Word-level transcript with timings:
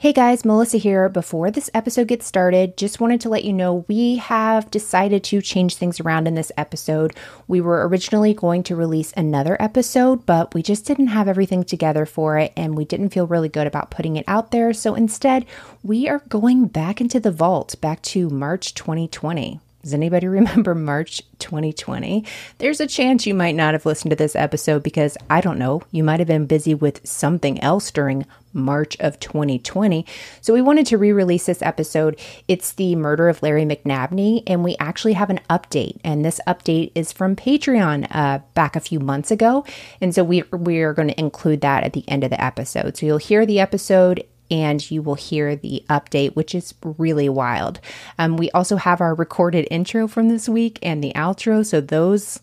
Hey 0.00 0.14
guys, 0.14 0.46
Melissa 0.46 0.78
here. 0.78 1.10
Before 1.10 1.50
this 1.50 1.68
episode 1.74 2.08
gets 2.08 2.24
started, 2.24 2.78
just 2.78 3.00
wanted 3.00 3.20
to 3.20 3.28
let 3.28 3.44
you 3.44 3.52
know 3.52 3.84
we 3.86 4.16
have 4.16 4.70
decided 4.70 5.22
to 5.24 5.42
change 5.42 5.76
things 5.76 6.00
around 6.00 6.26
in 6.26 6.34
this 6.34 6.50
episode. 6.56 7.14
We 7.46 7.60
were 7.60 7.86
originally 7.86 8.32
going 8.32 8.62
to 8.62 8.76
release 8.76 9.12
another 9.14 9.58
episode, 9.60 10.24
but 10.24 10.54
we 10.54 10.62
just 10.62 10.86
didn't 10.86 11.08
have 11.08 11.28
everything 11.28 11.64
together 11.64 12.06
for 12.06 12.38
it 12.38 12.54
and 12.56 12.78
we 12.78 12.86
didn't 12.86 13.10
feel 13.10 13.26
really 13.26 13.50
good 13.50 13.66
about 13.66 13.90
putting 13.90 14.16
it 14.16 14.24
out 14.26 14.52
there. 14.52 14.72
So 14.72 14.94
instead, 14.94 15.44
we 15.82 16.08
are 16.08 16.22
going 16.30 16.68
back 16.68 17.02
into 17.02 17.20
the 17.20 17.30
vault, 17.30 17.78
back 17.82 18.00
to 18.04 18.30
March 18.30 18.72
2020. 18.72 19.60
Does 19.82 19.94
anybody 19.94 20.26
remember 20.28 20.74
March 20.74 21.22
2020? 21.38 22.24
There's 22.58 22.80
a 22.80 22.86
chance 22.86 23.26
you 23.26 23.34
might 23.34 23.54
not 23.54 23.74
have 23.74 23.86
listened 23.86 24.10
to 24.10 24.16
this 24.16 24.36
episode 24.36 24.82
because 24.82 25.16
I 25.28 25.40
don't 25.40 25.58
know, 25.58 25.82
you 25.90 26.04
might 26.04 26.20
have 26.20 26.28
been 26.28 26.46
busy 26.46 26.74
with 26.74 27.06
something 27.06 27.60
else 27.60 27.90
during 27.90 28.26
March 28.52 28.96
of 29.00 29.18
2020. 29.20 30.04
So 30.40 30.52
we 30.52 30.62
wanted 30.62 30.86
to 30.86 30.98
re 30.98 31.12
release 31.12 31.46
this 31.46 31.62
episode. 31.62 32.18
It's 32.48 32.72
the 32.72 32.96
murder 32.96 33.28
of 33.28 33.42
Larry 33.42 33.64
McNabney, 33.64 34.42
and 34.46 34.64
we 34.64 34.76
actually 34.78 35.12
have 35.14 35.30
an 35.30 35.40
update. 35.48 35.98
And 36.04 36.24
this 36.24 36.40
update 36.46 36.92
is 36.94 37.12
from 37.12 37.36
Patreon 37.36 38.08
uh, 38.10 38.40
back 38.54 38.76
a 38.76 38.80
few 38.80 39.00
months 39.00 39.30
ago. 39.30 39.64
And 40.00 40.14
so 40.14 40.24
we, 40.24 40.42
we 40.50 40.80
are 40.80 40.92
going 40.92 41.08
to 41.08 41.20
include 41.20 41.60
that 41.60 41.84
at 41.84 41.92
the 41.92 42.08
end 42.08 42.24
of 42.24 42.30
the 42.30 42.42
episode. 42.42 42.96
So 42.96 43.06
you'll 43.06 43.18
hear 43.18 43.46
the 43.46 43.60
episode 43.60 44.24
and 44.50 44.90
you 44.90 45.02
will 45.02 45.14
hear 45.14 45.56
the 45.56 45.84
update, 45.88 46.34
which 46.34 46.54
is 46.54 46.74
really 46.82 47.28
wild. 47.28 47.80
Um, 48.18 48.36
we 48.36 48.50
also 48.50 48.76
have 48.76 49.00
our 49.00 49.14
recorded 49.14 49.68
intro 49.70 50.08
from 50.08 50.28
this 50.28 50.48
week 50.48 50.78
and 50.82 51.02
the 51.02 51.12
outro. 51.14 51.64
So 51.64 51.80
those 51.80 52.40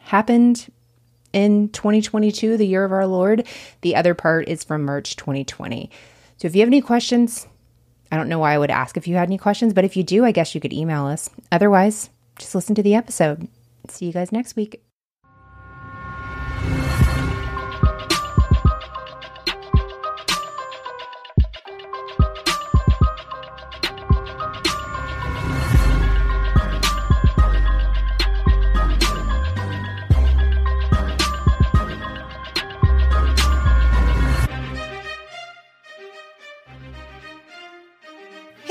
happened 0.00 0.72
in 1.32 1.68
2022, 1.68 2.56
the 2.56 2.66
year 2.66 2.84
of 2.84 2.92
our 2.92 3.06
Lord. 3.06 3.46
The 3.82 3.96
other 3.96 4.14
part 4.14 4.48
is 4.48 4.64
from 4.64 4.84
March 4.84 5.16
2020. 5.16 5.90
So 6.36 6.48
if 6.48 6.54
you 6.54 6.60
have 6.60 6.68
any 6.68 6.80
questions, 6.80 7.46
I 8.10 8.16
don't 8.16 8.28
know 8.28 8.38
why 8.38 8.54
I 8.54 8.58
would 8.58 8.70
ask 8.70 8.96
if 8.96 9.06
you 9.06 9.14
had 9.14 9.28
any 9.28 9.38
questions, 9.38 9.72
but 9.72 9.84
if 9.84 9.96
you 9.96 10.02
do, 10.02 10.24
I 10.24 10.32
guess 10.32 10.54
you 10.54 10.60
could 10.60 10.72
email 10.72 11.06
us. 11.06 11.30
Otherwise, 11.52 12.10
just 12.38 12.54
listen 12.54 12.74
to 12.74 12.82
the 12.82 12.94
episode. 12.94 13.46
See 13.88 14.06
you 14.06 14.12
guys 14.12 14.32
next 14.32 14.56
week. 14.56 14.82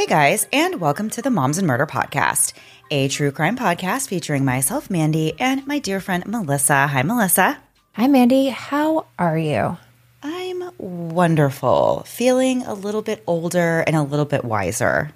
Guys, 0.09 0.47
and 0.52 0.81
welcome 0.81 1.07
to 1.07 1.21
the 1.21 1.29
Moms 1.29 1.59
and 1.59 1.67
Murder 1.67 1.85
Podcast, 1.85 2.53
a 2.89 3.09
true 3.09 3.31
crime 3.31 3.55
podcast 3.55 4.07
featuring 4.07 4.43
myself, 4.43 4.89
Mandy, 4.89 5.39
and 5.39 5.67
my 5.67 5.77
dear 5.77 5.99
friend 5.99 6.25
Melissa. 6.25 6.88
Hi, 6.88 7.03
Melissa. 7.03 7.59
Hi, 7.93 8.07
Mandy. 8.07 8.47
How 8.47 9.05
are 9.19 9.37
you? 9.37 9.77
I'm 10.23 10.71
wonderful, 10.80 12.05
feeling 12.07 12.63
a 12.63 12.73
little 12.73 13.03
bit 13.03 13.23
older 13.27 13.81
and 13.85 13.95
a 13.95 14.02
little 14.02 14.25
bit 14.25 14.43
wiser. 14.43 15.11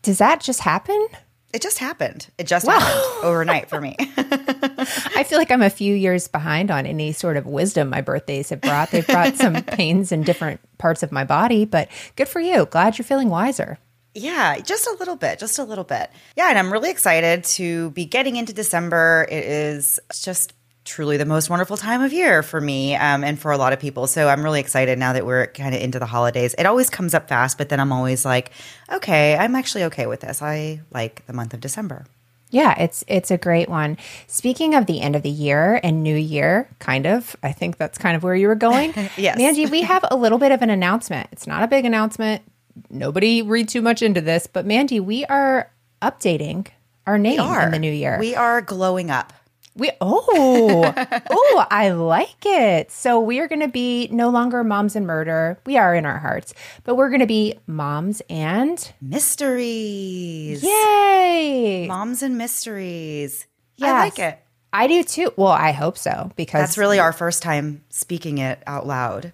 Does 0.00 0.16
that 0.16 0.40
just 0.40 0.60
happen? 0.60 1.08
It 1.52 1.60
just 1.60 1.78
happened. 1.78 2.28
It 2.38 2.46
just 2.46 2.66
wow. 2.66 2.78
happened 2.78 3.24
overnight 3.24 3.68
for 3.68 3.82
me. 3.82 3.96
I 3.98 5.26
feel 5.28 5.38
like 5.38 5.50
I'm 5.50 5.60
a 5.60 5.68
few 5.68 5.94
years 5.94 6.26
behind 6.26 6.70
on 6.70 6.86
any 6.86 7.12
sort 7.12 7.36
of 7.36 7.44
wisdom 7.44 7.90
my 7.90 8.00
birthdays 8.00 8.48
have 8.48 8.62
brought. 8.62 8.92
They've 8.92 9.06
brought 9.06 9.36
some 9.36 9.62
pains 9.62 10.10
in 10.10 10.22
different 10.22 10.60
parts 10.78 11.02
of 11.02 11.12
my 11.12 11.24
body, 11.24 11.66
but 11.66 11.90
good 12.16 12.28
for 12.28 12.40
you. 12.40 12.64
Glad 12.64 12.96
you're 12.96 13.04
feeling 13.04 13.28
wiser. 13.28 13.78
Yeah, 14.14 14.58
just 14.58 14.86
a 14.86 14.96
little 14.98 15.16
bit, 15.16 15.38
just 15.38 15.58
a 15.58 15.64
little 15.64 15.84
bit. 15.84 16.10
Yeah, 16.36 16.48
and 16.48 16.58
I'm 16.58 16.72
really 16.72 16.90
excited 16.90 17.44
to 17.44 17.90
be 17.90 18.04
getting 18.04 18.36
into 18.36 18.52
December. 18.52 19.26
It 19.30 19.44
is 19.44 20.00
just 20.12 20.54
truly 20.88 21.18
the 21.18 21.26
most 21.26 21.50
wonderful 21.50 21.76
time 21.76 22.02
of 22.02 22.12
year 22.12 22.42
for 22.42 22.60
me 22.60 22.96
um, 22.96 23.22
and 23.22 23.38
for 23.38 23.52
a 23.52 23.58
lot 23.58 23.72
of 23.72 23.78
people. 23.78 24.06
So 24.06 24.26
I'm 24.26 24.42
really 24.42 24.60
excited 24.60 24.98
now 24.98 25.12
that 25.12 25.26
we're 25.26 25.46
kind 25.48 25.74
of 25.74 25.82
into 25.82 25.98
the 25.98 26.06
holidays. 26.06 26.54
It 26.58 26.64
always 26.64 26.88
comes 26.88 27.14
up 27.14 27.28
fast, 27.28 27.58
but 27.58 27.68
then 27.68 27.78
I'm 27.78 27.92
always 27.92 28.24
like, 28.24 28.50
okay, 28.90 29.36
I'm 29.36 29.54
actually 29.54 29.84
okay 29.84 30.06
with 30.06 30.20
this. 30.20 30.40
I 30.40 30.80
like 30.90 31.26
the 31.26 31.34
month 31.34 31.52
of 31.52 31.60
December. 31.60 32.06
Yeah, 32.50 32.80
it's 32.80 33.04
it's 33.06 33.30
a 33.30 33.36
great 33.36 33.68
one. 33.68 33.98
Speaking 34.26 34.74
of 34.74 34.86
the 34.86 35.02
end 35.02 35.14
of 35.14 35.22
the 35.22 35.28
year 35.28 35.78
and 35.82 36.02
new 36.02 36.16
year, 36.16 36.70
kind 36.78 37.06
of, 37.06 37.36
I 37.42 37.52
think 37.52 37.76
that's 37.76 37.98
kind 37.98 38.16
of 38.16 38.22
where 38.22 38.34
you 38.34 38.48
were 38.48 38.54
going. 38.54 38.94
yes. 39.18 39.36
Mandy, 39.36 39.66
we 39.66 39.82
have 39.82 40.02
a 40.10 40.16
little 40.16 40.38
bit 40.38 40.50
of 40.50 40.62
an 40.62 40.70
announcement. 40.70 41.28
It's 41.30 41.46
not 41.46 41.62
a 41.62 41.68
big 41.68 41.84
announcement 41.84 42.42
nobody 42.90 43.42
read 43.42 43.68
too 43.68 43.82
much 43.82 44.02
into 44.02 44.20
this, 44.20 44.46
but 44.46 44.66
Mandy, 44.66 45.00
we 45.00 45.24
are 45.26 45.70
updating 46.02 46.68
our 47.06 47.18
name 47.18 47.40
in 47.40 47.70
the 47.70 47.78
new 47.78 47.92
year. 47.92 48.18
We 48.18 48.34
are 48.34 48.60
glowing 48.60 49.10
up. 49.10 49.32
We 49.74 49.92
oh 50.00 50.92
oh 51.30 51.66
I 51.70 51.90
like 51.90 52.44
it. 52.44 52.90
So 52.90 53.20
we 53.20 53.38
are 53.38 53.46
going 53.46 53.60
to 53.60 53.68
be 53.68 54.08
no 54.10 54.28
longer 54.28 54.64
moms 54.64 54.96
and 54.96 55.06
murder. 55.06 55.60
We 55.64 55.76
are 55.76 55.94
in 55.94 56.04
our 56.04 56.18
hearts, 56.18 56.52
but 56.82 56.96
we're 56.96 57.10
going 57.10 57.20
to 57.20 57.26
be 57.26 57.54
moms 57.66 58.20
and 58.28 58.92
mysteries. 59.00 60.64
Yay! 60.64 61.86
Moms 61.86 62.22
and 62.24 62.36
mysteries. 62.36 63.46
Yes. 63.76 63.88
I 63.88 63.98
like 64.00 64.18
it. 64.18 64.38
I 64.72 64.86
do 64.88 65.04
too. 65.04 65.32
Well, 65.36 65.52
I 65.52 65.70
hope 65.70 65.96
so 65.96 66.32
because 66.34 66.60
that's 66.60 66.78
really 66.78 66.98
our 66.98 67.12
first 67.12 67.42
time 67.42 67.84
speaking 67.88 68.38
it 68.38 68.62
out 68.66 68.86
loud 68.86 69.32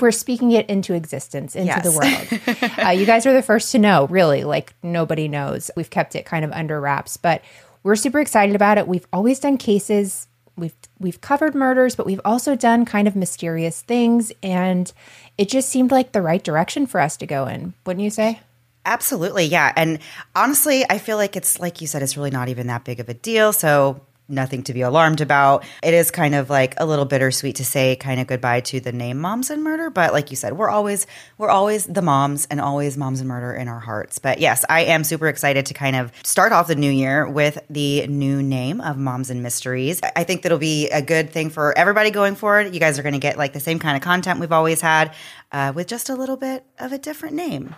we're 0.00 0.12
speaking 0.12 0.52
it 0.52 0.68
into 0.68 0.94
existence, 0.94 1.54
into 1.54 1.66
yes. 1.66 1.82
the 1.82 1.92
world. 1.92 2.78
uh, 2.86 2.90
you 2.90 3.06
guys 3.06 3.26
are 3.26 3.32
the 3.32 3.42
first 3.42 3.72
to 3.72 3.78
know, 3.78 4.06
really. 4.08 4.44
Like 4.44 4.74
nobody 4.82 5.28
knows. 5.28 5.70
We've 5.76 5.90
kept 5.90 6.14
it 6.14 6.24
kind 6.24 6.44
of 6.44 6.52
under 6.52 6.80
wraps, 6.80 7.16
but 7.16 7.42
we're 7.82 7.96
super 7.96 8.20
excited 8.20 8.54
about 8.54 8.78
it. 8.78 8.88
We've 8.88 9.06
always 9.12 9.38
done 9.38 9.58
cases. 9.58 10.26
We've 10.56 10.74
we've 10.98 11.20
covered 11.20 11.54
murders, 11.54 11.96
but 11.96 12.06
we've 12.06 12.20
also 12.24 12.54
done 12.54 12.84
kind 12.84 13.08
of 13.08 13.16
mysterious 13.16 13.82
things, 13.82 14.32
and 14.42 14.92
it 15.36 15.48
just 15.48 15.68
seemed 15.68 15.90
like 15.90 16.12
the 16.12 16.22
right 16.22 16.42
direction 16.42 16.86
for 16.86 17.00
us 17.00 17.16
to 17.18 17.26
go 17.26 17.46
in. 17.46 17.74
Wouldn't 17.84 18.04
you 18.04 18.10
say? 18.10 18.40
Absolutely, 18.86 19.46
yeah. 19.46 19.72
And 19.76 19.98
honestly, 20.36 20.84
I 20.88 20.98
feel 20.98 21.16
like 21.16 21.36
it's 21.36 21.58
like 21.58 21.80
you 21.80 21.86
said, 21.86 22.02
it's 22.02 22.16
really 22.16 22.30
not 22.30 22.48
even 22.48 22.66
that 22.68 22.84
big 22.84 23.00
of 23.00 23.08
a 23.08 23.14
deal. 23.14 23.52
So 23.52 24.00
nothing 24.28 24.62
to 24.64 24.74
be 24.74 24.80
alarmed 24.80 25.20
about. 25.20 25.64
It 25.82 25.94
is 25.94 26.10
kind 26.10 26.34
of 26.34 26.50
like 26.50 26.74
a 26.78 26.86
little 26.86 27.04
bittersweet 27.04 27.56
to 27.56 27.64
say 27.64 27.96
kind 27.96 28.20
of 28.20 28.26
goodbye 28.26 28.60
to 28.60 28.80
the 28.80 28.92
name 28.92 29.18
Moms 29.18 29.50
and 29.50 29.62
Murder, 29.62 29.90
but 29.90 30.12
like 30.12 30.30
you 30.30 30.36
said, 30.36 30.54
we're 30.54 30.70
always 30.70 31.06
we're 31.38 31.50
always 31.50 31.84
the 31.86 32.02
moms 32.02 32.46
and 32.50 32.60
always 32.60 32.96
Moms 32.96 33.20
and 33.20 33.28
Murder 33.28 33.52
in 33.52 33.68
our 33.68 33.80
hearts. 33.80 34.18
But 34.18 34.40
yes, 34.40 34.64
I 34.68 34.84
am 34.84 35.04
super 35.04 35.28
excited 35.28 35.66
to 35.66 35.74
kind 35.74 35.96
of 35.96 36.12
start 36.22 36.52
off 36.52 36.66
the 36.66 36.74
new 36.74 36.90
year 36.90 37.28
with 37.28 37.58
the 37.68 38.06
new 38.06 38.42
name 38.42 38.80
of 38.80 38.96
Moms 38.96 39.30
and 39.30 39.42
Mysteries. 39.42 40.00
I 40.16 40.24
think 40.24 40.42
that'll 40.42 40.58
be 40.58 40.88
a 40.88 41.02
good 41.02 41.30
thing 41.30 41.50
for 41.50 41.76
everybody 41.76 42.10
going 42.10 42.34
forward. 42.34 42.72
You 42.72 42.80
guys 42.80 42.98
are 42.98 43.02
going 43.02 43.14
to 43.14 43.18
get 43.18 43.36
like 43.36 43.52
the 43.52 43.60
same 43.60 43.78
kind 43.78 43.96
of 43.96 44.02
content 44.02 44.40
we've 44.40 44.52
always 44.52 44.80
had 44.80 45.14
uh, 45.52 45.72
with 45.74 45.86
just 45.86 46.08
a 46.08 46.14
little 46.14 46.36
bit 46.36 46.64
of 46.78 46.92
a 46.92 46.98
different 46.98 47.34
name. 47.34 47.74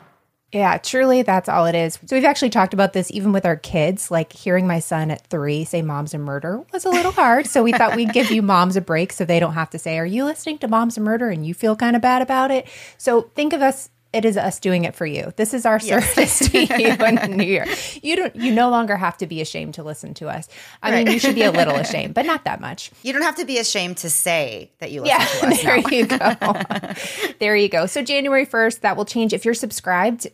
Yeah, 0.53 0.79
truly, 0.79 1.23
that's 1.23 1.49
all 1.49 1.67
it 1.67 1.75
is. 1.75 1.99
So, 2.07 2.15
we've 2.15 2.25
actually 2.25 2.51
talked 2.51 2.73
about 2.73 2.93
this 2.93 3.11
even 3.11 3.33
with 3.33 3.45
our 3.45 3.57
kids. 3.57 4.11
Like 4.11 4.33
hearing 4.33 4.67
my 4.67 4.79
son 4.79 5.11
at 5.11 5.27
three 5.27 5.65
say 5.65 5.83
Moms 5.83 6.15
and 6.15 6.25
Murder 6.25 6.63
was 6.73 6.85
a 6.85 6.91
little 6.91 7.13
hard. 7.13 7.47
So, 7.47 7.63
we 7.63 7.73
thought 7.73 7.97
we'd 7.97 8.13
give 8.13 8.31
you 8.31 8.43
moms 8.43 8.77
a 8.77 8.81
break 8.81 9.13
so 9.13 9.25
they 9.25 9.41
don't 9.41 9.55
have 9.55 9.71
to 9.71 9.79
say, 9.79 9.99
Are 9.99 10.07
you 10.07 10.25
listening 10.25 10.59
to 10.59 10.69
Moms 10.69 10.97
and 10.97 11.05
Murder 11.05 11.31
and 11.31 11.45
you 11.45 11.53
feel 11.53 11.75
kind 11.75 11.97
of 11.97 12.03
bad 12.03 12.23
about 12.23 12.51
it? 12.51 12.69
So, 12.97 13.23
think 13.35 13.53
of 13.53 13.61
us. 13.61 13.91
It 14.13 14.25
is 14.25 14.37
us 14.37 14.61
doing 14.61 14.85
it 14.85 14.95
for 14.95 15.05
you. 15.05 15.33
This 15.37 15.53
is 15.53 15.67
our 15.67 15.79
yes. 15.83 16.15
service 16.15 16.39
to 16.51 16.59
you 16.81 16.89
in 16.89 17.15
the 17.17 17.29
new 17.29 17.45
year. 17.45 17.67
You 18.03 18.17
don't. 18.17 18.35
You 18.37 18.53
no 18.53 18.71
longer 18.71 18.97
have 18.97 19.19
to 19.19 19.27
be 19.27 19.41
ashamed 19.41 19.75
to 19.75 19.83
listen 19.83 20.15
to 20.15 20.29
us. 20.29 20.49
I 20.83 20.91
right. 20.91 21.05
mean, 21.05 21.13
you 21.13 21.19
should 21.19 21.35
be 21.35 21.43
a 21.43 21.51
little 21.51 21.75
ashamed, 21.77 22.15
but 22.15 22.25
not 22.25 22.45
that 22.45 22.61
much. 22.61 22.91
You 23.03 23.13
don't 23.13 23.23
have 23.23 23.37
to 23.37 23.45
be 23.45 23.59
ashamed 23.59 23.99
to 23.99 24.11
say 24.11 24.71
that 24.79 24.91
you 24.91 25.03
listen 25.03 25.19
yeah, 25.19 25.27
to 25.27 25.47
us. 25.49 25.63
There 25.67 25.79
you 25.79 26.07
go. 26.07 27.35
there 27.41 27.57
you 27.57 27.69
go. 27.69 27.87
So 27.87 28.03
January 28.03 28.45
first, 28.45 28.83
that 28.83 28.97
will 28.97 29.05
change. 29.05 29.33
If 29.33 29.45
you're 29.45 29.55
subscribed, 29.55 30.29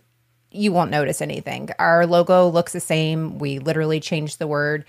you 0.51 0.73
won't 0.73 0.91
notice 0.91 1.21
anything. 1.21 1.71
Our 1.79 2.07
logo 2.07 2.49
looks 2.49 2.73
the 2.73 2.81
same. 2.81 3.39
We 3.39 3.59
literally 3.59 4.01
changed 4.01 4.39
the 4.39 4.47
word. 4.47 4.85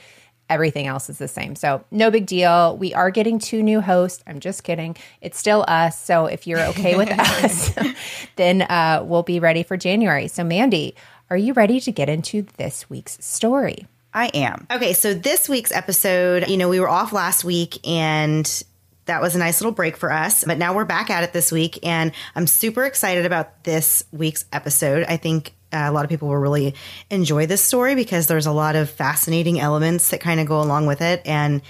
Everything 0.49 0.87
else 0.87 1.09
is 1.09 1.17
the 1.17 1.27
same. 1.27 1.55
So, 1.55 1.83
no 1.89 2.11
big 2.11 2.25
deal. 2.25 2.77
We 2.77 2.93
are 2.93 3.11
getting 3.11 3.39
two 3.39 3.63
new 3.63 3.81
hosts. 3.81 4.23
I'm 4.27 4.39
just 4.39 4.63
kidding. 4.63 4.95
It's 5.21 5.37
still 5.37 5.65
us. 5.67 5.99
So, 5.99 6.25
if 6.25 6.45
you're 6.47 6.61
okay 6.61 6.95
with 6.95 7.09
us, 7.17 7.73
then 8.35 8.63
uh, 8.63 9.03
we'll 9.05 9.23
be 9.23 9.39
ready 9.39 9.63
for 9.63 9.77
January. 9.77 10.27
So, 10.27 10.43
Mandy, 10.43 10.95
are 11.29 11.37
you 11.37 11.53
ready 11.53 11.79
to 11.79 11.91
get 11.91 12.09
into 12.09 12.45
this 12.57 12.89
week's 12.89 13.17
story? 13.25 13.87
I 14.13 14.27
am. 14.27 14.67
Okay, 14.69 14.93
so 14.93 15.13
this 15.13 15.49
week's 15.49 15.71
episode, 15.71 16.47
you 16.47 16.57
know, 16.57 16.69
we 16.69 16.79
were 16.79 16.89
off 16.89 17.13
last 17.13 17.43
week 17.43 17.87
and 17.87 18.63
that 19.05 19.21
was 19.21 19.35
a 19.35 19.39
nice 19.39 19.59
little 19.59 19.71
break 19.71 19.97
for 19.97 20.11
us. 20.11 20.43
But 20.43 20.57
now 20.57 20.75
we're 20.75 20.85
back 20.85 21.09
at 21.09 21.23
it 21.23 21.33
this 21.33 21.51
week, 21.51 21.79
and 21.83 22.11
I'm 22.35 22.47
super 22.47 22.85
excited 22.85 23.25
about 23.25 23.63
this 23.63 24.03
week's 24.11 24.45
episode. 24.51 25.05
I 25.07 25.17
think 25.17 25.53
Uh, 25.73 25.89
a 25.89 25.91
lot 25.91 26.05
of 26.05 26.09
people 26.09 26.27
will 26.27 26.37
really 26.37 26.75
enjoy 27.09 27.45
this 27.45 27.61
story 27.61 27.95
because 27.95 28.27
there's 28.27 28.45
a 28.45 28.51
lot 28.51 28.75
of 28.75 28.89
fascinating 28.89 29.59
elements 29.59 30.09
that 30.09 30.21
kind 30.21 30.39
of 30.39 30.47
go 30.47 30.61
along 30.61 30.85
with 30.85 31.01
it. 31.01 31.21
And 31.25 31.61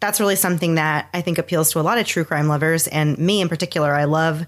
that's 0.00 0.18
really 0.18 0.36
something 0.36 0.76
that 0.76 1.08
I 1.12 1.20
think 1.20 1.38
appeals 1.38 1.70
to 1.72 1.80
a 1.80 1.82
lot 1.82 1.98
of 1.98 2.06
true 2.06 2.24
crime 2.24 2.48
lovers. 2.48 2.88
And 2.88 3.18
me 3.18 3.40
in 3.40 3.48
particular, 3.48 3.94
I 3.94 4.04
love 4.04 4.46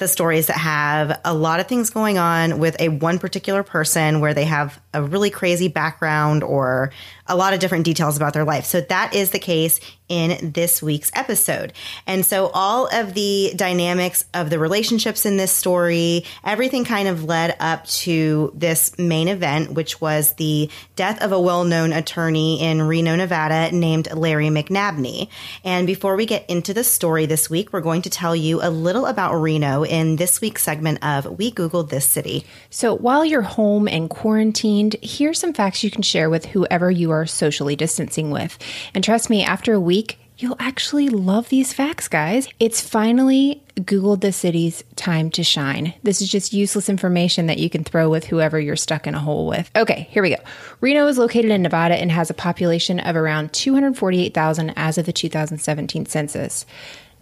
the 0.00 0.08
stories 0.08 0.48
that 0.48 0.56
have 0.56 1.20
a 1.24 1.32
lot 1.32 1.60
of 1.60 1.68
things 1.68 1.90
going 1.90 2.18
on 2.18 2.58
with 2.58 2.80
a 2.80 2.88
one 2.88 3.20
particular 3.20 3.62
person 3.62 4.20
where 4.20 4.34
they 4.34 4.46
have 4.46 4.80
a 4.92 5.02
really 5.02 5.30
crazy 5.30 5.68
background 5.68 6.42
or 6.42 6.90
a 7.26 7.36
lot 7.36 7.54
of 7.54 7.60
different 7.60 7.84
details 7.84 8.16
about 8.16 8.34
their 8.34 8.44
life. 8.44 8.64
So 8.64 8.80
that 8.80 9.14
is 9.14 9.30
the 9.30 9.38
case 9.38 9.78
in 10.08 10.50
this 10.50 10.82
week's 10.82 11.12
episode. 11.14 11.72
And 12.04 12.26
so 12.26 12.50
all 12.52 12.88
of 12.92 13.14
the 13.14 13.52
dynamics 13.54 14.24
of 14.34 14.50
the 14.50 14.58
relationships 14.58 15.24
in 15.24 15.36
this 15.36 15.52
story, 15.52 16.24
everything 16.42 16.84
kind 16.84 17.06
of 17.06 17.22
led 17.22 17.56
up 17.60 17.86
to 17.86 18.50
this 18.56 18.98
main 18.98 19.28
event, 19.28 19.70
which 19.70 20.00
was 20.00 20.34
the 20.34 20.68
death 20.96 21.22
of 21.22 21.30
a 21.30 21.40
well-known 21.40 21.92
attorney 21.92 22.60
in 22.60 22.82
Reno, 22.82 23.14
Nevada 23.14 23.70
named 23.70 24.12
Larry 24.12 24.48
McNabney. 24.48 25.28
And 25.62 25.86
before 25.86 26.16
we 26.16 26.26
get 26.26 26.50
into 26.50 26.74
the 26.74 26.82
story 26.82 27.26
this 27.26 27.48
week, 27.48 27.72
we're 27.72 27.80
going 27.80 28.02
to 28.02 28.10
tell 28.10 28.34
you 28.34 28.60
a 28.60 28.70
little 28.70 29.06
about 29.06 29.34
Reno 29.34 29.84
in 29.90 30.16
this 30.16 30.40
week's 30.40 30.62
segment 30.62 31.04
of 31.04 31.38
We 31.38 31.52
Googled 31.52 31.90
This 31.90 32.06
City. 32.06 32.46
So 32.70 32.94
while 32.94 33.24
you're 33.24 33.42
home 33.42 33.88
and 33.88 34.08
quarantined, 34.08 34.96
here's 35.02 35.38
some 35.38 35.52
facts 35.52 35.82
you 35.82 35.90
can 35.90 36.02
share 36.02 36.30
with 36.30 36.46
whoever 36.46 36.90
you 36.90 37.10
are 37.10 37.26
socially 37.26 37.76
distancing 37.76 38.30
with. 38.30 38.56
And 38.94 39.04
trust 39.04 39.28
me, 39.28 39.44
after 39.44 39.74
a 39.74 39.80
week, 39.80 40.18
You'll 40.40 40.56
actually 40.58 41.10
love 41.10 41.50
these 41.50 41.74
facts, 41.74 42.08
guys. 42.08 42.48
It's 42.58 42.80
finally 42.80 43.62
Googled 43.76 44.22
the 44.22 44.32
city's 44.32 44.82
time 44.96 45.28
to 45.32 45.44
shine. 45.44 45.92
This 46.02 46.22
is 46.22 46.30
just 46.30 46.54
useless 46.54 46.88
information 46.88 47.48
that 47.48 47.58
you 47.58 47.68
can 47.68 47.84
throw 47.84 48.08
with 48.08 48.24
whoever 48.24 48.58
you're 48.58 48.74
stuck 48.74 49.06
in 49.06 49.14
a 49.14 49.18
hole 49.18 49.46
with. 49.46 49.70
Okay, 49.76 50.08
here 50.10 50.22
we 50.22 50.30
go. 50.30 50.42
Reno 50.80 51.06
is 51.08 51.18
located 51.18 51.50
in 51.50 51.60
Nevada 51.60 51.94
and 51.94 52.10
has 52.10 52.30
a 52.30 52.34
population 52.34 53.00
of 53.00 53.16
around 53.16 53.52
248,000 53.52 54.70
as 54.76 54.96
of 54.96 55.04
the 55.04 55.12
2017 55.12 56.06
census. 56.06 56.64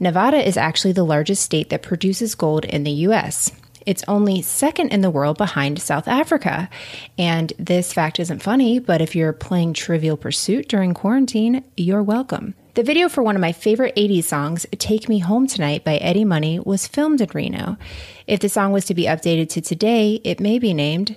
Nevada 0.01 0.47
is 0.47 0.57
actually 0.57 0.93
the 0.93 1.05
largest 1.05 1.43
state 1.43 1.71
that 1.71 1.83
produces 1.83 2.37
gold 2.37 2.65
in 2.65 2.85
the 2.85 2.91
U.S. 3.09 3.51
It's 3.85 4.05
only 4.07 4.43
second 4.43 4.91
in 4.91 5.01
the 5.01 5.11
world 5.11 5.39
behind 5.39 5.81
South 5.81 6.07
Africa. 6.07 6.69
And 7.17 7.53
this 7.59 7.93
fact 7.93 8.21
isn't 8.21 8.43
funny, 8.43 8.79
but 8.79 9.01
if 9.01 9.17
you're 9.17 9.33
playing 9.33 9.73
Trivial 9.73 10.17
Pursuit 10.17 10.69
during 10.69 10.95
quarantine, 10.95 11.65
you're 11.77 12.03
welcome. 12.03 12.55
The 12.75 12.85
video 12.85 13.09
for 13.09 13.23
one 13.23 13.35
of 13.35 13.41
my 13.41 13.51
favorite 13.51 13.97
80s 13.97 14.25
songs, 14.25 14.67
Take 14.79 15.09
Me 15.09 15.19
Home 15.19 15.49
Tonight 15.49 15.85
by 15.85 15.97
Eddie 15.97 16.25
Money, 16.25 16.61
was 16.61 16.87
filmed 16.87 17.21
in 17.21 17.31
Reno. 17.35 17.77
If 18.29 18.39
the 18.39 18.49
song 18.49 18.71
was 18.71 18.85
to 18.85 18.95
be 18.95 19.05
updated 19.05 19.49
to 19.51 19.61
today, 19.61 20.21
it 20.23 20.39
may 20.39 20.61
be 20.61 20.75
named 20.75 21.17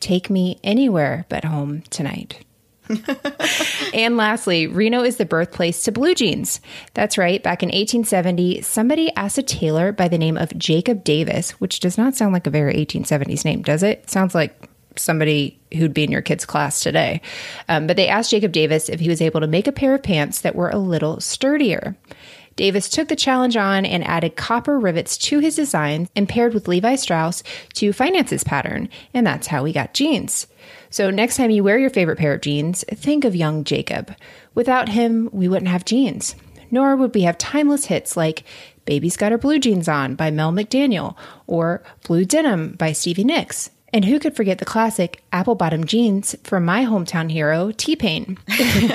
Take 0.00 0.28
Me 0.28 0.58
Anywhere 0.62 1.24
But 1.30 1.44
Home 1.44 1.84
Tonight. 1.88 2.44
and 3.94 4.16
lastly, 4.16 4.66
Reno 4.66 5.02
is 5.02 5.16
the 5.16 5.24
birthplace 5.24 5.82
to 5.84 5.92
blue 5.92 6.14
jeans. 6.14 6.60
That's 6.94 7.18
right, 7.18 7.42
back 7.42 7.62
in 7.62 7.68
1870, 7.68 8.62
somebody 8.62 9.14
asked 9.14 9.38
a 9.38 9.42
tailor 9.42 9.92
by 9.92 10.08
the 10.08 10.18
name 10.18 10.36
of 10.36 10.56
Jacob 10.56 11.04
Davis, 11.04 11.52
which 11.60 11.80
does 11.80 11.98
not 11.98 12.14
sound 12.14 12.32
like 12.32 12.46
a 12.46 12.50
very 12.50 12.74
1870s 12.74 13.44
name, 13.44 13.62
does 13.62 13.82
it? 13.82 13.90
it 13.90 14.10
sounds 14.10 14.34
like 14.34 14.68
somebody 14.96 15.58
who'd 15.74 15.94
be 15.94 16.04
in 16.04 16.10
your 16.10 16.22
kid's 16.22 16.44
class 16.44 16.80
today. 16.80 17.20
Um, 17.68 17.86
but 17.86 17.96
they 17.96 18.08
asked 18.08 18.30
Jacob 18.30 18.52
Davis 18.52 18.88
if 18.88 19.00
he 19.00 19.08
was 19.08 19.22
able 19.22 19.40
to 19.40 19.46
make 19.46 19.66
a 19.66 19.72
pair 19.72 19.94
of 19.94 20.02
pants 20.02 20.40
that 20.40 20.56
were 20.56 20.70
a 20.70 20.78
little 20.78 21.20
sturdier. 21.20 21.96
Davis 22.56 22.88
took 22.88 23.08
the 23.08 23.16
challenge 23.16 23.56
on 23.56 23.86
and 23.86 24.06
added 24.06 24.36
copper 24.36 24.78
rivets 24.78 25.16
to 25.16 25.38
his 25.38 25.56
design 25.56 26.08
and 26.14 26.28
paired 26.28 26.52
with 26.52 26.68
Levi 26.68 26.96
Strauss 26.96 27.42
to 27.74 27.92
finance 27.92 28.30
his 28.30 28.44
pattern, 28.44 28.88
and 29.14 29.26
that's 29.26 29.46
how 29.46 29.62
we 29.62 29.72
got 29.72 29.94
jeans. 29.94 30.46
So 30.90 31.10
next 31.10 31.36
time 31.36 31.50
you 31.50 31.62
wear 31.62 31.78
your 31.78 31.90
favorite 31.90 32.18
pair 32.18 32.34
of 32.34 32.40
jeans, 32.40 32.84
think 32.90 33.24
of 33.24 33.36
young 33.36 33.64
Jacob. 33.64 34.14
Without 34.54 34.88
him, 34.88 35.30
we 35.32 35.48
wouldn't 35.48 35.70
have 35.70 35.84
jeans. 35.84 36.34
Nor 36.72 36.96
would 36.96 37.14
we 37.14 37.22
have 37.22 37.38
timeless 37.38 37.86
hits 37.86 38.16
like 38.16 38.44
Baby's 38.84 39.16
Got 39.16 39.32
Her 39.32 39.38
Blue 39.38 39.58
Jeans 39.58 39.88
On 39.88 40.14
by 40.14 40.30
Mel 40.30 40.52
McDaniel 40.52 41.16
or 41.46 41.82
Blue 42.06 42.24
Denim 42.24 42.72
by 42.72 42.92
Stevie 42.92 43.24
Nicks. 43.24 43.70
And 43.92 44.04
who 44.04 44.20
could 44.20 44.36
forget 44.36 44.58
the 44.58 44.64
classic 44.64 45.22
apple 45.32 45.56
bottom 45.56 45.84
jeans 45.84 46.36
from 46.44 46.64
my 46.64 46.84
hometown 46.84 47.30
hero, 47.30 47.72
T 47.72 47.96
Pain? 47.96 48.38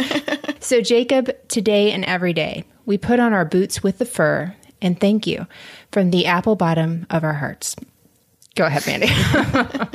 so, 0.60 0.82
Jacob, 0.82 1.32
today 1.50 1.92
and 1.92 2.06
every 2.06 2.32
day, 2.32 2.64
we 2.86 2.98
put 2.98 3.20
on 3.20 3.34
our 3.34 3.46
boots 3.46 3.84
with 3.84 3.98
the 3.98 4.06
fur 4.06 4.56
and 4.82 5.00
thank 5.00 5.28
you 5.28 5.48
from 5.92 6.12
the 6.12 6.26
apple 6.26 6.56
bottom 6.56 7.06
of 7.10 7.24
our 7.24 7.34
hearts. 7.34 7.76
Go 8.56 8.66
ahead, 8.66 8.88
Mandy. 8.88 9.08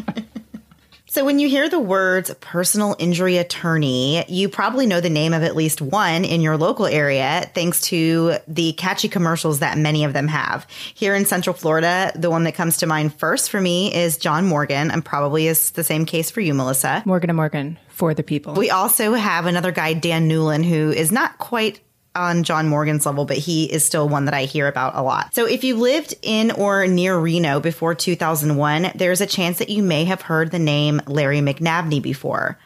So, 1.12 1.24
when 1.24 1.40
you 1.40 1.48
hear 1.48 1.68
the 1.68 1.80
words 1.80 2.32
personal 2.38 2.94
injury 3.00 3.36
attorney, 3.36 4.24
you 4.28 4.48
probably 4.48 4.86
know 4.86 5.00
the 5.00 5.10
name 5.10 5.34
of 5.34 5.42
at 5.42 5.56
least 5.56 5.82
one 5.82 6.24
in 6.24 6.40
your 6.40 6.56
local 6.56 6.86
area, 6.86 7.50
thanks 7.52 7.80
to 7.88 8.36
the 8.46 8.74
catchy 8.74 9.08
commercials 9.08 9.58
that 9.58 9.76
many 9.76 10.04
of 10.04 10.12
them 10.12 10.28
have. 10.28 10.68
Here 10.94 11.16
in 11.16 11.26
Central 11.26 11.52
Florida, 11.52 12.12
the 12.14 12.30
one 12.30 12.44
that 12.44 12.54
comes 12.54 12.76
to 12.76 12.86
mind 12.86 13.12
first 13.18 13.50
for 13.50 13.60
me 13.60 13.92
is 13.92 14.18
John 14.18 14.46
Morgan, 14.46 14.92
and 14.92 15.04
probably 15.04 15.48
is 15.48 15.72
the 15.72 15.82
same 15.82 16.06
case 16.06 16.30
for 16.30 16.42
you, 16.42 16.54
Melissa. 16.54 17.02
Morgan 17.04 17.30
and 17.30 17.36
Morgan 17.36 17.76
for 17.88 18.14
the 18.14 18.22
people. 18.22 18.54
We 18.54 18.70
also 18.70 19.14
have 19.14 19.46
another 19.46 19.72
guy, 19.72 19.94
Dan 19.94 20.28
Newlin, 20.28 20.64
who 20.64 20.92
is 20.92 21.10
not 21.10 21.38
quite 21.38 21.80
on 22.14 22.42
John 22.42 22.68
Morgan's 22.68 23.06
level, 23.06 23.24
but 23.24 23.36
he 23.38 23.64
is 23.64 23.84
still 23.84 24.08
one 24.08 24.24
that 24.24 24.34
I 24.34 24.44
hear 24.44 24.66
about 24.66 24.96
a 24.96 25.02
lot. 25.02 25.34
So 25.34 25.46
if 25.46 25.64
you 25.64 25.76
lived 25.76 26.14
in 26.22 26.50
or 26.50 26.86
near 26.86 27.18
Reno 27.18 27.60
before 27.60 27.94
2001, 27.94 28.92
there's 28.94 29.20
a 29.20 29.26
chance 29.26 29.58
that 29.58 29.68
you 29.68 29.82
may 29.82 30.04
have 30.04 30.22
heard 30.22 30.50
the 30.50 30.58
name 30.58 31.00
Larry 31.06 31.40
McNabney 31.40 32.02
before. 32.02 32.58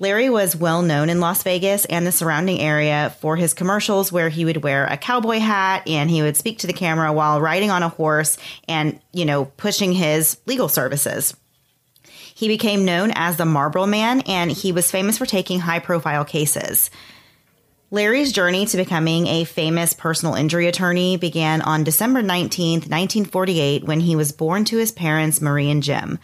Larry 0.00 0.28
was 0.28 0.56
well 0.56 0.82
known 0.82 1.08
in 1.08 1.20
Las 1.20 1.44
Vegas 1.44 1.84
and 1.84 2.04
the 2.04 2.12
surrounding 2.12 2.58
area 2.58 3.14
for 3.20 3.36
his 3.36 3.54
commercials 3.54 4.10
where 4.10 4.28
he 4.28 4.44
would 4.44 4.62
wear 4.62 4.86
a 4.86 4.96
cowboy 4.96 5.38
hat 5.38 5.86
and 5.86 6.10
he 6.10 6.20
would 6.20 6.36
speak 6.36 6.58
to 6.58 6.66
the 6.66 6.72
camera 6.72 7.12
while 7.12 7.40
riding 7.40 7.70
on 7.70 7.84
a 7.84 7.88
horse 7.88 8.36
and, 8.66 8.98
you 9.12 9.24
know, 9.24 9.44
pushing 9.44 9.92
his 9.92 10.36
legal 10.46 10.68
services. 10.68 11.36
He 12.34 12.48
became 12.48 12.84
known 12.84 13.12
as 13.14 13.36
the 13.36 13.44
Marlboro 13.44 13.86
Man 13.86 14.20
and 14.22 14.50
he 14.50 14.72
was 14.72 14.90
famous 14.90 15.16
for 15.16 15.26
taking 15.26 15.60
high 15.60 15.78
profile 15.78 16.24
cases. 16.24 16.90
Larry's 17.94 18.32
journey 18.32 18.66
to 18.66 18.76
becoming 18.76 19.28
a 19.28 19.44
famous 19.44 19.92
personal 19.92 20.34
injury 20.34 20.66
attorney 20.66 21.16
began 21.16 21.62
on 21.62 21.84
December 21.84 22.22
19, 22.22 22.80
1948, 22.80 23.84
when 23.84 24.00
he 24.00 24.16
was 24.16 24.32
born 24.32 24.64
to 24.64 24.78
his 24.78 24.90
parents, 24.90 25.40
Marie 25.40 25.70
and 25.70 25.80
Jim. 25.80 26.18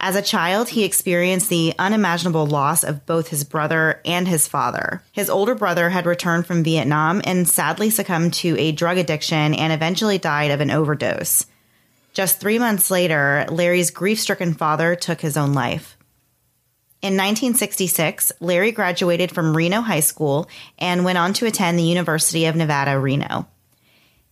As 0.00 0.16
a 0.16 0.20
child, 0.20 0.70
he 0.70 0.82
experienced 0.82 1.48
the 1.48 1.74
unimaginable 1.78 2.44
loss 2.44 2.82
of 2.82 3.06
both 3.06 3.28
his 3.28 3.44
brother 3.44 4.00
and 4.04 4.26
his 4.26 4.48
father. 4.48 5.04
His 5.12 5.30
older 5.30 5.54
brother 5.54 5.90
had 5.90 6.06
returned 6.06 6.48
from 6.48 6.64
Vietnam 6.64 7.22
and 7.22 7.48
sadly 7.48 7.88
succumbed 7.88 8.34
to 8.34 8.58
a 8.58 8.72
drug 8.72 8.98
addiction 8.98 9.54
and 9.54 9.72
eventually 9.72 10.18
died 10.18 10.50
of 10.50 10.60
an 10.60 10.72
overdose. 10.72 11.46
Just 12.14 12.40
three 12.40 12.58
months 12.58 12.90
later, 12.90 13.46
Larry's 13.48 13.92
grief 13.92 14.18
stricken 14.18 14.54
father 14.54 14.96
took 14.96 15.20
his 15.20 15.36
own 15.36 15.52
life. 15.52 15.96
In 17.02 17.14
1966, 17.14 18.30
Larry 18.40 18.72
graduated 18.72 19.32
from 19.32 19.56
Reno 19.56 19.80
High 19.80 20.00
School 20.00 20.50
and 20.78 21.02
went 21.02 21.16
on 21.16 21.32
to 21.34 21.46
attend 21.46 21.78
the 21.78 21.82
University 21.82 22.44
of 22.44 22.56
Nevada, 22.56 22.98
Reno. 22.98 23.46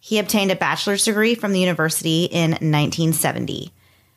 He 0.01 0.19
obtained 0.19 0.51
a 0.51 0.57
bachelor's 0.57 1.07
degree 1.07 1.35
from 1.35 1.53
the 1.53 1.61
university 1.61 2.25
in 2.25 2.51
1970. 2.51 3.73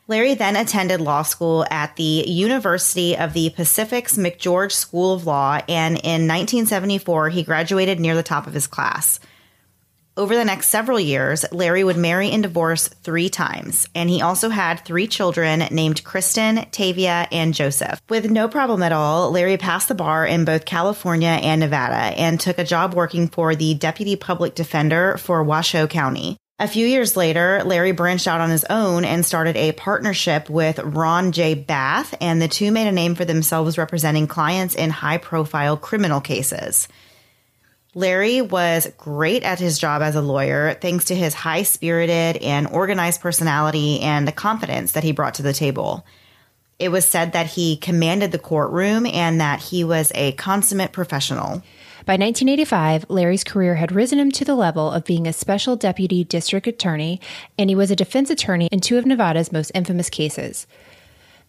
Larry 0.09 0.33
then 0.33 0.57
attended 0.57 0.99
law 0.99 1.21
school 1.21 1.65
at 1.71 1.95
the 1.95 2.25
University 2.27 3.15
of 3.15 3.31
the 3.31 3.51
Pacific's 3.51 4.17
McGeorge 4.17 4.73
School 4.73 5.13
of 5.13 5.25
Law, 5.25 5.61
and 5.69 5.95
in 5.95 6.27
1974, 6.27 7.29
he 7.29 7.43
graduated 7.43 8.01
near 8.01 8.15
the 8.15 8.21
top 8.21 8.47
of 8.47 8.53
his 8.53 8.67
class. 8.67 9.21
Over 10.17 10.35
the 10.35 10.43
next 10.43 10.67
several 10.67 10.99
years, 10.99 11.45
Larry 11.53 11.85
would 11.85 11.95
marry 11.95 12.31
and 12.31 12.43
divorce 12.43 12.89
three 12.89 13.29
times, 13.29 13.87
and 13.95 14.09
he 14.09 14.21
also 14.21 14.49
had 14.49 14.83
three 14.83 15.07
children 15.07 15.59
named 15.71 16.03
Kristen, 16.03 16.65
Tavia, 16.69 17.29
and 17.31 17.53
Joseph. 17.53 18.01
With 18.09 18.29
no 18.29 18.49
problem 18.49 18.83
at 18.83 18.91
all, 18.91 19.31
Larry 19.31 19.55
passed 19.55 19.87
the 19.87 19.95
bar 19.95 20.27
in 20.27 20.43
both 20.43 20.65
California 20.65 21.29
and 21.29 21.61
Nevada 21.61 22.19
and 22.19 22.37
took 22.37 22.59
a 22.59 22.65
job 22.65 22.93
working 22.93 23.29
for 23.29 23.55
the 23.55 23.73
Deputy 23.73 24.17
Public 24.17 24.53
Defender 24.53 25.15
for 25.17 25.45
Washoe 25.45 25.87
County. 25.87 26.35
A 26.59 26.67
few 26.67 26.85
years 26.85 27.15
later, 27.15 27.63
Larry 27.63 27.93
branched 27.93 28.27
out 28.27 28.41
on 28.41 28.49
his 28.49 28.65
own 28.65 29.05
and 29.05 29.25
started 29.25 29.55
a 29.55 29.71
partnership 29.71 30.49
with 30.49 30.77
Ron 30.79 31.31
J. 31.31 31.53
Bath, 31.53 32.13
and 32.19 32.41
the 32.41 32.49
two 32.49 32.73
made 32.73 32.87
a 32.87 32.91
name 32.91 33.15
for 33.15 33.23
themselves 33.23 33.77
representing 33.77 34.27
clients 34.27 34.75
in 34.75 34.89
high 34.89 35.19
profile 35.19 35.77
criminal 35.77 36.19
cases. 36.19 36.89
Larry 37.93 38.41
was 38.41 38.89
great 38.97 39.43
at 39.43 39.59
his 39.59 39.77
job 39.77 40.01
as 40.01 40.15
a 40.15 40.21
lawyer 40.21 40.75
thanks 40.75 41.05
to 41.05 41.15
his 41.15 41.33
high 41.33 41.63
spirited 41.63 42.41
and 42.41 42.67
organized 42.67 43.19
personality 43.19 43.99
and 43.99 44.25
the 44.25 44.31
confidence 44.31 44.93
that 44.93 45.03
he 45.03 45.11
brought 45.11 45.33
to 45.35 45.43
the 45.43 45.51
table. 45.51 46.05
It 46.79 46.89
was 46.89 47.07
said 47.07 47.33
that 47.33 47.47
he 47.47 47.75
commanded 47.75 48.31
the 48.31 48.39
courtroom 48.39 49.05
and 49.05 49.41
that 49.41 49.61
he 49.61 49.83
was 49.83 50.09
a 50.15 50.31
consummate 50.31 50.93
professional. 50.93 51.61
By 52.05 52.13
1985, 52.13 53.07
Larry's 53.09 53.43
career 53.43 53.75
had 53.75 53.91
risen 53.91 54.19
him 54.19 54.31
to 54.31 54.45
the 54.45 54.55
level 54.55 54.89
of 54.89 55.03
being 55.03 55.27
a 55.27 55.33
special 55.33 55.75
deputy 55.75 56.23
district 56.23 56.67
attorney, 56.67 57.19
and 57.59 57.69
he 57.69 57.75
was 57.75 57.91
a 57.91 57.95
defense 57.95 58.29
attorney 58.29 58.69
in 58.71 58.79
two 58.79 58.97
of 58.97 59.05
Nevada's 59.05 59.51
most 59.51 59.71
infamous 59.75 60.09
cases. 60.09 60.65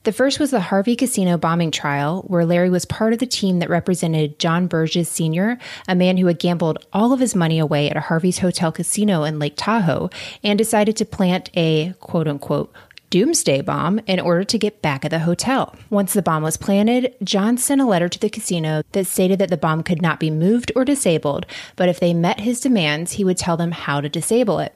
The 0.04 0.12
first 0.12 0.40
was 0.40 0.50
the 0.50 0.58
Harvey 0.58 0.96
Casino 0.96 1.38
bombing 1.38 1.70
trial, 1.70 2.24
where 2.26 2.44
Larry 2.44 2.70
was 2.70 2.84
part 2.84 3.12
of 3.12 3.20
the 3.20 3.26
team 3.26 3.60
that 3.60 3.70
represented 3.70 4.40
John 4.40 4.68
Birges 4.68 5.06
Sr., 5.06 5.58
a 5.86 5.94
man 5.94 6.16
who 6.16 6.26
had 6.26 6.40
gambled 6.40 6.84
all 6.92 7.12
of 7.12 7.20
his 7.20 7.36
money 7.36 7.60
away 7.60 7.88
at 7.88 7.96
a 7.96 8.00
Harvey's 8.00 8.40
Hotel 8.40 8.72
casino 8.72 9.22
in 9.22 9.38
Lake 9.38 9.54
Tahoe 9.56 10.10
and 10.42 10.58
decided 10.58 10.96
to 10.96 11.04
plant 11.04 11.50
a 11.54 11.94
quote 12.00 12.26
unquote 12.26 12.72
doomsday 13.10 13.60
bomb 13.60 14.00
in 14.08 14.18
order 14.18 14.42
to 14.42 14.58
get 14.58 14.82
back 14.82 15.04
at 15.04 15.12
the 15.12 15.20
hotel. 15.20 15.76
Once 15.88 16.14
the 16.14 16.22
bomb 16.22 16.42
was 16.42 16.56
planted, 16.56 17.14
John 17.22 17.56
sent 17.56 17.80
a 17.80 17.86
letter 17.86 18.08
to 18.08 18.18
the 18.18 18.30
casino 18.30 18.82
that 18.92 19.06
stated 19.06 19.38
that 19.38 19.50
the 19.50 19.56
bomb 19.56 19.84
could 19.84 20.02
not 20.02 20.18
be 20.18 20.30
moved 20.30 20.72
or 20.74 20.84
disabled, 20.84 21.46
but 21.76 21.88
if 21.88 22.00
they 22.00 22.12
met 22.12 22.40
his 22.40 22.58
demands, 22.58 23.12
he 23.12 23.24
would 23.24 23.38
tell 23.38 23.56
them 23.56 23.70
how 23.70 24.00
to 24.00 24.08
disable 24.08 24.58
it. 24.58 24.74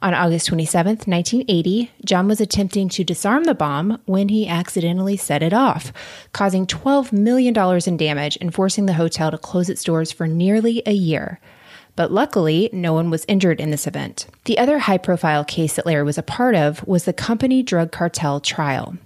On 0.00 0.12
August 0.12 0.46
27, 0.46 0.90
1980, 1.06 1.90
John 2.04 2.28
was 2.28 2.40
attempting 2.40 2.88
to 2.90 3.04
disarm 3.04 3.44
the 3.44 3.54
bomb 3.54 4.00
when 4.04 4.28
he 4.28 4.46
accidentally 4.46 5.16
set 5.16 5.42
it 5.42 5.52
off, 5.52 5.92
causing 6.32 6.66
$12 6.66 7.12
million 7.12 7.54
in 7.86 7.96
damage 7.96 8.36
and 8.40 8.54
forcing 8.54 8.86
the 8.86 8.92
hotel 8.94 9.30
to 9.30 9.38
close 9.38 9.70
its 9.70 9.82
doors 9.82 10.12
for 10.12 10.26
nearly 10.26 10.82
a 10.84 10.92
year 10.92 11.40
but 11.96 12.12
luckily, 12.12 12.68
no 12.72 12.92
one 12.92 13.10
was 13.10 13.24
injured 13.26 13.58
in 13.58 13.70
this 13.70 13.86
event. 13.86 14.26
The 14.44 14.58
other 14.58 14.78
high 14.78 14.98
profile 14.98 15.44
case 15.44 15.74
that 15.74 15.86
Larry 15.86 16.04
was 16.04 16.18
a 16.18 16.22
part 16.22 16.54
of 16.54 16.86
was 16.86 17.04
the 17.04 17.14
company 17.14 17.62
drug 17.62 17.90
cartel 17.90 18.38
trial. 18.38 18.96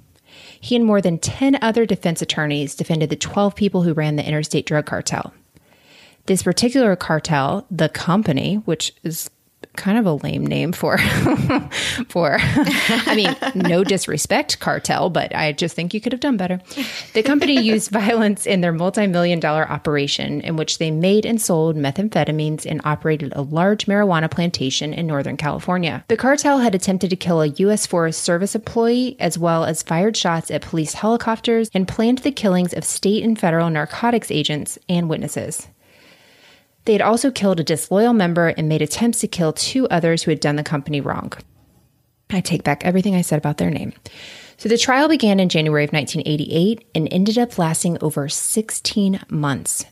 He 0.60 0.76
and 0.76 0.84
more 0.84 1.00
than 1.00 1.18
10 1.18 1.58
other 1.62 1.86
defense 1.86 2.20
attorneys 2.20 2.74
defended 2.74 3.08
the 3.08 3.16
12 3.16 3.54
people 3.54 3.82
who 3.82 3.94
ran 3.94 4.16
the 4.16 4.26
interstate 4.26 4.66
drug 4.66 4.86
cartel. 4.86 5.32
This 6.26 6.42
particular 6.42 6.96
cartel, 6.96 7.66
the 7.70 7.88
company, 7.88 8.56
which 8.56 8.92
is 9.04 9.30
kind 9.76 9.98
of 9.98 10.06
a 10.06 10.12
lame 10.14 10.46
name 10.46 10.72
for 10.72 10.98
for 12.08 12.38
I 12.40 13.14
mean, 13.14 13.36
no 13.54 13.84
disrespect 13.84 14.58
cartel, 14.60 15.10
but 15.10 15.34
I 15.34 15.52
just 15.52 15.76
think 15.76 15.94
you 15.94 16.00
could 16.00 16.12
have 16.12 16.20
done 16.20 16.36
better. 16.36 16.60
The 17.14 17.22
company 17.22 17.60
used 17.62 17.90
violence 17.90 18.46
in 18.46 18.60
their 18.60 18.72
multi-million 18.72 19.40
dollar 19.40 19.68
operation 19.68 20.40
in 20.40 20.56
which 20.56 20.78
they 20.78 20.90
made 20.90 21.24
and 21.24 21.40
sold 21.40 21.76
methamphetamines 21.76 22.66
and 22.66 22.80
operated 22.84 23.32
a 23.34 23.42
large 23.42 23.86
marijuana 23.86 24.30
plantation 24.30 24.92
in 24.92 25.06
Northern 25.06 25.36
California. 25.36 26.04
The 26.08 26.16
cartel 26.16 26.58
had 26.58 26.74
attempted 26.74 27.10
to 27.10 27.16
kill 27.16 27.40
a 27.40 27.46
US 27.46 27.86
Forest 27.86 28.22
Service 28.22 28.54
employee 28.54 29.16
as 29.20 29.38
well 29.38 29.64
as 29.64 29.82
fired 29.82 30.16
shots 30.16 30.50
at 30.50 30.62
police 30.62 30.94
helicopters 30.94 31.70
and 31.74 31.86
planned 31.86 32.18
the 32.18 32.32
killings 32.32 32.74
of 32.74 32.84
state 32.84 33.22
and 33.22 33.38
federal 33.38 33.70
narcotics 33.70 34.30
agents 34.30 34.78
and 34.88 35.08
witnesses. 35.08 35.68
They 36.84 36.92
had 36.92 37.02
also 37.02 37.30
killed 37.30 37.60
a 37.60 37.64
disloyal 37.64 38.12
member 38.12 38.48
and 38.48 38.68
made 38.68 38.82
attempts 38.82 39.20
to 39.20 39.28
kill 39.28 39.52
two 39.52 39.88
others 39.88 40.22
who 40.22 40.30
had 40.30 40.40
done 40.40 40.56
the 40.56 40.62
company 40.62 41.00
wrong. 41.00 41.32
I 42.30 42.40
take 42.40 42.64
back 42.64 42.84
everything 42.84 43.14
I 43.14 43.22
said 43.22 43.38
about 43.38 43.58
their 43.58 43.70
name. 43.70 43.92
So 44.56 44.68
the 44.68 44.78
trial 44.78 45.08
began 45.08 45.40
in 45.40 45.48
January 45.48 45.84
of 45.84 45.92
1988 45.92 46.84
and 46.94 47.08
ended 47.10 47.38
up 47.38 47.58
lasting 47.58 47.98
over 48.00 48.28
16 48.28 49.20
months. 49.28 49.86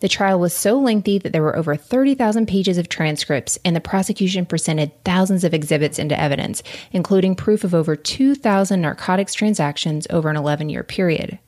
The 0.00 0.08
trial 0.08 0.38
was 0.38 0.52
so 0.52 0.78
lengthy 0.78 1.18
that 1.18 1.32
there 1.32 1.42
were 1.42 1.56
over 1.56 1.76
30,000 1.76 2.46
pages 2.46 2.76
of 2.76 2.90
transcripts, 2.90 3.58
and 3.64 3.74
the 3.74 3.80
prosecution 3.80 4.44
presented 4.44 4.92
thousands 5.04 5.44
of 5.44 5.54
exhibits 5.54 5.98
into 5.98 6.20
evidence, 6.20 6.62
including 6.92 7.34
proof 7.34 7.64
of 7.64 7.74
over 7.74 7.96
2,000 7.96 8.80
narcotics 8.82 9.32
transactions 9.32 10.06
over 10.10 10.28
an 10.28 10.36
11 10.36 10.68
year 10.68 10.82
period. 10.82 11.38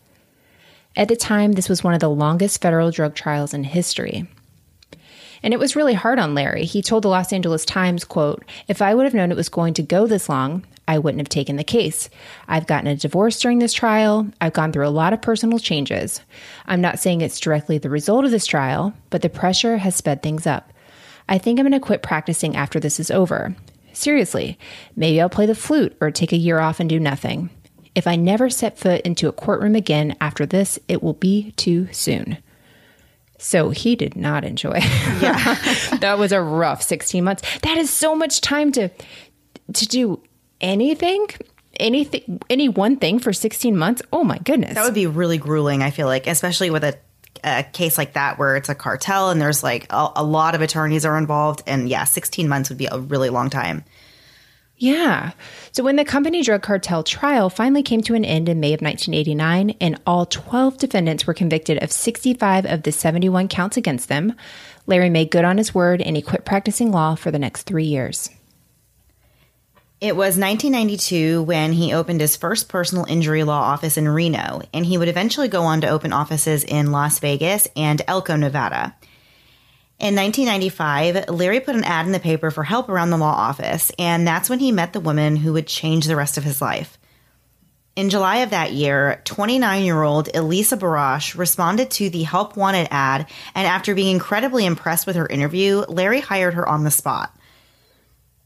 At 0.96 1.08
the 1.08 1.16
time, 1.16 1.52
this 1.52 1.68
was 1.68 1.84
one 1.84 1.92
of 1.92 2.00
the 2.00 2.08
longest 2.08 2.62
federal 2.62 2.90
drug 2.90 3.14
trials 3.14 3.52
in 3.52 3.64
history. 3.64 4.26
And 5.46 5.54
it 5.54 5.60
was 5.60 5.76
really 5.76 5.94
hard 5.94 6.18
on 6.18 6.34
Larry. 6.34 6.64
He 6.64 6.82
told 6.82 7.04
the 7.04 7.08
Los 7.08 7.32
Angeles 7.32 7.64
Times, 7.64 8.02
quote, 8.02 8.44
"If 8.66 8.82
I 8.82 8.96
would 8.96 9.04
have 9.04 9.14
known 9.14 9.30
it 9.30 9.36
was 9.36 9.48
going 9.48 9.74
to 9.74 9.82
go 9.82 10.08
this 10.08 10.28
long, 10.28 10.64
I 10.88 10.98
wouldn't 10.98 11.20
have 11.20 11.28
taken 11.28 11.54
the 11.54 11.62
case. 11.62 12.10
I've 12.48 12.66
gotten 12.66 12.88
a 12.88 12.96
divorce 12.96 13.38
during 13.38 13.60
this 13.60 13.72
trial. 13.72 14.26
I've 14.40 14.54
gone 14.54 14.72
through 14.72 14.88
a 14.88 14.90
lot 14.90 15.12
of 15.12 15.22
personal 15.22 15.60
changes. 15.60 16.20
I'm 16.66 16.80
not 16.80 16.98
saying 16.98 17.20
it's 17.20 17.38
directly 17.38 17.78
the 17.78 17.88
result 17.88 18.24
of 18.24 18.32
this 18.32 18.44
trial, 18.44 18.92
but 19.08 19.22
the 19.22 19.28
pressure 19.28 19.76
has 19.76 19.94
sped 19.94 20.20
things 20.20 20.48
up. 20.48 20.72
I 21.28 21.38
think 21.38 21.60
I'm 21.60 21.64
going 21.64 21.80
to 21.80 21.86
quit 21.86 22.02
practicing 22.02 22.56
after 22.56 22.80
this 22.80 22.98
is 22.98 23.12
over. 23.12 23.54
Seriously, 23.92 24.58
maybe 24.96 25.20
I'll 25.20 25.28
play 25.28 25.46
the 25.46 25.54
flute 25.54 25.96
or 26.00 26.10
take 26.10 26.32
a 26.32 26.36
year 26.36 26.58
off 26.58 26.80
and 26.80 26.90
do 26.90 26.98
nothing. 26.98 27.50
If 27.94 28.08
I 28.08 28.16
never 28.16 28.50
set 28.50 28.80
foot 28.80 29.00
into 29.02 29.28
a 29.28 29.32
courtroom 29.32 29.76
again 29.76 30.16
after 30.20 30.44
this, 30.44 30.80
it 30.88 31.04
will 31.04 31.14
be 31.14 31.52
too 31.52 31.86
soon. 31.92 32.38
So 33.38 33.70
he 33.70 33.96
did 33.96 34.16
not 34.16 34.44
enjoy. 34.44 34.80
Yeah. 35.20 35.54
that 36.00 36.18
was 36.18 36.30
a 36.32 36.40
rough 36.42 36.82
16 36.82 37.24
months. 37.24 37.42
That 37.62 37.78
is 37.78 37.90
so 37.90 38.14
much 38.14 38.40
time 38.40 38.70
to 38.72 38.90
to 39.72 39.86
do 39.86 40.22
anything 40.60 41.26
anything 41.80 42.40
any 42.50 42.68
one 42.68 42.96
thing 42.96 43.18
for 43.18 43.32
16 43.32 43.76
months. 43.76 44.02
Oh 44.12 44.24
my 44.24 44.38
goodness. 44.38 44.74
That 44.74 44.84
would 44.84 44.94
be 44.94 45.06
really 45.06 45.38
grueling, 45.38 45.82
I 45.82 45.90
feel 45.90 46.06
like, 46.06 46.26
especially 46.26 46.70
with 46.70 46.84
a 46.84 46.98
a 47.44 47.62
case 47.62 47.96
like 47.98 48.14
that 48.14 48.38
where 48.38 48.56
it's 48.56 48.68
a 48.68 48.74
cartel 48.74 49.30
and 49.30 49.40
there's 49.40 49.62
like 49.62 49.86
a, 49.90 50.08
a 50.16 50.24
lot 50.24 50.54
of 50.54 50.62
attorneys 50.62 51.04
are 51.04 51.16
involved 51.18 51.62
and 51.66 51.88
yeah, 51.88 52.04
16 52.04 52.48
months 52.48 52.70
would 52.70 52.78
be 52.78 52.86
a 52.90 52.98
really 52.98 53.30
long 53.30 53.50
time. 53.50 53.84
Yeah. 54.78 55.32
So 55.72 55.82
when 55.82 55.96
the 55.96 56.04
company 56.04 56.42
drug 56.42 56.62
cartel 56.62 57.02
trial 57.02 57.48
finally 57.48 57.82
came 57.82 58.02
to 58.02 58.14
an 58.14 58.24
end 58.24 58.48
in 58.48 58.60
May 58.60 58.74
of 58.74 58.82
1989, 58.82 59.76
and 59.80 60.00
all 60.06 60.26
12 60.26 60.76
defendants 60.76 61.26
were 61.26 61.34
convicted 61.34 61.82
of 61.82 61.90
65 61.90 62.66
of 62.66 62.82
the 62.82 62.92
71 62.92 63.48
counts 63.48 63.76
against 63.76 64.08
them, 64.08 64.34
Larry 64.86 65.08
made 65.08 65.30
good 65.30 65.44
on 65.44 65.58
his 65.58 65.74
word 65.74 66.02
and 66.02 66.14
he 66.14 66.22
quit 66.22 66.44
practicing 66.44 66.92
law 66.92 67.14
for 67.14 67.30
the 67.30 67.38
next 67.38 67.62
three 67.62 67.84
years. 67.84 68.28
It 69.98 70.14
was 70.14 70.36
1992 70.36 71.42
when 71.42 71.72
he 71.72 71.94
opened 71.94 72.20
his 72.20 72.36
first 72.36 72.68
personal 72.68 73.06
injury 73.06 73.44
law 73.44 73.62
office 73.62 73.96
in 73.96 74.06
Reno, 74.06 74.60
and 74.74 74.84
he 74.84 74.98
would 74.98 75.08
eventually 75.08 75.48
go 75.48 75.62
on 75.62 75.80
to 75.80 75.88
open 75.88 76.12
offices 76.12 76.64
in 76.64 76.92
Las 76.92 77.18
Vegas 77.18 77.66
and 77.74 78.02
Elko, 78.06 78.36
Nevada. 78.36 78.94
In 79.98 80.14
1995, 80.14 81.30
Larry 81.30 81.60
put 81.60 81.74
an 81.74 81.84
ad 81.84 82.04
in 82.04 82.12
the 82.12 82.20
paper 82.20 82.50
for 82.50 82.64
help 82.64 82.90
around 82.90 83.08
the 83.08 83.16
law 83.16 83.32
office, 83.32 83.90
and 83.98 84.26
that's 84.26 84.50
when 84.50 84.58
he 84.58 84.70
met 84.70 84.92
the 84.92 85.00
woman 85.00 85.36
who 85.36 85.54
would 85.54 85.66
change 85.66 86.04
the 86.04 86.16
rest 86.16 86.36
of 86.36 86.44
his 86.44 86.60
life. 86.60 86.98
In 87.96 88.10
July 88.10 88.36
of 88.38 88.50
that 88.50 88.72
year, 88.72 89.22
29 89.24 89.84
year 89.84 90.02
old 90.02 90.28
Elisa 90.36 90.76
Barash 90.76 91.38
responded 91.38 91.90
to 91.92 92.10
the 92.10 92.24
Help 92.24 92.58
Wanted 92.58 92.88
ad, 92.90 93.26
and 93.54 93.66
after 93.66 93.94
being 93.94 94.14
incredibly 94.14 94.66
impressed 94.66 95.06
with 95.06 95.16
her 95.16 95.26
interview, 95.26 95.82
Larry 95.88 96.20
hired 96.20 96.52
her 96.52 96.68
on 96.68 96.84
the 96.84 96.90
spot. 96.90 97.34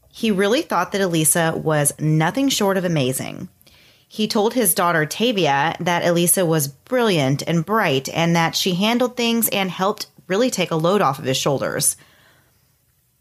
He 0.07 0.31
really 0.31 0.61
thought 0.61 0.93
that 0.93 1.01
Elisa 1.01 1.53
was 1.61 1.91
nothing 1.99 2.47
short 2.47 2.77
of 2.77 2.85
amazing. 2.85 3.49
He 4.07 4.29
told 4.29 4.53
his 4.53 4.73
daughter 4.73 5.05
Tavia 5.05 5.75
that 5.81 6.05
Elisa 6.05 6.45
was 6.45 6.69
brilliant 6.69 7.43
and 7.45 7.65
bright 7.65 8.07
and 8.07 8.33
that 8.37 8.55
she 8.55 8.75
handled 8.75 9.17
things 9.17 9.49
and 9.49 9.69
helped 9.69 10.07
really 10.31 10.49
take 10.49 10.71
a 10.71 10.75
load 10.75 11.01
off 11.01 11.19
of 11.19 11.25
his 11.25 11.37
shoulders. 11.37 11.97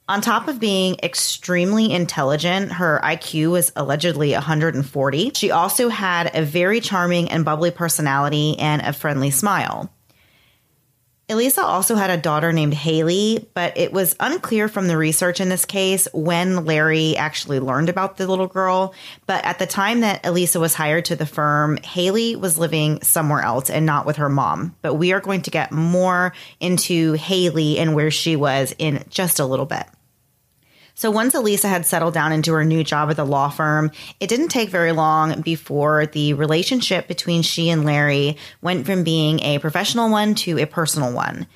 On 0.09 0.21
top 0.21 0.49
of 0.49 0.59
being 0.59 0.97
extremely 1.02 1.93
intelligent, 1.93 2.73
her 2.73 3.00
IQ 3.05 3.50
was 3.50 3.73
allegedly 3.76 4.33
140. 4.33 5.33
She 5.35 5.50
also 5.50 5.88
had 5.88 6.35
a 6.35 6.43
very 6.43 6.81
charming 6.81 7.31
and 7.31 7.45
bubbly 7.45 7.71
personality 7.71 8.59
and 8.59 8.81
a 8.81 8.93
friendly 8.93 9.31
smile. 9.31 9.93
Elisa 11.31 11.63
also 11.63 11.95
had 11.95 12.11
a 12.11 12.17
daughter 12.17 12.53
named 12.53 12.75
Haley, 12.75 13.49
but 13.55 13.79
it 13.79 13.93
was 13.93 14.17
unclear 14.19 14.67
from 14.67 14.89
the 14.89 14.97
research 14.97 15.41
in 15.41 15.49
this 15.49 15.65
case 15.65 16.09
when 16.13 16.65
Larry 16.65 17.17
actually 17.17 17.61
learned 17.61 17.89
about 17.89 18.17
the 18.17 18.27
little 18.27 18.49
girl. 18.49 18.95
But 19.27 19.45
at 19.45 19.61
the 19.61 19.67
time 19.67 20.01
that 20.01 20.27
Elisa 20.27 20.59
was 20.59 20.75
hired 20.75 21.05
to 21.05 21.15
the 21.15 21.27
firm, 21.27 21.77
Haley 21.85 22.35
was 22.35 22.59
living 22.59 23.01
somewhere 23.03 23.43
else 23.43 23.71
and 23.71 23.87
not 23.87 24.07
with 24.07 24.17
her 24.17 24.29
mom. 24.29 24.75
But 24.83 24.95
we 24.95 25.13
are 25.13 25.21
going 25.21 25.43
to 25.43 25.53
get 25.53 25.71
more 25.71 26.33
into 26.59 27.13
Haley 27.13 27.79
and 27.79 27.95
where 27.95 28.11
she 28.11 28.35
was 28.35 28.75
in 28.77 29.05
just 29.09 29.39
a 29.39 29.47
little 29.47 29.67
bit. 29.67 29.87
So 31.00 31.11
once 31.11 31.35
Elisa 31.35 31.66
had 31.66 31.87
settled 31.87 32.12
down 32.12 32.30
into 32.30 32.52
her 32.52 32.62
new 32.62 32.85
job 32.85 33.09
at 33.09 33.16
the 33.16 33.25
law 33.25 33.49
firm, 33.49 33.90
it 34.21 34.28
didn't 34.28 34.50
take 34.50 34.69
very 34.69 34.92
long 34.92 35.40
before 35.40 36.04
the 36.04 36.35
relationship 36.35 37.09
between 37.09 37.40
she 37.40 37.71
and 37.71 37.87
Larry 37.87 38.37
went 38.61 38.85
from 38.85 39.02
being 39.02 39.40
a 39.40 39.61
professional 39.61 40.11
one 40.11 40.35
to 40.35 40.59
a 40.59 40.66
personal 40.66 41.11
one. 41.11 41.47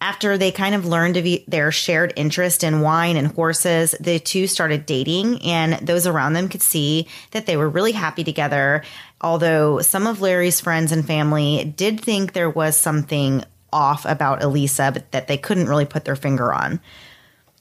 After 0.00 0.36
they 0.36 0.50
kind 0.50 0.74
of 0.74 0.84
learned 0.84 1.16
of 1.16 1.24
their 1.46 1.70
shared 1.70 2.12
interest 2.16 2.64
in 2.64 2.80
wine 2.80 3.16
and 3.16 3.28
horses, 3.28 3.94
the 4.00 4.18
two 4.18 4.48
started 4.48 4.84
dating, 4.84 5.40
and 5.42 5.74
those 5.86 6.04
around 6.04 6.32
them 6.32 6.48
could 6.48 6.60
see 6.60 7.06
that 7.30 7.46
they 7.46 7.56
were 7.56 7.68
really 7.68 7.92
happy 7.92 8.24
together. 8.24 8.82
Although 9.20 9.78
some 9.80 10.08
of 10.08 10.20
Larry's 10.20 10.60
friends 10.60 10.90
and 10.90 11.06
family 11.06 11.72
did 11.76 12.00
think 12.00 12.32
there 12.32 12.50
was 12.50 12.76
something 12.76 13.44
off 13.72 14.04
about 14.04 14.42
Elisa, 14.42 14.90
but 14.92 15.12
that 15.12 15.28
they 15.28 15.38
couldn't 15.38 15.68
really 15.68 15.86
put 15.86 16.04
their 16.04 16.16
finger 16.16 16.52
on. 16.52 16.80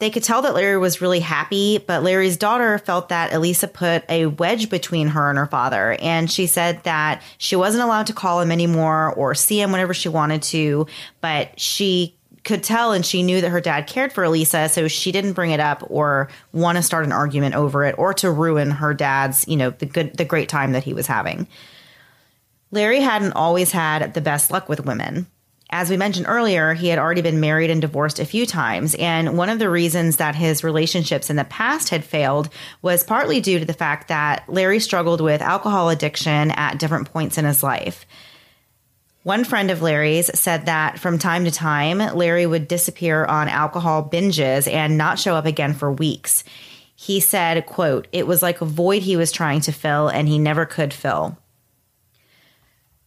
They 0.04 0.10
could 0.10 0.24
tell 0.24 0.42
that 0.42 0.54
Larry 0.54 0.78
was 0.78 1.00
really 1.00 1.22
happy, 1.22 1.78
but 1.78 2.04
Larry's 2.04 2.36
daughter 2.36 2.78
felt 2.78 3.08
that 3.08 3.32
Elisa 3.32 3.70
put 3.70 4.04
a 4.10 4.26
wedge 4.26 4.70
between 4.70 5.08
her 5.08 5.30
and 5.30 5.40
her 5.40 5.46
father. 5.46 5.96
And 6.02 6.30
she 6.30 6.46
said 6.46 6.84
that 6.84 7.22
she 7.38 7.56
wasn't 7.56 7.86
allowed 7.86 8.08
to 8.08 8.14
call 8.14 8.42
him 8.42 8.52
anymore 8.52 9.14
or 9.14 9.34
see 9.34 9.62
him 9.62 9.72
whenever 9.72 9.94
she 9.94 10.10
wanted 10.10 10.42
to, 10.42 10.88
but 11.22 11.58
she 11.58 12.18
could 12.44 12.64
tell 12.64 12.92
and 12.92 13.06
she 13.06 13.24
knew 13.24 13.40
that 13.40 13.48
her 13.48 13.62
dad 13.62 13.88
cared 13.88 14.12
for 14.12 14.26
Elisa, 14.26 14.68
so 14.68 14.90
she 14.90 15.14
didn't 15.14 15.32
bring 15.32 15.52
it 15.52 15.62
up 15.62 15.82
or 15.90 16.28
want 16.52 16.76
to 16.76 16.82
start 16.82 17.06
an 17.06 17.14
argument 17.14 17.56
over 17.56 17.86
it 17.86 17.98
or 17.98 18.14
to 18.16 18.30
ruin 18.30 18.72
her 18.72 18.94
dad's, 18.94 19.48
you 19.48 19.56
know, 19.56 19.70
the 19.70 19.86
good 19.86 20.18
the 20.18 20.26
great 20.26 20.50
time 20.50 20.74
that 20.74 20.84
he 20.84 20.94
was 20.94 21.08
having. 21.08 21.48
Larry 22.72 23.00
hadn't 23.00 23.32
always 23.38 23.72
had 23.72 24.16
the 24.16 24.20
best 24.20 24.52
luck 24.52 24.68
with 24.68 24.86
women. 24.86 25.28
As 25.76 25.90
we 25.90 25.98
mentioned 25.98 26.28
earlier, 26.30 26.76
he 26.76 26.90
had 26.90 27.00
already 27.00 27.24
been 27.24 27.40
married 27.40 27.72
and 27.72 27.82
divorced 27.82 28.20
a 28.20 28.26
few 28.26 28.46
times. 28.46 28.94
And 28.94 29.36
one 29.36 29.50
of 29.50 29.58
the 29.58 29.72
reasons 29.72 30.18
that 30.18 30.36
his 30.36 30.64
relationships 30.64 31.32
in 31.32 31.36
the 31.36 31.46
past 31.46 31.90
had 31.90 32.06
failed 32.06 32.50
was 32.84 33.04
partly 33.04 33.42
due 33.42 33.58
to 33.58 33.66
the 33.66 33.74
fact 33.74 34.10
that 34.10 34.44
Larry 34.48 34.80
struggled 34.80 35.20
with 35.20 35.42
alcohol 35.42 35.90
addiction 35.90 36.52
at 36.52 36.78
different 36.78 37.12
points 37.12 37.40
in 37.40 37.46
his 37.46 37.64
life. 37.64 38.06
One 39.24 39.44
friend 39.44 39.72
of 39.72 39.82
Larry's 39.82 40.30
said 40.40 40.68
that 40.68 41.00
from 41.00 41.18
time 41.18 41.44
to 41.46 41.52
time, 41.52 41.98
Larry 41.98 42.46
would 42.46 42.68
disappear 42.68 43.26
on 43.26 43.50
alcohol 43.50 44.08
binges 44.08 44.72
and 44.72 44.96
not 44.96 45.18
show 45.18 45.34
up 45.34 45.48
again 45.48 45.74
for 45.74 45.92
weeks. 45.92 46.44
He 46.96 47.20
said, 47.20 47.66
quote, 47.66 48.08
it 48.12 48.28
was 48.28 48.44
like 48.44 48.62
a 48.62 48.66
void 48.66 49.02
he 49.02 49.18
was 49.18 49.32
trying 49.32 49.62
to 49.62 49.72
fill 49.72 50.08
and 50.08 50.28
he 50.28 50.38
never 50.38 50.68
could 50.68 50.94
fill. 50.94 51.36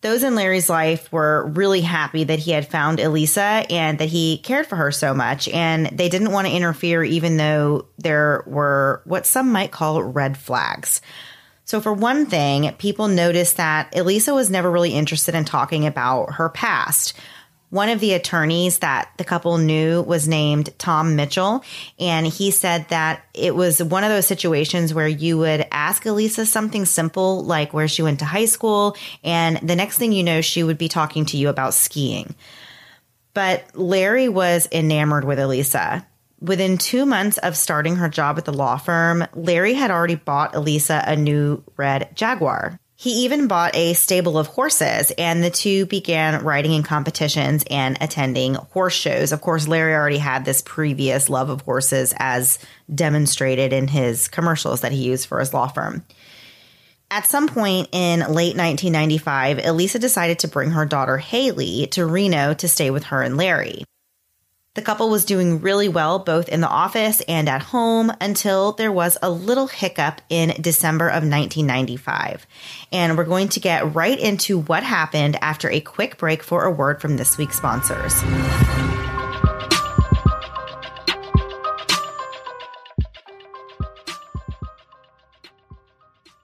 Those 0.02 0.22
in 0.22 0.34
Larry's 0.34 0.68
life 0.68 1.10
were 1.10 1.46
really 1.46 1.80
happy 1.80 2.24
that 2.24 2.38
he 2.38 2.50
had 2.50 2.68
found 2.68 3.00
Elisa 3.00 3.64
and 3.70 3.98
that 3.98 4.08
he 4.08 4.38
cared 4.38 4.66
for 4.66 4.76
her 4.76 4.92
so 4.92 5.14
much. 5.14 5.48
And 5.48 5.86
they 5.86 6.08
didn't 6.08 6.32
want 6.32 6.46
to 6.46 6.52
interfere, 6.52 7.02
even 7.02 7.38
though 7.38 7.86
there 7.98 8.44
were 8.46 9.02
what 9.04 9.26
some 9.26 9.50
might 9.50 9.70
call 9.70 10.02
red 10.02 10.36
flags. 10.36 11.00
So, 11.64 11.80
for 11.80 11.92
one 11.92 12.26
thing, 12.26 12.72
people 12.78 13.08
noticed 13.08 13.56
that 13.56 13.96
Elisa 13.96 14.32
was 14.32 14.50
never 14.50 14.70
really 14.70 14.92
interested 14.92 15.34
in 15.34 15.44
talking 15.44 15.84
about 15.84 16.34
her 16.34 16.48
past. 16.48 17.14
One 17.70 17.88
of 17.88 17.98
the 17.98 18.14
attorneys 18.14 18.78
that 18.78 19.10
the 19.16 19.24
couple 19.24 19.58
knew 19.58 20.00
was 20.02 20.28
named 20.28 20.70
Tom 20.78 21.16
Mitchell, 21.16 21.64
and 21.98 22.24
he 22.24 22.52
said 22.52 22.88
that 22.90 23.24
it 23.34 23.56
was 23.56 23.82
one 23.82 24.04
of 24.04 24.10
those 24.10 24.26
situations 24.26 24.94
where 24.94 25.08
you 25.08 25.38
would 25.38 25.66
ask 25.72 26.06
Elisa 26.06 26.46
something 26.46 26.84
simple 26.84 27.42
like 27.42 27.74
where 27.74 27.88
she 27.88 28.02
went 28.02 28.20
to 28.20 28.24
high 28.24 28.44
school, 28.44 28.96
and 29.24 29.56
the 29.68 29.74
next 29.74 29.98
thing 29.98 30.12
you 30.12 30.22
know, 30.22 30.40
she 30.40 30.62
would 30.62 30.78
be 30.78 30.88
talking 30.88 31.26
to 31.26 31.36
you 31.36 31.48
about 31.48 31.74
skiing. 31.74 32.36
But 33.34 33.64
Larry 33.74 34.28
was 34.28 34.68
enamored 34.70 35.24
with 35.24 35.38
Elisa. 35.38 36.06
Within 36.40 36.78
two 36.78 37.04
months 37.04 37.38
of 37.38 37.56
starting 37.56 37.96
her 37.96 38.08
job 38.08 38.38
at 38.38 38.44
the 38.44 38.52
law 38.52 38.76
firm, 38.76 39.26
Larry 39.34 39.74
had 39.74 39.90
already 39.90 40.14
bought 40.14 40.54
Elisa 40.54 41.02
a 41.04 41.16
new 41.16 41.64
red 41.76 42.14
Jaguar. 42.14 42.78
He 42.98 43.24
even 43.24 43.46
bought 43.46 43.76
a 43.76 43.92
stable 43.92 44.38
of 44.38 44.46
horses, 44.46 45.12
and 45.18 45.44
the 45.44 45.50
two 45.50 45.84
began 45.84 46.42
riding 46.42 46.72
in 46.72 46.82
competitions 46.82 47.62
and 47.70 47.98
attending 48.00 48.54
horse 48.54 48.94
shows. 48.94 49.32
Of 49.32 49.42
course, 49.42 49.68
Larry 49.68 49.92
already 49.92 50.16
had 50.16 50.46
this 50.46 50.62
previous 50.62 51.28
love 51.28 51.50
of 51.50 51.60
horses 51.60 52.14
as 52.18 52.58
demonstrated 52.92 53.74
in 53.74 53.88
his 53.88 54.28
commercials 54.28 54.80
that 54.80 54.92
he 54.92 55.04
used 55.04 55.28
for 55.28 55.40
his 55.40 55.52
law 55.52 55.68
firm. 55.68 56.04
At 57.10 57.26
some 57.26 57.48
point 57.48 57.90
in 57.92 58.20
late 58.20 58.56
1995, 58.56 59.64
Elisa 59.64 59.98
decided 59.98 60.38
to 60.40 60.48
bring 60.48 60.70
her 60.70 60.86
daughter 60.86 61.18
Haley 61.18 61.88
to 61.88 62.06
Reno 62.06 62.54
to 62.54 62.66
stay 62.66 62.90
with 62.90 63.04
her 63.04 63.22
and 63.22 63.36
Larry. 63.36 63.84
The 64.76 64.82
couple 64.82 65.08
was 65.08 65.24
doing 65.24 65.62
really 65.62 65.88
well 65.88 66.18
both 66.18 66.50
in 66.50 66.60
the 66.60 66.68
office 66.68 67.22
and 67.22 67.48
at 67.48 67.62
home 67.62 68.12
until 68.20 68.72
there 68.72 68.92
was 68.92 69.16
a 69.22 69.30
little 69.30 69.68
hiccup 69.68 70.20
in 70.28 70.54
December 70.60 71.08
of 71.08 71.24
1995. 71.24 72.46
And 72.92 73.16
we're 73.16 73.24
going 73.24 73.48
to 73.48 73.60
get 73.60 73.94
right 73.94 74.18
into 74.18 74.60
what 74.60 74.82
happened 74.82 75.38
after 75.40 75.70
a 75.70 75.80
quick 75.80 76.18
break 76.18 76.42
for 76.42 76.64
a 76.64 76.70
word 76.70 77.00
from 77.00 77.16
this 77.16 77.38
week's 77.38 77.56
sponsors. 77.56 78.12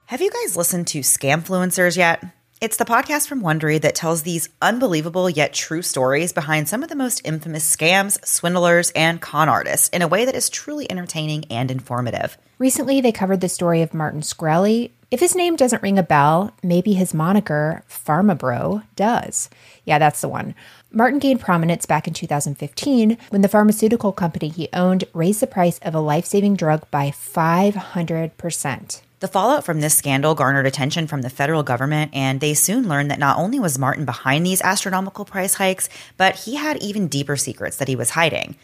Have 0.07 0.21
you 0.21 0.31
guys 0.31 0.57
listened 0.57 0.87
to 0.87 1.01
Scamfluencers 1.01 1.97
yet? 1.97 2.23
It's 2.63 2.77
the 2.77 2.85
podcast 2.85 3.27
from 3.27 3.41
Wondery 3.41 3.81
that 3.81 3.93
tells 3.93 4.21
these 4.21 4.47
unbelievable 4.61 5.29
yet 5.29 5.53
true 5.53 5.81
stories 5.81 6.31
behind 6.31 6.69
some 6.69 6.81
of 6.81 6.87
the 6.87 6.95
most 6.95 7.19
infamous 7.25 7.69
scams, 7.75 8.25
swindlers, 8.25 8.89
and 8.91 9.19
con 9.19 9.49
artists 9.49 9.89
in 9.89 10.01
a 10.01 10.07
way 10.07 10.23
that 10.23 10.33
is 10.33 10.49
truly 10.49 10.89
entertaining 10.89 11.43
and 11.51 11.69
informative. 11.69 12.37
Recently, 12.59 13.01
they 13.01 13.11
covered 13.11 13.41
the 13.41 13.49
story 13.49 13.81
of 13.81 13.93
Martin 13.93 14.21
Shkreli. 14.21 14.91
If 15.11 15.19
his 15.19 15.35
name 15.35 15.57
doesn't 15.57 15.83
ring 15.83 15.99
a 15.99 16.03
bell, 16.03 16.55
maybe 16.63 16.93
his 16.93 17.13
moniker, 17.13 17.83
PharmaBro, 17.89 18.83
does. 18.95 19.49
Yeah, 19.83 19.99
that's 19.99 20.21
the 20.21 20.29
one. 20.29 20.55
Martin 20.89 21.19
gained 21.19 21.41
prominence 21.41 21.85
back 21.85 22.07
in 22.07 22.13
2015 22.13 23.17
when 23.27 23.41
the 23.41 23.49
pharmaceutical 23.49 24.13
company 24.13 24.47
he 24.47 24.69
owned 24.71 25.03
raised 25.11 25.41
the 25.41 25.47
price 25.47 25.79
of 25.79 25.93
a 25.95 25.99
life 25.99 26.23
saving 26.23 26.55
drug 26.55 26.89
by 26.91 27.11
500%. 27.11 29.01
The 29.23 29.29
fallout 29.29 29.63
from 29.63 29.79
this 29.79 29.95
scandal 29.95 30.35
garnered 30.35 30.65
attention 30.65 31.07
from 31.07 31.21
the 31.21 31.29
federal 31.29 31.63
government, 31.63 32.11
and 32.13 32.41
they 32.41 32.53
soon 32.53 32.89
learned 32.89 33.09
that 33.09 33.19
not 33.19 33.37
only 33.37 33.57
was 33.57 33.79
Martin 33.79 34.03
behind 34.03 34.45
these 34.45 34.61
astronomical 34.61 35.23
price 35.23 35.53
hikes, 35.53 35.87
but 36.17 36.35
he 36.35 36.55
had 36.55 36.83
even 36.83 37.07
deeper 37.07 37.37
secrets 37.37 37.77
that 37.77 37.87
he 37.87 37.95
was 37.95 38.09
hiding. 38.09 38.57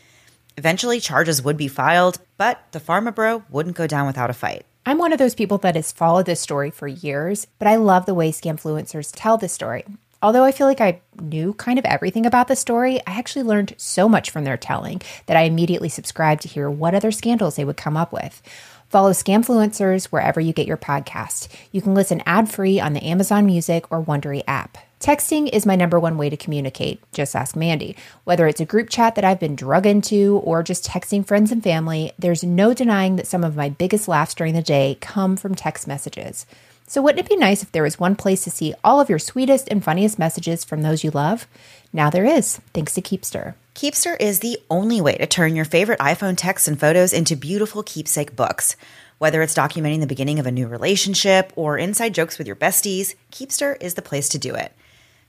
Eventually, 0.57 0.99
charges 0.99 1.41
would 1.41 1.55
be 1.55 1.69
filed, 1.69 2.19
but 2.35 2.61
the 2.73 2.81
pharma 2.81 3.15
bro 3.15 3.41
wouldn't 3.49 3.77
go 3.77 3.87
down 3.87 4.05
without 4.05 4.29
a 4.29 4.33
fight. 4.33 4.65
I'm 4.85 4.97
one 4.97 5.13
of 5.13 5.17
those 5.17 5.33
people 5.33 5.59
that 5.59 5.75
has 5.77 5.93
followed 5.93 6.25
this 6.25 6.41
story 6.41 6.71
for 6.71 6.89
years, 6.89 7.47
but 7.57 7.69
I 7.69 7.77
love 7.77 8.05
the 8.05 8.13
way 8.13 8.29
scamfluencers 8.29 9.13
tell 9.15 9.37
this 9.37 9.53
story. 9.53 9.85
Although 10.21 10.43
I 10.43 10.51
feel 10.51 10.67
like 10.67 10.81
I 10.81 10.99
knew 11.21 11.53
kind 11.53 11.79
of 11.79 11.85
everything 11.85 12.25
about 12.25 12.49
the 12.49 12.57
story, 12.57 12.99
I 13.07 13.17
actually 13.17 13.43
learned 13.43 13.75
so 13.77 14.09
much 14.09 14.29
from 14.29 14.43
their 14.43 14.57
telling 14.57 15.01
that 15.27 15.37
I 15.37 15.43
immediately 15.43 15.87
subscribed 15.87 16.41
to 16.41 16.49
hear 16.49 16.69
what 16.69 16.93
other 16.93 17.11
scandals 17.11 17.55
they 17.55 17.63
would 17.63 17.77
come 17.77 17.95
up 17.95 18.11
with. 18.11 18.41
Follow 18.89 19.11
Scamfluencers 19.11 20.05
wherever 20.05 20.39
you 20.39 20.51
get 20.51 20.65
your 20.65 20.75
podcast. 20.75 21.47
You 21.71 21.79
can 21.79 21.93
listen 21.93 22.23
ad-free 22.25 22.79
on 22.79 22.93
the 22.93 23.05
Amazon 23.05 23.45
Music 23.45 23.85
or 23.91 24.03
Wondery 24.03 24.43
app. 24.47 24.79
Texting 24.99 25.47
is 25.47 25.63
my 25.63 25.75
number 25.75 25.99
one 25.99 26.17
way 26.17 26.27
to 26.27 26.35
communicate. 26.35 26.99
Just 27.13 27.35
ask 27.35 27.55
Mandy. 27.55 27.95
Whether 28.23 28.47
it's 28.47 28.59
a 28.59 28.65
group 28.65 28.89
chat 28.89 29.13
that 29.13 29.23
I've 29.23 29.39
been 29.39 29.55
drug 29.55 29.85
into 29.85 30.41
or 30.43 30.63
just 30.63 30.87
texting 30.87 31.23
friends 31.23 31.51
and 31.51 31.63
family, 31.63 32.13
there's 32.17 32.43
no 32.43 32.73
denying 32.73 33.15
that 33.17 33.27
some 33.27 33.43
of 33.43 33.55
my 33.55 33.69
biggest 33.69 34.07
laughs 34.07 34.33
during 34.33 34.55
the 34.55 34.61
day 34.63 34.97
come 34.99 35.37
from 35.37 35.53
text 35.53 35.87
messages. 35.87 36.47
So, 36.87 37.03
wouldn't 37.03 37.23
it 37.23 37.29
be 37.29 37.35
nice 37.35 37.61
if 37.61 37.71
there 37.71 37.83
was 37.83 37.99
one 37.99 38.15
place 38.15 38.43
to 38.45 38.49
see 38.49 38.73
all 38.83 38.99
of 38.99 39.09
your 39.09 39.19
sweetest 39.19 39.67
and 39.69 39.83
funniest 39.83 40.17
messages 40.17 40.63
from 40.65 40.81
those 40.81 41.03
you 41.03 41.11
love? 41.11 41.47
Now 41.91 42.11
there 42.11 42.25
is, 42.25 42.57
thanks 42.73 42.93
to 42.93 43.01
Keepster. 43.01 43.55
Keepster 43.73 44.15
is 44.19 44.39
the 44.39 44.59
only 44.69 45.01
way 45.01 45.15
to 45.17 45.25
turn 45.25 45.55
your 45.55 45.65
favorite 45.65 45.99
iPhone 45.99 46.35
texts 46.37 46.67
and 46.67 46.79
photos 46.79 47.13
into 47.13 47.35
beautiful 47.35 47.81
keepsake 47.81 48.35
books. 48.35 48.75
Whether 49.17 49.41
it's 49.41 49.55
documenting 49.55 49.99
the 49.99 50.07
beginning 50.07 50.37
of 50.37 50.45
a 50.45 50.51
new 50.51 50.67
relationship 50.67 51.51
or 51.55 51.79
inside 51.79 52.13
jokes 52.13 52.37
with 52.37 52.45
your 52.45 52.55
besties, 52.55 53.15
Keepster 53.31 53.75
is 53.81 53.95
the 53.95 54.03
place 54.03 54.29
to 54.29 54.37
do 54.37 54.53
it. 54.53 54.71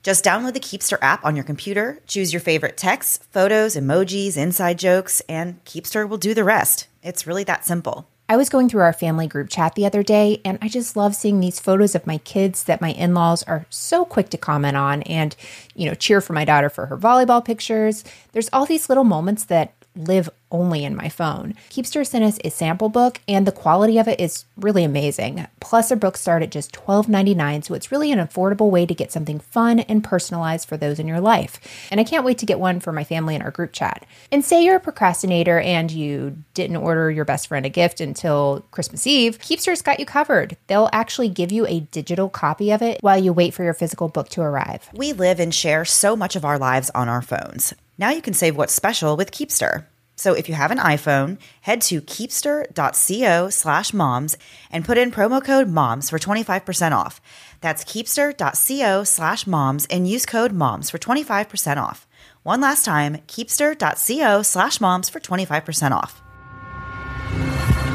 Just 0.03 0.25
download 0.25 0.53
the 0.53 0.61
Keepster 0.61 0.99
app 1.01 1.25
on 1.25 1.35
your 1.35 1.45
computer, 1.45 2.01
choose 2.07 2.33
your 2.33 2.41
favorite 2.41 2.77
texts, 2.77 3.27
photos, 3.33 3.75
emojis, 3.75 4.37
inside 4.37 4.79
jokes, 4.79 5.21
and 5.29 5.65
Keepster 5.65 6.09
will 6.09 6.19
do 6.19 6.35
the 6.35 6.45
rest. 6.45 6.89
It's 7.03 7.27
really 7.27 7.45
that 7.45 7.65
simple. 7.65 8.07
I 8.31 8.37
was 8.37 8.49
going 8.49 8.69
through 8.69 8.83
our 8.83 8.93
family 8.93 9.27
group 9.27 9.49
chat 9.51 9.75
the 9.75 9.85
other 9.85 10.05
day, 10.05 10.41
and 10.45 10.57
I 10.63 10.69
just 10.69 10.95
love 10.95 11.17
seeing 11.17 11.41
these 11.41 11.59
photos 11.59 11.97
of 11.97 12.07
my 12.07 12.19
kids 12.19 12.63
that 12.63 12.81
my 12.81 12.93
in 12.93 13.13
laws 13.13 13.43
are 13.43 13.67
so 13.71 14.05
quick 14.05 14.31
to 14.31 14.39
comment 14.39 14.77
on 14.77 15.03
and, 15.03 15.35
you 15.75 15.85
know, 15.87 15.97
cheer 15.97 16.21
for 16.21 16.33
my 16.33 16.45
daughter 16.45 16.71
for 16.71 16.87
her 16.87 16.97
volleyball 16.97 17.45
pictures. 17.45 18.05
There's 18.31 18.49
all 18.53 18.67
these 18.67 18.89
little 18.89 19.03
moments 19.03 19.47
that 19.47 19.73
live 19.97 20.29
only 20.53 20.85
in 20.85 20.97
my 20.97 21.09
phone. 21.09 21.55
Keepster 21.71 22.07
sent 22.07 22.25
us 22.25 22.39
a 22.45 22.51
sample 22.51 22.89
book, 22.89 23.21
and 23.29 23.47
the 23.47 23.53
quality 23.53 23.99
of 23.99 24.09
it 24.09 24.21
is 24.21 24.45
really 24.57 24.85
amazing. 24.85 25.47
Plus, 25.61 25.89
their 25.89 25.99
books 25.99 26.21
start 26.21 26.43
at 26.43 26.51
just 26.51 26.73
$12.99, 26.73 27.65
so 27.65 27.75
it's 27.75 27.93
really 27.93 28.11
an 28.11 28.19
affordable 28.19 28.71
way 28.71 28.87
to 28.87 28.95
get 28.95 29.13
something 29.13 29.39
fun 29.39 29.81
and 29.81 30.03
personalized 30.03 30.69
for 30.69 30.77
those 30.77 30.99
in 30.99 31.07
your 31.07 31.21
life. 31.21 31.61
And 31.91 32.01
I 32.01 32.05
can't 32.05 32.25
wait 32.25 32.39
to 32.39 32.47
get 32.47 32.59
one 32.59 32.81
for 32.81 32.93
my 32.93 33.05
family 33.05 33.35
in 33.35 33.43
our 33.43 33.51
group 33.51 33.73
chat. 33.73 34.07
And 34.33 34.45
say 34.45 34.65
you're 34.65 34.77
a 34.77 34.81
procrastinator 34.81 35.61
and 35.61 35.91
you 35.91 36.37
didn't 36.55 36.77
order 36.77 37.11
your 37.11 37.25
best 37.25 37.49
friend 37.49 37.65
a 37.65 37.69
gift 37.69 38.01
until 38.01 38.65
Christmas 38.71 39.07
Eve, 39.07 39.39
Keepster's 39.39 39.83
got 39.83 40.01
you 40.01 40.07
covered. 40.07 40.57
They'll 40.67 40.91
actually 40.93 41.29
give 41.29 41.53
you 41.53 41.67
a 41.67 41.81
digital 41.81 42.29
copy 42.29 42.71
of 42.71 42.83
it 42.83 42.99
while 43.03 43.23
you 43.23 43.33
wait 43.33 43.55
for 43.55 43.65
your 43.65 43.75
physical 43.75 44.09
book 44.09 44.29
to 44.31 44.43
arrive. 44.43 44.89
We 44.95 45.13
live 45.13 45.41
and 45.41 45.55
share 45.55 45.85
so 45.85 46.17
much 46.17 46.37
of 46.37 46.45
our 46.45 46.59
lives 46.59 46.91
on 46.95 47.09
our 47.09 47.23
phones. 47.23 47.75
Now 48.01 48.09
you 48.09 48.23
can 48.23 48.33
save 48.33 48.57
what's 48.57 48.73
special 48.73 49.15
with 49.19 49.31
Keepster. 49.31 49.85
So 50.17 50.33
if 50.33 50.49
you 50.49 50.55
have 50.55 50.71
an 50.71 50.79
iPhone, 50.79 51.37
head 51.61 51.83
to 51.83 52.01
keepster.co 52.01 53.51
slash 53.51 53.93
moms 53.93 54.39
and 54.71 54.87
put 54.87 54.97
in 54.97 55.11
promo 55.11 55.45
code 55.45 55.69
moms 55.69 56.09
for 56.09 56.19
25% 56.19 56.93
off. 56.93 57.21
That's 57.61 57.85
keepster.co 57.85 59.05
slash 59.05 59.47
moms 59.47 59.87
and 59.91 60.09
use 60.09 60.25
code 60.25 60.53
moms 60.53 60.89
for 60.89 60.97
25% 60.97 61.77
off. 61.77 62.07
One 62.43 62.63
last 62.63 62.87
time, 62.87 63.19
keepster.co 63.29 64.43
slash 64.45 64.81
moms 64.81 65.11
for 65.11 65.21
25% 65.21 65.91
off. 65.93 66.23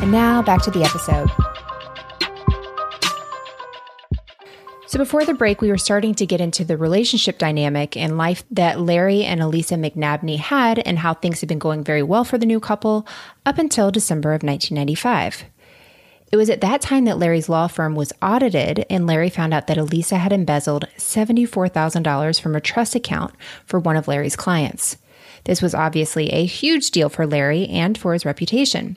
And 0.03 0.11
now 0.11 0.43
back 0.43 0.61
to 0.65 0.71
the 0.71 0.83
episode. 0.83 1.29
So 4.95 4.99
before 4.99 5.25
the 5.25 5.33
break, 5.33 5.59
we 5.59 5.67
were 5.67 5.77
starting 5.77 6.15
to 6.15 6.25
get 6.25 6.39
into 6.39 6.63
the 6.63 6.77
relationship 6.77 7.37
dynamic 7.37 7.97
and 7.97 8.17
life 8.17 8.45
that 8.51 8.79
Larry 8.79 9.25
and 9.25 9.41
Elisa 9.41 9.75
McNabney 9.75 10.37
had 10.37 10.79
and 10.79 10.99
how 10.99 11.13
things 11.13 11.41
had 11.41 11.49
been 11.49 11.59
going 11.59 11.83
very 11.83 12.01
well 12.01 12.23
for 12.23 12.37
the 12.37 12.45
new 12.45 12.61
couple 12.61 13.05
up 13.45 13.57
until 13.57 13.91
December 13.91 14.29
of 14.29 14.41
1995. 14.41 15.43
It 16.31 16.37
was 16.37 16.49
at 16.49 16.61
that 16.61 16.79
time 16.79 17.03
that 17.03 17.17
Larry's 17.17 17.49
law 17.49 17.67
firm 17.67 17.93
was 17.93 18.13
audited, 18.21 18.85
and 18.89 19.05
Larry 19.05 19.29
found 19.29 19.53
out 19.53 19.67
that 19.67 19.77
Elisa 19.77 20.15
had 20.15 20.31
embezzled 20.31 20.87
$74,000 20.97 22.39
from 22.39 22.55
a 22.55 22.61
trust 22.61 22.95
account 22.95 23.33
for 23.65 23.81
one 23.81 23.97
of 23.97 24.07
Larry's 24.07 24.37
clients. 24.37 24.95
This 25.43 25.61
was 25.61 25.75
obviously 25.75 26.29
a 26.29 26.45
huge 26.45 26.91
deal 26.91 27.09
for 27.09 27.27
Larry 27.27 27.67
and 27.67 27.97
for 27.97 28.13
his 28.13 28.23
reputation. 28.23 28.95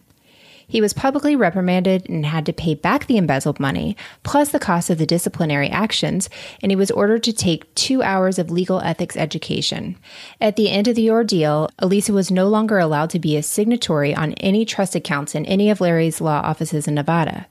He 0.71 0.83
was 0.83 0.93
publicly 0.93 1.35
reprimanded 1.35 2.11
and 2.11 2.27
had 2.27 2.45
to 2.45 2.53
pay 2.53 2.75
back 2.75 3.07
the 3.07 3.17
embezzled 3.17 3.59
money, 3.59 3.97
plus 4.23 4.51
the 4.51 4.59
cost 4.59 4.91
of 4.91 4.99
the 4.99 5.07
disciplinary 5.07 5.71
actions, 5.71 6.29
and 6.63 6.71
he 6.71 6.77
was 6.77 6.91
ordered 6.91 7.23
to 7.23 7.33
take 7.33 7.75
two 7.75 8.03
hours 8.03 8.39
of 8.39 8.51
legal 8.51 8.79
ethics 8.83 9.17
education. 9.17 9.97
At 10.43 10.57
the 10.57 10.69
end 10.69 10.87
of 10.87 10.95
the 10.95 11.11
ordeal, 11.11 11.71
Elisa 11.79 12.13
was 12.13 12.31
no 12.31 12.49
longer 12.49 12.79
allowed 12.79 13.09
to 13.11 13.19
be 13.19 13.35
a 13.35 13.43
signatory 13.43 14.15
on 14.15 14.35
any 14.35 14.67
trust 14.67 14.95
accounts 14.95 15.35
in 15.35 15.47
any 15.47 15.71
of 15.71 15.81
Larry's 15.81 16.21
law 16.21 16.43
offices 16.45 16.87
in 16.87 16.95
Nevada. 16.95 17.47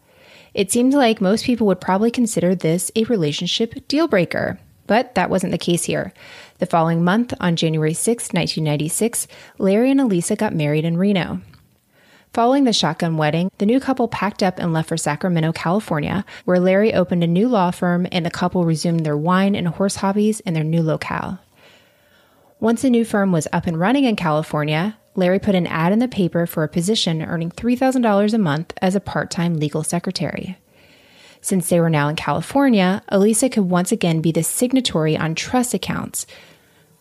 It 0.53 0.71
seemed 0.71 0.93
like 0.93 1.19
most 1.19 1.43
people 1.43 1.65
would 1.67 1.81
probably 1.81 2.11
consider 2.11 2.53
this 2.53 2.91
a 2.95 3.03
relationship 3.05 3.87
deal 3.87 4.07
breaker. 4.07 4.59
But 4.85 5.15
that 5.15 5.29
wasn't 5.29 5.51
the 5.51 5.57
case 5.57 5.83
here. 5.83 6.13
The 6.59 6.65
following 6.65 7.03
month, 7.03 7.33
on 7.39 7.55
January 7.55 7.93
6, 7.93 8.25
1996, 8.31 9.27
Larry 9.57 9.91
and 9.91 9.99
Elisa 9.99 10.35
got 10.35 10.55
married 10.55 10.85
in 10.85 10.97
Reno. 10.97 11.41
Following 12.33 12.65
the 12.65 12.73
shotgun 12.73 13.17
wedding, 13.17 13.49
the 13.57 13.65
new 13.65 13.79
couple 13.79 14.07
packed 14.07 14.43
up 14.43 14.59
and 14.59 14.71
left 14.71 14.89
for 14.89 14.97
Sacramento, 14.97 15.51
California, 15.53 16.23
where 16.45 16.59
Larry 16.59 16.93
opened 16.93 17.23
a 17.23 17.27
new 17.27 17.47
law 17.47 17.71
firm 17.71 18.05
and 18.11 18.25
the 18.25 18.29
couple 18.31 18.63
resumed 18.63 19.05
their 19.05 19.17
wine 19.17 19.55
and 19.55 19.67
horse 19.67 19.95
hobbies 19.97 20.39
in 20.41 20.53
their 20.53 20.63
new 20.63 20.83
locale. 20.83 21.39
Once 22.59 22.83
the 22.83 22.89
new 22.91 23.03
firm 23.03 23.31
was 23.31 23.47
up 23.51 23.65
and 23.65 23.79
running 23.79 24.03
in 24.03 24.15
California, 24.15 24.97
Larry 25.15 25.39
put 25.39 25.55
an 25.55 25.65
ad 25.65 25.91
in 25.91 25.97
the 25.99 26.07
paper 26.07 26.45
for 26.45 26.63
a 26.63 26.67
position 26.69 27.23
earning 27.23 27.49
$3,000 27.49 28.33
a 28.33 28.37
month 28.37 28.73
as 28.83 28.93
a 28.95 28.99
part 28.99 29.31
time 29.31 29.55
legal 29.59 29.83
secretary. 29.83 30.57
Since 31.41 31.69
they 31.69 31.79
were 31.79 31.89
now 31.89 32.07
in 32.07 32.15
California, 32.15 33.01
Elisa 33.09 33.49
could 33.49 33.69
once 33.69 33.91
again 33.91 34.21
be 34.21 34.31
the 34.31 34.43
signatory 34.43 35.17
on 35.17 35.33
trust 35.33 35.73
accounts, 35.73 36.27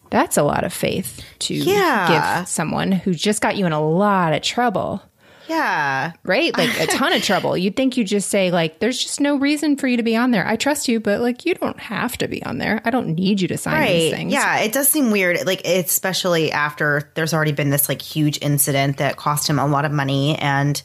that's 0.08 0.36
a 0.36 0.44
lot 0.44 0.62
of 0.64 0.72
faith 0.72 1.20
to 1.40 1.52
Yeah. 1.54 2.38
give 2.38 2.48
someone 2.48 2.92
who 2.92 3.12
just 3.12 3.42
got 3.42 3.56
you 3.56 3.66
in 3.66 3.72
a 3.72 3.84
lot 3.84 4.32
of 4.32 4.40
trouble, 4.40 5.02
Yeah. 5.48 6.12
right? 6.24 6.56
Like 6.56 6.78
a 6.80 6.86
ton 6.86 7.12
of 7.12 7.22
trouble. 7.22 7.56
You'd 7.56 7.76
think 7.76 7.96
you 7.96 8.04
just 8.04 8.28
say, 8.30 8.50
like, 8.50 8.78
there's 8.80 8.98
just 9.02 9.20
no 9.20 9.36
reason 9.36 9.76
for 9.76 9.86
you 9.86 9.96
to 9.96 10.02
be 10.02 10.16
on 10.16 10.30
there. 10.30 10.46
I 10.46 10.56
trust 10.56 10.88
you, 10.88 11.00
but 11.00 11.20
like, 11.20 11.44
you 11.44 11.54
don't 11.54 11.78
have 11.78 12.16
to 12.18 12.28
be 12.28 12.42
on 12.44 12.58
there. 12.58 12.80
I 12.84 12.90
don't 12.90 13.08
need 13.14 13.40
you 13.40 13.48
to 13.48 13.58
sign 13.58 13.86
these 13.86 14.12
things. 14.12 14.32
Yeah, 14.32 14.58
it 14.60 14.72
does 14.72 14.88
seem 14.88 15.10
weird. 15.10 15.46
Like 15.46 15.66
especially 15.66 16.52
after 16.52 17.10
there's 17.14 17.32
already 17.34 17.52
been 17.52 17.70
this 17.70 17.88
like 17.88 18.02
huge 18.02 18.38
incident 18.42 18.98
that 18.98 19.16
cost 19.16 19.48
him 19.48 19.58
a 19.58 19.66
lot 19.66 19.84
of 19.84 19.92
money 19.92 20.36
and 20.38 20.82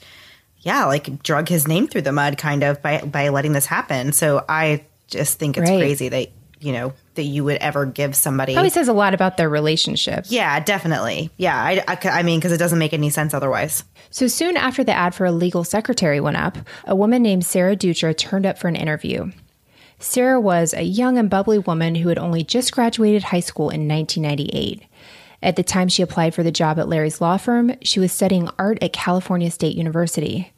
yeah, 0.60 0.86
like 0.86 1.24
drug 1.24 1.50
his 1.50 1.68
name 1.68 1.88
through 1.88 2.04
the 2.04 2.12
mud 2.12 2.38
kind 2.38 2.64
of 2.64 2.82
by 2.82 3.02
by 3.02 3.30
letting 3.30 3.54
this 3.54 3.66
happen. 3.66 4.12
So 4.14 4.46
I 4.48 4.86
just 5.08 5.40
think 5.40 5.58
it's 5.58 5.70
Right. 5.70 5.80
crazy 5.80 6.10
that 6.10 6.28
you 6.60 6.72
know 6.74 6.94
that 7.16 7.24
you 7.24 7.44
would 7.44 7.58
ever 7.58 7.86
give 7.86 8.16
somebody 8.16 8.54
Probably 8.54 8.70
says 8.70 8.88
a 8.88 8.94
lot 8.94 9.14
about 9.14 9.38
their 9.38 9.50
relationship. 9.50 10.26
Yeah, 10.30 10.60
definitely. 10.60 11.30
Yeah, 11.38 11.62
I, 11.62 11.84
I, 11.88 11.98
I 12.10 12.24
mean, 12.24 12.40
because 12.40 12.52
it 12.52 12.58
doesn't 12.58 12.80
make 12.80 12.94
any 12.94 13.10
sense 13.10 13.34
otherwise. 13.34 13.84
So 14.10 14.28
soon 14.28 14.58
after 14.58 14.84
the 14.84 14.94
ad 14.94 15.16
for 15.16 15.26
a 15.26 15.32
legal 15.32 15.64
secretary 15.64 16.20
went 16.20 16.38
up, 16.38 16.58
a 16.86 16.96
woman 16.96 17.22
named 17.22 17.46
Sarah 17.46 17.76
Dutra 17.76 18.16
turned 18.16 18.46
up 18.46 18.58
for 18.58 18.68
an 18.68 18.76
interview. 18.76 19.32
Sarah 20.00 20.40
was 20.40 20.74
a 20.74 20.84
young 20.84 21.18
and 21.18 21.30
bubbly 21.30 21.60
woman 21.60 21.96
who 21.96 22.10
had 22.10 22.18
only 22.18 22.44
just 22.44 22.72
graduated 22.72 23.24
high 23.24 23.40
school 23.40 23.70
in 23.70 23.88
1998. 23.88 24.84
At 25.44 25.56
the 25.56 25.64
time 25.64 25.88
she 25.88 26.02
applied 26.02 26.34
for 26.34 26.44
the 26.44 26.52
job 26.52 26.80
at 26.80 26.88
Larry's 26.88 27.22
law 27.22 27.38
firm, 27.38 27.74
she 27.82 28.00
was 28.00 28.12
studying 28.12 28.50
art 28.60 28.82
at 28.82 28.94
California 28.94 29.50
State 29.52 29.76
University. 29.76 30.54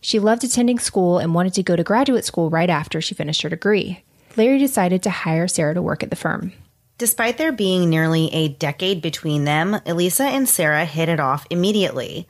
She 0.00 0.18
loved 0.18 0.44
attending 0.44 0.78
school 0.78 1.18
and 1.18 1.34
wanted 1.34 1.54
to 1.54 1.62
go 1.62 1.76
to 1.76 1.82
graduate 1.82 2.24
school 2.24 2.50
right 2.50 2.70
after 2.70 3.00
she 3.00 3.14
finished 3.14 3.42
her 3.42 3.48
degree. 3.48 4.04
Larry 4.38 4.58
decided 4.58 5.02
to 5.02 5.10
hire 5.10 5.48
Sarah 5.48 5.74
to 5.74 5.82
work 5.82 6.04
at 6.04 6.10
the 6.10 6.16
firm. 6.16 6.52
Despite 6.96 7.38
there 7.38 7.52
being 7.52 7.90
nearly 7.90 8.32
a 8.32 8.48
decade 8.48 9.02
between 9.02 9.44
them, 9.44 9.80
Elisa 9.84 10.24
and 10.24 10.48
Sarah 10.48 10.84
hit 10.84 11.08
it 11.08 11.18
off 11.18 11.46
immediately. 11.50 12.28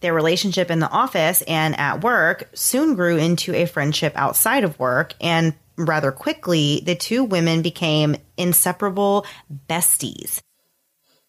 Their 0.00 0.12
relationship 0.12 0.70
in 0.70 0.80
the 0.80 0.90
office 0.90 1.42
and 1.42 1.78
at 1.78 2.02
work 2.02 2.50
soon 2.54 2.96
grew 2.96 3.16
into 3.16 3.54
a 3.54 3.64
friendship 3.64 4.12
outside 4.16 4.64
of 4.64 4.78
work, 4.78 5.14
and 5.20 5.54
rather 5.78 6.10
quickly, 6.10 6.82
the 6.84 6.96
two 6.96 7.22
women 7.24 7.62
became 7.62 8.16
inseparable 8.36 9.24
besties. 9.68 10.40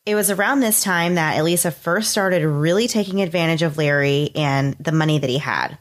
It 0.05 0.15
was 0.15 0.31
around 0.31 0.61
this 0.61 0.81
time 0.81 1.15
that 1.15 1.37
Elisa 1.37 1.69
first 1.69 2.09
started 2.09 2.45
really 2.45 2.87
taking 2.87 3.21
advantage 3.21 3.61
of 3.61 3.77
Larry 3.77 4.31
and 4.35 4.75
the 4.79 4.91
money 4.91 5.19
that 5.19 5.29
he 5.29 5.37
had. 5.37 5.77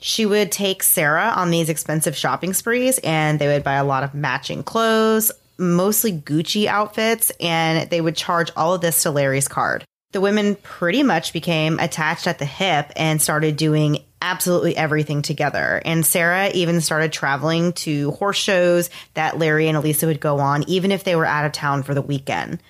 She 0.00 0.26
would 0.26 0.50
take 0.50 0.82
Sarah 0.82 1.32
on 1.36 1.50
these 1.50 1.68
expensive 1.68 2.16
shopping 2.16 2.54
sprees 2.54 2.98
and 2.98 3.38
they 3.38 3.48
would 3.48 3.64
buy 3.64 3.74
a 3.74 3.84
lot 3.84 4.02
of 4.02 4.14
matching 4.14 4.62
clothes, 4.62 5.30
mostly 5.58 6.12
Gucci 6.12 6.66
outfits, 6.66 7.30
and 7.38 7.88
they 7.90 8.00
would 8.00 8.16
charge 8.16 8.50
all 8.56 8.74
of 8.74 8.80
this 8.80 9.02
to 9.02 9.10
Larry's 9.10 9.48
card. 9.48 9.84
The 10.12 10.20
women 10.20 10.56
pretty 10.56 11.02
much 11.02 11.32
became 11.32 11.78
attached 11.78 12.26
at 12.26 12.38
the 12.38 12.44
hip 12.44 12.90
and 12.96 13.22
started 13.22 13.56
doing 13.56 14.02
absolutely 14.22 14.76
everything 14.76 15.22
together. 15.22 15.80
And 15.84 16.04
Sarah 16.04 16.50
even 16.52 16.80
started 16.80 17.12
traveling 17.12 17.72
to 17.74 18.10
horse 18.12 18.36
shows 18.36 18.90
that 19.14 19.38
Larry 19.38 19.68
and 19.68 19.76
Elisa 19.76 20.06
would 20.06 20.20
go 20.20 20.40
on, 20.40 20.64
even 20.68 20.90
if 20.90 21.04
they 21.04 21.14
were 21.14 21.26
out 21.26 21.46
of 21.46 21.52
town 21.52 21.84
for 21.84 21.94
the 21.94 22.02
weekend. 22.02 22.60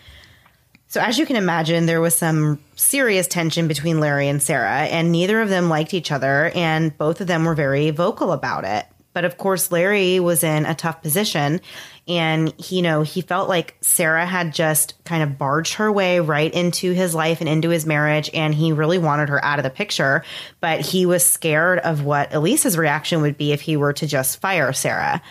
So, 0.90 1.00
as 1.00 1.20
you 1.20 1.24
can 1.24 1.36
imagine, 1.36 1.86
there 1.86 2.00
was 2.00 2.16
some 2.16 2.58
serious 2.74 3.28
tension 3.28 3.68
between 3.68 4.00
Larry 4.00 4.26
and 4.26 4.42
Sarah, 4.42 4.80
and 4.86 5.12
neither 5.12 5.40
of 5.40 5.48
them 5.48 5.68
liked 5.68 5.94
each 5.94 6.10
other, 6.10 6.50
and 6.52 6.98
both 6.98 7.20
of 7.20 7.28
them 7.28 7.44
were 7.44 7.54
very 7.54 7.90
vocal 7.90 8.32
about 8.32 8.64
it. 8.64 8.86
But 9.12 9.24
of 9.24 9.38
course, 9.38 9.70
Larry 9.70 10.18
was 10.18 10.42
in 10.42 10.66
a 10.66 10.74
tough 10.74 11.00
position, 11.00 11.60
and 12.08 12.52
he, 12.58 12.78
you 12.78 12.82
know, 12.82 13.02
he 13.02 13.20
felt 13.20 13.48
like 13.48 13.76
Sarah 13.82 14.26
had 14.26 14.52
just 14.52 14.94
kind 15.04 15.22
of 15.22 15.38
barged 15.38 15.74
her 15.74 15.92
way 15.92 16.18
right 16.18 16.52
into 16.52 16.90
his 16.90 17.14
life 17.14 17.38
and 17.38 17.48
into 17.48 17.68
his 17.68 17.86
marriage, 17.86 18.28
and 18.34 18.52
he 18.52 18.72
really 18.72 18.98
wanted 18.98 19.28
her 19.28 19.44
out 19.44 19.60
of 19.60 19.62
the 19.62 19.70
picture. 19.70 20.24
But 20.58 20.80
he 20.80 21.06
was 21.06 21.24
scared 21.24 21.78
of 21.78 22.04
what 22.04 22.34
Elisa's 22.34 22.76
reaction 22.76 23.22
would 23.22 23.38
be 23.38 23.52
if 23.52 23.60
he 23.60 23.76
were 23.76 23.92
to 23.92 24.08
just 24.08 24.40
fire 24.40 24.72
Sarah. 24.72 25.22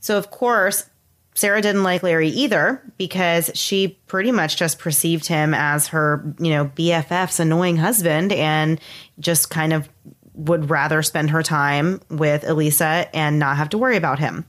So, 0.00 0.16
of 0.16 0.30
course, 0.30 0.88
Sarah 1.36 1.60
didn't 1.60 1.82
like 1.82 2.02
Larry 2.02 2.30
either 2.30 2.82
because 2.96 3.50
she 3.54 3.88
pretty 4.06 4.32
much 4.32 4.56
just 4.56 4.78
perceived 4.78 5.26
him 5.26 5.52
as 5.52 5.88
her, 5.88 6.34
you 6.38 6.48
know, 6.48 6.64
BFF's 6.64 7.38
annoying 7.38 7.76
husband 7.76 8.32
and 8.32 8.80
just 9.20 9.50
kind 9.50 9.74
of 9.74 9.86
would 10.32 10.70
rather 10.70 11.02
spend 11.02 11.28
her 11.30 11.42
time 11.42 12.00
with 12.08 12.48
Elisa 12.48 13.06
and 13.12 13.38
not 13.38 13.58
have 13.58 13.68
to 13.68 13.78
worry 13.78 13.98
about 13.98 14.18
him. 14.18 14.46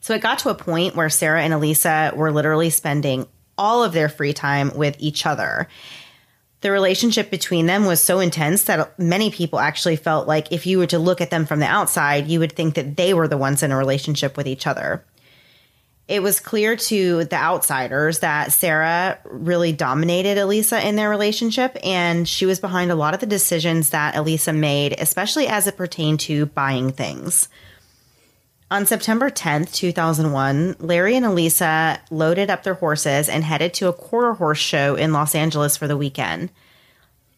So 0.00 0.12
it 0.12 0.20
got 0.20 0.40
to 0.40 0.50
a 0.50 0.54
point 0.54 0.94
where 0.94 1.08
Sarah 1.08 1.42
and 1.42 1.54
Elisa 1.54 2.12
were 2.14 2.30
literally 2.30 2.68
spending 2.68 3.26
all 3.56 3.82
of 3.82 3.94
their 3.94 4.10
free 4.10 4.34
time 4.34 4.76
with 4.76 4.96
each 4.98 5.24
other. 5.24 5.68
The 6.60 6.70
relationship 6.70 7.30
between 7.30 7.64
them 7.64 7.86
was 7.86 8.02
so 8.02 8.20
intense 8.20 8.64
that 8.64 8.98
many 8.98 9.30
people 9.30 9.58
actually 9.58 9.96
felt 9.96 10.28
like 10.28 10.52
if 10.52 10.66
you 10.66 10.76
were 10.76 10.86
to 10.88 10.98
look 10.98 11.22
at 11.22 11.30
them 11.30 11.46
from 11.46 11.60
the 11.60 11.66
outside, 11.66 12.26
you 12.26 12.40
would 12.40 12.52
think 12.52 12.74
that 12.74 12.98
they 12.98 13.14
were 13.14 13.28
the 13.28 13.38
ones 13.38 13.62
in 13.62 13.72
a 13.72 13.76
relationship 13.76 14.36
with 14.36 14.46
each 14.46 14.66
other 14.66 15.02
it 16.06 16.22
was 16.22 16.38
clear 16.38 16.76
to 16.76 17.24
the 17.24 17.36
outsiders 17.36 18.18
that 18.18 18.52
Sarah 18.52 19.18
really 19.24 19.72
dominated 19.72 20.36
Elisa 20.36 20.86
in 20.86 20.96
their 20.96 21.08
relationship, 21.08 21.76
and 21.82 22.28
she 22.28 22.44
was 22.44 22.60
behind 22.60 22.90
a 22.90 22.94
lot 22.94 23.14
of 23.14 23.20
the 23.20 23.26
decisions 23.26 23.90
that 23.90 24.14
Elisa 24.14 24.52
made, 24.52 24.94
especially 25.00 25.48
as 25.48 25.66
it 25.66 25.78
pertained 25.78 26.20
to 26.20 26.46
buying 26.46 26.92
things. 26.92 27.48
On 28.70 28.84
September 28.84 29.30
10th, 29.30 29.72
2001, 29.72 30.76
Larry 30.78 31.16
and 31.16 31.24
Elisa 31.24 32.00
loaded 32.10 32.50
up 32.50 32.64
their 32.64 32.74
horses 32.74 33.28
and 33.28 33.44
headed 33.44 33.72
to 33.74 33.88
a 33.88 33.92
quarter 33.92 34.34
horse 34.34 34.58
show 34.58 34.96
in 34.96 35.12
Los 35.12 35.34
Angeles 35.34 35.76
for 35.76 35.86
the 35.86 35.96
weekend. 35.96 36.50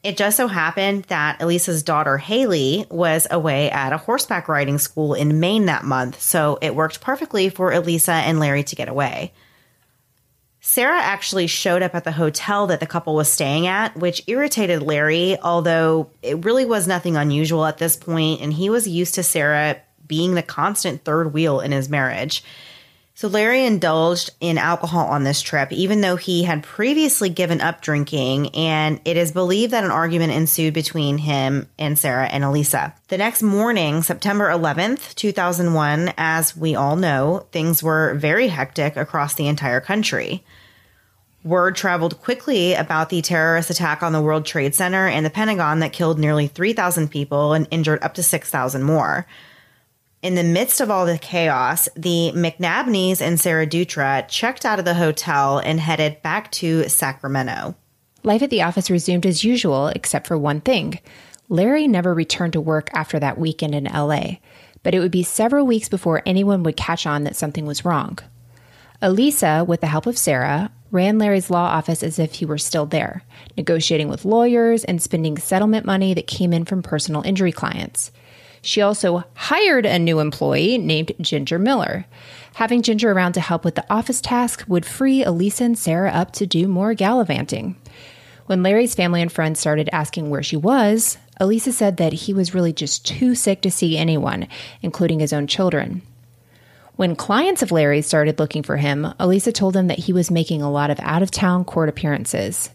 It 0.02 0.16
just 0.16 0.37
so 0.37 0.46
happened 0.46 1.04
that 1.04 1.40
Elisa's 1.42 1.82
daughter 1.82 2.18
Haley 2.18 2.87
was 2.90 3.26
away 3.30 3.70
at 3.70 3.92
a 3.92 3.98
horseback 3.98 4.48
riding 4.48 4.78
school 4.78 5.14
in 5.14 5.40
Maine 5.40 5.66
that 5.66 5.85
month, 5.85 6.20
so 6.20 6.59
it 6.62 6.76
worked 6.76 7.00
perfectly 7.00 7.48
for 7.48 7.72
Elisa 7.72 8.12
and 8.12 8.38
Larry 8.38 8.62
to 8.64 8.76
get 8.76 8.88
away. 8.88 9.32
Sarah 10.61 11.00
actually 11.00 11.46
showed 11.46 11.82
up 11.82 11.94
at 11.94 12.02
the 12.02 12.12
hotel 12.12 12.66
that 12.66 12.80
the 12.80 12.87
couple 12.87 13.14
was 13.14 13.30
staying 13.30 13.68
at, 13.68 13.96
which 13.96 14.22
irritated 14.26 14.82
Larry, 14.82 15.38
although 15.40 16.11
it 16.22 16.44
really 16.44 16.64
was 16.64 16.88
nothing 16.88 17.16
unusual 17.16 17.64
at 17.64 17.78
this 17.78 17.96
point, 17.96 18.40
and 18.40 18.52
he 18.52 18.68
was 18.68 18.88
used 18.88 19.14
to 19.14 19.22
Sarah 19.22 19.80
being 20.06 20.35
the 20.35 20.42
constant 20.42 21.04
third 21.04 21.32
wheel 21.32 21.61
in 21.61 21.72
his 21.72 21.88
marriage. 21.88 22.42
So 23.18 23.29
Larry 23.29 23.64
indulged 23.64 24.29
in 24.42 24.59
alcohol 24.59 25.07
on 25.07 25.24
this 25.24 25.40
trip, 25.40 25.72
even 25.72 26.02
though 26.02 26.16
he 26.16 26.42
had 26.42 26.62
previously 26.62 27.31
given 27.31 27.62
up 27.62 27.81
drinking, 27.81 28.55
and 28.55 29.00
it 29.07 29.16
is 29.16 29.33
believed 29.33 29.72
that 29.72 29.85
an 29.85 29.90
argument 29.90 30.35
ensued 30.35 30.74
between 30.74 31.16
him 31.16 31.66
and 31.79 31.98
Sarah 31.98 32.26
and 32.26 32.44
Elisa. 32.44 32.94
The 33.09 33.16
next 33.16 33.42
morning, 33.42 34.02
September 34.02 34.50
11th, 34.50 35.14
2001, 35.14 36.12
as 36.18 36.55
we 36.55 36.74
all 36.74 36.96
know, 36.96 37.46
things 37.52 37.83
were 37.83 38.12
very 38.16 38.48
hectic 38.48 38.98
across 38.98 39.33
the 39.33 39.48
entire 39.48 39.81
country. 39.81 40.44
Word 41.42 41.74
traveled 41.74 42.20
quickly 42.20 42.74
about 42.74 43.09
the 43.09 43.22
terrorist 43.22 43.70
attack 43.70 44.02
on 44.02 44.12
the 44.12 44.20
World 44.20 44.44
Trade 44.44 44.74
Center 44.74 45.09
and 45.09 45.24
the 45.24 45.31
Pentagon 45.31 45.81
that 45.81 45.94
killed 45.94 46.18
nearly 46.18 46.48
3,000 46.48 47.11
people 47.11 47.55
and 47.55 47.66
injured 47.70 48.05
up 48.05 48.12
to 48.12 48.22
6,000 48.22 48.83
more 48.83 49.26
in 50.26 50.34
the 50.34 50.42
midst 50.42 50.80
of 50.80 50.90
all 50.90 51.06
the 51.06 51.18
chaos, 51.18 51.88
the 51.94 52.32
McNabneys 52.34 53.20
and 53.20 53.38
Sarah 53.38 53.64
Dutra 53.64 54.26
checked 54.26 54.64
out 54.64 54.80
of 54.80 54.84
the 54.84 54.94
hotel 54.94 55.58
and 55.58 55.78
headed 55.78 56.20
back 56.20 56.50
to 56.50 56.88
Sacramento. 56.88 57.76
Life 58.24 58.42
at 58.42 58.50
the 58.50 58.62
office 58.62 58.90
resumed 58.90 59.24
as 59.24 59.44
usual, 59.44 59.86
except 59.86 60.26
for 60.26 60.36
one 60.36 60.60
thing. 60.60 60.98
Larry 61.48 61.86
never 61.86 62.12
returned 62.12 62.54
to 62.54 62.60
work 62.60 62.90
after 62.92 63.20
that 63.20 63.38
weekend 63.38 63.72
in 63.72 63.84
LA, 63.84 64.38
but 64.82 64.96
it 64.96 64.98
would 64.98 65.12
be 65.12 65.22
several 65.22 65.64
weeks 65.64 65.88
before 65.88 66.24
anyone 66.26 66.64
would 66.64 66.76
catch 66.76 67.06
on 67.06 67.22
that 67.22 67.36
something 67.36 67.64
was 67.64 67.84
wrong. 67.84 68.18
Elisa, 69.00 69.64
with 69.64 69.80
the 69.80 69.86
help 69.86 70.06
of 70.06 70.18
Sarah, 70.18 70.72
ran 70.90 71.20
Larry's 71.20 71.50
law 71.50 71.66
office 71.66 72.02
as 72.02 72.18
if 72.18 72.34
he 72.34 72.44
were 72.44 72.58
still 72.58 72.86
there, 72.86 73.22
negotiating 73.56 74.08
with 74.08 74.24
lawyers 74.24 74.82
and 74.82 75.00
spending 75.00 75.38
settlement 75.38 75.86
money 75.86 76.14
that 76.14 76.26
came 76.26 76.52
in 76.52 76.64
from 76.64 76.82
personal 76.82 77.22
injury 77.22 77.52
clients. 77.52 78.10
She 78.66 78.83
also 78.83 79.22
hired 79.35 79.87
a 79.87 79.96
new 79.96 80.18
employee 80.18 80.76
named 80.76 81.12
Ginger 81.20 81.57
Miller. 81.57 82.05
Having 82.55 82.83
Ginger 82.83 83.12
around 83.12 83.35
to 83.35 83.40
help 83.40 83.64
with 83.64 83.76
the 83.76 83.87
office 83.88 84.20
task 84.20 84.64
would 84.66 84.85
free 84.85 85.22
Elisa 85.22 85.62
and 85.62 85.79
Sarah 85.79 86.11
up 86.11 86.33
to 86.33 86.48
do 86.48 86.66
more 86.66 86.92
gallivanting. 86.92 87.76
When 88.46 88.64
Larry's 88.64 88.96
family 88.96 89.22
and 89.22 89.31
friends 89.31 89.61
started 89.61 89.88
asking 89.92 90.31
where 90.31 90.42
she 90.42 90.57
was, 90.57 91.16
Elisa 91.38 91.72
said 91.72 91.98
that 91.98 92.12
he 92.12 92.35
was 92.35 92.55
really 92.55 92.72
just 92.72 93.07
too 93.07 93.37
sick 93.37 93.61
to 93.61 93.70
see 93.70 93.96
anyone, 93.96 94.48
including 94.83 95.20
his 95.20 95.33
own 95.33 95.46
children. 95.46 96.02
When 96.96 97.14
clients 97.14 97.62
of 97.62 97.70
Larry's 97.70 98.09
started 98.09 98.40
looking 98.40 98.64
for 98.64 98.79
him, 98.79 99.07
Elisa 99.20 99.52
told 99.52 99.74
them 99.74 99.87
that 99.87 100.00
he 100.00 100.12
was 100.12 100.29
making 100.29 100.61
a 100.61 100.72
lot 100.72 100.90
of 100.90 100.98
out 101.02 101.22
of 101.22 101.31
town 101.31 101.64
court 101.64 101.88
appearances. 101.88 102.70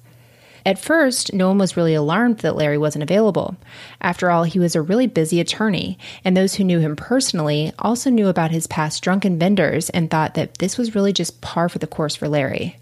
At 0.65 0.80
first, 0.80 1.34
no 1.34 1.47
one 1.47 1.58
was 1.58 1.76
really 1.76 1.95
alarmed 1.95 2.39
that 2.39 2.56
Larry 2.56 2.78
wasn't 2.78 3.04
available. 3.04 3.56
After 4.00 4.30
all, 4.30 4.43
he 4.43 4.60
was 4.60 4.76
a 4.76 4.82
really 4.82 5.08
busy 5.08 5.39
attorney, 5.39 5.97
and 6.24 6.38
those 6.38 6.56
who 6.56 6.63
knew 6.63 6.80
him 6.80 6.95
personally 6.95 7.71
also 7.80 8.10
knew 8.10 8.28
about 8.28 8.52
his 8.52 8.67
past 8.67 9.02
drunken 9.04 9.38
benders 9.38 9.89
and 9.89 10.10
thought 10.10 10.36
that 10.36 10.60
this 10.60 10.78
was 10.78 10.93
really 10.93 11.13
just 11.13 11.41
par 11.41 11.67
for 11.67 11.80
the 11.80 11.88
course 11.88 12.15
for 12.15 12.28
Larry. 12.28 12.78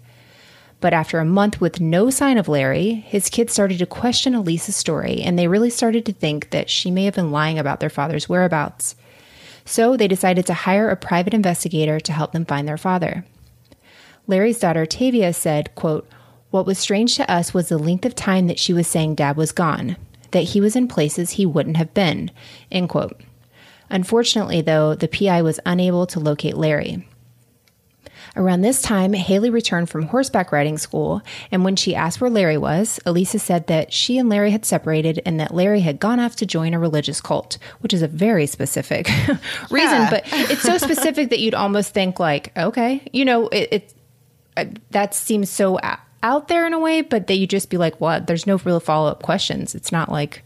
But 0.80 0.92
after 0.94 1.18
a 1.18 1.24
month 1.26 1.60
with 1.60 1.80
no 1.80 2.10
sign 2.10 2.38
of 2.38 2.48
Larry, 2.48 2.94
his 2.94 3.28
kids 3.28 3.52
started 3.52 3.78
to 3.78 3.86
question 3.86 4.34
Elisa's 4.34 4.76
story, 4.76 5.20
and 5.22 5.38
they 5.38 5.48
really 5.48 5.70
started 5.70 6.06
to 6.06 6.12
think 6.12 6.50
that 6.50 6.70
she 6.70 6.90
may 6.90 7.04
have 7.04 7.14
been 7.14 7.32
lying 7.32 7.58
about 7.58 7.80
their 7.80 7.90
father's 7.90 8.28
whereabouts. 8.28 8.94
So 9.64 9.96
they 9.96 10.08
decided 10.08 10.46
to 10.46 10.54
hire 10.54 10.88
a 10.88 10.96
private 10.96 11.34
investigator 11.34 12.00
to 12.00 12.12
help 12.12 12.32
them 12.32 12.46
find 12.46 12.66
their 12.66 12.78
father. 12.78 13.24
Larry's 14.26 14.58
daughter 14.58 14.86
Tavia 14.86 15.32
said, 15.32 15.74
quote, 15.74 16.08
what 16.50 16.66
was 16.66 16.78
strange 16.78 17.16
to 17.16 17.30
us 17.30 17.54
was 17.54 17.68
the 17.68 17.78
length 17.78 18.04
of 18.04 18.14
time 18.14 18.46
that 18.48 18.58
she 18.58 18.72
was 18.72 18.86
saying 18.86 19.14
dad 19.14 19.36
was 19.36 19.52
gone, 19.52 19.96
that 20.32 20.40
he 20.40 20.60
was 20.60 20.76
in 20.76 20.88
places 20.88 21.30
he 21.30 21.46
wouldn't 21.46 21.76
have 21.76 21.94
been. 21.94 22.30
End 22.70 22.88
quote. 22.88 23.20
Unfortunately, 23.88 24.60
though, 24.60 24.94
the 24.94 25.08
PI 25.08 25.42
was 25.42 25.60
unable 25.66 26.06
to 26.06 26.20
locate 26.20 26.56
Larry. 26.56 27.06
Around 28.36 28.60
this 28.60 28.80
time, 28.80 29.12
Haley 29.12 29.50
returned 29.50 29.90
from 29.90 30.06
horseback 30.06 30.52
riding 30.52 30.78
school, 30.78 31.20
and 31.50 31.64
when 31.64 31.74
she 31.74 31.96
asked 31.96 32.20
where 32.20 32.30
Larry 32.30 32.58
was, 32.58 33.00
Elisa 33.04 33.40
said 33.40 33.66
that 33.66 33.92
she 33.92 34.18
and 34.18 34.28
Larry 34.28 34.52
had 34.52 34.64
separated 34.64 35.20
and 35.26 35.40
that 35.40 35.52
Larry 35.52 35.80
had 35.80 35.98
gone 35.98 36.20
off 36.20 36.36
to 36.36 36.46
join 36.46 36.72
a 36.72 36.78
religious 36.78 37.20
cult, 37.20 37.58
which 37.80 37.92
is 37.92 38.02
a 38.02 38.08
very 38.08 38.46
specific 38.46 39.08
reason, 39.70 40.06
but 40.10 40.22
it's 40.32 40.62
so 40.62 40.78
specific 40.78 41.30
that 41.30 41.40
you'd 41.40 41.54
almost 41.54 41.92
think 41.92 42.20
like, 42.20 42.56
okay, 42.56 43.02
you 43.12 43.24
know, 43.24 43.48
it, 43.48 43.68
it 43.72 43.94
uh, 44.56 44.64
that 44.90 45.12
seems 45.12 45.50
so 45.50 45.80
out 46.22 46.48
there 46.48 46.66
in 46.66 46.72
a 46.72 46.78
way, 46.78 47.02
but 47.02 47.26
that 47.26 47.36
you 47.36 47.46
just 47.46 47.70
be 47.70 47.76
like, 47.76 48.00
what? 48.00 48.26
There's 48.26 48.46
no 48.46 48.56
real 48.56 48.80
follow 48.80 49.10
up 49.10 49.22
questions. 49.22 49.74
It's 49.74 49.92
not 49.92 50.10
like, 50.10 50.42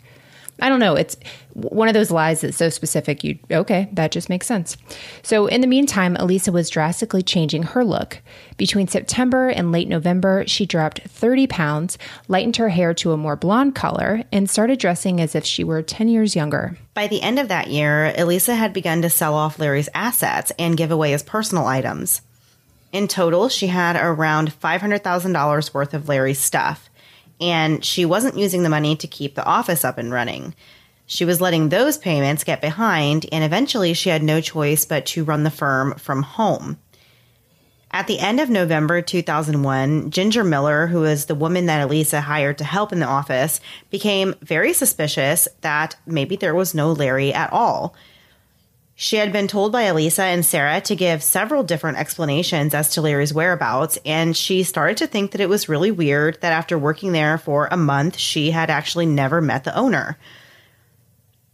I 0.60 0.68
don't 0.68 0.78
know. 0.78 0.94
It's 0.94 1.16
one 1.54 1.88
of 1.88 1.94
those 1.94 2.12
lies 2.12 2.42
that's 2.42 2.56
so 2.56 2.68
specific. 2.68 3.24
You 3.24 3.38
okay? 3.50 3.88
That 3.92 4.12
just 4.12 4.28
makes 4.28 4.46
sense. 4.46 4.76
So 5.22 5.46
in 5.46 5.60
the 5.60 5.66
meantime, 5.66 6.16
Elisa 6.16 6.52
was 6.52 6.70
drastically 6.70 7.22
changing 7.22 7.64
her 7.64 7.84
look. 7.84 8.20
Between 8.56 8.86
September 8.86 9.48
and 9.48 9.72
late 9.72 9.88
November, 9.88 10.44
she 10.46 10.64
dropped 10.64 11.02
30 11.08 11.48
pounds, 11.48 11.98
lightened 12.28 12.56
her 12.56 12.68
hair 12.68 12.94
to 12.94 13.12
a 13.12 13.16
more 13.16 13.36
blonde 13.36 13.74
color, 13.74 14.22
and 14.30 14.48
started 14.48 14.78
dressing 14.78 15.20
as 15.20 15.34
if 15.34 15.44
she 15.44 15.64
were 15.64 15.82
10 15.82 16.08
years 16.08 16.36
younger. 16.36 16.78
By 16.94 17.08
the 17.08 17.22
end 17.22 17.40
of 17.40 17.48
that 17.48 17.68
year, 17.68 18.14
Elisa 18.16 18.54
had 18.54 18.72
begun 18.72 19.02
to 19.02 19.10
sell 19.10 19.34
off 19.34 19.58
Larry's 19.58 19.88
assets 19.92 20.52
and 20.56 20.76
give 20.76 20.92
away 20.92 21.10
his 21.10 21.24
personal 21.24 21.66
items. 21.66 22.22
In 22.94 23.08
total, 23.08 23.48
she 23.48 23.66
had 23.66 23.96
around 23.96 24.56
$500,000 24.60 25.74
worth 25.74 25.94
of 25.94 26.08
Larry's 26.08 26.38
stuff, 26.38 26.88
and 27.40 27.84
she 27.84 28.04
wasn't 28.04 28.38
using 28.38 28.62
the 28.62 28.68
money 28.68 28.94
to 28.94 29.08
keep 29.08 29.34
the 29.34 29.44
office 29.44 29.84
up 29.84 29.98
and 29.98 30.12
running. 30.12 30.54
She 31.04 31.24
was 31.24 31.40
letting 31.40 31.70
those 31.70 31.98
payments 31.98 32.44
get 32.44 32.60
behind, 32.60 33.26
and 33.32 33.42
eventually 33.42 33.94
she 33.94 34.10
had 34.10 34.22
no 34.22 34.40
choice 34.40 34.84
but 34.84 35.06
to 35.06 35.24
run 35.24 35.42
the 35.42 35.50
firm 35.50 35.96
from 35.96 36.22
home. 36.22 36.78
At 37.90 38.06
the 38.06 38.20
end 38.20 38.38
of 38.38 38.48
November 38.48 39.02
2001, 39.02 40.12
Ginger 40.12 40.44
Miller, 40.44 40.86
who 40.86 41.00
was 41.00 41.26
the 41.26 41.34
woman 41.34 41.66
that 41.66 41.82
Elisa 41.82 42.20
hired 42.20 42.58
to 42.58 42.64
help 42.64 42.92
in 42.92 43.00
the 43.00 43.06
office, 43.06 43.60
became 43.90 44.36
very 44.40 44.72
suspicious 44.72 45.48
that 45.62 45.96
maybe 46.06 46.36
there 46.36 46.54
was 46.54 46.74
no 46.74 46.92
Larry 46.92 47.34
at 47.34 47.52
all. 47.52 47.96
She 48.96 49.16
had 49.16 49.32
been 49.32 49.48
told 49.48 49.72
by 49.72 49.82
Elisa 49.82 50.22
and 50.22 50.46
Sarah 50.46 50.80
to 50.82 50.94
give 50.94 51.22
several 51.22 51.64
different 51.64 51.98
explanations 51.98 52.74
as 52.74 52.90
to 52.90 53.02
Larry's 53.02 53.34
whereabouts, 53.34 53.98
and 54.04 54.36
she 54.36 54.62
started 54.62 54.96
to 54.98 55.08
think 55.08 55.32
that 55.32 55.40
it 55.40 55.48
was 55.48 55.68
really 55.68 55.90
weird 55.90 56.40
that 56.42 56.52
after 56.52 56.78
working 56.78 57.10
there 57.10 57.36
for 57.36 57.66
a 57.70 57.76
month, 57.76 58.16
she 58.16 58.52
had 58.52 58.70
actually 58.70 59.06
never 59.06 59.40
met 59.40 59.64
the 59.64 59.76
owner. 59.76 60.16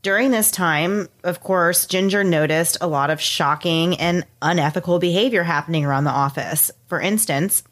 During 0.03 0.31
this 0.31 0.50
time, 0.50 1.09
of 1.24 1.40
course, 1.40 1.87
Ginger 1.87 2.24
noticed 2.24 2.76
a 2.81 2.87
lot 2.87 3.11
of 3.11 3.20
shocking 3.20 3.96
and 3.98 4.26
unethical 4.42 4.98
behavior 4.98 5.42
happening 5.42 5.85
around 5.85 6.05
the 6.05 6.11
office. 6.11 6.70
For 6.88 7.00
instance, 7.00 7.62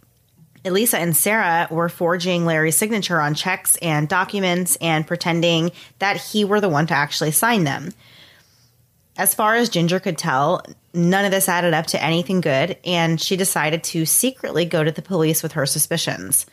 Elisa 0.64 0.98
and 0.98 1.16
Sarah 1.16 1.68
were 1.70 1.88
forging 1.88 2.44
Larry's 2.44 2.76
signature 2.76 3.20
on 3.20 3.34
checks 3.34 3.76
and 3.76 4.08
documents 4.08 4.76
and 4.80 5.06
pretending 5.06 5.72
that 5.98 6.16
he 6.16 6.44
were 6.44 6.60
the 6.60 6.68
one 6.68 6.86
to 6.86 6.94
actually 6.94 7.32
sign 7.32 7.64
them. 7.64 7.92
As 9.18 9.34
far 9.34 9.56
as 9.56 9.68
Ginger 9.68 9.98
could 9.98 10.16
tell, 10.16 10.62
none 10.94 11.24
of 11.24 11.32
this 11.32 11.48
added 11.48 11.74
up 11.74 11.86
to 11.86 12.02
anything 12.02 12.40
good, 12.40 12.78
and 12.84 13.20
she 13.20 13.36
decided 13.36 13.82
to 13.84 14.06
secretly 14.06 14.64
go 14.64 14.84
to 14.84 14.92
the 14.92 15.02
police 15.02 15.42
with 15.42 15.52
her 15.52 15.66
suspicions. 15.66 16.46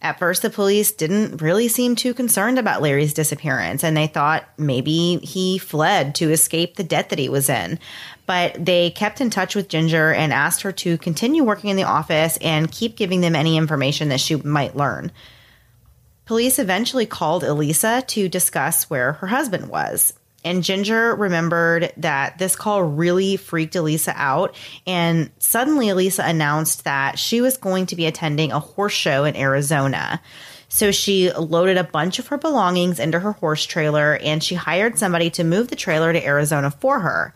At 0.00 0.18
first, 0.20 0.42
the 0.42 0.50
police 0.50 0.92
didn't 0.92 1.42
really 1.42 1.66
seem 1.66 1.96
too 1.96 2.14
concerned 2.14 2.58
about 2.60 2.80
Larry's 2.80 3.12
disappearance, 3.12 3.82
and 3.82 3.96
they 3.96 4.06
thought 4.06 4.48
maybe 4.56 5.18
he 5.18 5.58
fled 5.58 6.14
to 6.14 6.30
escape 6.30 6.76
the 6.76 6.84
debt 6.84 7.10
that 7.10 7.18
he 7.18 7.28
was 7.28 7.50
in. 7.50 7.78
But 8.24 8.64
they 8.64 8.92
kept 8.92 9.20
in 9.20 9.28
touch 9.28 9.56
with 9.56 9.68
Ginger 9.68 10.12
and 10.14 10.32
asked 10.32 10.62
her 10.62 10.72
to 10.72 10.96
continue 10.96 11.42
working 11.42 11.70
in 11.70 11.76
the 11.76 11.82
office 11.82 12.38
and 12.40 12.70
keep 12.70 12.96
giving 12.96 13.20
them 13.20 13.34
any 13.34 13.56
information 13.56 14.08
that 14.10 14.20
she 14.20 14.36
might 14.36 14.76
learn. 14.76 15.10
Police 16.24 16.60
eventually 16.60 17.06
called 17.06 17.42
Elisa 17.42 18.04
to 18.06 18.28
discuss 18.28 18.88
where 18.88 19.14
her 19.14 19.26
husband 19.26 19.68
was. 19.68 20.14
And 20.44 20.64
Ginger 20.64 21.14
remembered 21.14 21.92
that 21.98 22.38
this 22.38 22.56
call 22.56 22.82
really 22.82 23.36
freaked 23.36 23.76
Elisa 23.76 24.14
out. 24.16 24.54
And 24.86 25.30
suddenly, 25.38 25.90
Elisa 25.90 26.22
announced 26.24 26.84
that 26.84 27.18
she 27.18 27.40
was 27.40 27.56
going 27.56 27.86
to 27.86 27.96
be 27.96 28.06
attending 28.06 28.52
a 28.52 28.60
horse 28.60 28.94
show 28.94 29.24
in 29.24 29.36
Arizona. 29.36 30.20
So 30.68 30.92
she 30.92 31.32
loaded 31.32 31.76
a 31.76 31.84
bunch 31.84 32.18
of 32.20 32.28
her 32.28 32.38
belongings 32.38 33.00
into 33.00 33.18
her 33.18 33.32
horse 33.32 33.66
trailer 33.66 34.16
and 34.22 34.42
she 34.42 34.54
hired 34.54 34.98
somebody 34.98 35.28
to 35.30 35.44
move 35.44 35.68
the 35.68 35.76
trailer 35.76 36.12
to 36.12 36.24
Arizona 36.24 36.70
for 36.70 37.00
her. 37.00 37.34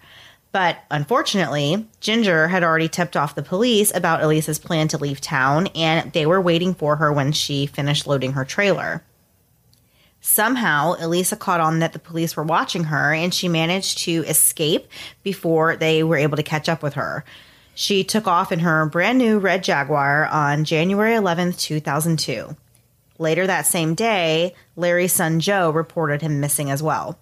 But 0.53 0.79
unfortunately, 0.89 1.89
Ginger 1.99 2.47
had 2.47 2.63
already 2.63 2.89
tipped 2.89 3.17
off 3.17 3.35
the 3.35 3.43
police 3.43 3.93
about 3.93 4.23
Elisa's 4.23 4.61
plan 4.61 4.87
to 4.89 4.99
leave 4.99 5.21
town 5.21 5.67
and 5.75 6.13
they 6.13 6.27
were 6.27 6.41
waiting 6.41 6.75
for 6.75 6.95
her 6.95 7.13
when 7.13 7.33
she 7.33 7.67
finished 7.67 8.07
loading 8.07 8.35
her 8.35 8.45
trailer. 8.45 9.03
Somehow, 10.27 10.97
Elisa 11.01 11.37
caught 11.37 11.61
on 11.61 11.81
that 11.81 11.93
the 11.93 11.99
police 11.99 12.35
were 12.35 12.43
watching 12.43 12.85
her 12.85 13.13
and 13.13 13.33
she 13.33 13.47
managed 13.47 13.99
to 13.99 14.25
escape 14.27 14.89
before 15.23 15.77
they 15.77 16.03
were 16.03 16.17
able 16.17 16.39
to 16.39 16.43
catch 16.43 16.67
up 16.67 16.83
with 16.83 16.95
her. 16.95 17.27
She 17.75 18.05
took 18.05 18.27
off 18.27 18.51
in 18.51 18.61
her 18.61 18.87
brand 18.87 19.19
new 19.19 19.39
red 19.39 19.63
Jaguar 19.63 20.25
on 20.25 20.65
January 20.65 21.13
11th, 21.13 21.59
2002. 21.59 22.57
Later 23.19 23.47
that 23.47 23.67
same 23.67 23.95
day, 23.95 24.55
Larry's 24.77 25.13
son 25.13 25.41
Joe 25.41 25.71
reported 25.71 26.23
him 26.23 26.41
missing 26.41 26.71
as 26.71 26.83
well. 26.83 27.19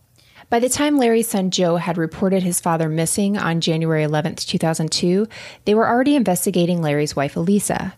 By 0.49 0.61
the 0.61 0.69
time 0.69 0.97
Larry's 0.97 1.29
son 1.29 1.51
Joe 1.51 1.79
had 1.79 1.99
reported 1.99 2.45
his 2.45 2.61
father 2.61 2.89
missing 2.89 3.37
on 3.37 3.61
January 3.61 4.05
11, 4.05 4.37
2002, 4.37 5.27
they 5.65 5.75
were 5.75 5.89
already 5.89 6.15
investigating 6.15 6.81
Larry's 6.81 7.17
wife, 7.17 7.35
Elisa. 7.35 7.95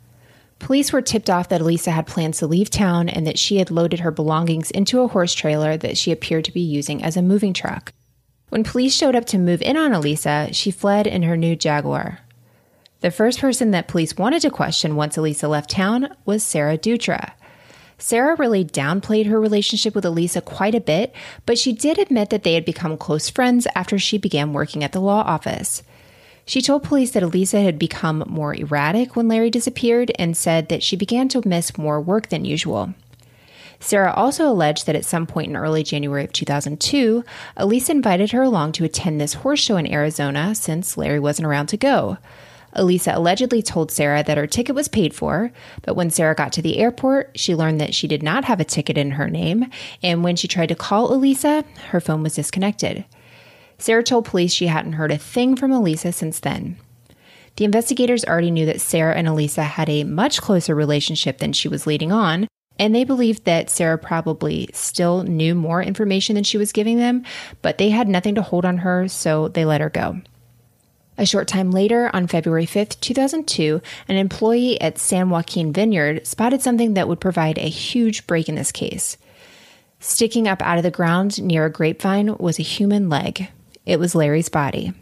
Police 0.59 0.93
were 0.93 1.03
tipped 1.03 1.29
off 1.29 1.49
that 1.49 1.61
Elisa 1.61 1.91
had 1.91 2.07
plans 2.07 2.39
to 2.39 2.47
leave 2.47 2.71
town 2.71 3.09
and 3.09 3.27
that 3.27 3.39
she 3.39 3.59
had 3.59 3.71
loaded 3.71 4.01
her 4.01 4.11
belongings 4.11 4.71
into 4.71 5.01
a 5.01 5.09
horse 5.09 5.35
trailer 5.35 5.77
that 5.77 5.99
she 5.99 6.13
appeared 6.13 6.45
to 6.47 6.53
be 6.53 6.61
using 6.61 7.03
as 7.03 7.17
a 7.17 7.23
moving 7.23 7.53
truck. 7.53 7.93
When 8.49 8.65
police 8.65 8.95
showed 8.95 9.17
up 9.17 9.27
to 9.27 9.39
move 9.39 9.63
in 9.63 9.77
on 9.77 9.93
Elisa, 9.93 10.49
she 10.53 10.71
fled 10.71 11.07
in 11.07 11.23
her 11.25 11.37
new 11.37 11.57
Jaguar. 11.57 12.21
The 13.01 13.11
first 13.11 13.41
person 13.41 13.73
that 13.73 13.89
police 13.89 14.17
wanted 14.17 14.43
to 14.43 14.51
question 14.51 14.97
once 14.97 15.17
Elisa 15.17 15.49
left 15.49 15.71
town 15.71 16.15
was 16.25 16.43
Sarah 16.43 16.79
Dutra. 16.79 17.33
Sarah 17.99 18.37
really 18.37 18.65
downplayed 18.65 19.27
her 19.27 19.41
relationship 19.41 19.95
with 19.95 20.05
Elisa 20.05 20.41
quite 20.41 20.75
a 20.75 20.81
bit, 20.81 21.15
but 21.47 21.59
she 21.59 21.73
did 21.73 21.99
admit 21.99 22.31
that 22.31 22.43
they 22.43 22.55
had 22.55 22.65
become 22.65 22.97
close 22.97 23.29
friends 23.29 23.67
after 23.75 23.99
she 23.99 24.19
began 24.19 24.53
working 24.53 24.83
at 24.83 24.93
the 24.93 25.01
law 25.01 25.21
office. 25.21 25.83
She 26.47 26.61
told 26.61 26.83
police 26.83 27.13
that 27.13 27.23
Elisa 27.23 27.61
had 27.61 27.79
become 27.79 28.25
more 28.27 28.55
erratic 28.55 29.17
when 29.17 29.29
Larry 29.29 29.51
disappeared 29.51 30.13
and 30.19 30.37
said 30.37 30.69
that 30.69 30.83
she 30.83 30.97
began 30.97 31.29
to 31.31 31.47
miss 31.49 31.79
more 31.79 32.01
work 32.01 32.29
than 32.29 32.45
usual. 32.45 32.95
Sarah 33.81 34.13
also 34.13 34.49
alleged 34.49 34.87
that 34.87 34.97
at 34.97 35.05
some 35.05 35.27
point 35.27 35.49
in 35.49 35.57
early 35.57 35.83
January 35.83 36.25
of 36.25 36.33
2002, 36.33 37.25
Elisa 37.57 37.93
invited 37.93 38.33
her 38.33 38.43
along 38.43 38.73
to 38.73 38.85
attend 38.85 39.21
this 39.21 39.35
horse 39.35 39.61
show 39.61 39.77
in 39.77 39.91
Arizona 39.91 40.55
since 40.55 40.97
Larry 40.97 41.21
wasn't 41.21 41.47
around 41.47 41.67
to 41.67 41.77
go. 41.77 42.19
Elisa 42.75 43.13
allegedly 43.15 43.63
told 43.63 43.91
Sarah 43.91 44.23
that 44.25 44.37
her 44.37 44.47
ticket 44.47 44.75
was 44.75 44.89
paid 44.89 45.15
for, 45.15 45.53
but 45.83 45.95
when 45.95 46.11
Sarah 46.11 46.35
got 46.35 46.53
to 46.55 46.63
the 46.63 46.79
airport, 46.79 47.31
she 47.35 47.55
learned 47.55 47.81
that 47.81 47.95
she 47.95 48.09
did 48.09 48.23
not 48.23 48.47
have 48.47 48.61
a 48.61 48.65
ticket 48.65 48.99
in 48.99 49.13
her 49.13 49.31
name, 49.31 49.71
and 50.03 50.25
when 50.25 50.37
she 50.37 50.49
tried 50.49 50.71
to 50.71 50.75
call 50.75 51.13
Elisa, 51.13 51.65
her 51.91 52.01
phone 52.01 52.23
was 52.23 52.35
disconnected. 52.35 53.05
Sarah 53.79 54.03
told 54.03 54.25
police 54.25 54.53
she 54.53 54.67
hadn't 54.67 54.95
heard 54.95 55.13
a 55.13 55.19
thing 55.19 55.57
from 55.57 55.73
Elisa 55.73 56.13
since 56.13 56.41
then. 56.41 56.77
The 57.57 57.65
investigators 57.65 58.25
already 58.25 58.51
knew 58.51 58.67
that 58.67 58.81
Sarah 58.81 59.15
and 59.15 59.29
Elisa 59.29 59.63
had 59.63 59.89
a 59.89 60.05
much 60.05 60.41
closer 60.41 60.75
relationship 60.75 61.39
than 61.39 61.53
she 61.53 61.69
was 61.69 61.87
leading 61.87 62.11
on, 62.11 62.49
and 62.79 62.95
they 62.95 63.05
believed 63.05 63.45
that 63.45 63.71
Sarah 63.71 63.99
probably 63.99 64.69
still 64.73 65.23
knew 65.23 65.55
more 65.55 65.81
information 65.83 66.35
than 66.35 66.45
she 66.45 66.59
was 66.59 66.73
giving 66.73 66.99
them, 66.99 67.25
but 67.63 67.79
they 67.79 67.91
had 67.91 68.09
nothing 68.09 68.35
to 68.35 68.43
hold 68.43 68.65
on 68.65 68.79
her, 68.79 69.07
so 69.07 69.49
they 69.49 69.65
let 69.65 69.81
her 69.81 69.91
go. 69.91 70.21
A 71.17 71.27
short 71.27 71.47
time 71.47 71.71
later, 71.71 72.11
on 72.13 72.27
February 72.27 72.67
5th, 72.67 72.99
2002, 73.01 73.81
an 74.09 74.17
employee 74.17 74.81
at 74.81 74.99
San 74.99 75.31
Joaquin 75.31 75.73
Vineyard 75.73 76.27
spotted 76.27 76.61
something 76.61 76.95
that 76.95 77.07
would 77.07 77.21
provide 77.21 77.57
a 77.59 77.69
huge 77.69 78.27
break 78.27 78.49
in 78.49 78.57
this 78.57 78.73
case. 78.73 79.17
Sticking 80.01 80.49
up 80.49 80.61
out 80.61 80.77
of 80.77 80.83
the 80.83 80.91
ground 80.91 81.41
near 81.41 81.67
a 81.67 81.71
grapevine 81.71 82.37
was 82.39 82.59
a 82.59 82.65
human 82.65 83.09
leg. 83.09 83.49
It 83.87 83.99
was 83.99 84.15
Larry's 84.15 84.49
body. 84.49 84.93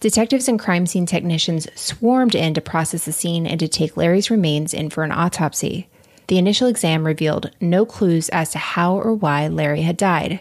Detectives 0.00 0.48
and 0.48 0.58
crime 0.58 0.86
scene 0.86 1.06
technicians 1.06 1.66
swarmed 1.74 2.34
in 2.34 2.54
to 2.54 2.60
process 2.60 3.04
the 3.04 3.12
scene 3.12 3.46
and 3.46 3.58
to 3.60 3.68
take 3.68 3.96
Larry's 3.96 4.30
remains 4.30 4.74
in 4.74 4.90
for 4.90 5.04
an 5.04 5.12
autopsy. 5.12 5.88
The 6.26 6.38
initial 6.38 6.68
exam 6.68 7.04
revealed 7.04 7.50
no 7.60 7.84
clues 7.84 8.28
as 8.30 8.50
to 8.52 8.58
how 8.58 8.96
or 8.96 9.12
why 9.12 9.46
Larry 9.48 9.82
had 9.82 9.96
died. 9.96 10.40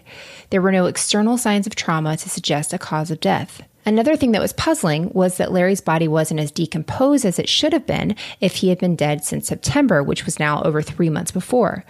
There 0.49 0.61
were 0.61 0.71
no 0.71 0.85
external 0.85 1.37
signs 1.37 1.67
of 1.67 1.75
trauma 1.75 2.15
to 2.17 2.29
suggest 2.29 2.73
a 2.73 2.77
cause 2.77 3.11
of 3.11 3.19
death. 3.19 3.61
Another 3.85 4.15
thing 4.15 4.31
that 4.31 4.41
was 4.41 4.53
puzzling 4.53 5.09
was 5.13 5.37
that 5.37 5.51
Larry's 5.51 5.81
body 5.81 6.07
wasn't 6.07 6.39
as 6.39 6.51
decomposed 6.51 7.25
as 7.25 7.37
it 7.37 7.49
should 7.49 7.73
have 7.73 7.85
been 7.85 8.15
if 8.39 8.55
he 8.55 8.69
had 8.69 8.79
been 8.79 8.95
dead 8.95 9.25
since 9.25 9.47
September, 9.47 10.01
which 10.01 10.25
was 10.25 10.39
now 10.39 10.61
over 10.63 10.81
three 10.81 11.09
months 11.09 11.31
before. 11.31 11.83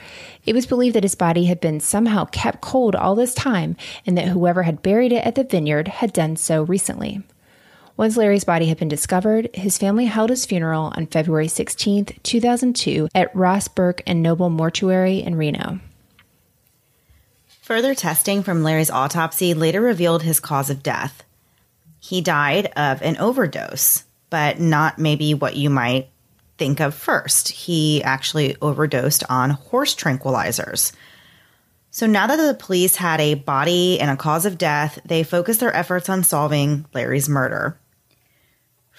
It 0.45 0.56
was 0.56 0.65
believed 0.65 0.95
that 0.95 1.03
his 1.03 1.13
body 1.13 1.45
had 1.45 1.60
been 1.60 1.79
somehow 1.79 2.25
kept 2.25 2.62
cold 2.62 2.95
all 2.95 3.13
this 3.13 3.36
time 3.36 3.77
and 4.08 4.17
that 4.17 4.29
whoever 4.29 4.63
had 4.63 4.82
buried 4.82 5.12
it 5.12 5.25
at 5.25 5.36
the 5.36 5.43
vineyard 5.43 5.88
had 5.88 6.13
done 6.13 6.36
so 6.36 6.63
recently. 6.63 7.21
Once 7.95 8.17
Larry's 8.17 8.43
body 8.43 8.65
had 8.65 8.79
been 8.79 8.88
discovered, 8.88 9.49
his 9.53 9.77
family 9.77 10.06
held 10.06 10.32
his 10.32 10.47
funeral 10.47 10.91
on 10.95 11.06
February 11.06 11.47
16, 11.47 12.06
2002, 12.23 13.08
at 13.13 13.36
Ross 13.36 13.67
Burke 13.67 14.01
and 14.08 14.25
Knobel 14.25 14.49
Mortuary 14.49 15.19
in 15.19 15.36
Reno. 15.36 15.79
Further 17.62 17.93
testing 17.93 18.41
from 18.41 18.63
Larry's 18.63 18.89
autopsy 18.89 19.53
later 19.53 19.79
revealed 19.79 20.23
his 20.23 20.39
cause 20.39 20.71
of 20.71 20.82
death 20.82 21.23
he 22.03 22.19
died 22.19 22.65
of 22.75 23.01
an 23.01 23.15
overdose, 23.15 24.03
but 24.29 24.59
not 24.59 24.99
maybe 24.99 25.33
what 25.33 25.55
you 25.55 25.69
might 25.69 26.09
think 26.57 26.81
of 26.81 26.93
first. 26.93 27.47
He 27.47 28.03
actually 28.03 28.57
overdosed 28.61 29.23
on 29.29 29.51
horse 29.51 29.95
tranquilizers. 29.95 30.91
So 31.91 32.05
now 32.05 32.27
that 32.27 32.35
the 32.35 32.55
police 32.55 32.97
had 32.97 33.21
a 33.21 33.35
body 33.35 34.01
and 34.01 34.11
a 34.11 34.17
cause 34.17 34.45
of 34.45 34.57
death, 34.57 34.99
they 35.05 35.23
focused 35.23 35.61
their 35.61 35.73
efforts 35.73 36.09
on 36.09 36.23
solving 36.23 36.85
Larry's 36.93 37.29
murder. 37.29 37.79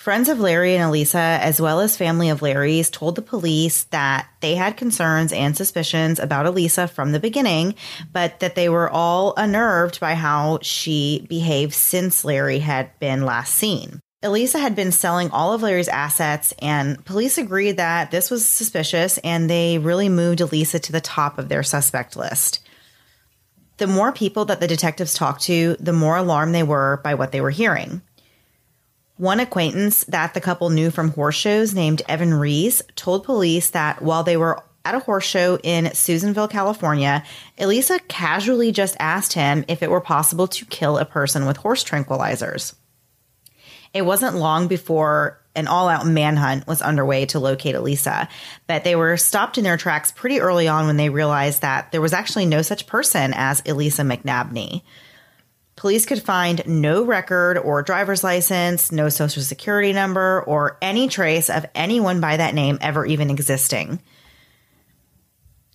Friends 0.04 0.28
of 0.28 0.38
Larry 0.38 0.74
and 0.74 0.84
Elisa, 0.84 1.16
as 1.16 1.62
well 1.62 1.80
as 1.80 1.96
family 1.96 2.28
of 2.28 2.42
Larry's, 2.42 2.90
told 2.90 3.14
the 3.14 3.22
police 3.22 3.84
that 3.84 4.28
they 4.40 4.54
had 4.54 4.76
concerns 4.76 5.32
and 5.32 5.56
suspicions 5.56 6.18
about 6.18 6.44
Elisa 6.44 6.86
from 6.86 7.12
the 7.12 7.18
beginning, 7.18 7.74
but 8.12 8.38
that 8.40 8.54
they 8.54 8.68
were 8.68 8.90
all 8.90 9.32
unnerved 9.38 10.00
by 10.00 10.14
how 10.14 10.58
she 10.60 11.24
behaved 11.30 11.72
since 11.72 12.22
Larry 12.22 12.58
had 12.58 12.90
been 13.00 13.24
last 13.24 13.54
seen. 13.54 13.98
Elisa 14.22 14.58
had 14.58 14.76
been 14.76 14.92
selling 14.92 15.30
all 15.30 15.54
of 15.54 15.62
Larry's 15.62 15.88
assets, 15.88 16.52
and 16.58 17.02
police 17.06 17.38
agreed 17.38 17.78
that 17.78 18.10
this 18.10 18.30
was 18.30 18.46
suspicious, 18.46 19.16
and 19.24 19.48
they 19.48 19.78
really 19.78 20.10
moved 20.10 20.42
Elisa 20.42 20.78
to 20.80 20.92
the 20.92 21.00
top 21.00 21.38
of 21.38 21.48
their 21.48 21.62
suspect 21.62 22.14
list. 22.14 22.60
The 23.78 23.86
more 23.86 24.12
people 24.12 24.44
that 24.44 24.60
the 24.60 24.68
detectives 24.68 25.14
talked 25.14 25.44
to, 25.44 25.78
the 25.80 25.94
more 25.94 26.18
alarmed 26.18 26.54
they 26.54 26.62
were 26.62 27.00
by 27.02 27.14
what 27.14 27.32
they 27.32 27.40
were 27.40 27.48
hearing. 27.48 28.02
One 29.16 29.38
acquaintance 29.38 30.04
that 30.04 30.34
the 30.34 30.40
couple 30.40 30.70
knew 30.70 30.90
from 30.90 31.10
horse 31.10 31.36
shows, 31.36 31.72
named 31.72 32.02
Evan 32.08 32.34
Rees, 32.34 32.82
told 32.96 33.24
police 33.24 33.70
that 33.70 34.02
while 34.02 34.24
they 34.24 34.36
were 34.36 34.62
at 34.84 34.96
a 34.96 35.00
horse 35.00 35.24
show 35.24 35.58
in 35.62 35.94
Susanville, 35.94 36.48
California, 36.48 37.24
Elisa 37.56 38.00
casually 38.08 38.72
just 38.72 38.96
asked 38.98 39.32
him 39.32 39.64
if 39.68 39.82
it 39.82 39.90
were 39.90 40.00
possible 40.00 40.48
to 40.48 40.66
kill 40.66 40.98
a 40.98 41.04
person 41.04 41.46
with 41.46 41.56
horse 41.58 41.84
tranquilizers. 41.84 42.74
It 43.94 44.02
wasn't 44.02 44.36
long 44.36 44.66
before 44.66 45.40
an 45.54 45.68
all 45.68 45.88
out 45.88 46.04
manhunt 46.04 46.66
was 46.66 46.82
underway 46.82 47.26
to 47.26 47.38
locate 47.38 47.76
Elisa, 47.76 48.28
but 48.66 48.82
they 48.82 48.96
were 48.96 49.16
stopped 49.16 49.56
in 49.56 49.64
their 49.64 49.76
tracks 49.76 50.10
pretty 50.10 50.40
early 50.40 50.66
on 50.66 50.86
when 50.86 50.96
they 50.96 51.08
realized 51.08 51.62
that 51.62 51.92
there 51.92 52.00
was 52.00 52.12
actually 52.12 52.46
no 52.46 52.60
such 52.60 52.88
person 52.88 53.32
as 53.34 53.62
Elisa 53.64 54.02
McNabney. 54.02 54.82
Police 55.84 56.06
could 56.06 56.22
find 56.22 56.66
no 56.66 57.04
record 57.04 57.58
or 57.58 57.82
driver's 57.82 58.24
license, 58.24 58.90
no 58.90 59.10
social 59.10 59.42
security 59.42 59.92
number, 59.92 60.42
or 60.44 60.78
any 60.80 61.08
trace 61.08 61.50
of 61.50 61.66
anyone 61.74 62.22
by 62.22 62.38
that 62.38 62.54
name 62.54 62.78
ever 62.80 63.04
even 63.04 63.28
existing. 63.28 64.00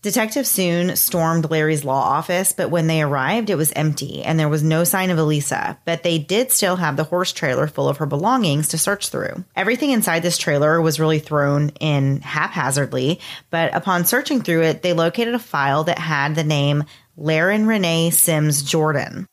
Detectives 0.02 0.50
soon 0.50 0.96
stormed 0.96 1.52
Larry's 1.52 1.86
law 1.86 2.02
office, 2.02 2.54
but 2.54 2.72
when 2.72 2.88
they 2.88 3.04
arrived, 3.04 3.52
it 3.52 3.56
was 3.56 3.72
empty 3.76 4.24
and 4.24 4.40
there 4.40 4.50
was 4.50 4.64
no 4.64 4.84
sign 4.84 5.12
of 5.12 5.20
Elisa. 5.20 5.78
But 5.86 6.02
they 6.02 6.18
did 6.18 6.52
still 6.52 6.78
have 6.78 6.98
the 6.98 7.04
horse 7.04 7.32
trailer 7.32 7.68
full 7.68 7.88
of 7.88 7.98
her 7.98 8.08
belongings 8.08 8.70
to 8.70 8.80
search 8.80 9.10
through. 9.10 9.46
Everything 9.56 9.92
inside 9.92 10.24
this 10.24 10.40
trailer 10.40 10.82
was 10.82 11.00
really 11.00 11.20
thrown 11.20 11.70
in 11.80 12.22
haphazardly, 12.22 13.20
but 13.52 13.76
upon 13.76 14.06
searching 14.06 14.42
through 14.42 14.64
it, 14.64 14.82
they 14.82 14.94
located 14.94 15.36
a 15.36 15.40
file 15.40 15.84
that 15.84 16.00
had 16.00 16.34
the 16.34 16.44
name 16.44 16.86
Laren 17.16 17.68
Renee 17.68 18.10
Sims 18.10 18.64
Jordan. 18.64 19.28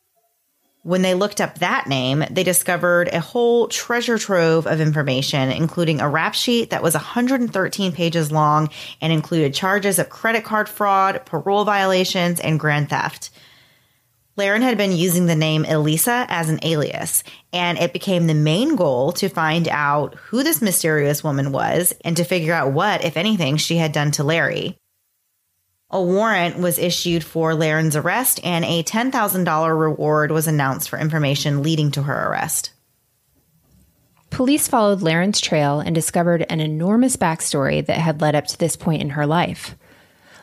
When 0.86 1.02
they 1.02 1.14
looked 1.14 1.40
up 1.40 1.58
that 1.58 1.88
name, 1.88 2.22
they 2.30 2.44
discovered 2.44 3.08
a 3.08 3.18
whole 3.18 3.66
treasure 3.66 4.18
trove 4.18 4.68
of 4.68 4.80
information, 4.80 5.50
including 5.50 6.00
a 6.00 6.08
rap 6.08 6.36
sheet 6.36 6.70
that 6.70 6.80
was 6.80 6.94
113 6.94 7.90
pages 7.90 8.30
long 8.30 8.70
and 9.00 9.12
included 9.12 9.52
charges 9.52 9.98
of 9.98 10.10
credit 10.10 10.44
card 10.44 10.68
fraud, 10.68 11.26
parole 11.26 11.64
violations, 11.64 12.38
and 12.38 12.60
grand 12.60 12.88
theft. 12.88 13.30
Laren 14.36 14.62
had 14.62 14.78
been 14.78 14.92
using 14.92 15.26
the 15.26 15.34
name 15.34 15.64
Elisa 15.64 16.24
as 16.28 16.50
an 16.50 16.60
alias, 16.62 17.24
and 17.52 17.78
it 17.78 17.92
became 17.92 18.28
the 18.28 18.34
main 18.34 18.76
goal 18.76 19.10
to 19.14 19.28
find 19.28 19.66
out 19.66 20.14
who 20.14 20.44
this 20.44 20.62
mysterious 20.62 21.24
woman 21.24 21.50
was 21.50 21.94
and 22.04 22.16
to 22.16 22.22
figure 22.22 22.54
out 22.54 22.70
what, 22.70 23.04
if 23.04 23.16
anything, 23.16 23.56
she 23.56 23.76
had 23.76 23.90
done 23.90 24.12
to 24.12 24.22
Larry. 24.22 24.78
A 25.90 26.02
warrant 26.02 26.58
was 26.58 26.80
issued 26.80 27.22
for 27.22 27.54
Laren's 27.54 27.94
arrest, 27.94 28.40
and 28.42 28.64
a 28.64 28.82
$10,000 28.82 29.80
reward 29.80 30.32
was 30.32 30.48
announced 30.48 30.88
for 30.88 30.98
information 30.98 31.62
leading 31.62 31.92
to 31.92 32.02
her 32.02 32.28
arrest. 32.28 32.72
Police 34.30 34.66
followed 34.66 35.00
Laren's 35.00 35.40
trail 35.40 35.78
and 35.78 35.94
discovered 35.94 36.44
an 36.50 36.58
enormous 36.58 37.16
backstory 37.16 37.86
that 37.86 37.98
had 37.98 38.20
led 38.20 38.34
up 38.34 38.46
to 38.48 38.58
this 38.58 38.74
point 38.74 39.00
in 39.00 39.10
her 39.10 39.26
life. 39.26 39.76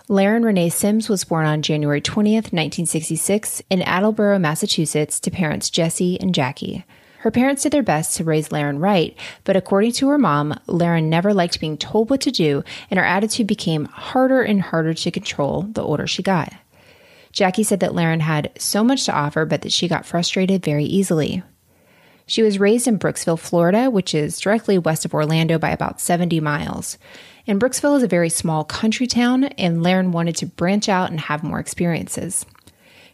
Laren 0.08 0.44
Renee 0.44 0.70
Sims 0.70 1.10
was 1.10 1.26
born 1.26 1.46
on 1.46 1.62
January 1.62 2.02
20th, 2.02 2.54
1966, 2.54 3.62
in 3.70 3.82
Attleboro, 3.82 4.40
Massachusetts, 4.40 5.20
to 5.20 5.30
parents 5.30 5.70
Jesse 5.70 6.20
and 6.22 6.34
Jackie. 6.34 6.86
Her 7.24 7.32
parents 7.32 7.64
did 7.64 7.72
their 7.72 7.84
best 7.84 8.18
to 8.18 8.26
raise 8.26 8.52
Laren 8.52 8.80
right, 8.80 9.18
but 9.46 9.56
according 9.56 9.94
to 9.94 10.10
her 10.10 10.18
mom, 10.18 10.60
Laren 10.68 11.10
never 11.10 11.34
liked 11.34 11.58
being 11.58 11.78
told 11.78 12.10
what 12.10 12.20
to 12.20 12.32
do, 12.32 12.66
and 12.92 13.00
her 13.00 13.06
attitude 13.06 13.48
became 13.48 13.86
harder 13.86 14.42
and 14.42 14.62
harder 14.62 14.94
to 14.94 15.10
control 15.10 15.62
the 15.62 15.82
older 15.82 16.06
she 16.06 16.22
got. 16.22 16.52
Jackie 17.32 17.64
said 17.64 17.80
that 17.80 17.96
Laren 17.96 18.20
had 18.20 18.52
so 18.58 18.84
much 18.84 19.06
to 19.06 19.14
offer, 19.14 19.46
but 19.46 19.62
that 19.62 19.72
she 19.72 19.88
got 19.88 20.06
frustrated 20.06 20.66
very 20.66 20.84
easily. 20.84 21.42
She 22.26 22.44
was 22.44 22.60
raised 22.60 22.90
in 22.90 23.00
Brooksville, 23.00 23.40
Florida, 23.40 23.90
which 23.90 24.14
is 24.14 24.38
directly 24.38 24.78
west 24.78 25.06
of 25.06 25.14
Orlando 25.14 25.58
by 25.58 25.70
about 25.70 26.02
70 26.02 26.42
miles. 26.42 26.98
And 27.48 27.58
Brooksville 27.58 27.96
is 27.96 28.04
a 28.04 28.08
very 28.08 28.30
small 28.30 28.66
country 28.66 29.08
town, 29.08 29.46
and 29.46 29.82
Laren 29.82 30.12
wanted 30.12 30.36
to 30.36 30.46
branch 30.46 30.90
out 30.90 31.10
and 31.10 31.22
have 31.22 31.42
more 31.42 31.62
experiences. 31.62 32.46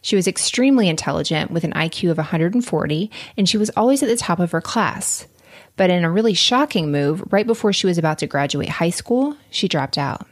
She 0.01 0.15
was 0.15 0.27
extremely 0.27 0.87
intelligent 0.87 1.51
with 1.51 1.63
an 1.63 1.73
IQ 1.73 2.11
of 2.11 2.17
140, 2.17 3.11
and 3.37 3.49
she 3.49 3.57
was 3.57 3.69
always 3.71 4.01
at 4.01 4.09
the 4.09 4.17
top 4.17 4.39
of 4.39 4.51
her 4.51 4.61
class. 4.61 5.27
But 5.75 5.89
in 5.89 6.03
a 6.03 6.11
really 6.11 6.33
shocking 6.33 6.91
move, 6.91 7.23
right 7.31 7.47
before 7.47 7.73
she 7.73 7.87
was 7.87 7.97
about 7.97 8.19
to 8.19 8.27
graduate 8.27 8.69
high 8.69 8.89
school, 8.89 9.37
she 9.49 9.67
dropped 9.67 9.97
out. 9.97 10.27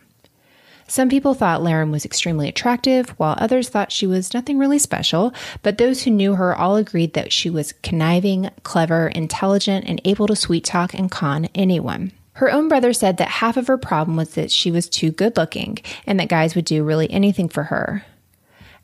Some 0.89 1.09
people 1.09 1.33
thought 1.33 1.61
Laren 1.61 1.91
was 1.91 2.05
extremely 2.05 2.47
attractive, 2.47 3.09
while 3.17 3.35
others 3.37 3.67
thought 3.67 3.91
she 3.91 4.07
was 4.07 4.33
nothing 4.33 4.57
really 4.57 4.79
special, 4.79 5.33
but 5.61 5.77
those 5.77 6.03
who 6.03 6.11
knew 6.11 6.35
her 6.35 6.55
all 6.55 6.77
agreed 6.77 7.13
that 7.13 7.33
she 7.33 7.49
was 7.49 7.73
conniving, 7.83 8.49
clever, 8.63 9.09
intelligent, 9.09 9.85
and 9.85 9.99
able 10.05 10.27
to 10.27 10.35
sweet 10.35 10.63
talk 10.63 10.93
and 10.93 11.11
con 11.11 11.49
anyone. 11.53 12.13
Her 12.33 12.51
own 12.51 12.69
brother 12.69 12.93
said 12.93 13.17
that 13.17 13.27
half 13.27 13.57
of 13.57 13.67
her 13.67 13.77
problem 13.77 14.15
was 14.15 14.35
that 14.35 14.51
she 14.51 14.71
was 14.71 14.87
too 14.87 15.11
good 15.11 15.35
looking 15.35 15.79
and 16.05 16.19
that 16.19 16.29
guys 16.29 16.55
would 16.55 16.65
do 16.65 16.83
really 16.83 17.09
anything 17.11 17.49
for 17.49 17.63
her. 17.63 18.05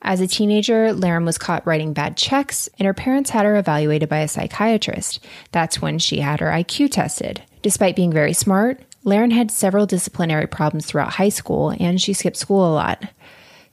As 0.06 0.20
a 0.20 0.28
teenager, 0.28 0.92
Laren 0.92 1.24
was 1.24 1.38
caught 1.38 1.66
writing 1.66 1.94
bad 1.94 2.18
checks, 2.18 2.68
and 2.78 2.86
her 2.86 2.94
parents 2.94 3.30
had 3.30 3.46
her 3.46 3.56
evaluated 3.56 4.10
by 4.10 4.20
a 4.20 4.28
psychiatrist. 4.28 5.20
That's 5.54 5.82
when 5.82 5.98
she 5.98 6.20
had 6.20 6.42
her 6.42 6.48
IQ 6.48 6.92
tested. 6.92 7.42
Despite 7.62 7.96
being 7.96 8.12
very 8.12 8.34
smart, 8.34 8.82
Laren 9.06 9.32
had 9.32 9.50
several 9.50 9.86
disciplinary 9.86 10.46
problems 10.46 10.86
throughout 10.86 11.14
high 11.14 11.30
school, 11.30 11.70
and 11.80 12.02
she 12.02 12.12
skipped 12.12 12.36
school 12.36 12.70
a 12.70 12.74
lot. 12.74 13.04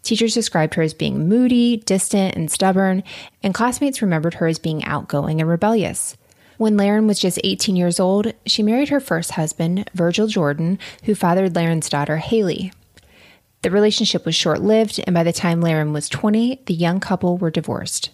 Teachers 0.03 0.33
described 0.33 0.75
her 0.75 0.83
as 0.83 0.95
being 0.95 1.29
moody, 1.29 1.79
distant, 1.79 2.37
and 2.37 2.49
stubborn, 2.49 3.03
and 3.43 3.53
classmates 3.53 4.01
remembered 4.01 4.35
her 4.35 4.47
as 4.47 4.61
being 4.61 4.85
outgoing 4.85 5.41
and 5.41 5.51
rebellious. 5.51 6.17
When 6.59 6.77
Laren 6.77 7.07
was 7.07 7.19
just 7.19 7.41
18 7.43 7.75
years 7.75 7.99
old, 7.99 8.33
she 8.47 8.63
married 8.63 8.91
her 8.91 9.01
first 9.01 9.33
husband, 9.33 9.91
Virgil 9.95 10.27
Jordan, 10.27 10.79
who 11.05 11.15
fathered 11.15 11.57
Laren's 11.57 11.89
daughter, 11.89 12.19
Haley. 12.19 12.73
The 13.63 13.71
relationship 13.71 14.25
was 14.25 14.35
short 14.35 14.63
lived, 14.63 15.01
and 15.07 15.13
by 15.13 15.23
the 15.23 15.33
time 15.33 15.61
Laren 15.61 15.93
was 15.93 16.09
20, 16.09 16.63
the 16.65 16.75
young 16.75 16.99
couple 16.99 17.37
were 17.37 17.51
divorced. 17.51 18.11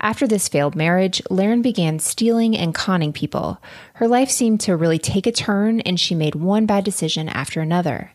After 0.00 0.26
this 0.26 0.48
failed 0.48 0.74
marriage, 0.74 1.22
Laren 1.30 1.62
began 1.62 1.98
stealing 1.98 2.56
and 2.56 2.74
conning 2.74 3.12
people. 3.12 3.60
Her 3.94 4.08
life 4.08 4.30
seemed 4.30 4.60
to 4.60 4.76
really 4.76 4.98
take 4.98 5.26
a 5.26 5.32
turn, 5.32 5.80
and 5.80 5.98
she 5.98 6.14
made 6.14 6.34
one 6.34 6.66
bad 6.66 6.84
decision 6.84 7.28
after 7.28 7.60
another. 7.60 8.12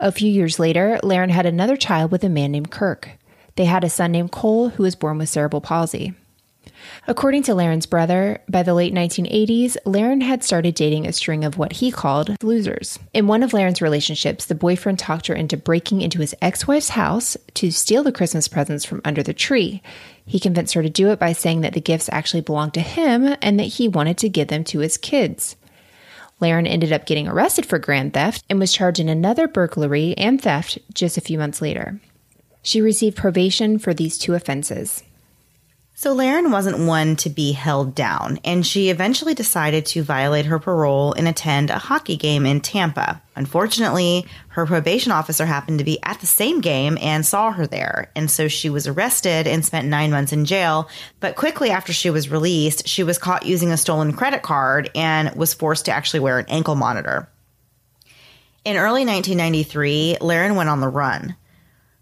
A 0.00 0.10
few 0.10 0.30
years 0.30 0.58
later, 0.58 0.98
Laren 1.02 1.30
had 1.30 1.46
another 1.46 1.76
child 1.76 2.10
with 2.10 2.24
a 2.24 2.28
man 2.28 2.50
named 2.50 2.70
Kirk. 2.70 3.10
They 3.56 3.66
had 3.66 3.84
a 3.84 3.90
son 3.90 4.12
named 4.12 4.32
Cole 4.32 4.70
who 4.70 4.82
was 4.82 4.96
born 4.96 5.18
with 5.18 5.28
cerebral 5.28 5.60
palsy. 5.60 6.14
According 7.06 7.42
to 7.44 7.54
Laren's 7.54 7.86
brother, 7.86 8.40
by 8.48 8.62
the 8.62 8.74
late 8.74 8.94
1980s, 8.94 9.76
Laren 9.84 10.20
had 10.20 10.44
started 10.44 10.74
dating 10.74 11.06
a 11.06 11.12
string 11.12 11.44
of 11.44 11.58
what 11.58 11.72
he 11.72 11.90
called 11.90 12.36
losers. 12.42 12.98
In 13.12 13.26
one 13.26 13.42
of 13.42 13.52
Laren's 13.52 13.82
relationships, 13.82 14.46
the 14.46 14.54
boyfriend 14.54 14.98
talked 14.98 15.26
her 15.26 15.34
into 15.34 15.56
breaking 15.56 16.00
into 16.00 16.20
his 16.20 16.34
ex 16.40 16.66
wife's 16.66 16.90
house 16.90 17.36
to 17.54 17.70
steal 17.70 18.02
the 18.02 18.12
Christmas 18.12 18.48
presents 18.48 18.84
from 18.84 19.00
under 19.04 19.22
the 19.22 19.34
tree. 19.34 19.82
He 20.24 20.38
convinced 20.38 20.74
her 20.74 20.82
to 20.82 20.90
do 20.90 21.10
it 21.10 21.18
by 21.18 21.32
saying 21.32 21.62
that 21.62 21.72
the 21.72 21.80
gifts 21.80 22.08
actually 22.12 22.42
belonged 22.42 22.74
to 22.74 22.80
him 22.80 23.36
and 23.42 23.58
that 23.58 23.64
he 23.64 23.88
wanted 23.88 24.18
to 24.18 24.28
give 24.28 24.48
them 24.48 24.64
to 24.64 24.78
his 24.78 24.96
kids. 24.96 25.56
Laren 26.40 26.66
ended 26.66 26.92
up 26.92 27.06
getting 27.06 27.28
arrested 27.28 27.64
for 27.64 27.78
grand 27.78 28.14
theft 28.14 28.44
and 28.50 28.58
was 28.58 28.72
charged 28.72 28.98
in 28.98 29.08
another 29.08 29.46
burglary 29.46 30.14
and 30.18 30.42
theft 30.42 30.78
just 30.92 31.16
a 31.16 31.20
few 31.20 31.38
months 31.38 31.62
later. 31.62 32.00
She 32.62 32.80
received 32.80 33.16
probation 33.16 33.78
for 33.78 33.94
these 33.94 34.18
two 34.18 34.34
offenses. 34.34 35.02
So 36.02 36.14
Laren 36.14 36.50
wasn't 36.50 36.84
one 36.84 37.14
to 37.18 37.30
be 37.30 37.52
held 37.52 37.94
down, 37.94 38.40
and 38.42 38.66
she 38.66 38.90
eventually 38.90 39.34
decided 39.34 39.86
to 39.86 40.02
violate 40.02 40.46
her 40.46 40.58
parole 40.58 41.12
and 41.12 41.28
attend 41.28 41.70
a 41.70 41.78
hockey 41.78 42.16
game 42.16 42.44
in 42.44 42.60
Tampa. 42.60 43.22
Unfortunately, 43.36 44.26
her 44.48 44.66
probation 44.66 45.12
officer 45.12 45.46
happened 45.46 45.78
to 45.78 45.84
be 45.84 46.02
at 46.02 46.18
the 46.18 46.26
same 46.26 46.60
game 46.60 46.98
and 47.00 47.24
saw 47.24 47.52
her 47.52 47.68
there, 47.68 48.10
and 48.16 48.28
so 48.28 48.48
she 48.48 48.68
was 48.68 48.88
arrested 48.88 49.46
and 49.46 49.64
spent 49.64 49.86
nine 49.86 50.10
months 50.10 50.32
in 50.32 50.44
jail. 50.44 50.88
But 51.20 51.36
quickly 51.36 51.70
after 51.70 51.92
she 51.92 52.10
was 52.10 52.28
released, 52.28 52.88
she 52.88 53.04
was 53.04 53.16
caught 53.16 53.46
using 53.46 53.70
a 53.70 53.76
stolen 53.76 54.12
credit 54.12 54.42
card 54.42 54.90
and 54.96 55.32
was 55.36 55.54
forced 55.54 55.84
to 55.84 55.92
actually 55.92 56.18
wear 56.18 56.40
an 56.40 56.46
ankle 56.48 56.74
monitor. 56.74 57.28
In 58.64 58.76
early 58.76 59.06
1993, 59.06 60.16
Laren 60.20 60.56
went 60.56 60.68
on 60.68 60.80
the 60.80 60.88
run. 60.88 61.36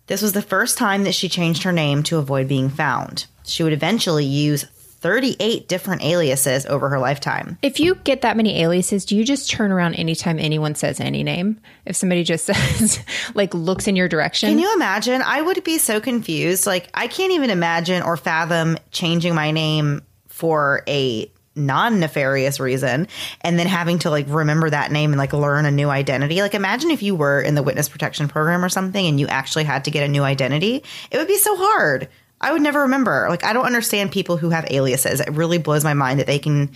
This 0.07 0.23
was 0.23 0.33
the 0.33 0.41
first 0.41 0.79
time 0.79 1.05
that 1.05 1.15
she 1.15 1.29
changed 1.29 1.65
her 1.65 1.71
name 1.71 2.03
to 2.05 2.17
avoid 2.17 2.49
being 2.49 2.71
found. 2.71 3.27
She 3.51 3.63
would 3.63 3.73
eventually 3.73 4.25
use 4.25 4.65
38 5.01 5.67
different 5.67 6.03
aliases 6.03 6.67
over 6.67 6.91
her 6.91 6.99
lifetime. 6.99 7.59
If 7.63 7.81
you 7.81 7.95
get 7.95 8.21
that 8.21 8.37
many 8.37 8.63
aliases, 8.63 9.07
do 9.07 9.17
you 9.17 9.25
just 9.25 9.51
turn 9.51 9.73
around 9.73 9.95
anytime 9.95 10.39
anyone 10.39 10.75
says 10.75 11.01
any 11.01 11.23
name? 11.23 11.59
If 11.87 11.97
somebody 11.97 12.23
just 12.23 12.45
says, 12.47 13.01
like, 13.35 13.55
looks 13.55 13.89
in 13.89 13.97
your 13.97 14.09
direction? 14.09 14.51
Can 14.51 14.59
you 14.59 14.73
imagine? 14.75 15.23
I 15.23 15.41
would 15.41 15.65
be 15.65 15.79
so 15.79 16.01
confused. 16.01 16.67
Like, 16.67 16.91
I 16.93 17.07
can't 17.09 17.33
even 17.33 17.49
imagine 17.51 18.03
or 18.03 18.17
fathom 18.17 18.77
changing 18.91 19.35
my 19.35 19.53
name 19.53 20.03
for 20.29 20.83
a 20.87 21.31
non 21.57 22.01
nefarious 22.01 22.61
reason 22.61 23.09
and 23.41 23.59
then 23.59 23.67
having 23.67 23.99
to 24.01 24.11
like 24.11 24.27
remember 24.29 24.71
that 24.71 24.93
name 24.93 25.13
and 25.13 25.19
like 25.19 25.33
learn 25.33 25.67
a 25.67 25.71
new 25.71 25.89
identity. 25.91 26.41
Like 26.41 26.55
imagine 26.55 26.91
if 26.91 27.03
you 27.03 27.15
were 27.15 27.41
in 27.41 27.55
the 27.55 27.63
witness 27.63 27.89
protection 27.89 28.29
program 28.29 28.65
or 28.65 28.69
something 28.69 29.05
and 29.05 29.19
you 29.19 29.27
actually 29.27 29.65
had 29.65 29.85
to 29.85 29.91
get 29.91 30.05
a 30.05 30.09
new 30.09 30.23
identity. 30.23 30.85
It 31.11 31.19
would 31.19 31.29
be 31.29 31.37
so 31.37 31.57
hard. 31.57 32.09
I 32.41 32.53
would 32.53 32.63
never 32.63 32.81
remember. 32.83 33.27
Like, 33.29 33.45
I 33.45 33.53
don't 33.53 33.67
understand 33.67 34.13
people 34.13 34.37
who 34.37 34.51
have 34.51 34.67
aliases. 34.71 35.21
It 35.21 35.31
really 35.33 35.59
blows 35.59 35.85
my 35.85 35.95
mind 35.95 36.21
that 36.21 36.27
they 36.27 36.39
can 36.39 36.71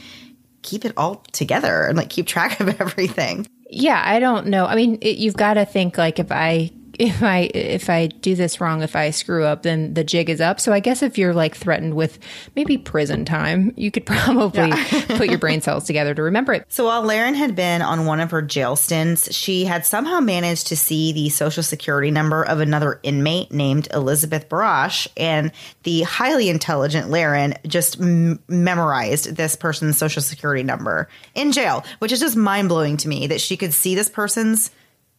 keep 0.62 0.84
it 0.84 0.92
all 0.96 1.16
together 1.32 1.84
and 1.86 1.96
like 1.96 2.10
keep 2.10 2.26
track 2.26 2.60
of 2.60 2.80
everything. 2.80 3.46
Yeah, 3.70 4.00
I 4.04 4.20
don't 4.20 4.46
know. 4.48 4.66
I 4.66 4.74
mean, 4.74 4.98
it, 5.00 5.16
you've 5.16 5.36
got 5.36 5.54
to 5.54 5.64
think 5.64 5.98
like 5.98 6.18
if 6.18 6.30
I 6.30 6.70
if 6.98 7.22
I 7.22 7.50
if 7.54 7.90
I 7.90 8.06
do 8.06 8.34
this 8.34 8.60
wrong, 8.60 8.82
if 8.82 8.96
I 8.96 9.10
screw 9.10 9.44
up, 9.44 9.62
then 9.62 9.94
the 9.94 10.04
jig 10.04 10.30
is 10.30 10.40
up. 10.40 10.60
So 10.60 10.72
I 10.72 10.80
guess 10.80 11.02
if 11.02 11.18
you're 11.18 11.34
like 11.34 11.56
threatened 11.56 11.94
with 11.94 12.18
maybe 12.54 12.78
prison 12.78 13.24
time, 13.24 13.72
you 13.76 13.90
could 13.90 14.06
probably 14.06 14.68
yeah. 14.68 15.04
put 15.16 15.28
your 15.28 15.38
brain 15.38 15.60
cells 15.60 15.84
together 15.84 16.14
to 16.14 16.22
remember 16.22 16.52
it. 16.52 16.64
So 16.68 16.86
while 16.86 17.02
Laren 17.02 17.34
had 17.34 17.54
been 17.54 17.82
on 17.82 18.06
one 18.06 18.20
of 18.20 18.30
her 18.30 18.42
jail 18.42 18.76
stints, 18.76 19.34
she 19.34 19.64
had 19.64 19.86
somehow 19.86 20.20
managed 20.20 20.68
to 20.68 20.76
see 20.76 21.12
the 21.12 21.28
social 21.28 21.62
security 21.62 22.10
number 22.10 22.44
of 22.44 22.60
another 22.60 23.00
inmate 23.02 23.52
named 23.52 23.88
Elizabeth 23.92 24.48
Barash, 24.48 25.06
and 25.16 25.52
the 25.82 26.02
highly 26.02 26.48
intelligent 26.48 27.10
Laren 27.10 27.54
just 27.66 28.00
m- 28.00 28.38
memorized 28.48 29.36
this 29.36 29.56
person's 29.56 29.98
social 29.98 30.22
security 30.22 30.62
number 30.62 31.08
in 31.34 31.52
jail, 31.52 31.84
which 31.98 32.12
is 32.12 32.20
just 32.20 32.36
mind 32.36 32.68
blowing 32.68 32.96
to 32.98 33.08
me 33.08 33.26
that 33.26 33.40
she 33.40 33.56
could 33.56 33.72
see 33.72 33.94
this 33.94 34.08
person's 34.08 34.70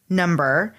number 0.08 0.74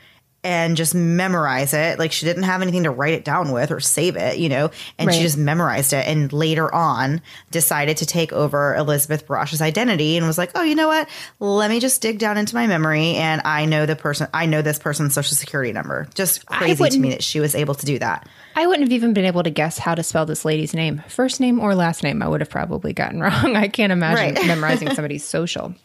and 0.47 0.77
just 0.77 0.95
memorize 0.95 1.73
it. 1.73 1.99
Like 1.99 2.13
she 2.13 2.25
didn't 2.25 2.43
have 2.43 2.61
anything 2.61 2.83
to 2.83 2.89
write 2.89 3.13
it 3.13 3.25
down 3.25 3.51
with 3.51 3.69
or 3.69 3.81
save 3.81 4.15
it, 4.15 4.37
you 4.37 4.47
know, 4.47 4.71
and 4.97 5.07
right. 5.07 5.13
she 5.13 5.21
just 5.21 5.37
memorized 5.37 5.91
it. 5.91 6.07
And 6.07 6.31
later 6.31 6.73
on 6.73 7.19
decided 7.51 7.97
to 7.97 8.05
take 8.05 8.31
over 8.31 8.73
Elizabeth 8.73 9.27
Barash's 9.27 9.61
identity 9.61 10.15
and 10.15 10.25
was 10.25 10.37
like, 10.37 10.51
oh, 10.55 10.61
you 10.63 10.73
know 10.73 10.87
what? 10.87 11.09
Let 11.41 11.69
me 11.69 11.81
just 11.81 12.01
dig 12.01 12.17
down 12.17 12.37
into 12.37 12.55
my 12.55 12.65
memory 12.65 13.15
and 13.15 13.41
I 13.43 13.65
know 13.65 13.85
the 13.85 13.97
person, 13.97 14.29
I 14.33 14.45
know 14.45 14.61
this 14.61 14.79
person's 14.79 15.13
social 15.13 15.35
security 15.35 15.73
number. 15.73 16.07
Just 16.15 16.45
crazy 16.45 16.91
to 16.91 16.97
me 16.97 17.09
that 17.09 17.25
she 17.25 17.41
was 17.41 17.53
able 17.53 17.75
to 17.75 17.85
do 17.85 17.99
that. 17.99 18.25
I 18.55 18.67
wouldn't 18.67 18.87
have 18.87 18.93
even 18.93 19.13
been 19.13 19.25
able 19.25 19.43
to 19.43 19.49
guess 19.49 19.77
how 19.77 19.95
to 19.95 20.01
spell 20.01 20.25
this 20.25 20.45
lady's 20.45 20.73
name. 20.73 21.03
First 21.09 21.41
name 21.41 21.59
or 21.59 21.75
last 21.75 22.03
name, 22.03 22.23
I 22.23 22.27
would 22.29 22.39
have 22.39 22.49
probably 22.49 22.93
gotten 22.93 23.19
wrong. 23.21 23.57
I 23.57 23.67
can't 23.67 23.91
imagine 23.91 24.35
right. 24.35 24.47
memorizing 24.47 24.91
somebody's 24.95 25.25
social. 25.25 25.75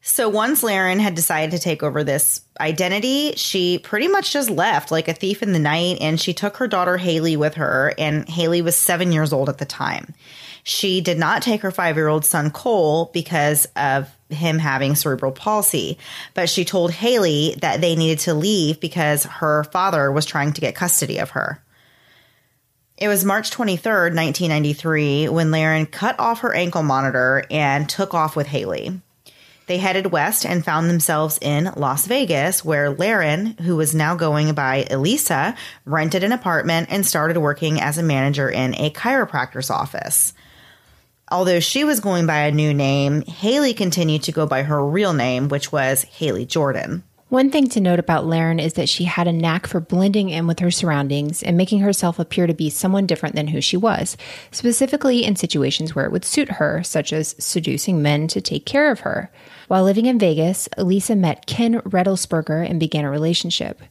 So 0.00 0.28
once 0.28 0.62
Laren 0.62 1.00
had 1.00 1.14
decided 1.14 1.50
to 1.50 1.58
take 1.58 1.82
over 1.82 2.02
this 2.02 2.40
identity, 2.60 3.32
she 3.36 3.78
pretty 3.78 4.08
much 4.08 4.32
just 4.32 4.48
left 4.48 4.90
like 4.90 5.08
a 5.08 5.12
thief 5.12 5.42
in 5.42 5.52
the 5.52 5.58
night 5.58 5.98
and 6.00 6.20
she 6.20 6.32
took 6.32 6.56
her 6.56 6.68
daughter 6.68 6.96
Haley 6.96 7.36
with 7.36 7.54
her 7.54 7.92
and 7.98 8.26
Haley 8.28 8.62
was 8.62 8.76
7 8.76 9.12
years 9.12 9.32
old 9.32 9.48
at 9.48 9.58
the 9.58 9.64
time. 9.64 10.14
She 10.62 11.00
did 11.00 11.18
not 11.18 11.42
take 11.42 11.62
her 11.62 11.72
5-year-old 11.72 12.24
son 12.24 12.50
Cole 12.50 13.10
because 13.12 13.66
of 13.76 14.08
him 14.28 14.58
having 14.58 14.94
cerebral 14.94 15.32
palsy, 15.32 15.98
but 16.34 16.48
she 16.48 16.64
told 16.64 16.90
Haley 16.90 17.56
that 17.60 17.80
they 17.80 17.96
needed 17.96 18.20
to 18.20 18.34
leave 18.34 18.78
because 18.80 19.24
her 19.24 19.64
father 19.64 20.12
was 20.12 20.26
trying 20.26 20.52
to 20.52 20.60
get 20.60 20.74
custody 20.74 21.18
of 21.18 21.30
her. 21.30 21.62
It 22.96 23.08
was 23.08 23.24
March 23.24 23.50
23rd, 23.50 24.14
1993, 24.14 25.28
when 25.28 25.50
Laren 25.50 25.86
cut 25.86 26.18
off 26.18 26.40
her 26.40 26.54
ankle 26.54 26.82
monitor 26.82 27.44
and 27.50 27.88
took 27.88 28.12
off 28.12 28.36
with 28.36 28.46
Haley. 28.46 29.00
They 29.68 29.76
headed 29.76 30.12
west 30.12 30.46
and 30.46 30.64
found 30.64 30.88
themselves 30.88 31.38
in 31.42 31.70
Las 31.76 32.06
Vegas, 32.06 32.64
where 32.64 32.88
Laren, 32.88 33.48
who 33.58 33.76
was 33.76 33.94
now 33.94 34.14
going 34.14 34.54
by 34.54 34.86
Elisa, 34.90 35.54
rented 35.84 36.24
an 36.24 36.32
apartment 36.32 36.88
and 36.90 37.04
started 37.04 37.38
working 37.38 37.78
as 37.78 37.98
a 37.98 38.02
manager 38.02 38.48
in 38.48 38.74
a 38.76 38.90
chiropractor's 38.90 39.68
office. 39.68 40.32
Although 41.30 41.60
she 41.60 41.84
was 41.84 42.00
going 42.00 42.26
by 42.26 42.38
a 42.38 42.50
new 42.50 42.72
name, 42.72 43.20
Haley 43.20 43.74
continued 43.74 44.22
to 44.22 44.32
go 44.32 44.46
by 44.46 44.62
her 44.62 44.82
real 44.82 45.12
name, 45.12 45.48
which 45.48 45.70
was 45.70 46.04
Haley 46.04 46.46
Jordan. 46.46 47.04
One 47.28 47.50
thing 47.50 47.68
to 47.70 47.80
note 47.80 47.98
about 47.98 48.24
Laren 48.24 48.58
is 48.58 48.72
that 48.74 48.88
she 48.88 49.04
had 49.04 49.28
a 49.28 49.32
knack 49.32 49.66
for 49.66 49.80
blending 49.80 50.30
in 50.30 50.46
with 50.46 50.60
her 50.60 50.70
surroundings 50.70 51.42
and 51.42 51.58
making 51.58 51.80
herself 51.80 52.18
appear 52.18 52.46
to 52.46 52.54
be 52.54 52.70
someone 52.70 53.04
different 53.04 53.34
than 53.34 53.48
who 53.48 53.60
she 53.60 53.76
was, 53.76 54.16
specifically 54.50 55.24
in 55.24 55.36
situations 55.36 55.94
where 55.94 56.06
it 56.06 56.10
would 56.10 56.24
suit 56.24 56.52
her, 56.52 56.82
such 56.82 57.12
as 57.12 57.36
seducing 57.38 58.00
men 58.00 58.28
to 58.28 58.40
take 58.40 58.64
care 58.64 58.90
of 58.90 59.00
her. 59.00 59.30
While 59.66 59.84
living 59.84 60.06
in 60.06 60.18
Vegas, 60.18 60.70
Elisa 60.78 61.14
met 61.14 61.44
Ken 61.44 61.82
Redelsberger 61.82 62.66
and 62.66 62.80
began 62.80 63.04
a 63.04 63.10
relationship. 63.10 63.82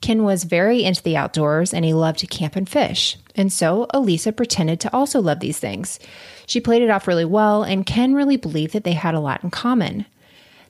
Ken 0.00 0.24
was 0.24 0.42
very 0.42 0.82
into 0.82 1.04
the 1.04 1.16
outdoors 1.16 1.72
and 1.72 1.84
he 1.84 1.94
loved 1.94 2.18
to 2.20 2.26
camp 2.26 2.56
and 2.56 2.68
fish. 2.68 3.16
And 3.36 3.52
so 3.52 3.86
Elisa 3.90 4.32
pretended 4.32 4.80
to 4.80 4.92
also 4.92 5.20
love 5.20 5.38
these 5.38 5.60
things. 5.60 6.00
She 6.44 6.60
played 6.60 6.82
it 6.82 6.90
off 6.90 7.06
really 7.06 7.24
well, 7.24 7.62
and 7.62 7.86
Ken 7.86 8.14
really 8.14 8.36
believed 8.36 8.72
that 8.72 8.82
they 8.82 8.94
had 8.94 9.14
a 9.14 9.20
lot 9.20 9.44
in 9.44 9.50
common. 9.50 10.06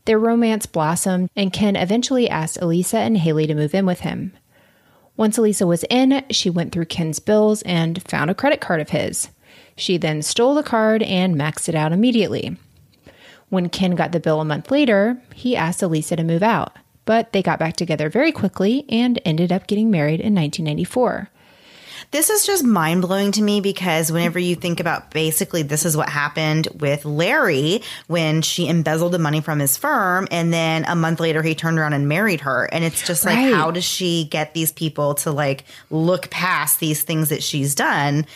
Their 0.04 0.18
romance 0.18 0.66
blossomed, 0.66 1.30
and 1.36 1.52
Ken 1.52 1.76
eventually 1.76 2.28
asked 2.28 2.58
Elisa 2.60 2.98
and 2.98 3.18
Haley 3.18 3.46
to 3.46 3.54
move 3.54 3.74
in 3.74 3.86
with 3.86 4.00
him. 4.00 4.32
Once 5.16 5.36
Elisa 5.36 5.66
was 5.66 5.84
in, 5.90 6.24
she 6.30 6.48
went 6.48 6.72
through 6.72 6.86
Ken's 6.86 7.18
bills 7.18 7.62
and 7.62 8.02
found 8.04 8.30
a 8.30 8.34
credit 8.34 8.60
card 8.60 8.80
of 8.80 8.90
his. 8.90 9.28
She 9.76 9.98
then 9.98 10.22
stole 10.22 10.54
the 10.54 10.62
card 10.62 11.02
and 11.02 11.36
maxed 11.36 11.68
it 11.68 11.74
out 11.74 11.92
immediately. 11.92 12.56
When 13.50 13.68
Ken 13.68 13.96
got 13.96 14.12
the 14.12 14.20
bill 14.20 14.40
a 14.40 14.44
month 14.44 14.70
later, 14.70 15.20
he 15.34 15.56
asked 15.56 15.82
Elisa 15.82 16.16
to 16.16 16.24
move 16.24 16.42
out, 16.42 16.76
but 17.04 17.32
they 17.32 17.42
got 17.42 17.58
back 17.58 17.76
together 17.76 18.08
very 18.08 18.32
quickly 18.32 18.86
and 18.88 19.20
ended 19.24 19.52
up 19.52 19.66
getting 19.66 19.90
married 19.90 20.20
in 20.20 20.34
1994. 20.34 21.28
This 22.10 22.30
is 22.30 22.46
just 22.46 22.64
mind 22.64 23.02
blowing 23.02 23.32
to 23.32 23.42
me 23.42 23.60
because 23.60 24.10
whenever 24.10 24.38
you 24.38 24.54
think 24.56 24.80
about 24.80 25.10
basically 25.10 25.62
this 25.62 25.84
is 25.84 25.96
what 25.96 26.08
happened 26.08 26.68
with 26.78 27.04
Larry 27.04 27.82
when 28.06 28.42
she 28.42 28.68
embezzled 28.68 29.12
the 29.12 29.18
money 29.18 29.40
from 29.40 29.58
his 29.58 29.76
firm 29.76 30.26
and 30.30 30.52
then 30.52 30.84
a 30.86 30.94
month 30.96 31.20
later 31.20 31.42
he 31.42 31.54
turned 31.54 31.78
around 31.78 31.92
and 31.92 32.08
married 32.08 32.40
her. 32.42 32.64
And 32.72 32.84
it's 32.84 33.06
just 33.06 33.24
like, 33.24 33.36
Right. 33.36 33.54
how 33.54 33.70
does 33.70 33.84
she 33.84 34.24
get 34.24 34.54
these 34.54 34.72
people 34.72 35.14
to 35.16 35.30
like 35.30 35.64
look 35.90 36.30
past 36.30 36.80
these 36.80 37.02
things 37.02 37.28
that 37.28 37.42
she's 37.42 37.74
done? 37.74 38.26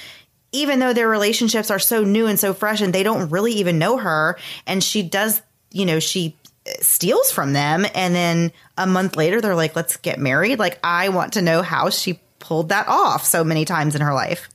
Even 0.53 0.79
though 0.79 0.93
their 0.93 1.09
relationships 1.09 1.71
are 1.71 1.81
so 1.81 2.05
new 2.05 2.27
and 2.27 2.39
so 2.39 2.55
fresh 2.55 2.81
and 2.81 2.93
they 2.93 3.03
don't 3.03 3.31
really 3.31 3.53
even 3.55 3.79
know 3.79 3.97
her. 3.99 4.39
And 4.67 4.85
she 4.85 5.03
does, 5.03 5.43
you 5.73 5.85
know, 5.85 5.99
she 5.99 6.37
uh, 6.67 6.71
steals 6.81 7.33
from 7.33 7.53
them. 7.55 7.85
And 7.93 8.15
then 8.15 8.53
a 8.79 8.87
month 8.87 9.17
later, 9.17 9.41
they're 9.41 9.57
like, 9.57 9.75
let's 9.75 9.97
get 9.97 10.21
married. 10.21 10.61
Like, 10.61 10.79
I 10.85 11.09
want 11.09 11.33
to 11.33 11.43
know 11.43 11.63
how 11.63 11.91
she 11.91 12.21
pulled 12.45 12.69
that 12.69 12.87
off 12.89 13.25
so 13.25 13.43
many 13.43 13.65
times 13.65 13.95
in 13.95 14.01
her 14.01 14.15
life. 14.15 14.49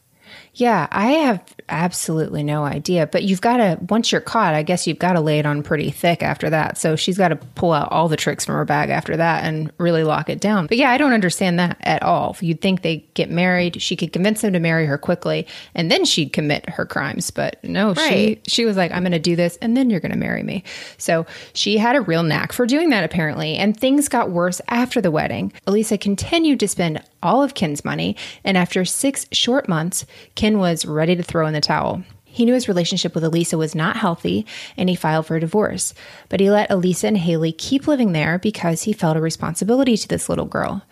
Yeah, 0.60 0.88
I 0.92 1.12
have 1.12 1.42
absolutely 1.70 2.44
no 2.44 2.66
idea. 2.66 3.08
But 3.08 3.24
you've 3.24 3.40
got 3.40 3.58
to, 3.58 3.78
once 3.90 4.12
you're 4.12 4.20
caught, 4.20 4.54
I 4.56 4.64
guess 4.64 4.88
you've 4.88 5.00
got 5.00 5.14
to 5.14 5.22
lay 5.22 5.40
it 5.40 5.46
on 5.46 5.64
pretty 5.64 5.90
thick 5.90 6.22
after 6.22 6.50
that. 6.50 6.78
So 6.78 6.98
she's 6.98 7.18
got 7.18 7.30
to 7.30 7.38
pull 7.38 7.72
out 7.72 7.92
all 7.92 8.10
the 8.10 8.18
tricks 8.18 8.44
from 8.44 8.56
her 8.56 8.66
bag 8.66 8.90
after 8.90 9.16
that 9.16 9.46
and 9.46 9.72
really 9.78 10.04
lock 10.04 10.30
it 10.30 10.42
down. 10.42 10.68
But 10.68 10.78
yeah, 10.78 10.92
I 10.92 10.98
don't 10.98 11.14
understand 11.14 11.60
that 11.60 11.78
at 11.82 12.04
all. 12.04 12.36
You'd 12.42 12.60
think 12.60 12.82
they 12.82 13.06
get 13.14 13.30
married, 13.30 13.82
she 13.82 13.96
could 13.96 14.12
convince 14.12 14.42
them 14.42 14.52
to 14.54 14.60
marry 14.60 14.86
her 14.86 14.98
quickly, 14.98 15.48
and 15.76 15.90
then 15.90 16.04
she'd 16.04 16.34
commit 16.34 16.68
her 16.70 16.86
crimes. 16.86 17.32
But 17.32 17.64
no, 17.64 17.94
Right. 17.94 18.42
she 18.46 18.60
she 18.60 18.66
was 18.66 18.76
like, 18.76 18.92
I'm 18.92 19.04
going 19.04 19.14
to 19.14 19.20
do 19.20 19.38
this, 19.38 19.58
and 19.62 19.78
then 19.78 19.90
you're 19.90 20.02
going 20.02 20.12
to 20.12 20.18
marry 20.18 20.44
me. 20.44 20.66
So 20.98 21.26
she 21.54 21.78
had 21.78 21.96
a 21.96 22.02
real 22.02 22.24
knack 22.24 22.52
for 22.52 22.66
doing 22.66 22.90
that, 22.90 23.06
apparently. 23.06 23.56
And 23.56 23.78
things 23.80 24.10
got 24.10 24.30
worse 24.32 24.60
after 24.68 25.00
the 25.00 25.12
wedding. 25.12 25.54
Elisa 25.68 25.98
continued 25.98 26.60
to 26.60 26.68
spend 26.68 27.02
all 27.22 27.44
of 27.44 27.54
Ken's 27.54 27.86
money, 27.86 28.16
and 28.44 28.58
after 28.58 28.84
six 28.86 29.26
short 29.32 29.70
months, 29.70 30.06
Ken 30.36 30.49
was 30.58 30.86
ready 30.86 31.16
to 31.16 31.22
throw 31.22 31.46
in 31.46 31.54
the 31.54 31.62
towel. 31.62 32.04
He 32.26 32.46
knew 32.46 32.54
his 32.54 32.68
relationship 32.68 33.14
with 33.14 33.24
Elisa 33.24 33.58
was 33.58 33.76
not 33.76 33.98
healthy 33.98 34.46
and 34.78 34.90
he 34.90 34.96
filed 34.96 35.26
for 35.26 35.36
a 35.36 35.40
divorce, 35.40 35.94
but 36.30 36.40
he 36.40 36.50
let 36.50 36.72
Elisa 36.72 37.08
and 37.08 37.18
Haley 37.18 37.52
keep 37.52 37.88
living 37.88 38.14
there 38.14 38.40
because 38.40 38.84
he 38.84 38.94
felt 38.94 39.18
a 39.18 39.22
responsibility 39.22 39.98
to 39.98 40.08
this 40.08 40.30
little 40.30 40.46
girl. 40.46 40.84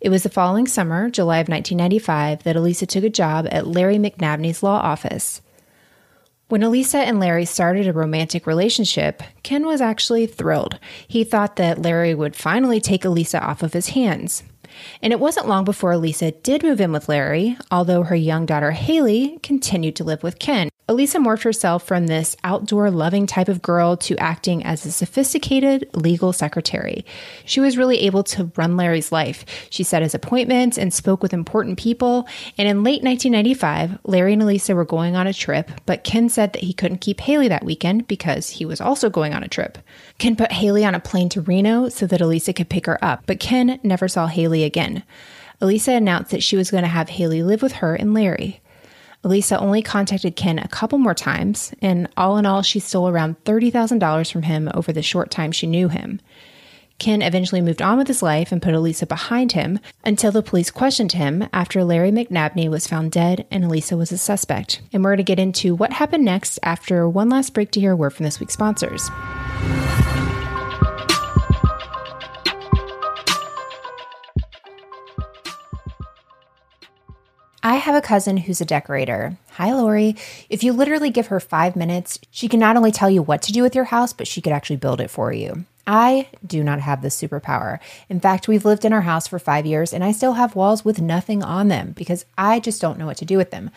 It 0.00 0.08
was 0.10 0.24
the 0.24 0.28
following 0.28 0.66
summer, 0.66 1.08
July 1.10 1.38
of 1.38 1.48
1995, 1.48 2.42
that 2.42 2.56
Elisa 2.56 2.86
took 2.86 3.04
a 3.04 3.10
job 3.10 3.46
at 3.50 3.66
Larry 3.66 3.96
McNabney's 3.96 4.62
law 4.62 4.78
office. 4.78 5.40
When 6.48 6.62
Elisa 6.62 6.98
and 6.98 7.18
Larry 7.18 7.46
started 7.46 7.86
a 7.86 7.94
romantic 7.94 8.46
relationship, 8.46 9.22
Ken 9.42 9.64
was 9.64 9.80
actually 9.80 10.26
thrilled. 10.26 10.78
He 11.08 11.24
thought 11.24 11.56
that 11.56 11.80
Larry 11.80 12.14
would 12.14 12.36
finally 12.36 12.80
take 12.80 13.04
Elisa 13.04 13.40
off 13.40 13.62
of 13.62 13.72
his 13.72 13.90
hands. 13.90 14.42
And 15.02 15.12
it 15.12 15.20
wasn't 15.20 15.48
long 15.48 15.64
before 15.64 15.92
Elisa 15.92 16.30
did 16.30 16.62
move 16.62 16.80
in 16.80 16.92
with 16.92 17.08
Larry, 17.08 17.56
although 17.70 18.02
her 18.04 18.16
young 18.16 18.46
daughter 18.46 18.72
Haley 18.72 19.38
continued 19.42 19.96
to 19.96 20.04
live 20.04 20.22
with 20.22 20.38
Ken. 20.38 20.68
Elisa 20.88 21.18
morphed 21.18 21.44
herself 21.44 21.84
from 21.84 22.08
this 22.08 22.36
outdoor 22.42 22.90
loving 22.90 23.24
type 23.24 23.48
of 23.48 23.62
girl 23.62 23.96
to 23.96 24.18
acting 24.18 24.64
as 24.64 24.84
a 24.84 24.90
sophisticated 24.90 25.88
legal 25.94 26.32
secretary. 26.32 27.04
She 27.44 27.60
was 27.60 27.78
really 27.78 28.00
able 28.00 28.24
to 28.24 28.50
run 28.56 28.76
Larry's 28.76 29.12
life. 29.12 29.44
She 29.70 29.84
set 29.84 30.02
his 30.02 30.14
appointments 30.14 30.76
and 30.76 30.92
spoke 30.92 31.22
with 31.22 31.32
important 31.32 31.78
people. 31.78 32.26
And 32.58 32.66
in 32.66 32.82
late 32.82 33.04
1995, 33.04 34.00
Larry 34.04 34.32
and 34.32 34.42
Elisa 34.42 34.74
were 34.74 34.84
going 34.84 35.14
on 35.14 35.28
a 35.28 35.32
trip, 35.32 35.70
but 35.86 36.02
Ken 36.02 36.28
said 36.28 36.52
that 36.52 36.64
he 36.64 36.72
couldn't 36.72 37.00
keep 37.00 37.20
Haley 37.20 37.46
that 37.46 37.64
weekend 37.64 38.08
because 38.08 38.50
he 38.50 38.64
was 38.66 38.80
also 38.80 39.08
going 39.08 39.34
on 39.34 39.44
a 39.44 39.48
trip. 39.48 39.78
Ken 40.18 40.34
put 40.34 40.50
Haley 40.50 40.84
on 40.84 40.96
a 40.96 41.00
plane 41.00 41.28
to 41.30 41.40
Reno 41.40 41.90
so 41.90 42.08
that 42.08 42.20
Elisa 42.20 42.52
could 42.52 42.68
pick 42.68 42.86
her 42.86 43.02
up, 43.04 43.22
but 43.26 43.38
Ken 43.38 43.78
never 43.84 44.08
saw 44.08 44.26
Haley 44.26 44.64
again. 44.64 45.04
Elisa 45.60 45.92
announced 45.92 46.32
that 46.32 46.42
she 46.42 46.56
was 46.56 46.72
going 46.72 46.82
to 46.82 46.88
have 46.88 47.08
Haley 47.08 47.44
live 47.44 47.62
with 47.62 47.74
her 47.74 47.94
and 47.94 48.12
Larry. 48.12 48.60
Elisa 49.24 49.58
only 49.58 49.82
contacted 49.82 50.34
Ken 50.34 50.58
a 50.58 50.68
couple 50.68 50.98
more 50.98 51.14
times, 51.14 51.72
and 51.80 52.08
all 52.16 52.38
in 52.38 52.46
all, 52.46 52.62
she 52.62 52.80
stole 52.80 53.08
around 53.08 53.42
$30,000 53.44 54.32
from 54.32 54.42
him 54.42 54.68
over 54.74 54.92
the 54.92 55.02
short 55.02 55.30
time 55.30 55.52
she 55.52 55.66
knew 55.66 55.88
him. 55.88 56.20
Ken 56.98 57.22
eventually 57.22 57.60
moved 57.60 57.82
on 57.82 57.98
with 57.98 58.06
his 58.06 58.22
life 58.22 58.52
and 58.52 58.62
put 58.62 58.74
Elisa 58.74 59.06
behind 59.06 59.52
him 59.52 59.80
until 60.04 60.30
the 60.30 60.42
police 60.42 60.70
questioned 60.70 61.12
him 61.12 61.48
after 61.52 61.82
Larry 61.82 62.12
McNabney 62.12 62.70
was 62.70 62.86
found 62.86 63.10
dead 63.10 63.44
and 63.50 63.64
Elisa 63.64 63.96
was 63.96 64.12
a 64.12 64.18
suspect. 64.18 64.80
And 64.92 65.02
we're 65.02 65.10
going 65.10 65.16
to 65.18 65.24
get 65.24 65.40
into 65.40 65.74
what 65.74 65.94
happened 65.94 66.24
next 66.24 66.60
after 66.62 67.08
one 67.08 67.28
last 67.28 67.54
break 67.54 67.72
to 67.72 67.80
hear 67.80 67.92
a 67.92 67.96
word 67.96 68.10
from 68.10 68.24
this 68.24 68.38
week's 68.38 68.54
sponsors. 68.54 69.10
I 77.64 77.76
have 77.76 77.94
a 77.94 78.00
cousin 78.00 78.38
who's 78.38 78.60
a 78.60 78.64
decorator. 78.64 79.38
Hi, 79.52 79.72
Lori. 79.72 80.16
If 80.50 80.64
you 80.64 80.72
literally 80.72 81.10
give 81.10 81.28
her 81.28 81.38
five 81.38 81.76
minutes, 81.76 82.18
she 82.32 82.48
can 82.48 82.58
not 82.58 82.76
only 82.76 82.90
tell 82.90 83.08
you 83.08 83.22
what 83.22 83.40
to 83.42 83.52
do 83.52 83.62
with 83.62 83.76
your 83.76 83.84
house, 83.84 84.12
but 84.12 84.26
she 84.26 84.40
could 84.40 84.52
actually 84.52 84.76
build 84.76 85.00
it 85.00 85.10
for 85.10 85.32
you. 85.32 85.64
I 85.86 86.28
do 86.44 86.64
not 86.64 86.80
have 86.80 87.02
this 87.02 87.20
superpower. 87.20 87.78
In 88.08 88.18
fact, 88.18 88.48
we've 88.48 88.64
lived 88.64 88.84
in 88.84 88.92
our 88.92 89.02
house 89.02 89.28
for 89.28 89.38
five 89.38 89.64
years 89.64 89.92
and 89.92 90.02
I 90.02 90.10
still 90.10 90.34
have 90.34 90.56
walls 90.56 90.84
with 90.84 91.00
nothing 91.00 91.42
on 91.44 91.68
them 91.68 91.92
because 91.92 92.24
I 92.36 92.58
just 92.58 92.80
don't 92.80 92.98
know 92.98 93.06
what 93.06 93.16
to 93.18 93.24
do 93.24 93.36
with 93.36 93.50
them. 93.50 93.70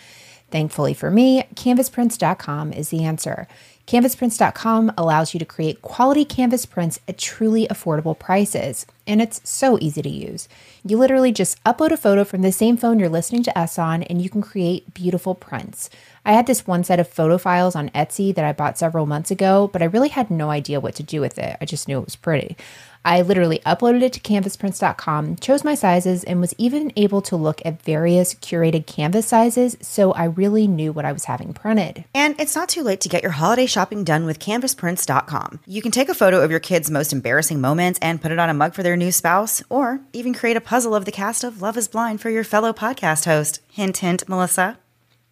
Thankfully 0.49 0.93
for 0.93 1.11
me, 1.11 1.43
canvasprints.com 1.55 2.73
is 2.73 2.89
the 2.89 3.03
answer. 3.03 3.47
Canvasprints.com 3.87 4.93
allows 4.97 5.35
you 5.35 5.39
to 5.39 5.45
create 5.45 5.83
quality 5.83 6.25
canvas 6.25 6.65
prints 6.65 6.99
at 7.07 7.19
truly 7.19 7.67
affordable 7.67 8.17
prices, 8.17 8.87
and 9.05 9.21
it's 9.21 9.47
so 9.47 9.77
easy 9.79 10.01
to 10.01 10.09
use. 10.09 10.49
You 10.83 10.97
literally 10.97 11.31
just 11.31 11.63
upload 11.65 11.91
a 11.91 11.97
photo 11.97 12.23
from 12.23 12.41
the 12.41 12.51
same 12.51 12.77
phone 12.77 12.97
you're 12.97 13.09
listening 13.09 13.43
to 13.43 13.55
us 13.55 13.77
on, 13.77 14.01
and 14.01 14.23
you 14.23 14.29
can 14.29 14.41
create 14.41 14.95
beautiful 14.95 15.35
prints. 15.35 15.91
I 16.25 16.33
had 16.33 16.47
this 16.47 16.65
one 16.65 16.83
set 16.83 16.99
of 16.99 17.07
photo 17.07 17.37
files 17.37 17.75
on 17.75 17.89
Etsy 17.89 18.33
that 18.33 18.43
I 18.43 18.53
bought 18.53 18.79
several 18.79 19.05
months 19.05 19.29
ago, 19.29 19.69
but 19.71 19.83
I 19.83 19.85
really 19.85 20.09
had 20.09 20.31
no 20.31 20.49
idea 20.49 20.79
what 20.79 20.95
to 20.95 21.03
do 21.03 21.21
with 21.21 21.37
it. 21.37 21.55
I 21.61 21.65
just 21.65 21.87
knew 21.87 21.99
it 21.99 22.05
was 22.05 22.15
pretty. 22.15 22.57
I 23.05 23.21
literally 23.21 23.59
uploaded 23.67 24.01
it 24.01 24.13
to 24.13 24.19
canvasprints.com, 24.19 25.35
chose 25.35 25.63
my 25.63 25.75
sizes, 25.75 26.23
and 26.23 26.41
was 26.41 26.55
even 26.57 26.91
able 26.95 27.21
to 27.21 27.35
look 27.35 27.61
at 27.63 27.83
various 27.83 28.33
curated 28.33 28.87
canvas 28.87 29.27
sizes, 29.27 29.77
so 29.79 30.11
I 30.13 30.23
really 30.23 30.67
knew 30.67 30.91
what 30.91 31.05
I 31.05 31.11
was 31.11 31.25
having 31.25 31.53
printed. 31.53 32.05
And 32.15 32.37
it's 32.41 32.55
not 32.55 32.67
too 32.67 32.81
late 32.81 33.01
to 33.01 33.09
get 33.09 33.21
your 33.21 33.33
holiday 33.33 33.67
shopping 33.67 34.03
done 34.03 34.25
with 34.25 34.39
canvasprints.com. 34.39 35.59
You 35.67 35.83
can 35.83 35.91
take 35.91 36.09
a 36.09 36.15
photo 36.15 36.41
of 36.41 36.49
your 36.49 36.59
kid's 36.59 36.89
most 36.89 37.13
embarrassing 37.13 37.61
moments 37.61 37.99
and 38.01 38.19
put 38.19 38.31
it 38.31 38.39
on 38.39 38.49
a 38.49 38.55
mug 38.55 38.73
for 38.73 38.81
their 38.81 38.97
new 38.97 39.11
spouse, 39.11 39.61
or 39.69 40.01
even 40.11 40.33
create 40.33 40.57
a 40.57 40.61
puzzle 40.61 40.95
of 40.95 41.05
the 41.05 41.11
cast 41.11 41.43
of 41.43 41.61
Love 41.61 41.77
is 41.77 41.87
Blind 41.87 42.21
for 42.21 42.31
your 42.31 42.43
fellow 42.43 42.73
podcast 42.73 43.25
host. 43.25 43.59
Hint, 43.71 43.97
hint, 43.97 44.27
Melissa. 44.27 44.79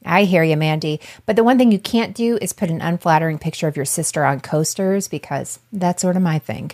I 0.05 0.25
hear 0.25 0.43
you, 0.43 0.57
Mandy. 0.57 0.99
But 1.25 1.37
the 1.37 1.43
one 1.43 1.57
thing 1.57 1.71
you 1.71 1.79
can't 1.79 2.15
do 2.15 2.37
is 2.41 2.53
put 2.53 2.69
an 2.69 2.81
unflattering 2.81 3.39
picture 3.39 3.67
of 3.67 3.75
your 3.75 3.85
sister 3.85 4.25
on 4.25 4.41
coasters 4.41 5.07
because 5.07 5.59
that's 5.71 6.01
sort 6.01 6.17
of 6.17 6.21
my 6.21 6.39
thing. 6.39 6.71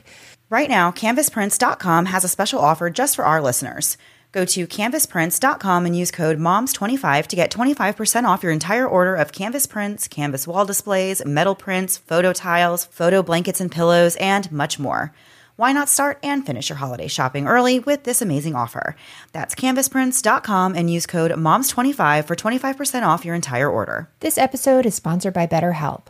Right 0.51 0.67
now, 0.67 0.89
canvasprints.com 0.89 2.07
has 2.07 2.23
a 2.23 2.27
special 2.27 2.59
offer 2.59 2.89
just 2.89 3.15
for 3.15 3.23
our 3.23 3.39
listeners. 3.39 3.97
Go 4.31 4.45
to 4.45 4.65
canvasprints.com 4.65 5.85
and 5.85 5.95
use 5.95 6.09
code 6.09 6.39
MOMS25 6.39 7.27
to 7.27 7.35
get 7.35 7.51
25% 7.51 8.23
off 8.23 8.41
your 8.41 8.51
entire 8.51 8.87
order 8.87 9.15
of 9.15 9.31
canvas 9.31 9.67
prints, 9.67 10.07
canvas 10.07 10.47
wall 10.47 10.65
displays, 10.65 11.23
metal 11.23 11.53
prints, 11.53 11.97
photo 11.97 12.33
tiles, 12.33 12.85
photo 12.85 13.21
blankets 13.21 13.61
and 13.61 13.71
pillows, 13.71 14.15
and 14.15 14.51
much 14.51 14.79
more. 14.79 15.13
Why 15.55 15.71
not 15.71 15.87
start 15.87 16.17
and 16.23 16.43
finish 16.43 16.69
your 16.69 16.77
holiday 16.77 17.07
shopping 17.07 17.45
early 17.45 17.79
with 17.79 18.03
this 18.03 18.21
amazing 18.21 18.55
offer? 18.55 18.95
That's 19.33 19.53
canvasprints.com 19.53 20.73
and 20.75 20.89
use 20.89 21.05
code 21.05 21.31
MOMS25 21.31 22.25
for 22.25 22.35
25% 22.35 23.03
off 23.05 23.23
your 23.23 23.35
entire 23.35 23.69
order. 23.69 24.09
This 24.21 24.39
episode 24.39 24.87
is 24.87 24.95
sponsored 24.95 25.33
by 25.33 25.45
BetterHelp. 25.45 26.05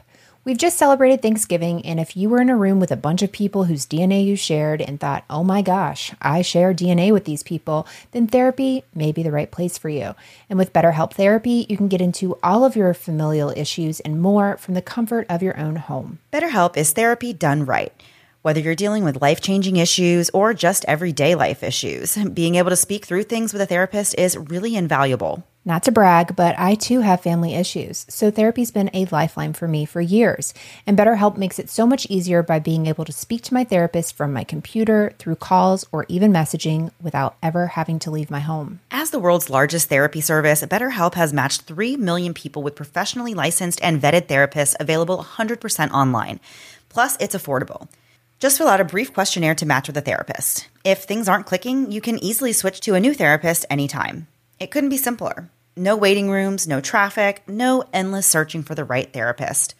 We've 0.45 0.57
just 0.57 0.77
celebrated 0.77 1.21
Thanksgiving, 1.21 1.85
and 1.85 1.99
if 1.99 2.15
you 2.15 2.29
were 2.29 2.39
in 2.39 2.49
a 2.49 2.55
room 2.55 2.79
with 2.79 2.91
a 2.91 2.95
bunch 2.95 3.21
of 3.21 3.31
people 3.31 3.65
whose 3.65 3.85
DNA 3.85 4.25
you 4.25 4.37
shared 4.37 4.81
and 4.81 4.97
thought, 4.97 5.25
oh 5.29 5.43
my 5.43 5.61
gosh, 5.61 6.13
I 6.21 6.43
share 6.43 6.73
DNA 6.73 7.11
with 7.11 7.25
these 7.25 7.43
people, 7.43 7.85
then 8.11 8.25
therapy 8.25 8.85
may 8.95 9.11
be 9.11 9.21
the 9.21 9.33
right 9.33 9.51
place 9.51 9.77
for 9.77 9.89
you. 9.89 10.15
And 10.49 10.57
with 10.57 10.71
BetterHelp 10.71 11.13
Therapy, 11.13 11.65
you 11.67 11.75
can 11.75 11.89
get 11.89 11.99
into 11.99 12.37
all 12.41 12.63
of 12.63 12.77
your 12.77 12.93
familial 12.93 13.49
issues 13.49 13.99
and 13.99 14.21
more 14.21 14.55
from 14.55 14.75
the 14.75 14.81
comfort 14.81 15.25
of 15.29 15.43
your 15.43 15.59
own 15.59 15.75
home. 15.75 16.19
BetterHelp 16.31 16.77
is 16.77 16.93
therapy 16.93 17.33
done 17.33 17.65
right. 17.65 17.91
Whether 18.41 18.61
you're 18.61 18.75
dealing 18.75 19.03
with 19.03 19.21
life 19.21 19.41
changing 19.41 19.75
issues 19.75 20.29
or 20.29 20.53
just 20.53 20.85
everyday 20.85 21.35
life 21.35 21.63
issues, 21.63 22.15
being 22.15 22.55
able 22.55 22.69
to 22.69 22.77
speak 22.77 23.03
through 23.03 23.23
things 23.23 23.51
with 23.51 23.61
a 23.61 23.65
therapist 23.65 24.15
is 24.17 24.37
really 24.37 24.77
invaluable. 24.77 25.43
Not 25.69 25.83
to 25.83 25.91
brag, 25.91 26.35
but 26.35 26.57
I 26.57 26.73
too 26.73 27.01
have 27.01 27.21
family 27.21 27.53
issues, 27.53 28.07
so 28.09 28.31
therapy's 28.31 28.71
been 28.71 28.89
a 28.91 29.05
lifeline 29.11 29.53
for 29.53 29.67
me 29.67 29.85
for 29.85 30.01
years. 30.01 30.51
And 30.87 30.97
BetterHelp 30.97 31.37
makes 31.37 31.59
it 31.59 31.69
so 31.69 31.85
much 31.85 32.07
easier 32.09 32.41
by 32.41 32.57
being 32.57 32.87
able 32.87 33.05
to 33.05 33.11
speak 33.11 33.43
to 33.43 33.53
my 33.53 33.63
therapist 33.63 34.17
from 34.17 34.33
my 34.33 34.43
computer, 34.43 35.13
through 35.19 35.35
calls, 35.35 35.85
or 35.91 36.07
even 36.09 36.33
messaging 36.33 36.89
without 36.99 37.37
ever 37.43 37.67
having 37.67 37.99
to 37.99 38.09
leave 38.09 38.31
my 38.31 38.39
home. 38.39 38.79
As 38.89 39.11
the 39.11 39.19
world's 39.19 39.51
largest 39.51 39.89
therapy 39.89 40.21
service, 40.21 40.63
BetterHelp 40.63 41.13
has 41.13 41.33
matched 41.33 41.61
3 41.61 41.97
million 41.97 42.33
people 42.33 42.63
with 42.63 42.73
professionally 42.73 43.35
licensed 43.35 43.79
and 43.83 44.01
vetted 44.01 44.25
therapists 44.25 44.75
available 44.79 45.23
100% 45.23 45.91
online. 45.91 46.39
Plus, 46.89 47.15
it's 47.19 47.35
affordable. 47.35 47.87
Just 48.39 48.57
fill 48.57 48.69
out 48.69 48.81
a 48.81 48.85
brief 48.85 49.13
questionnaire 49.13 49.53
to 49.53 49.67
match 49.67 49.85
with 49.85 49.97
a 49.97 50.01
therapist. 50.01 50.67
If 50.83 51.03
things 51.03 51.29
aren't 51.29 51.45
clicking, 51.45 51.91
you 51.91 52.01
can 52.01 52.17
easily 52.23 52.53
switch 52.53 52.81
to 52.81 52.95
a 52.95 52.99
new 52.99 53.13
therapist 53.13 53.67
anytime. 53.69 54.25
It 54.59 54.71
couldn't 54.71 54.89
be 54.89 54.97
simpler. 54.97 55.51
No 55.79 55.95
waiting 55.95 56.29
rooms, 56.29 56.67
no 56.67 56.81
traffic, 56.81 57.41
no 57.47 57.85
endless 57.93 58.27
searching 58.27 58.63
for 58.63 58.75
the 58.75 58.83
right 58.83 59.11
therapist. 59.13 59.75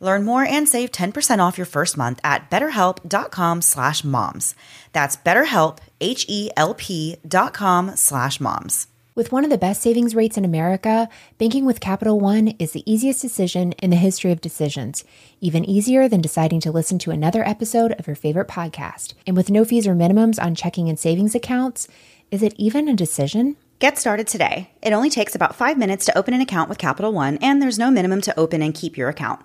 Learn 0.00 0.24
more 0.24 0.42
and 0.42 0.68
save 0.68 0.90
10% 0.90 1.38
off 1.38 1.56
your 1.56 1.66
first 1.66 1.96
month 1.96 2.18
at 2.24 2.50
betterhelp.com 2.50 3.62
slash 3.62 4.02
moms. 4.02 4.56
That's 4.92 5.16
betterhelp, 5.16 5.78
H-E-L-P 6.00 7.18
dot 7.28 7.54
com 7.54 7.94
slash 7.94 8.40
moms. 8.40 8.88
With 9.14 9.30
one 9.30 9.44
of 9.44 9.50
the 9.50 9.56
best 9.56 9.82
savings 9.82 10.16
rates 10.16 10.36
in 10.36 10.44
America, 10.44 11.08
banking 11.38 11.64
with 11.64 11.78
Capital 11.78 12.18
One 12.18 12.48
is 12.58 12.72
the 12.72 12.82
easiest 12.84 13.22
decision 13.22 13.70
in 13.74 13.90
the 13.90 13.96
history 13.96 14.32
of 14.32 14.40
decisions, 14.40 15.04
even 15.40 15.64
easier 15.64 16.08
than 16.08 16.20
deciding 16.20 16.58
to 16.62 16.72
listen 16.72 16.98
to 16.98 17.12
another 17.12 17.46
episode 17.46 17.92
of 17.92 18.08
your 18.08 18.16
favorite 18.16 18.48
podcast. 18.48 19.14
And 19.28 19.36
with 19.36 19.48
no 19.48 19.64
fees 19.64 19.86
or 19.86 19.94
minimums 19.94 20.42
on 20.42 20.56
checking 20.56 20.88
and 20.88 20.98
savings 20.98 21.36
accounts, 21.36 21.86
is 22.32 22.42
it 22.42 22.52
even 22.58 22.88
a 22.88 22.94
decision? 22.94 23.56
Get 23.78 23.98
started 23.98 24.26
today. 24.26 24.70
It 24.80 24.94
only 24.94 25.10
takes 25.10 25.34
about 25.34 25.54
five 25.54 25.76
minutes 25.76 26.06
to 26.06 26.16
open 26.16 26.32
an 26.32 26.40
account 26.40 26.70
with 26.70 26.78
Capital 26.78 27.12
One, 27.12 27.36
and 27.42 27.60
there's 27.60 27.78
no 27.78 27.90
minimum 27.90 28.22
to 28.22 28.38
open 28.38 28.62
and 28.62 28.74
keep 28.74 28.96
your 28.96 29.10
account. 29.10 29.40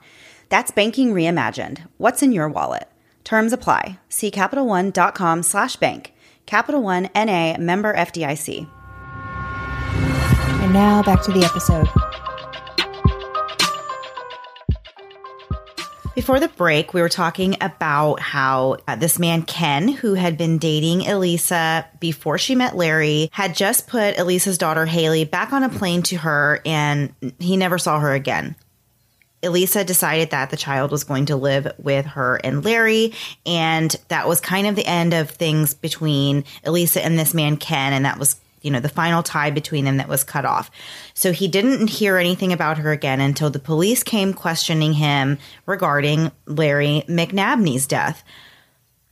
That's 0.47 0.71
banking 0.71 1.13
reimagined. 1.13 1.85
What's 1.97 2.23
in 2.23 2.31
your 2.31 2.47
wallet? 2.47 2.87
Terms 3.25 3.51
apply. 3.51 3.99
See 4.07 4.31
CapitalOne.com 4.31 5.43
slash 5.43 5.75
bank. 5.75 6.13
Capital 6.45 6.81
One 6.81 7.09
NA 7.13 7.57
member 7.57 7.93
FDIC. 7.93 8.69
And 10.63 10.73
now 10.73 11.03
back 11.03 11.21
to 11.23 11.33
the 11.33 11.43
episode. 11.43 11.87
Before 16.13 16.41
the 16.41 16.49
break, 16.49 16.93
we 16.93 16.99
were 16.99 17.07
talking 17.07 17.55
about 17.61 18.19
how 18.19 18.77
uh, 18.85 18.97
this 18.97 19.17
man, 19.17 19.43
Ken, 19.43 19.87
who 19.87 20.13
had 20.15 20.37
been 20.37 20.57
dating 20.57 21.07
Elisa 21.07 21.87
before 22.01 22.37
she 22.37 22.53
met 22.53 22.75
Larry, 22.75 23.29
had 23.31 23.55
just 23.55 23.87
put 23.87 24.17
Elisa's 24.17 24.57
daughter, 24.57 24.85
Haley, 24.85 25.23
back 25.23 25.53
on 25.53 25.63
a 25.63 25.69
plane 25.69 26.03
to 26.03 26.17
her 26.17 26.59
and 26.65 27.13
he 27.39 27.55
never 27.55 27.77
saw 27.77 27.97
her 28.01 28.13
again. 28.13 28.57
Elisa 29.41 29.85
decided 29.85 30.31
that 30.31 30.49
the 30.49 30.57
child 30.57 30.91
was 30.91 31.05
going 31.05 31.27
to 31.27 31.37
live 31.37 31.71
with 31.77 32.05
her 32.05 32.35
and 32.43 32.63
Larry, 32.63 33.13
and 33.45 33.95
that 34.09 34.27
was 34.27 34.41
kind 34.41 34.67
of 34.67 34.75
the 34.75 34.85
end 34.85 35.13
of 35.13 35.31
things 35.31 35.73
between 35.73 36.43
Elisa 36.65 37.03
and 37.03 37.17
this 37.17 37.33
man, 37.33 37.55
Ken, 37.55 37.93
and 37.93 38.05
that 38.05 38.19
was 38.19 38.35
you 38.61 38.71
know, 38.71 38.79
the 38.79 38.89
final 38.89 39.23
tie 39.23 39.51
between 39.51 39.85
them 39.85 39.97
that 39.97 40.07
was 40.07 40.23
cut 40.23 40.45
off. 40.45 40.71
So 41.13 41.31
he 41.31 41.47
didn't 41.47 41.89
hear 41.89 42.17
anything 42.17 42.53
about 42.53 42.77
her 42.77 42.91
again 42.91 43.19
until 43.19 43.49
the 43.49 43.59
police 43.59 44.03
came 44.03 44.33
questioning 44.33 44.93
him 44.93 45.37
regarding 45.65 46.31
Larry 46.45 47.03
McNabney's 47.07 47.87
death. 47.87 48.23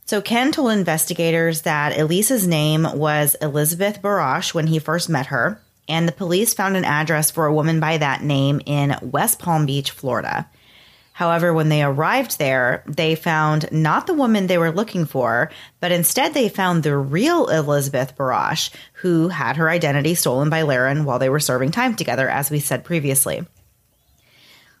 So 0.06 0.20
Ken 0.20 0.50
told 0.50 0.72
investigators 0.72 1.62
that 1.62 1.96
Elisa's 1.96 2.46
name 2.46 2.86
was 2.94 3.36
Elizabeth 3.36 4.02
Barash 4.02 4.52
when 4.52 4.66
he 4.66 4.80
first 4.80 5.08
met 5.08 5.26
her, 5.26 5.60
and 5.88 6.08
the 6.08 6.12
police 6.12 6.52
found 6.52 6.76
an 6.76 6.84
address 6.84 7.30
for 7.30 7.46
a 7.46 7.54
woman 7.54 7.78
by 7.78 7.98
that 7.98 8.22
name 8.22 8.60
in 8.66 8.96
West 9.02 9.38
Palm 9.38 9.66
Beach, 9.66 9.92
Florida. 9.92 10.48
However, 11.20 11.52
when 11.52 11.68
they 11.68 11.82
arrived 11.82 12.38
there, 12.38 12.82
they 12.86 13.14
found 13.14 13.70
not 13.70 14.06
the 14.06 14.14
woman 14.14 14.46
they 14.46 14.56
were 14.56 14.72
looking 14.72 15.04
for, 15.04 15.50
but 15.78 15.92
instead 15.92 16.32
they 16.32 16.48
found 16.48 16.82
the 16.82 16.96
real 16.96 17.46
Elizabeth 17.48 18.16
Barash, 18.16 18.70
who 18.94 19.28
had 19.28 19.58
her 19.58 19.68
identity 19.68 20.14
stolen 20.14 20.48
by 20.48 20.62
Laren 20.62 21.04
while 21.04 21.18
they 21.18 21.28
were 21.28 21.38
serving 21.38 21.72
time 21.72 21.94
together, 21.94 22.26
as 22.26 22.50
we 22.50 22.58
said 22.58 22.84
previously. 22.84 23.44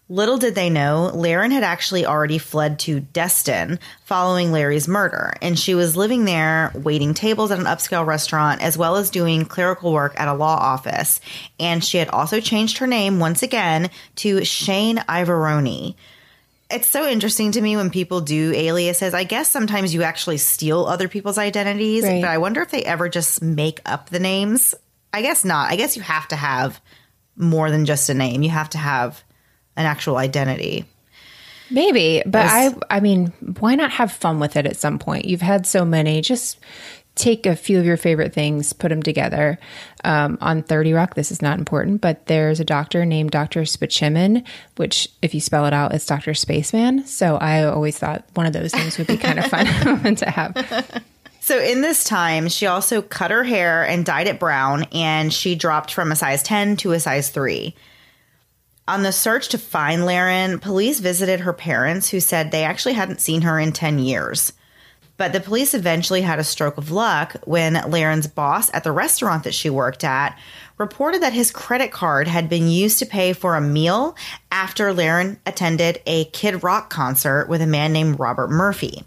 Little 0.08 0.38
did 0.38 0.54
they 0.54 0.70
know, 0.70 1.10
Laren 1.12 1.50
had 1.50 1.62
actually 1.62 2.06
already 2.06 2.38
fled 2.38 2.78
to 2.80 3.00
Destin 3.00 3.78
following 4.06 4.50
Larry's 4.50 4.88
murder, 4.88 5.34
and 5.42 5.58
she 5.58 5.74
was 5.74 5.94
living 5.94 6.24
there 6.24 6.72
waiting 6.74 7.12
tables 7.12 7.50
at 7.50 7.58
an 7.58 7.66
upscale 7.66 8.06
restaurant 8.06 8.62
as 8.62 8.78
well 8.78 8.96
as 8.96 9.10
doing 9.10 9.44
clerical 9.44 9.92
work 9.92 10.18
at 10.18 10.26
a 10.26 10.32
law 10.32 10.56
office. 10.56 11.20
And 11.58 11.84
she 11.84 11.98
had 11.98 12.08
also 12.08 12.40
changed 12.40 12.78
her 12.78 12.86
name 12.86 13.18
once 13.18 13.42
again 13.42 13.90
to 14.16 14.42
Shane 14.42 14.96
Ivoroni 15.06 15.96
it's 16.70 16.88
so 16.88 17.08
interesting 17.08 17.52
to 17.52 17.60
me 17.60 17.76
when 17.76 17.90
people 17.90 18.20
do 18.20 18.52
aliases. 18.54 19.14
I 19.14 19.24
guess 19.24 19.48
sometimes 19.48 19.92
you 19.94 20.02
actually 20.02 20.38
steal 20.38 20.86
other 20.86 21.08
people's 21.08 21.38
identities, 21.38 22.04
right. 22.04 22.22
but 22.22 22.30
I 22.30 22.38
wonder 22.38 22.62
if 22.62 22.70
they 22.70 22.84
ever 22.84 23.08
just 23.08 23.42
make 23.42 23.80
up 23.84 24.10
the 24.10 24.20
names. 24.20 24.74
I 25.12 25.22
guess 25.22 25.44
not. 25.44 25.70
I 25.70 25.76
guess 25.76 25.96
you 25.96 26.02
have 26.02 26.28
to 26.28 26.36
have 26.36 26.80
more 27.36 27.70
than 27.70 27.86
just 27.86 28.08
a 28.08 28.14
name. 28.14 28.42
You 28.42 28.50
have 28.50 28.70
to 28.70 28.78
have 28.78 29.22
an 29.76 29.86
actual 29.86 30.16
identity. 30.16 30.84
Maybe, 31.70 32.22
but 32.26 32.46
I 32.46 32.74
I 32.90 33.00
mean, 33.00 33.32
why 33.60 33.76
not 33.76 33.92
have 33.92 34.10
fun 34.10 34.40
with 34.40 34.56
it 34.56 34.66
at 34.66 34.76
some 34.76 34.98
point? 34.98 35.24
You've 35.24 35.40
had 35.40 35.66
so 35.66 35.84
many. 35.84 36.20
Just 36.20 36.58
take 37.14 37.46
a 37.46 37.56
few 37.56 37.78
of 37.78 37.84
your 37.84 37.96
favorite 37.96 38.32
things, 38.32 38.72
put 38.72 38.88
them 38.88 39.02
together. 39.02 39.58
Um, 40.04 40.38
on 40.40 40.62
30 40.62 40.92
Rock, 40.92 41.14
this 41.14 41.30
is 41.30 41.42
not 41.42 41.58
important, 41.58 42.00
but 42.00 42.26
there's 42.26 42.60
a 42.60 42.64
doctor 42.64 43.04
named 43.04 43.30
Dr. 43.30 43.64
Spaceman, 43.64 44.44
which, 44.76 45.08
if 45.20 45.34
you 45.34 45.40
spell 45.40 45.66
it 45.66 45.72
out, 45.72 45.94
it's 45.94 46.06
Dr. 46.06 46.34
Spaceman. 46.34 47.04
So 47.06 47.36
I 47.36 47.64
always 47.64 47.98
thought 47.98 48.24
one 48.34 48.46
of 48.46 48.52
those 48.52 48.72
things 48.72 48.96
would 48.96 49.06
be 49.06 49.18
kind 49.18 49.38
of 49.38 49.46
fun 49.46 50.14
to 50.16 50.30
have. 50.30 51.02
So 51.40 51.58
in 51.58 51.80
this 51.80 52.04
time, 52.04 52.48
she 52.48 52.66
also 52.66 53.02
cut 53.02 53.30
her 53.30 53.44
hair 53.44 53.84
and 53.86 54.04
dyed 54.04 54.28
it 54.28 54.38
brown, 54.38 54.84
and 54.92 55.32
she 55.32 55.54
dropped 55.54 55.92
from 55.92 56.12
a 56.12 56.16
size 56.16 56.42
10 56.42 56.76
to 56.78 56.92
a 56.92 57.00
size 57.00 57.30
3. 57.30 57.74
On 58.86 59.02
the 59.02 59.12
search 59.12 59.48
to 59.48 59.58
find 59.58 60.04
Laren, 60.04 60.58
police 60.58 61.00
visited 61.00 61.40
her 61.40 61.52
parents, 61.52 62.08
who 62.08 62.20
said 62.20 62.50
they 62.50 62.64
actually 62.64 62.94
hadn't 62.94 63.20
seen 63.20 63.42
her 63.42 63.58
in 63.58 63.72
10 63.72 63.98
years. 63.98 64.52
But 65.20 65.34
the 65.34 65.40
police 65.40 65.74
eventually 65.74 66.22
had 66.22 66.38
a 66.38 66.44
stroke 66.44 66.78
of 66.78 66.90
luck 66.90 67.36
when 67.44 67.74
Laren's 67.90 68.26
boss 68.26 68.70
at 68.72 68.84
the 68.84 68.90
restaurant 68.90 69.44
that 69.44 69.52
she 69.52 69.68
worked 69.68 70.02
at 70.02 70.38
reported 70.78 71.20
that 71.20 71.34
his 71.34 71.50
credit 71.50 71.92
card 71.92 72.26
had 72.26 72.48
been 72.48 72.68
used 72.68 73.00
to 73.00 73.04
pay 73.04 73.34
for 73.34 73.54
a 73.54 73.60
meal 73.60 74.16
after 74.50 74.94
Laren 74.94 75.38
attended 75.44 76.00
a 76.06 76.24
Kid 76.24 76.62
Rock 76.62 76.88
concert 76.88 77.50
with 77.50 77.60
a 77.60 77.66
man 77.66 77.92
named 77.92 78.18
Robert 78.18 78.48
Murphy. 78.48 79.04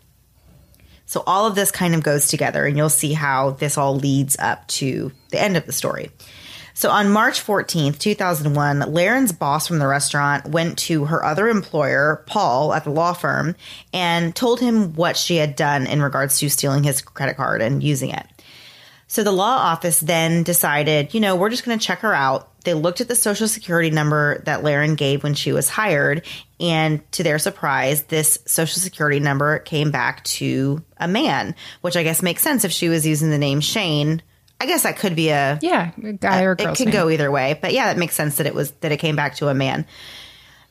So 1.08 1.24
all 1.26 1.48
of 1.48 1.56
this 1.56 1.72
kind 1.72 1.96
of 1.96 2.04
goes 2.04 2.28
together, 2.28 2.64
and 2.64 2.78
you'll 2.78 2.90
see 2.90 3.14
how 3.14 3.50
this 3.50 3.76
all 3.76 3.96
leads 3.96 4.38
up 4.38 4.68
to 4.68 5.12
the 5.32 5.42
end 5.42 5.58
of 5.58 5.66
the 5.66 5.74
story. 5.74 6.12
So 6.76 6.90
on 6.90 7.12
March 7.12 7.40
14th, 7.46 8.00
2001, 8.00 8.80
Laren's 8.92 9.32
boss 9.32 9.68
from 9.68 9.78
the 9.78 9.88
restaurant 9.88 10.48
went 10.48 10.78
to 10.80 11.06
her 11.06 11.24
other 11.24 11.48
employer, 11.48 12.24
Paul, 12.26 12.74
at 12.74 12.84
the 12.84 12.90
law 12.90 13.14
firm, 13.14 13.56
and 13.94 14.36
told 14.36 14.60
him 14.60 14.94
what 14.94 15.16
she 15.16 15.38
had 15.38 15.56
done 15.56 15.86
in 15.86 16.02
regards 16.02 16.40
to 16.40 16.50
stealing 16.50 16.84
his 16.84 17.02
credit 17.02 17.38
card 17.38 17.62
and 17.62 17.84
using 17.84 18.10
it. 18.10 18.26
So 19.06 19.24
the 19.24 19.32
law 19.32 19.58
office 19.58 20.00
then 20.00 20.42
decided, 20.42 21.14
you 21.14 21.20
know, 21.20 21.36
we're 21.36 21.52
just 21.52 21.64
going 21.64 21.78
to 21.78 21.86
check 21.86 22.00
her 22.00 22.16
out. 22.16 22.50
They 22.64 22.74
looked 22.74 23.02
at 23.02 23.08
the 23.08 23.16
social 23.16 23.48
security 23.48 23.92
number 23.92 24.42
that 24.46 24.64
Laren 24.64 24.96
gave 24.96 25.22
when 25.22 25.36
she 25.36 25.52
was 25.52 25.70
hired, 25.70 26.26
and 26.60 27.00
to 27.12 27.22
their 27.22 27.38
surprise, 27.38 28.04
this 28.06 28.40
social 28.48 28.82
security 28.82 29.20
number 29.20 29.60
came 29.60 29.92
back 29.92 30.24
to 30.24 30.84
a 30.98 31.08
man, 31.08 31.54
which 31.82 31.96
I 31.96 32.02
guess 32.02 32.24
makes 32.24 32.42
sense 32.42 32.66
if 32.66 32.72
she 32.72 32.90
was 32.90 33.06
using 33.06 33.30
the 33.30 33.38
name 33.38 33.62
Shane 33.62 34.24
I 34.64 34.66
guess 34.66 34.84
that 34.84 34.98
could 34.98 35.14
be 35.14 35.28
a 35.28 35.60
yeah, 35.62 35.92
a 36.02 36.14
guy 36.14 36.44
or 36.44 36.56
girl. 36.56 36.72
It 36.72 36.78
could 36.78 36.94
go 36.94 37.10
either 37.10 37.30
way, 37.30 37.60
but 37.62 37.74
yeah, 37.74 37.88
that 37.88 37.98
makes 37.98 38.16
sense 38.16 38.38
that 38.38 38.46
it 38.46 38.56
was 38.56 38.72
that 38.80 38.94
it 38.94 38.98
came 38.98 39.18
back 39.18 39.36
to 39.36 39.50
a 39.50 39.54
man. 39.54 39.86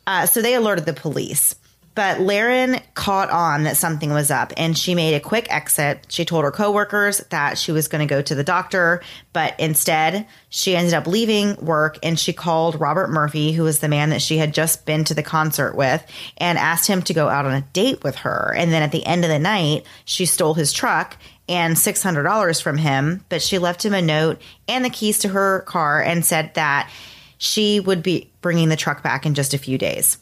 Uh, 0.06 0.24
so 0.24 0.40
they 0.40 0.54
alerted 0.54 0.86
the 0.86 0.94
police. 0.94 1.54
But 1.94 2.20
Laren 2.20 2.80
caught 2.94 3.28
on 3.28 3.64
that 3.64 3.76
something 3.76 4.14
was 4.14 4.30
up 4.30 4.54
and 4.56 4.78
she 4.78 4.94
made 4.94 5.14
a 5.14 5.20
quick 5.20 5.46
exit. 5.52 6.06
She 6.08 6.24
told 6.24 6.44
her 6.44 6.50
coworkers 6.50 7.18
that 7.28 7.58
she 7.58 7.70
was 7.70 7.86
going 7.86 8.00
to 8.00 8.10
go 8.10 8.22
to 8.22 8.34
the 8.34 8.42
doctor, 8.42 9.02
but 9.34 9.54
instead 9.60 10.26
she 10.48 10.74
ended 10.74 10.94
up 10.94 11.06
leaving 11.06 11.54
work 11.56 11.98
and 12.02 12.18
she 12.18 12.32
called 12.32 12.80
Robert 12.80 13.10
Murphy, 13.10 13.52
who 13.52 13.64
was 13.64 13.80
the 13.80 13.88
man 13.88 14.08
that 14.08 14.22
she 14.22 14.38
had 14.38 14.54
just 14.54 14.86
been 14.86 15.04
to 15.04 15.12
the 15.12 15.22
concert 15.22 15.76
with, 15.76 16.02
and 16.38 16.56
asked 16.56 16.88
him 16.88 17.02
to 17.02 17.12
go 17.12 17.28
out 17.28 17.44
on 17.44 17.52
a 17.52 17.60
date 17.74 18.02
with 18.02 18.16
her. 18.16 18.54
And 18.56 18.72
then 18.72 18.82
at 18.82 18.90
the 18.90 19.04
end 19.04 19.26
of 19.26 19.30
the 19.30 19.38
night, 19.38 19.84
she 20.06 20.24
stole 20.24 20.54
his 20.54 20.72
truck 20.72 21.18
and 21.48 21.76
$600 21.76 22.62
from 22.62 22.78
him, 22.78 23.24
but 23.28 23.42
she 23.42 23.58
left 23.58 23.84
him 23.84 23.94
a 23.94 24.02
note 24.02 24.40
and 24.68 24.84
the 24.84 24.90
keys 24.90 25.18
to 25.20 25.28
her 25.28 25.60
car 25.60 26.02
and 26.02 26.24
said 26.24 26.54
that 26.54 26.90
she 27.38 27.80
would 27.80 28.02
be 28.02 28.30
bringing 28.40 28.68
the 28.68 28.76
truck 28.76 29.02
back 29.02 29.26
in 29.26 29.34
just 29.34 29.54
a 29.54 29.58
few 29.58 29.76
days. 29.76 30.18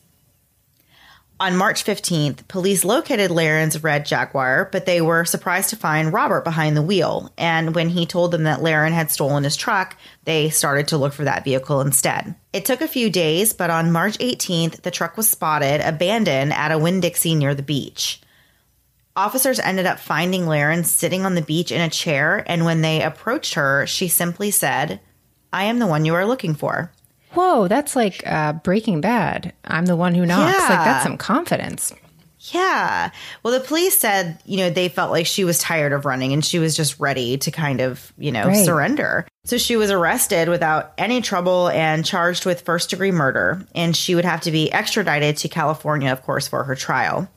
On 1.41 1.57
March 1.57 1.85
15th, 1.85 2.47
police 2.49 2.85
located 2.85 3.31
Laren's 3.31 3.83
red 3.83 4.05
Jaguar, 4.05 4.69
but 4.71 4.85
they 4.85 5.01
were 5.01 5.25
surprised 5.25 5.71
to 5.71 5.77
find 5.77 6.13
Robert 6.13 6.45
behind 6.45 6.77
the 6.77 6.83
wheel. 6.83 7.33
And 7.39 7.75
when 7.75 7.89
he 7.89 8.05
told 8.05 8.31
them 8.31 8.43
that 8.43 8.61
Laren 8.61 8.93
had 8.93 9.11
stolen 9.11 9.45
his 9.45 9.57
truck, 9.57 9.97
they 10.25 10.51
started 10.51 10.89
to 10.89 10.99
look 10.99 11.15
for 11.15 11.25
that 11.25 11.45
vehicle 11.45 11.81
instead. 11.81 12.35
It 12.53 12.67
took 12.67 12.83
a 12.83 12.89
few 12.89 13.09
days, 13.09 13.55
but 13.55 13.71
on 13.71 13.91
March 13.91 14.19
18th, 14.19 14.83
the 14.83 14.91
truck 14.91 15.17
was 15.17 15.31
spotted 15.31 15.81
abandoned 15.81 16.53
at 16.53 16.73
a 16.73 16.79
Winn 16.79 17.01
Dixie 17.01 17.35
near 17.35 17.55
the 17.55 17.63
beach. 17.63 18.20
Officers 19.17 19.59
ended 19.59 19.87
up 19.87 19.99
finding 19.99 20.47
Laren 20.47 20.85
sitting 20.85 21.25
on 21.25 21.35
the 21.35 21.43
beach 21.43 21.73
in 21.73 21.81
a 21.81 21.91
chair, 21.91 22.45
and 22.47 22.65
when 22.65 22.81
they 22.81 23.03
approached 23.03 23.55
her, 23.55 23.87
she 23.87 24.09
simply 24.09 24.51
said, 24.51 25.01
I 25.53 25.65
am 25.65 25.79
the 25.81 25.87
one 25.87 26.05
you 26.05 26.15
are 26.15 26.27
looking 26.27 26.55
for. 26.55 26.93
Whoa, 27.33 27.69
that's 27.69 27.95
like 27.97 28.23
uh, 28.27 28.55
Breaking 28.55 29.01
Bad. 29.01 29.53
I'm 29.65 29.87
the 29.87 29.97
one 29.97 30.15
who 30.15 30.27
knocks. 30.27 30.53
Yeah. 30.57 30.61
Like 30.69 30.85
that's 30.85 31.05
some 31.05 31.17
confidence. 31.17 31.93
Yeah. 32.53 33.11
Well, 33.43 33.53
the 33.59 33.65
police 33.67 33.99
said, 34.01 34.39
you 34.47 34.57
know, 34.57 34.71
they 34.71 34.89
felt 34.89 35.11
like 35.11 35.27
she 35.27 35.45
was 35.45 35.59
tired 35.59 35.93
of 35.93 36.07
running 36.07 36.33
and 36.33 36.45
she 36.45 36.59
was 36.59 36.75
just 36.75 36.99
ready 36.99 37.37
to 37.39 37.51
kind 37.51 37.81
of, 37.81 38.13
you 38.17 38.33
know, 38.33 38.47
Right. 38.47 38.65
surrender. 38.65 39.27
So 39.45 39.59
she 39.59 39.77
was 39.77 39.91
arrested 39.91 40.49
without 40.49 40.93
any 40.97 41.21
trouble 41.21 41.69
and 41.69 42.05
charged 42.05 42.47
with 42.47 42.63
first 42.63 42.91
degree 42.91 43.11
murder. 43.13 43.65
And 43.75 43.95
she 43.95 44.15
would 44.15 44.25
have 44.25 44.41
to 44.43 44.51
be 44.51 44.73
extradited 44.73 45.37
to 45.39 45.49
California, 45.49 46.11
of 46.11 46.23
course, 46.23 46.49
for 46.49 46.65
her 46.65 46.75
trial. 46.75 47.29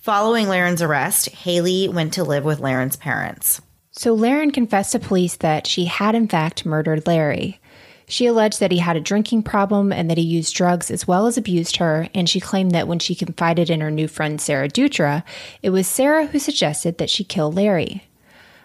Following 0.00 0.48
Laren's 0.48 0.80
arrest, 0.80 1.28
Haley 1.28 1.86
went 1.86 2.14
to 2.14 2.24
live 2.24 2.42
with 2.42 2.58
Laren's 2.58 2.96
parents. 2.96 3.60
So 3.90 4.14
Laren 4.14 4.50
confessed 4.50 4.92
to 4.92 4.98
police 4.98 5.36
that 5.36 5.66
she 5.66 5.84
had 5.84 6.14
in 6.14 6.26
fact 6.26 6.64
murdered 6.64 7.06
Larry. 7.06 7.60
She 8.08 8.24
alleged 8.24 8.60
that 8.60 8.72
he 8.72 8.78
had 8.78 8.96
a 8.96 9.00
drinking 9.00 9.42
problem 9.42 9.92
and 9.92 10.08
that 10.08 10.16
he 10.16 10.24
used 10.24 10.54
drugs 10.54 10.90
as 10.90 11.06
well 11.06 11.26
as 11.26 11.36
abused 11.36 11.76
her, 11.76 12.08
and 12.14 12.30
she 12.30 12.40
claimed 12.40 12.70
that 12.70 12.88
when 12.88 12.98
she 12.98 13.14
confided 13.14 13.68
in 13.68 13.82
her 13.82 13.90
new 13.90 14.08
friend 14.08 14.40
Sarah 14.40 14.70
Dutra, 14.70 15.22
it 15.62 15.68
was 15.68 15.86
Sarah 15.86 16.28
who 16.28 16.38
suggested 16.38 16.96
that 16.96 17.10
she 17.10 17.22
kill 17.22 17.52
Larry. 17.52 18.04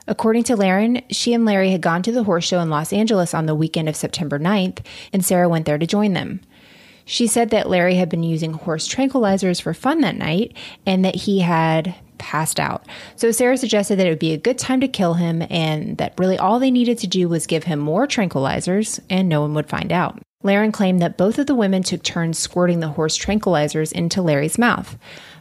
According 0.07 0.43
to 0.43 0.55
Laren, 0.55 1.01
she 1.09 1.33
and 1.33 1.43
Larry 1.43 1.71
had 1.71 1.81
gone 1.81 2.01
to 2.03 2.13
the 2.13 2.23
horse 2.23 2.45
show 2.45 2.61
in 2.61 2.69
Los 2.69 2.93
Angeles 2.93 3.33
on 3.33 3.45
the 3.45 3.55
weekend 3.55 3.89
of 3.89 3.97
September 3.97 4.39
9th, 4.39 4.79
and 5.11 5.25
Sarah 5.25 5.49
went 5.49 5.65
there 5.65 5.79
to 5.79 5.85
join 5.85 6.13
them. 6.13 6.39
She 7.05 7.27
said 7.27 7.51
that 7.51 7.69
Larry 7.69 7.95
had 7.95 8.09
been 8.09 8.23
using 8.23 8.53
horse 8.53 8.87
tranquilizers 8.87 9.61
for 9.61 9.73
fun 9.73 10.01
that 10.01 10.17
night 10.17 10.55
and 10.85 11.05
that 11.05 11.15
he 11.15 11.39
had 11.39 11.95
passed 12.17 12.59
out. 12.59 12.85
So 13.15 13.31
Sarah 13.31 13.57
suggested 13.57 13.97
that 13.97 14.07
it 14.07 14.09
would 14.09 14.19
be 14.19 14.33
a 14.33 14.37
good 14.37 14.57
time 14.57 14.81
to 14.81 14.87
kill 14.87 15.13
him 15.13 15.43
and 15.49 15.97
that 15.97 16.15
really 16.17 16.37
all 16.37 16.59
they 16.59 16.71
needed 16.71 16.97
to 16.99 17.07
do 17.07 17.29
was 17.29 17.45
give 17.45 17.65
him 17.65 17.79
more 17.79 18.07
tranquilizers 18.07 18.99
and 19.09 19.29
no 19.29 19.41
one 19.41 19.53
would 19.53 19.69
find 19.69 19.91
out. 19.91 20.19
Laren 20.41 20.71
claimed 20.71 21.01
that 21.01 21.17
both 21.17 21.39
of 21.39 21.47
the 21.47 21.55
women 21.55 21.83
took 21.83 22.03
turns 22.03 22.37
squirting 22.37 22.79
the 22.79 22.89
horse 22.89 23.17
tranquilizers 23.17 23.91
into 23.91 24.21
Larry's 24.21 24.57
mouth, 24.57 24.97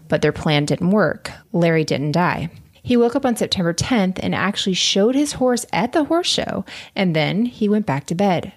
but 0.09 0.23
their 0.23 0.33
plan 0.33 0.65
didn't 0.65 0.91
work. 0.91 1.31
Larry 1.53 1.85
didn't 1.85 2.13
die. 2.13 2.51
He 2.83 2.97
woke 2.97 3.17
up 3.17 3.25
on 3.25 3.37
September 3.37 3.73
10th 3.73 4.19
and 4.23 4.35
actually 4.35 4.75
showed 4.75 5.15
his 5.15 5.33
horse 5.35 5.65
at 5.73 5.93
the 5.93 6.05
horse 6.05 6.27
show, 6.27 6.65
and 6.95 7.17
then 7.17 7.47
he 7.47 7.69
went 7.69 7.87
back 7.87 8.05
to 8.07 8.15
bed. 8.15 8.53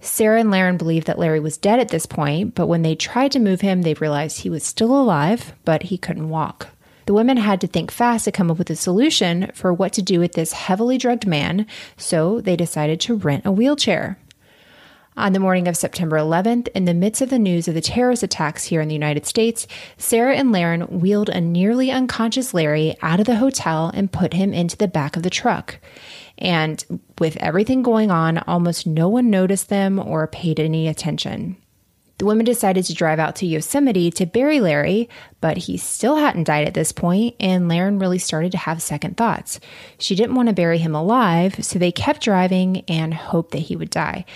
Sarah 0.00 0.40
and 0.40 0.50
Laren 0.50 0.76
believed 0.76 1.06
that 1.06 1.18
Larry 1.18 1.40
was 1.40 1.58
dead 1.58 1.78
at 1.78 1.88
this 1.88 2.06
point, 2.06 2.54
but 2.54 2.66
when 2.66 2.82
they 2.82 2.94
tried 2.94 3.32
to 3.32 3.38
move 3.38 3.60
him, 3.60 3.82
they 3.82 3.94
realized 3.94 4.40
he 4.40 4.50
was 4.50 4.64
still 4.64 4.98
alive, 4.98 5.52
but 5.64 5.84
he 5.84 5.98
couldn't 5.98 6.30
walk. 6.30 6.68
The 7.06 7.14
women 7.14 7.36
had 7.36 7.60
to 7.60 7.66
think 7.66 7.90
fast 7.90 8.24
to 8.24 8.32
come 8.32 8.50
up 8.50 8.58
with 8.58 8.70
a 8.70 8.76
solution 8.76 9.50
for 9.52 9.72
what 9.72 9.92
to 9.94 10.02
do 10.02 10.20
with 10.20 10.32
this 10.32 10.52
heavily 10.52 10.96
drugged 10.96 11.26
man, 11.26 11.66
so 11.96 12.40
they 12.40 12.56
decided 12.56 13.00
to 13.00 13.16
rent 13.16 13.44
a 13.44 13.52
wheelchair. 13.52 14.16
On 15.16 15.32
the 15.32 15.40
morning 15.40 15.66
of 15.66 15.76
September 15.76 16.16
11th, 16.16 16.68
in 16.68 16.84
the 16.84 16.94
midst 16.94 17.20
of 17.20 17.28
the 17.28 17.38
news 17.38 17.68
of 17.68 17.74
the 17.74 17.80
terrorist 17.80 18.22
attacks 18.22 18.64
here 18.64 18.80
in 18.80 18.88
the 18.88 18.94
United 18.94 19.26
States, 19.26 19.66
Sarah 19.98 20.36
and 20.36 20.52
Laren 20.52 20.82
wheeled 20.82 21.28
a 21.28 21.40
nearly 21.40 21.90
unconscious 21.90 22.54
Larry 22.54 22.94
out 23.02 23.20
of 23.20 23.26
the 23.26 23.36
hotel 23.36 23.90
and 23.92 24.12
put 24.12 24.32
him 24.32 24.54
into 24.54 24.76
the 24.76 24.88
back 24.88 25.16
of 25.16 25.22
the 25.22 25.28
truck. 25.28 25.78
And 26.40 27.02
with 27.18 27.36
everything 27.36 27.82
going 27.82 28.10
on, 28.10 28.38
almost 28.38 28.86
no 28.86 29.08
one 29.08 29.30
noticed 29.30 29.68
them 29.68 29.98
or 29.98 30.26
paid 30.26 30.58
any 30.58 30.88
attention. 30.88 31.56
The 32.20 32.26
women 32.26 32.44
decided 32.44 32.84
to 32.84 32.94
drive 32.94 33.18
out 33.18 33.36
to 33.36 33.46
Yosemite 33.46 34.10
to 34.10 34.26
bury 34.26 34.60
Larry, 34.60 35.08
but 35.40 35.56
he 35.56 35.78
still 35.78 36.16
hadn't 36.16 36.44
died 36.44 36.68
at 36.68 36.74
this 36.74 36.92
point, 36.92 37.34
and 37.40 37.66
Laren 37.66 37.98
really 37.98 38.18
started 38.18 38.52
to 38.52 38.58
have 38.58 38.82
second 38.82 39.16
thoughts. 39.16 39.58
She 39.96 40.14
didn't 40.14 40.34
want 40.34 40.50
to 40.50 40.54
bury 40.54 40.76
him 40.76 40.94
alive, 40.94 41.64
so 41.64 41.78
they 41.78 41.90
kept 41.90 42.20
driving 42.20 42.84
and 42.88 43.14
hoped 43.14 43.52
that 43.52 43.60
he 43.60 43.74
would 43.74 43.88
die. 43.88 44.26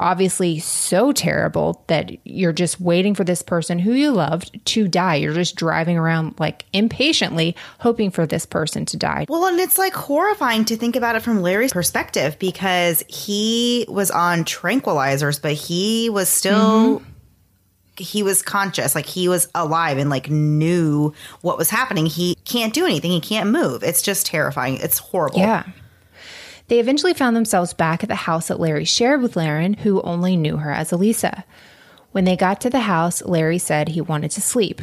Obviously, 0.00 0.58
so 0.58 1.12
terrible 1.12 1.84
that 1.86 2.10
you're 2.26 2.52
just 2.52 2.80
waiting 2.80 3.14
for 3.14 3.22
this 3.22 3.42
person 3.42 3.78
who 3.78 3.92
you 3.92 4.10
loved 4.10 4.58
to 4.66 4.88
die. 4.88 5.14
You're 5.14 5.32
just 5.32 5.54
driving 5.54 5.96
around 5.96 6.34
like 6.40 6.64
impatiently, 6.72 7.54
hoping 7.78 8.10
for 8.10 8.26
this 8.26 8.44
person 8.44 8.86
to 8.86 8.96
die. 8.96 9.26
Well, 9.28 9.46
and 9.46 9.60
it's 9.60 9.78
like 9.78 9.94
horrifying 9.94 10.64
to 10.64 10.76
think 10.76 10.96
about 10.96 11.14
it 11.14 11.22
from 11.22 11.42
Larry's 11.42 11.72
perspective 11.72 12.40
because 12.40 13.04
he 13.08 13.86
was 13.88 14.10
on 14.10 14.44
tranquilizers, 14.44 15.40
but 15.40 15.52
he 15.52 16.10
was 16.10 16.28
still. 16.28 16.98
Mm-hmm. 16.98 17.10
He 17.96 18.24
was 18.24 18.42
conscious, 18.42 18.96
like 18.96 19.06
he 19.06 19.28
was 19.28 19.48
alive 19.54 19.98
and 19.98 20.10
like 20.10 20.28
knew 20.28 21.14
what 21.42 21.56
was 21.56 21.70
happening. 21.70 22.06
He 22.06 22.34
can't 22.44 22.74
do 22.74 22.84
anything. 22.84 23.12
He 23.12 23.20
can't 23.20 23.50
move. 23.50 23.84
It's 23.84 24.02
just 24.02 24.26
terrifying. 24.26 24.78
It's 24.78 24.98
horrible. 24.98 25.38
Yeah. 25.38 25.62
They 26.68 26.78
eventually 26.78 27.14
found 27.14 27.36
themselves 27.36 27.74
back 27.74 28.02
at 28.02 28.08
the 28.08 28.14
house 28.14 28.48
that 28.48 28.60
Larry 28.60 28.84
shared 28.84 29.20
with 29.20 29.36
Laren, 29.36 29.74
who 29.74 30.00
only 30.02 30.36
knew 30.36 30.56
her 30.56 30.72
as 30.72 30.92
Elisa. 30.92 31.44
When 32.12 32.24
they 32.24 32.36
got 32.36 32.60
to 32.62 32.70
the 32.70 32.80
house, 32.80 33.22
Larry 33.22 33.58
said 33.58 33.88
he 33.88 34.00
wanted 34.00 34.30
to 34.32 34.40
sleep. 34.40 34.80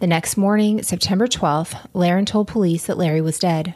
The 0.00 0.06
next 0.06 0.36
morning, 0.36 0.82
September 0.82 1.26
12th, 1.26 1.88
Laren 1.92 2.24
told 2.24 2.48
police 2.48 2.86
that 2.86 2.98
Larry 2.98 3.20
was 3.20 3.38
dead. 3.38 3.74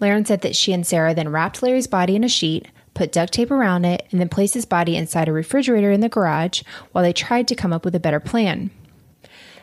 Laren 0.00 0.24
said 0.24 0.40
that 0.40 0.56
she 0.56 0.72
and 0.72 0.86
Sarah 0.86 1.14
then 1.14 1.28
wrapped 1.28 1.62
Larry's 1.62 1.86
body 1.86 2.16
in 2.16 2.24
a 2.24 2.28
sheet, 2.28 2.68
put 2.94 3.12
duct 3.12 3.32
tape 3.32 3.50
around 3.50 3.84
it, 3.84 4.06
and 4.10 4.20
then 4.20 4.28
placed 4.28 4.54
his 4.54 4.64
body 4.64 4.96
inside 4.96 5.28
a 5.28 5.32
refrigerator 5.32 5.90
in 5.90 6.00
the 6.00 6.08
garage 6.08 6.62
while 6.92 7.04
they 7.04 7.12
tried 7.12 7.46
to 7.48 7.54
come 7.54 7.72
up 7.72 7.84
with 7.84 7.94
a 7.94 8.00
better 8.00 8.20
plan. 8.20 8.70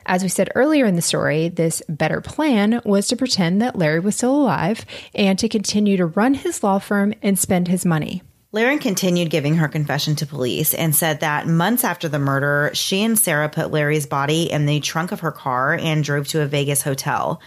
As 0.07 0.23
we 0.23 0.29
said 0.29 0.49
earlier 0.55 0.85
in 0.85 0.95
the 0.95 1.01
story, 1.01 1.49
this 1.49 1.83
better 1.89 2.21
plan 2.21 2.81
was 2.85 3.07
to 3.09 3.17
pretend 3.17 3.61
that 3.61 3.75
Larry 3.75 3.99
was 3.99 4.15
still 4.15 4.41
alive 4.41 4.85
and 5.13 5.37
to 5.37 5.49
continue 5.49 5.97
to 5.97 6.05
run 6.05 6.33
his 6.33 6.63
law 6.63 6.79
firm 6.79 7.13
and 7.21 7.37
spend 7.37 7.67
his 7.67 7.85
money. 7.85 8.23
Laren 8.53 8.79
continued 8.79 9.29
giving 9.29 9.55
her 9.55 9.67
confession 9.67 10.15
to 10.15 10.25
police 10.25 10.73
and 10.73 10.95
said 10.95 11.19
that 11.19 11.45
months 11.45 11.83
after 11.83 12.07
the 12.07 12.19
murder, 12.19 12.71
she 12.73 13.03
and 13.03 13.19
Sarah 13.19 13.49
put 13.49 13.71
Larry's 13.71 14.05
body 14.05 14.49
in 14.49 14.65
the 14.65 14.79
trunk 14.79 15.11
of 15.11 15.19
her 15.19 15.33
car 15.33 15.73
and 15.73 16.05
drove 16.05 16.29
to 16.29 16.41
a 16.41 16.47
Vegas 16.47 16.81
hotel. 16.81 17.41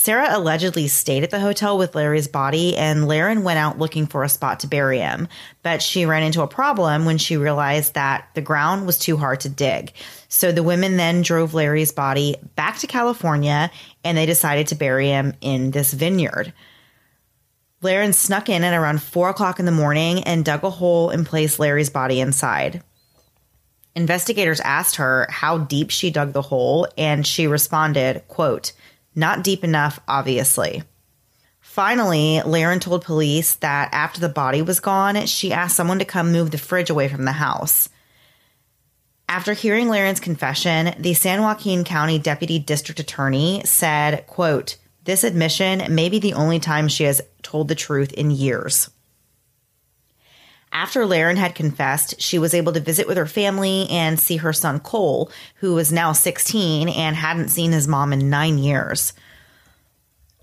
Sarah 0.00 0.28
allegedly 0.30 0.86
stayed 0.86 1.24
at 1.24 1.30
the 1.30 1.40
hotel 1.40 1.76
with 1.76 1.96
Larry's 1.96 2.28
body, 2.28 2.76
and 2.76 3.08
Laren 3.08 3.42
went 3.42 3.58
out 3.58 3.80
looking 3.80 4.06
for 4.06 4.22
a 4.22 4.28
spot 4.28 4.60
to 4.60 4.68
bury 4.68 5.00
him. 5.00 5.26
But 5.64 5.82
she 5.82 6.06
ran 6.06 6.22
into 6.22 6.42
a 6.42 6.46
problem 6.46 7.04
when 7.04 7.18
she 7.18 7.36
realized 7.36 7.94
that 7.94 8.28
the 8.34 8.40
ground 8.40 8.86
was 8.86 8.96
too 8.96 9.16
hard 9.16 9.40
to 9.40 9.48
dig. 9.48 9.92
So 10.28 10.52
the 10.52 10.62
women 10.62 10.98
then 10.98 11.22
drove 11.22 11.52
Larry's 11.52 11.90
body 11.90 12.36
back 12.54 12.78
to 12.78 12.86
California 12.86 13.72
and 14.04 14.16
they 14.16 14.24
decided 14.24 14.68
to 14.68 14.76
bury 14.76 15.08
him 15.08 15.34
in 15.40 15.72
this 15.72 15.92
vineyard. 15.92 16.52
Laren 17.82 18.12
snuck 18.12 18.48
in 18.48 18.62
at 18.62 18.80
around 18.80 19.02
four 19.02 19.28
o'clock 19.28 19.58
in 19.58 19.66
the 19.66 19.72
morning 19.72 20.22
and 20.22 20.44
dug 20.44 20.62
a 20.62 20.70
hole 20.70 21.10
and 21.10 21.26
placed 21.26 21.58
Larry's 21.58 21.90
body 21.90 22.20
inside. 22.20 22.84
Investigators 23.96 24.60
asked 24.60 24.94
her 24.94 25.26
how 25.28 25.58
deep 25.58 25.90
she 25.90 26.12
dug 26.12 26.34
the 26.34 26.42
hole, 26.42 26.86
and 26.96 27.26
she 27.26 27.48
responded, 27.48 28.22
quote, 28.28 28.70
not 29.18 29.42
deep 29.42 29.64
enough, 29.64 30.00
obviously. 30.06 30.82
Finally, 31.60 32.40
Laren 32.42 32.80
told 32.80 33.04
police 33.04 33.56
that 33.56 33.90
after 33.92 34.20
the 34.20 34.28
body 34.28 34.62
was 34.62 34.80
gone, 34.80 35.26
she 35.26 35.52
asked 35.52 35.76
someone 35.76 35.98
to 35.98 36.04
come 36.04 36.32
move 36.32 36.50
the 36.50 36.58
fridge 36.58 36.88
away 36.88 37.08
from 37.08 37.24
the 37.24 37.32
house. 37.32 37.88
After 39.28 39.52
hearing 39.52 39.88
Laren's 39.88 40.20
confession, 40.20 40.94
the 40.98 41.12
San 41.14 41.42
Joaquin 41.42 41.84
County 41.84 42.18
Deputy 42.18 42.58
District 42.58 42.98
Attorney 42.98 43.62
said, 43.64 44.26
quote, 44.26 44.76
this 45.04 45.24
admission 45.24 45.94
may 45.94 46.08
be 46.08 46.18
the 46.18 46.34
only 46.34 46.58
time 46.58 46.88
she 46.88 47.04
has 47.04 47.20
told 47.42 47.68
the 47.68 47.74
truth 47.74 48.12
in 48.12 48.30
years. 48.30 48.90
After 50.72 51.06
Laren 51.06 51.36
had 51.36 51.54
confessed, 51.54 52.20
she 52.20 52.38
was 52.38 52.54
able 52.54 52.72
to 52.72 52.80
visit 52.80 53.08
with 53.08 53.16
her 53.16 53.26
family 53.26 53.86
and 53.90 54.20
see 54.20 54.36
her 54.36 54.52
son 54.52 54.80
Cole, 54.80 55.30
who 55.56 55.74
was 55.74 55.90
now 55.90 56.12
16 56.12 56.88
and 56.88 57.16
hadn't 57.16 57.48
seen 57.48 57.72
his 57.72 57.88
mom 57.88 58.12
in 58.12 58.30
nine 58.30 58.58
years. 58.58 59.12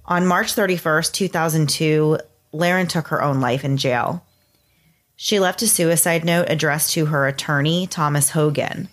On 0.05 0.26
March 0.26 0.53
31st, 0.55 1.13
2002, 1.13 2.17
Laren 2.51 2.88
took 2.88 3.07
her 3.07 3.21
own 3.21 3.39
life 3.39 3.63
in 3.63 3.78
jail. 3.78 4.23
She 5.15 5.39
left 5.39 5.61
a 5.61 5.67
suicide 5.67 6.26
note 6.26 6.49
addressed 6.49 6.93
to 6.93 7.05
her 7.05 7.28
attorney, 7.28 7.88
Thomas 7.88 8.32
Hogan. 8.32 8.89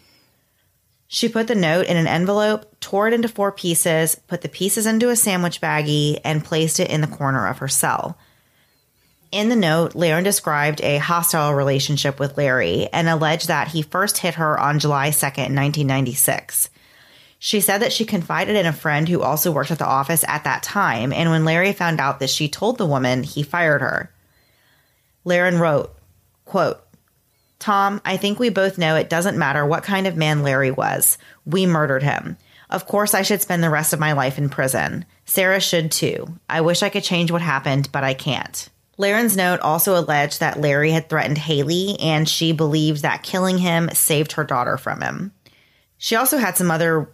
She 1.09 1.28
put 1.28 1.47
the 1.47 1.55
note 1.55 1.87
in 1.87 1.99
an 1.99 2.07
envelope, 2.07 2.80
tore 2.80 3.09
it 3.09 3.14
into 3.14 3.28
four 3.28 3.53
pieces, 3.53 4.14
put 4.14 4.41
the 4.41 4.49
pieces 4.49 4.87
into 4.87 5.11
a 5.11 5.16
sandwich 5.16 5.61
baggie, 5.61 6.18
and 6.24 6.45
placed 6.45 6.80
it 6.80 6.91
in 6.91 7.03
the 7.03 7.07
corner 7.07 7.47
of 7.47 7.59
her 7.59 7.68
cell. 7.68 8.16
In 9.33 9.49
the 9.49 9.57
note, 9.57 9.95
Laren 9.95 10.24
described 10.24 10.83
a 10.83 10.99
hostile 10.99 11.55
relationship 11.55 12.20
with 12.20 12.37
Larry 12.37 12.87
and 12.93 13.09
alleged 13.09 13.49
that 13.49 13.68
he 13.68 13.80
first 13.80 14.18
hit 14.18 14.35
her 14.35 14.61
on 14.61 14.78
July 14.78 15.09
2nd, 15.09 15.57
1996. 15.57 16.68
She 17.39 17.62
said 17.62 17.78
that 17.78 17.95
she 17.95 18.05
confided 18.05 18.57
in 18.57 18.66
a 18.66 18.74
friend 18.74 19.09
who 19.09 19.22
also 19.22 19.51
worked 19.51 19.70
at 19.70 19.78
the 19.78 19.87
office 19.87 20.22
at 20.28 20.45
that 20.45 20.62
time, 20.62 21.14
and 21.14 21.30
when 21.30 21.47
Larry 21.47 21.72
found 21.72 21.99
out 21.99 22.20
that 22.20 22.28
she 22.28 22.47
told 22.47 22.76
the 22.76 22.85
woman, 22.85 23.22
he 23.22 23.43
fired 23.43 23.80
her. 23.80 24.12
Laren 25.24 25.59
wrote, 25.59 25.97
quote, 26.45 26.85
Tom, 27.59 28.03
I 28.05 28.18
think 28.18 28.39
we 28.39 28.51
both 28.51 28.76
know 28.76 28.97
it 28.97 29.09
doesn't 29.09 29.39
matter 29.39 29.64
what 29.64 29.83
kind 29.83 30.07
of 30.07 30.14
man 30.14 30.43
Larry 30.43 30.70
was. 30.70 31.16
We 31.47 31.64
murdered 31.64 32.03
him. 32.03 32.37
Of 32.68 32.87
course, 32.87 33.14
I 33.14 33.22
should 33.22 33.41
spend 33.41 33.62
the 33.62 33.70
rest 33.70 33.95
of 33.95 34.01
my 34.01 34.12
life 34.12 34.37
in 34.37 34.51
prison. 34.51 35.07
Sarah 35.24 35.61
should 35.61 35.91
too. 35.91 36.26
I 36.51 36.61
wish 36.61 36.83
I 36.83 36.91
could 36.91 37.03
change 37.05 37.30
what 37.30 37.41
happened, 37.41 37.89
but 37.93 38.05
I 38.05 38.12
can't. 38.12 38.68
Laren's 38.99 39.36
note 39.36 39.61
also 39.61 39.99
alleged 39.99 40.40
that 40.40 40.61
Larry 40.61 40.90
had 40.90 41.09
threatened 41.09 41.38
Haley, 41.38 41.97
and 41.99 42.28
she 42.28 42.53
believed 42.53 43.03
that 43.03 43.22
killing 43.22 43.59
him 43.59 43.88
saved 43.93 44.32
her 44.32 44.45
daughter 44.45 44.76
from 44.76 45.01
him. 45.01 45.32
She 45.99 46.16
also 46.16 46.38
had 46.38 46.57
some 46.57 46.70
other 46.70 47.09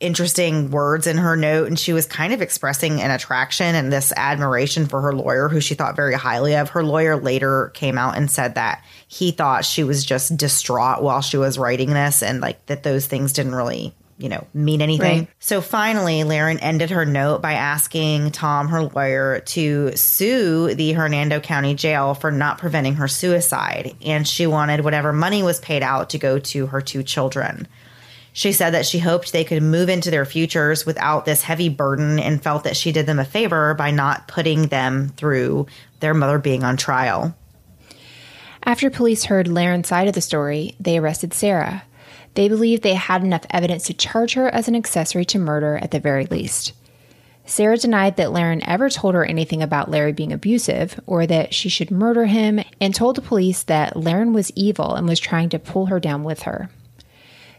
interesting 0.00 0.70
words 0.70 1.06
in 1.06 1.16
her 1.16 1.36
note, 1.36 1.66
and 1.66 1.78
she 1.78 1.92
was 1.92 2.04
kind 2.04 2.32
of 2.32 2.42
expressing 2.42 3.00
an 3.00 3.10
attraction 3.10 3.74
and 3.74 3.92
this 3.92 4.12
admiration 4.16 4.86
for 4.86 5.00
her 5.00 5.14
lawyer, 5.14 5.48
who 5.48 5.60
she 5.60 5.74
thought 5.74 5.96
very 5.96 6.14
highly 6.14 6.54
of. 6.56 6.70
Her 6.70 6.84
lawyer 6.84 7.16
later 7.16 7.70
came 7.74 7.96
out 7.96 8.16
and 8.16 8.30
said 8.30 8.56
that 8.56 8.84
he 9.08 9.30
thought 9.30 9.64
she 9.64 9.82
was 9.82 10.04
just 10.04 10.36
distraught 10.36 11.02
while 11.02 11.22
she 11.22 11.36
was 11.36 11.58
writing 11.58 11.90
this, 11.90 12.22
and 12.22 12.40
like 12.40 12.66
that 12.66 12.82
those 12.82 13.06
things 13.06 13.32
didn't 13.32 13.54
really. 13.54 13.94
You 14.16 14.28
know, 14.28 14.46
mean 14.54 14.80
anything. 14.80 15.18
Right. 15.20 15.28
So 15.40 15.60
finally, 15.60 16.22
Laren 16.22 16.60
ended 16.60 16.90
her 16.90 17.04
note 17.04 17.42
by 17.42 17.54
asking 17.54 18.30
Tom, 18.30 18.68
her 18.68 18.82
lawyer, 18.82 19.40
to 19.46 19.96
sue 19.96 20.74
the 20.74 20.92
Hernando 20.92 21.40
County 21.40 21.74
Jail 21.74 22.14
for 22.14 22.30
not 22.30 22.58
preventing 22.58 22.94
her 22.94 23.08
suicide. 23.08 23.96
And 24.04 24.26
she 24.26 24.46
wanted 24.46 24.84
whatever 24.84 25.12
money 25.12 25.42
was 25.42 25.58
paid 25.58 25.82
out 25.82 26.10
to 26.10 26.18
go 26.18 26.38
to 26.38 26.66
her 26.66 26.80
two 26.80 27.02
children. 27.02 27.66
She 28.32 28.52
said 28.52 28.70
that 28.70 28.84
she 28.84 28.98
hoped 28.98 29.32
they 29.32 29.44
could 29.44 29.62
move 29.62 29.88
into 29.88 30.10
their 30.10 30.24
futures 30.24 30.84
without 30.84 31.24
this 31.24 31.42
heavy 31.42 31.68
burden 31.68 32.18
and 32.18 32.42
felt 32.42 32.64
that 32.64 32.76
she 32.76 32.90
did 32.90 33.06
them 33.06 33.20
a 33.20 33.24
favor 33.24 33.74
by 33.74 33.92
not 33.92 34.26
putting 34.26 34.66
them 34.68 35.10
through 35.10 35.66
their 36.00 36.14
mother 36.14 36.38
being 36.38 36.64
on 36.64 36.76
trial. 36.76 37.36
After 38.64 38.90
police 38.90 39.24
heard 39.24 39.46
Laren's 39.46 39.86
side 39.86 40.08
of 40.08 40.14
the 40.14 40.20
story, 40.20 40.74
they 40.80 40.98
arrested 40.98 41.32
Sarah. 41.32 41.84
They 42.34 42.48
believed 42.48 42.82
they 42.82 42.94
had 42.94 43.22
enough 43.22 43.46
evidence 43.50 43.84
to 43.84 43.94
charge 43.94 44.34
her 44.34 44.48
as 44.48 44.68
an 44.68 44.74
accessory 44.74 45.24
to 45.26 45.38
murder 45.38 45.76
at 45.76 45.90
the 45.92 46.00
very 46.00 46.26
least. 46.26 46.72
Sarah 47.46 47.76
denied 47.76 48.16
that 48.16 48.32
Laren 48.32 48.66
ever 48.66 48.88
told 48.88 49.14
her 49.14 49.24
anything 49.24 49.62
about 49.62 49.90
Larry 49.90 50.12
being 50.12 50.32
abusive 50.32 50.98
or 51.06 51.26
that 51.26 51.52
she 51.52 51.68
should 51.68 51.90
murder 51.90 52.24
him 52.24 52.60
and 52.80 52.94
told 52.94 53.16
the 53.16 53.22
police 53.22 53.62
that 53.64 53.96
Laren 53.96 54.32
was 54.32 54.50
evil 54.56 54.94
and 54.94 55.06
was 55.06 55.20
trying 55.20 55.50
to 55.50 55.58
pull 55.58 55.86
her 55.86 56.00
down 56.00 56.24
with 56.24 56.42
her. 56.42 56.70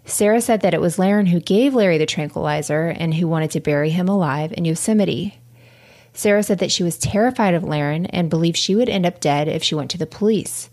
Sarah 0.06 0.42
said 0.42 0.62
that 0.62 0.74
it 0.74 0.82
was 0.82 1.00
Laren 1.00 1.28
who 1.28 1.40
gave 1.40 1.74
Larry 1.74 1.98
the 1.98 2.06
tranquilizer 2.06 2.88
and 2.88 3.14
who 3.14 3.28
wanted 3.28 3.52
to 3.52 3.60
bury 3.60 3.92
him 3.92 4.08
alive 4.08 4.54
in 4.58 4.66
Yosemite. 4.66 5.40
Sarah 6.14 6.44
said 6.44 6.60
that 6.60 6.72
she 6.72 6.84
was 6.84 6.98
terrified 6.98 7.54
of 7.54 7.64
Laren 7.64 8.06
and 8.08 8.30
believed 8.30 8.58
she 8.58 8.76
would 8.76 8.90
end 8.90 9.06
up 9.06 9.20
dead 9.20 9.48
if 9.48 9.64
she 9.64 9.76
went 9.76 9.92
to 9.92 9.98
the 9.98 10.06
police. 10.06 10.70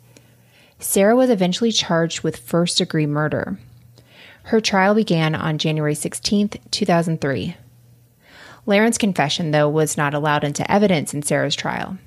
Sarah 0.78 1.16
was 1.16 1.30
eventually 1.30 1.72
charged 1.72 2.22
with 2.22 2.36
first 2.36 2.78
degree 2.78 3.07
murder. 3.07 3.59
Her 4.45 4.61
trial 4.61 4.95
began 4.95 5.34
on 5.34 5.59
January 5.59 5.95
16, 5.95 6.51
2003. 6.70 7.57
Laren's 8.66 8.99
confession, 8.99 9.51
though, 9.51 9.68
was 9.68 9.97
not 9.97 10.14
allowed 10.14 10.45
into 10.45 10.70
evidence 10.70 11.14
in 11.14 11.22
Sarah's 11.22 11.57
trial. 11.57 11.99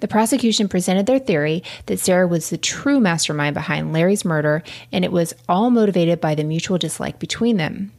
The 0.00 0.08
prosecution 0.08 0.68
presented 0.68 1.06
their 1.06 1.18
theory 1.18 1.62
that 1.86 1.98
Sarah 1.98 2.28
was 2.28 2.50
the 2.50 2.58
true 2.58 3.00
mastermind 3.00 3.54
behind 3.54 3.92
Larry's 3.92 4.24
murder, 4.24 4.62
and 4.92 5.04
it 5.04 5.12
was 5.12 5.34
all 5.48 5.70
motivated 5.70 6.20
by 6.20 6.34
the 6.34 6.44
mutual 6.44 6.78
dislike 6.78 7.18
between 7.18 7.56
them. 7.56 7.92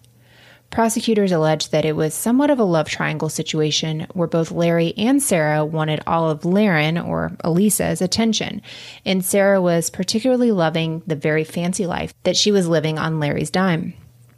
Prosecutors 0.72 1.32
alleged 1.32 1.72
that 1.72 1.86
it 1.86 1.96
was 1.96 2.14
somewhat 2.14 2.52
of 2.52 2.60
a 2.60 2.64
love 2.64 2.88
triangle 2.88 3.30
situation 3.30 4.06
where 4.14 4.28
both 4.28 4.52
Larry 4.52 4.94
and 4.98 5.22
Sarah 5.22 5.66
wanted 5.66 6.02
all 6.06 6.30
of 6.30 6.46
Laren, 6.46 6.98
or 6.98 7.32
Elisa's, 7.44 8.02
attention, 8.02 8.62
and 9.04 9.26
Sarah 9.26 9.62
was 9.62 9.90
particularly 9.90 10.52
loving 10.52 11.02
the 11.08 11.16
very 11.16 11.44
fancy 11.44 11.88
life 11.88 12.14
that 12.24 12.38
she 12.38 12.52
was 12.52 12.68
living 12.68 13.00
on 13.00 13.20
Larry's 13.20 13.50
dime. 13.50 13.94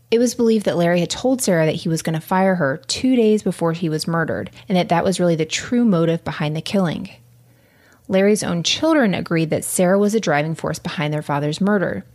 It 0.09 0.19
was 0.19 0.35
believed 0.35 0.65
that 0.65 0.77
Larry 0.77 1.01
had 1.01 1.09
told 1.09 1.41
Sarah 1.41 1.65
that 1.65 1.75
he 1.75 1.89
was 1.89 2.01
going 2.01 2.15
to 2.15 2.25
fire 2.25 2.55
her 2.55 2.81
two 2.87 3.15
days 3.15 3.43
before 3.43 3.73
he 3.73 3.89
was 3.89 4.07
murdered, 4.07 4.51
and 4.69 4.77
that 4.77 4.89
that 4.89 5.03
was 5.03 5.19
really 5.19 5.35
the 5.35 5.45
true 5.45 5.83
motive 5.83 6.23
behind 6.23 6.55
the 6.55 6.61
killing. 6.61 7.09
Larry's 8.07 8.43
own 8.43 8.63
children 8.63 9.13
agreed 9.13 9.49
that 9.49 9.63
Sarah 9.63 9.99
was 9.99 10.15
a 10.15 10.19
driving 10.19 10.55
force 10.55 10.79
behind 10.79 11.13
their 11.13 11.21
father's 11.21 11.61
murder. 11.61 12.05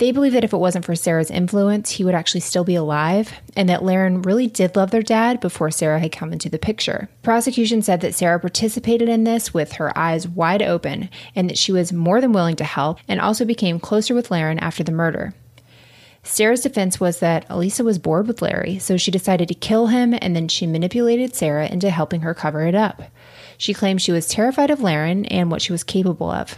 They 0.00 0.12
believe 0.12 0.32
that 0.32 0.44
if 0.44 0.54
it 0.54 0.56
wasn't 0.56 0.86
for 0.86 0.96
Sarah's 0.96 1.30
influence, 1.30 1.90
he 1.90 2.04
would 2.04 2.14
actually 2.14 2.40
still 2.40 2.64
be 2.64 2.74
alive, 2.74 3.34
and 3.54 3.68
that 3.68 3.84
Laren 3.84 4.22
really 4.22 4.46
did 4.46 4.74
love 4.74 4.92
their 4.92 5.02
dad 5.02 5.40
before 5.40 5.70
Sarah 5.70 6.00
had 6.00 6.10
come 6.10 6.32
into 6.32 6.48
the 6.48 6.58
picture. 6.58 7.10
Prosecution 7.22 7.82
said 7.82 8.00
that 8.00 8.14
Sarah 8.14 8.40
participated 8.40 9.10
in 9.10 9.24
this 9.24 9.52
with 9.52 9.72
her 9.72 9.96
eyes 9.98 10.26
wide 10.26 10.62
open, 10.62 11.10
and 11.36 11.50
that 11.50 11.58
she 11.58 11.70
was 11.70 11.92
more 11.92 12.22
than 12.22 12.32
willing 12.32 12.56
to 12.56 12.64
help, 12.64 12.98
and 13.08 13.20
also 13.20 13.44
became 13.44 13.78
closer 13.78 14.14
with 14.14 14.30
Laren 14.30 14.58
after 14.58 14.82
the 14.82 14.90
murder. 14.90 15.34
Sarah's 16.22 16.62
defense 16.62 16.98
was 16.98 17.20
that 17.20 17.44
Elisa 17.50 17.84
was 17.84 17.98
bored 17.98 18.26
with 18.26 18.40
Larry, 18.40 18.78
so 18.78 18.96
she 18.96 19.10
decided 19.10 19.48
to 19.48 19.54
kill 19.54 19.88
him, 19.88 20.14
and 20.18 20.34
then 20.34 20.48
she 20.48 20.66
manipulated 20.66 21.34
Sarah 21.34 21.66
into 21.66 21.90
helping 21.90 22.22
her 22.22 22.32
cover 22.32 22.66
it 22.66 22.74
up. 22.74 23.02
She 23.58 23.74
claimed 23.74 24.00
she 24.00 24.12
was 24.12 24.28
terrified 24.28 24.70
of 24.70 24.80
Laren 24.80 25.26
and 25.26 25.50
what 25.50 25.60
she 25.60 25.72
was 25.72 25.84
capable 25.84 26.30
of. 26.30 26.56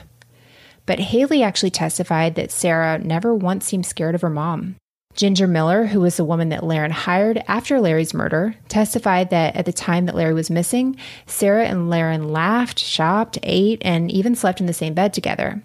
But 0.92 1.00
Haley 1.00 1.42
actually 1.42 1.70
testified 1.70 2.34
that 2.34 2.50
Sarah 2.50 2.98
never 2.98 3.34
once 3.34 3.64
seemed 3.64 3.86
scared 3.86 4.14
of 4.14 4.20
her 4.20 4.28
mom. 4.28 4.76
Ginger 5.14 5.46
Miller, 5.46 5.86
who 5.86 6.00
was 6.00 6.18
the 6.18 6.24
woman 6.24 6.50
that 6.50 6.64
Laren 6.64 6.90
hired 6.90 7.42
after 7.48 7.80
Larry's 7.80 8.12
murder, 8.12 8.56
testified 8.68 9.30
that 9.30 9.56
at 9.56 9.64
the 9.64 9.72
time 9.72 10.04
that 10.04 10.14
Larry 10.14 10.34
was 10.34 10.50
missing, 10.50 10.98
Sarah 11.24 11.64
and 11.64 11.88
Laren 11.88 12.28
laughed, 12.28 12.78
shopped, 12.78 13.38
ate, 13.42 13.80
and 13.82 14.10
even 14.10 14.34
slept 14.34 14.60
in 14.60 14.66
the 14.66 14.74
same 14.74 14.92
bed 14.92 15.14
together. 15.14 15.62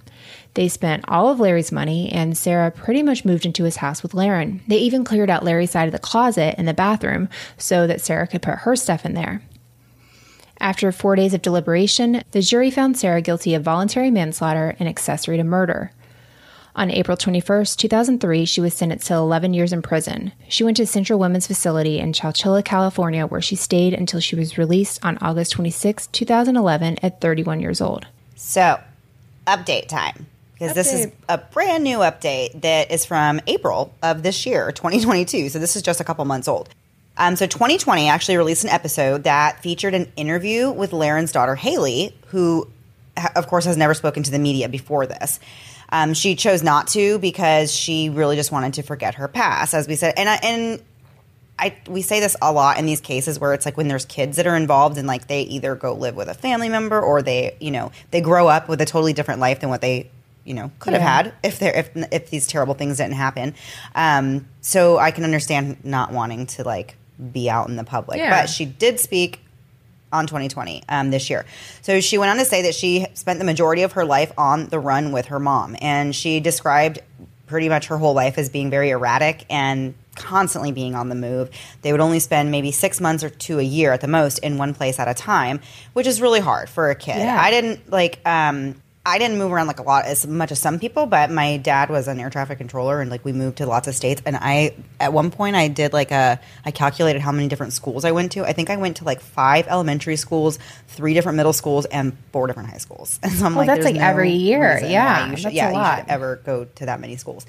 They 0.54 0.70
spent 0.70 1.04
all 1.10 1.28
of 1.28 1.42
Larry's 1.42 1.74
money, 1.74 2.10
and 2.10 2.38
Sarah 2.38 2.72
pretty 2.72 3.04
much 3.04 3.26
moved 3.26 3.46
into 3.46 3.66
his 3.66 3.76
house 3.76 4.02
with 4.02 4.14
Laren. 4.14 4.62
They 4.70 4.78
even 4.78 5.04
cleared 5.04 5.30
out 5.30 5.44
Larry's 5.44 5.72
side 5.72 5.90
of 5.90 5.92
the 5.92 6.00
closet 6.00 6.56
in 6.58 6.64
the 6.64 6.74
bathroom 6.74 7.28
so 7.58 7.86
that 7.86 8.00
Sarah 8.00 8.28
could 8.28 8.42
put 8.42 8.60
her 8.60 8.78
stuff 8.78 9.06
in 9.06 9.14
there. 9.14 9.42
After 10.60 10.92
four 10.92 11.16
days 11.16 11.34
of 11.34 11.42
deliberation, 11.42 12.24
the 12.32 12.42
jury 12.42 12.72
found 12.72 12.98
Sarah 12.98 13.22
guilty 13.22 13.54
of 13.54 13.64
voluntary 13.64 14.10
manslaughter 14.10 14.76
and 14.80 14.90
accessory 14.90 15.38
to 15.38 15.44
murder. 15.44 15.92
On 16.76 16.92
April 16.92 17.18
21, 17.18 17.66
2003, 17.66 18.46
she 18.46 18.62
was 18.62 18.74
sentenced 18.74 19.08
to 19.08 19.16
11 19.16 19.54
years 19.56 19.74
in 19.74 19.82
prison. 19.82 20.32
She 20.48 20.64
went 20.64 20.78
to 20.78 20.86
Central 20.86 21.18
Women's 21.18 21.48
Facility 21.48 21.98
in 21.98 22.14
Chowchilla, 22.14 22.64
California, 22.64 23.26
where 23.26 23.42
she 23.42 23.56
stayed 23.56 23.96
until 23.96 24.20
she 24.20 24.36
was 24.36 24.60
released 24.60 25.04
on 25.04 25.18
August 25.18 25.54
26, 25.54 26.06
2011, 26.08 27.00
at 27.02 27.20
31 27.20 27.62
years 27.62 27.82
old. 27.82 28.06
So, 28.36 28.80
update 29.48 29.88
time. 29.88 30.28
Because 30.54 30.76
this 30.76 30.94
is 30.94 31.12
a 31.30 31.38
brand 31.38 31.84
new 31.84 32.00
update 32.00 32.62
that 32.62 32.92
is 32.92 33.06
from 33.06 33.42
April 33.48 33.94
of 34.04 34.22
this 34.22 34.46
year, 34.46 34.72
2022. 34.72 35.50
So, 35.50 35.58
this 35.58 35.76
is 35.76 35.82
just 35.82 36.00
a 36.00 36.04
couple 36.04 36.26
months 36.26 36.48
old. 36.48 36.70
Um, 37.18 37.36
so 37.36 37.48
2020 37.48 38.08
actually 38.08 38.38
released 38.38 38.64
an 38.64 38.70
episode 38.70 39.24
that 39.24 39.62
featured 39.62 39.94
an 39.94 40.12
interview 40.16 40.72
with 40.72 40.94
Laren's 40.94 41.32
daughter 41.32 41.56
Haley, 41.56 42.16
who, 42.28 42.70
ha- 43.18 43.32
of 43.36 43.48
course, 43.48 43.66
has 43.66 43.78
never 43.78 43.94
spoken 43.94 44.24
to 44.24 44.32
the 44.32 44.40
media 44.40 44.70
before 44.70 45.08
this. 45.08 45.40
Um, 45.90 46.14
she 46.14 46.36
chose 46.36 46.64
not 46.64 46.88
to 46.90 47.18
because 47.20 47.74
she 47.74 48.10
really 48.10 48.36
just 48.36 48.52
wanted 48.52 48.76
to 48.76 48.84
forget 48.84 49.16
her 49.16 49.28
past, 49.28 49.74
as 49.74 49.88
we 49.88 49.96
said. 49.96 50.14
And 50.18 50.30
I, 50.30 50.36
and 50.44 50.82
I 51.60 51.76
we 51.88 52.02
say 52.02 52.20
this 52.20 52.36
a 52.42 52.52
lot 52.52 52.78
in 52.78 52.86
these 52.86 53.02
cases 53.02 53.40
where 53.40 53.54
it's 53.54 53.66
like 53.66 53.78
when 53.78 53.88
there's 53.88 54.06
kids 54.06 54.38
that 54.38 54.46
are 54.46 54.56
involved 54.56 54.98
and 54.98 55.08
like 55.08 55.28
they 55.28 55.42
either 55.44 55.76
go 55.76 55.94
live 55.94 56.16
with 56.16 56.28
a 56.28 56.34
family 56.34 56.70
member 56.70 57.00
or 57.00 57.22
they 57.22 57.56
you 57.60 57.72
know 57.72 57.92
they 58.12 58.22
grow 58.22 58.48
up 58.48 58.70
with 58.70 58.80
a 58.82 58.86
totally 58.86 59.14
different 59.14 59.40
life 59.40 59.60
than 59.62 59.70
what 59.70 59.82
they 59.82 60.10
you 60.44 60.54
know 60.54 60.72
could 60.80 60.94
have 60.94 61.02
had 61.02 61.34
if 61.44 61.60
they 61.60 61.74
if 61.74 61.90
if 62.12 62.30
these 62.30 62.48
terrible 62.48 62.74
things 62.74 62.98
didn't 62.98 63.14
happen. 63.14 63.56
Um, 63.96 64.48
so 64.62 64.98
I 64.98 65.12
can 65.12 65.24
understand 65.24 65.84
not 65.84 66.12
wanting 66.12 66.46
to 66.48 66.64
like 66.64 66.96
be 67.32 67.50
out 67.50 67.70
in 67.70 67.76
the 67.76 67.84
public, 67.84 68.18
Yeah. 68.20 68.42
but 68.42 68.50
she 68.50 68.66
did 68.66 69.00
speak 69.00 69.42
on 70.14 70.26
2020 70.26 70.84
um, 70.88 71.10
this 71.12 71.30
year. 71.30 71.46
So 71.82 72.00
she 72.00 72.18
went 72.18 72.32
on 72.32 72.38
to 72.38 72.46
say 72.46 72.62
that 72.64 72.76
she 72.76 73.06
spent 73.14 73.40
the 73.40 73.46
majority 73.46 73.82
of 73.82 73.94
her 73.94 74.06
life 74.06 74.32
on 74.38 74.68
the 74.68 74.80
run 74.80 75.12
with 75.12 75.28
her 75.28 75.40
mom, 75.40 75.76
and 75.82 76.16
she 76.16 76.40
described 76.40 77.00
pretty 77.46 77.70
much 77.70 77.88
her 77.88 77.98
whole 77.98 78.14
life 78.14 78.38
as 78.38 78.50
being 78.50 78.70
very 78.70 78.90
erratic 78.90 79.46
and 79.50 79.94
constantly 80.16 80.72
being 80.72 80.96
on 80.96 81.10
the 81.10 81.16
move. 81.16 81.50
They 81.82 81.92
would 81.92 82.02
only 82.02 82.20
spend 82.20 82.52
maybe 82.52 82.72
six 82.72 83.00
months 83.00 83.24
or 83.24 83.30
two 83.30 83.60
a 83.60 83.64
year 83.64 83.94
at 83.94 84.02
the 84.02 84.08
most 84.08 84.40
in 84.40 84.58
one 84.58 84.74
place 84.74 85.00
at 85.00 85.08
a 85.08 85.14
time, 85.14 85.62
which 85.94 86.08
is 86.08 86.22
really 86.22 86.40
hard 86.40 86.70
for 86.70 86.90
a 86.90 86.96
kid. 86.96 87.18
Yeah. 87.18 87.38
I 87.40 87.52
didn't 87.52 87.90
like. 87.92 88.20
Um, 88.26 88.76
I 89.08 89.20
didn't 89.20 89.38
move 89.38 89.54
around 89.54 89.68
like 89.68 89.80
a 89.80 89.84
lot 89.84 90.04
as 90.04 90.28
much 90.28 90.52
as 90.52 90.60
some 90.60 90.80
people, 90.80 91.06
but 91.06 91.32
my 91.32 91.56
dad 91.56 91.90
was 91.90 92.10
an 92.10 92.20
air 92.20 92.30
traffic 92.30 92.58
controller 92.58 93.00
and 93.00 93.10
like 93.10 93.24
we 93.24 93.32
moved 93.32 93.60
to 93.60 93.66
lots 93.66 93.88
of 93.88 93.96
states. 93.96 94.22
And 94.26 94.36
I, 94.36 94.76
at 95.00 95.14
one 95.14 95.32
point, 95.32 95.56
I 95.56 95.70
did 95.70 95.94
like 95.94 96.12
a, 96.12 96.42
I 96.66 96.72
calculated 96.72 97.22
how 97.22 97.32
many 97.32 97.48
different 97.48 97.72
schools 97.72 98.04
I 98.04 98.12
went 98.12 98.34
to. 98.34 98.44
I 98.44 98.52
think 98.52 98.70
I 98.70 98.76
went 98.76 98.98
to 98.98 99.06
like 99.06 99.22
five 99.22 99.66
elementary 99.70 100.18
schools, 100.18 100.60
three 100.90 101.14
different 101.14 101.38
middle 101.38 101.54
schools, 101.54 101.86
and 101.86 102.18
four 102.34 102.48
different 102.48 102.70
high 102.70 102.80
schools. 102.80 103.18
And 103.28 103.32
so 103.32 103.46
I'm 103.46 103.56
Well, 103.56 103.66
like, 103.66 103.76
that's 103.76 103.86
like 103.86 103.96
no 103.96 104.02
every 104.02 104.32
year. 104.32 104.78
Yeah, 104.84 105.30
you 105.30 105.38
should, 105.38 105.46
that's 105.46 105.56
yeah, 105.56 105.70
a 105.70 105.74
you 105.96 106.02
should 106.02 106.10
ever 106.10 106.36
go 106.46 106.66
to 106.66 106.86
that 106.88 107.00
many 107.00 107.16
schools. 107.16 107.46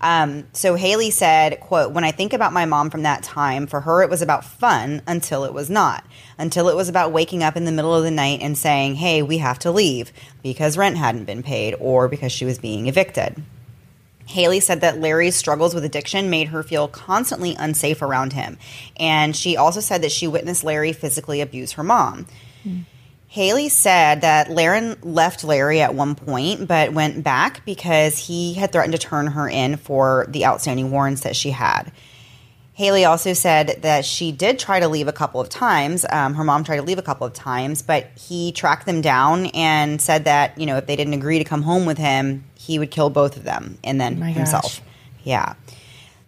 Um, 0.00 0.46
so 0.54 0.76
Haley 0.76 1.10
said, 1.10 1.60
quote, 1.60 1.92
when 1.92 2.04
I 2.04 2.12
think 2.12 2.32
about 2.32 2.54
my 2.54 2.64
mom 2.64 2.88
from 2.88 3.02
that 3.02 3.22
time, 3.22 3.66
for 3.66 3.80
her 3.82 4.02
it 4.02 4.08
was 4.08 4.22
about 4.22 4.44
fun 4.46 5.02
until 5.06 5.44
it 5.44 5.52
was 5.52 5.68
not. 5.68 6.04
Until 6.38 6.70
it 6.70 6.74
was 6.76 6.88
about 6.88 7.12
waking 7.12 7.42
up 7.42 7.56
in 7.56 7.66
the 7.66 7.72
middle 7.72 7.94
of 7.94 8.02
the 8.02 8.10
night 8.10 8.40
and 8.40 8.56
saying, 8.56 8.94
hey, 8.96 9.22
we 9.22 9.38
have 9.38 9.58
to 9.60 9.70
leave 9.70 10.10
because 10.42 10.76
rent 10.76 10.96
hadn't 11.02 11.24
been 11.24 11.42
paid 11.42 11.74
or 11.80 12.08
because 12.08 12.30
she 12.30 12.44
was 12.44 12.58
being 12.58 12.86
evicted. 12.86 13.42
Haley 14.26 14.60
said 14.60 14.82
that 14.82 15.00
Larry's 15.00 15.34
struggles 15.34 15.74
with 15.74 15.84
addiction 15.84 16.30
made 16.30 16.48
her 16.48 16.62
feel 16.62 16.86
constantly 16.86 17.56
unsafe 17.58 18.02
around 18.02 18.32
him. 18.32 18.56
And 18.96 19.34
she 19.34 19.56
also 19.56 19.80
said 19.80 20.02
that 20.02 20.12
she 20.12 20.28
witnessed 20.28 20.62
Larry 20.62 20.92
physically 20.92 21.40
abuse 21.40 21.72
her 21.72 21.82
mom. 21.82 22.26
Haley 23.26 23.68
said 23.70 24.20
that 24.20 24.50
Laren 24.50 24.96
left 25.02 25.42
Larry 25.42 25.80
at 25.80 25.94
one 25.94 26.14
point, 26.14 26.68
but 26.68 26.92
went 26.92 27.24
back 27.24 27.64
because 27.64 28.18
he 28.18 28.54
had 28.54 28.70
threatened 28.70 28.92
to 28.92 28.98
turn 28.98 29.26
her 29.28 29.48
in 29.48 29.78
for 29.78 30.26
the 30.28 30.46
outstanding 30.46 30.90
warrants 30.90 31.22
that 31.22 31.34
she 31.34 31.50
had. 31.50 31.90
Haley 32.74 33.04
also 33.04 33.34
said 33.34 33.80
that 33.82 34.04
she 34.04 34.32
did 34.32 34.58
try 34.58 34.80
to 34.80 34.88
leave 34.88 35.06
a 35.06 35.12
couple 35.12 35.40
of 35.40 35.48
times. 35.50 36.06
Um, 36.08 36.34
her 36.34 36.44
mom 36.44 36.64
tried 36.64 36.76
to 36.76 36.82
leave 36.82 36.98
a 36.98 37.02
couple 37.02 37.26
of 37.26 37.34
times, 37.34 37.82
but 37.82 38.06
he 38.16 38.50
tracked 38.52 38.86
them 38.86 39.02
down 39.02 39.46
and 39.46 40.00
said 40.00 40.24
that, 40.24 40.58
you 40.58 40.64
know, 40.64 40.78
if 40.78 40.86
they 40.86 40.96
didn't 40.96 41.12
agree 41.12 41.38
to 41.38 41.44
come 41.44 41.62
home 41.62 41.84
with 41.84 41.98
him, 41.98 42.44
he 42.54 42.78
would 42.78 42.90
kill 42.90 43.10
both 43.10 43.36
of 43.36 43.44
them 43.44 43.78
and 43.84 44.00
then 44.00 44.18
my 44.18 44.30
himself. 44.32 44.62
gosh. 44.62 44.80
Yeah. 45.22 45.54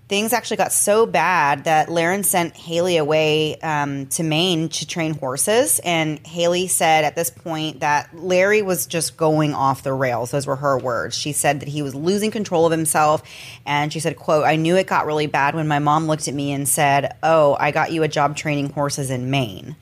Things 0.06 0.34
actually 0.34 0.58
got 0.58 0.70
so 0.70 1.06
bad 1.06 1.64
that 1.64 1.88
Laren 1.88 2.24
sent 2.24 2.54
Haley 2.54 2.98
away 2.98 3.56
um, 3.60 4.04
to 4.08 4.22
Maine 4.22 4.68
to 4.68 4.86
train 4.86 5.14
horses. 5.14 5.80
And 5.82 6.24
Haley 6.26 6.66
said 6.66 7.04
at 7.04 7.16
this 7.16 7.30
point 7.30 7.80
that 7.80 8.10
Larry 8.14 8.60
was 8.60 8.84
just 8.86 9.16
going 9.16 9.54
off 9.54 9.82
the 9.82 9.94
rails. 9.94 10.30
Those 10.30 10.46
were 10.46 10.56
her 10.56 10.78
words. 10.78 11.16
She 11.16 11.32
said 11.32 11.60
that 11.60 11.68
he 11.68 11.80
was 11.80 11.94
losing 11.94 12.30
control 12.30 12.66
of 12.66 12.70
himself. 12.70 13.22
And 13.64 13.90
she 13.90 13.98
said, 13.98 14.16
quote, 14.16 14.44
I 14.44 14.56
knew 14.56 14.76
it 14.76 14.86
got 14.86 15.06
really 15.06 15.26
bad 15.26 15.54
when 15.54 15.68
my 15.68 15.78
mom 15.78 16.06
looked 16.06 16.28
at 16.28 16.34
me 16.34 16.52
and 16.52 16.68
said, 16.68 17.16
oh, 17.22 17.56
I 17.58 17.70
got 17.70 17.90
you 17.90 18.02
a 18.02 18.08
job 18.08 18.36
training 18.36 18.70
horses 18.70 19.10
in 19.10 19.30
Maine. 19.30 19.74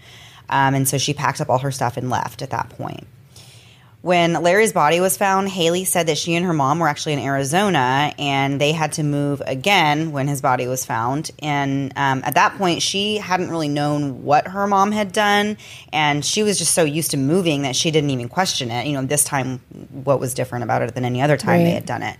Um, 0.48 0.74
and 0.74 0.86
so 0.86 0.98
she 0.98 1.14
packed 1.14 1.40
up 1.40 1.50
all 1.50 1.58
her 1.58 1.72
stuff 1.72 1.96
and 1.96 2.10
left 2.10 2.42
at 2.42 2.50
that 2.50 2.68
point. 2.68 3.08
When 4.02 4.32
Larry's 4.42 4.72
body 4.72 4.98
was 4.98 5.16
found, 5.16 5.48
Haley 5.48 5.84
said 5.84 6.08
that 6.08 6.18
she 6.18 6.34
and 6.34 6.44
her 6.44 6.52
mom 6.52 6.80
were 6.80 6.88
actually 6.88 7.12
in 7.12 7.20
Arizona 7.20 8.12
and 8.18 8.60
they 8.60 8.72
had 8.72 8.94
to 8.94 9.04
move 9.04 9.40
again 9.46 10.10
when 10.10 10.26
his 10.26 10.40
body 10.40 10.66
was 10.66 10.84
found. 10.84 11.30
And 11.38 11.92
um, 11.94 12.22
at 12.24 12.34
that 12.34 12.58
point, 12.58 12.82
she 12.82 13.18
hadn't 13.18 13.48
really 13.48 13.68
known 13.68 14.24
what 14.24 14.48
her 14.48 14.66
mom 14.66 14.90
had 14.90 15.12
done. 15.12 15.56
And 15.92 16.24
she 16.24 16.42
was 16.42 16.58
just 16.58 16.74
so 16.74 16.82
used 16.82 17.12
to 17.12 17.16
moving 17.16 17.62
that 17.62 17.76
she 17.76 17.92
didn't 17.92 18.10
even 18.10 18.28
question 18.28 18.72
it. 18.72 18.88
You 18.88 18.94
know, 18.94 19.04
this 19.04 19.22
time, 19.22 19.60
what 19.92 20.18
was 20.18 20.34
different 20.34 20.64
about 20.64 20.82
it 20.82 20.96
than 20.96 21.04
any 21.04 21.22
other 21.22 21.36
time 21.36 21.62
they 21.62 21.70
had 21.70 21.86
done 21.86 22.02
it? 22.02 22.16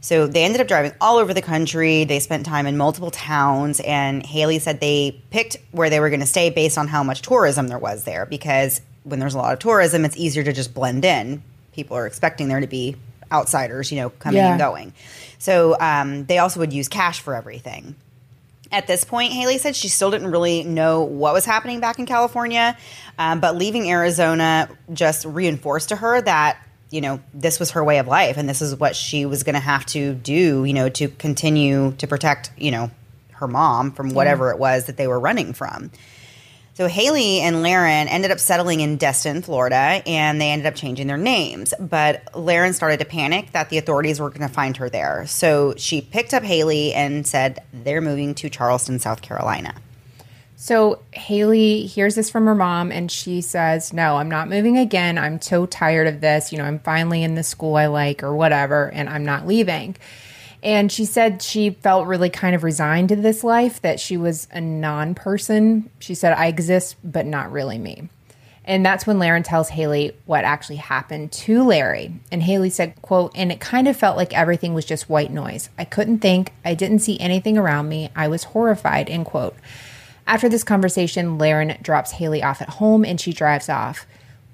So 0.00 0.26
they 0.26 0.42
ended 0.42 0.62
up 0.62 0.68
driving 0.68 0.92
all 1.02 1.18
over 1.18 1.34
the 1.34 1.42
country. 1.42 2.04
They 2.04 2.20
spent 2.20 2.46
time 2.46 2.66
in 2.66 2.78
multiple 2.78 3.10
towns, 3.10 3.80
and 3.80 4.24
Haley 4.24 4.58
said 4.58 4.80
they 4.80 5.20
picked 5.30 5.56
where 5.72 5.90
they 5.90 6.00
were 6.00 6.08
going 6.08 6.20
to 6.20 6.26
stay 6.26 6.48
based 6.48 6.78
on 6.78 6.88
how 6.88 7.02
much 7.02 7.22
tourism 7.22 7.68
there 7.68 7.78
was 7.78 8.04
there. 8.04 8.24
Because 8.24 8.80
when 9.06 9.18
there's 9.20 9.34
a 9.34 9.38
lot 9.38 9.52
of 9.52 9.58
tourism, 9.58 10.04
it's 10.04 10.16
easier 10.16 10.42
to 10.42 10.52
just 10.52 10.74
blend 10.74 11.04
in. 11.04 11.42
People 11.72 11.96
are 11.96 12.06
expecting 12.06 12.48
there 12.48 12.60
to 12.60 12.66
be 12.66 12.96
outsiders, 13.30 13.90
you 13.92 13.98
know, 14.00 14.10
coming 14.10 14.38
Yeah. 14.38 14.50
and 14.50 14.58
going. 14.58 14.92
So 15.38 15.76
um, 15.80 16.24
they 16.26 16.38
also 16.38 16.60
would 16.60 16.72
use 16.72 16.88
cash 16.88 17.20
for 17.20 17.34
everything. 17.34 17.94
At 18.72 18.86
this 18.88 19.04
point, 19.04 19.32
Haley 19.32 19.58
said 19.58 19.76
she 19.76 19.88
still 19.88 20.10
didn't 20.10 20.30
really 20.30 20.64
know 20.64 21.02
what 21.02 21.32
was 21.32 21.44
happening 21.44 21.78
back 21.80 21.98
in 22.00 22.06
California, 22.06 22.76
um, 23.18 23.38
but 23.40 23.56
leaving 23.56 23.88
Arizona 23.88 24.68
just 24.92 25.24
reinforced 25.24 25.90
to 25.90 25.96
her 25.96 26.20
that 26.20 26.58
you 26.90 27.00
know 27.00 27.20
this 27.34 27.58
was 27.60 27.72
her 27.72 27.82
way 27.84 27.98
of 27.98 28.06
life 28.06 28.36
and 28.36 28.48
this 28.48 28.62
is 28.62 28.74
what 28.76 28.94
she 28.96 29.24
was 29.26 29.42
going 29.44 29.54
to 29.54 29.60
have 29.60 29.86
to 29.86 30.14
do, 30.14 30.64
you 30.64 30.72
know, 30.72 30.88
to 30.88 31.08
continue 31.08 31.92
to 31.98 32.06
protect, 32.08 32.50
you 32.56 32.70
know, 32.72 32.90
her 33.32 33.46
mom 33.46 33.92
from 33.92 34.10
whatever 34.14 34.50
it 34.50 34.58
was 34.58 34.86
that 34.86 34.96
they 34.96 35.06
were 35.06 35.20
running 35.20 35.52
from. 35.52 35.90
So 36.76 36.88
Haley 36.88 37.40
and 37.40 37.62
Laren 37.62 38.06
ended 38.06 38.30
up 38.30 38.38
settling 38.38 38.80
in 38.80 38.98
Destin, 38.98 39.40
Florida, 39.40 40.02
and 40.04 40.38
they 40.38 40.50
ended 40.50 40.66
up 40.66 40.74
changing 40.74 41.06
their 41.06 41.16
names. 41.16 41.72
But 41.80 42.36
Laren 42.36 42.74
started 42.74 42.98
to 42.98 43.06
panic 43.06 43.52
that 43.52 43.70
the 43.70 43.78
authorities 43.78 44.20
were 44.20 44.28
going 44.28 44.46
to 44.46 44.52
find 44.52 44.76
her 44.76 44.90
there. 44.90 45.24
So 45.26 45.72
she 45.78 46.02
picked 46.02 46.34
up 46.34 46.42
Haley 46.42 46.92
and 46.92 47.26
said 47.26 47.60
they're 47.72 48.02
moving 48.02 48.34
to 48.34 48.50
Charleston, 48.50 48.98
South 48.98 49.22
Carolina. 49.22 49.74
So 50.56 51.00
Haley 51.12 51.86
hears 51.86 52.14
this 52.14 52.28
from 52.28 52.44
her 52.44 52.54
mom 52.54 52.92
and 52.92 53.10
she 53.10 53.40
says, 53.40 53.94
No, 53.94 54.18
I'm 54.18 54.28
not 54.28 54.50
moving 54.50 54.76
again. 54.76 55.16
I'm 55.16 55.40
so 55.40 55.64
tired 55.64 56.06
of 56.06 56.20
this. 56.20 56.52
You 56.52 56.58
know, 56.58 56.64
I'm 56.64 56.80
finally 56.80 57.22
in 57.22 57.36
the 57.36 57.42
school 57.42 57.76
I 57.76 57.86
like 57.86 58.22
or 58.22 58.36
whatever, 58.36 58.90
and 58.90 59.08
I'm 59.08 59.24
not 59.24 59.46
leaving. 59.46 59.96
And 60.66 60.90
she 60.90 61.04
said 61.04 61.42
she 61.42 61.70
felt 61.70 62.08
really 62.08 62.28
kind 62.28 62.56
of 62.56 62.64
resigned 62.64 63.10
to 63.10 63.16
this 63.16 63.44
life, 63.44 63.80
that 63.82 64.00
she 64.00 64.16
was 64.16 64.48
a 64.50 64.60
non 64.60 65.14
person. 65.14 65.88
She 66.00 66.16
said, 66.16 66.32
I 66.32 66.48
exist, 66.48 66.96
but 67.04 67.24
not 67.24 67.52
really 67.52 67.78
me. 67.78 68.08
And 68.64 68.84
that's 68.84 69.06
when 69.06 69.20
Laren 69.20 69.44
tells 69.44 69.68
Haley 69.68 70.16
what 70.24 70.44
actually 70.44 70.76
happened 70.76 71.30
to 71.30 71.62
Larry. 71.62 72.14
And 72.32 72.42
Haley 72.42 72.70
said, 72.70 73.00
quote, 73.00 73.30
and 73.36 73.52
it 73.52 73.60
kind 73.60 73.86
of 73.86 73.96
felt 73.96 74.16
like 74.16 74.36
everything 74.36 74.74
was 74.74 74.84
just 74.84 75.08
white 75.08 75.30
noise. 75.30 75.70
I 75.78 75.84
couldn't 75.84 76.18
think. 76.18 76.52
I 76.64 76.74
didn't 76.74 76.98
see 76.98 77.20
anything 77.20 77.56
around 77.56 77.88
me. 77.88 78.10
I 78.16 78.26
was 78.26 78.42
horrified, 78.42 79.08
end 79.08 79.26
quote. 79.26 79.54
After 80.26 80.48
this 80.48 80.64
conversation, 80.64 81.38
Laren 81.38 81.78
drops 81.80 82.10
Haley 82.10 82.42
off 82.42 82.60
at 82.60 82.70
home 82.70 83.04
and 83.04 83.20
she 83.20 83.32
drives 83.32 83.68
off. 83.68 84.04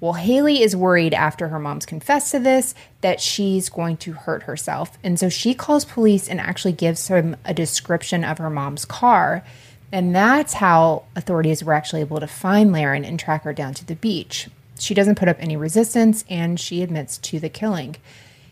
Well, 0.03 0.11
Haley 0.11 0.61
is 0.61 0.75
worried 0.75 1.13
after 1.13 1.47
her 1.47 1.59
mom's 1.59 1.85
confessed 1.85 2.31
to 2.31 2.39
this 2.39 2.75
that 2.99 3.21
she's 3.21 3.69
going 3.69 3.95
to 3.99 4.11
hurt 4.11 4.43
herself. 4.43 4.97
And 5.01 5.17
so 5.17 5.29
she 5.29 5.53
calls 5.53 5.85
police 5.85 6.27
and 6.27 6.41
actually 6.41 6.73
gives 6.73 7.07
him 7.07 7.37
a 7.45 7.53
description 7.53 8.25
of 8.25 8.37
her 8.39 8.49
mom's 8.49 8.83
car. 8.83 9.45
And 9.93 10.13
that's 10.13 10.55
how 10.55 11.03
authorities 11.15 11.63
were 11.63 11.71
actually 11.71 12.01
able 12.01 12.19
to 12.19 12.27
find 12.27 12.73
Laren 12.73 13.05
and 13.05 13.17
track 13.17 13.45
her 13.45 13.53
down 13.53 13.75
to 13.75 13.85
the 13.85 13.95
beach. 13.95 14.49
She 14.77 14.93
doesn't 14.93 15.17
put 15.17 15.29
up 15.29 15.37
any 15.39 15.55
resistance 15.55 16.25
and 16.29 16.59
she 16.59 16.81
admits 16.81 17.17
to 17.19 17.39
the 17.39 17.47
killing. 17.47 17.95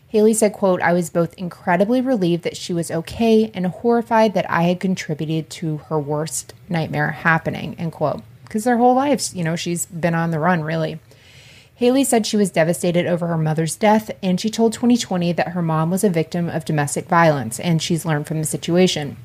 Haley 0.08 0.32
said, 0.32 0.54
quote, 0.54 0.80
I 0.80 0.94
was 0.94 1.10
both 1.10 1.34
incredibly 1.34 2.00
relieved 2.00 2.44
that 2.44 2.56
she 2.56 2.72
was 2.72 2.90
okay 2.90 3.50
and 3.52 3.66
horrified 3.66 4.32
that 4.32 4.50
I 4.50 4.62
had 4.62 4.80
contributed 4.80 5.50
to 5.50 5.76
her 5.90 6.00
worst 6.00 6.54
nightmare 6.70 7.10
happening, 7.10 7.74
end 7.78 7.92
quote. 7.92 8.22
Because 8.44 8.64
their 8.64 8.78
whole 8.78 8.94
lives, 8.94 9.34
you 9.34 9.44
know, 9.44 9.54
she's 9.54 9.84
been 9.84 10.14
on 10.14 10.30
the 10.30 10.38
run, 10.38 10.62
really. 10.62 10.98
Haley 11.82 12.04
said 12.04 12.28
she 12.28 12.36
was 12.36 12.52
devastated 12.52 13.06
over 13.06 13.26
her 13.26 13.36
mother's 13.36 13.74
death, 13.74 14.12
and 14.22 14.40
she 14.40 14.48
told 14.48 14.72
20/20 14.72 15.32
that 15.32 15.48
her 15.48 15.62
mom 15.62 15.90
was 15.90 16.04
a 16.04 16.08
victim 16.08 16.48
of 16.48 16.64
domestic 16.64 17.06
violence 17.06 17.58
and 17.58 17.82
she's 17.82 18.04
learned 18.04 18.28
from 18.28 18.38
the 18.38 18.46
situation. 18.46 19.16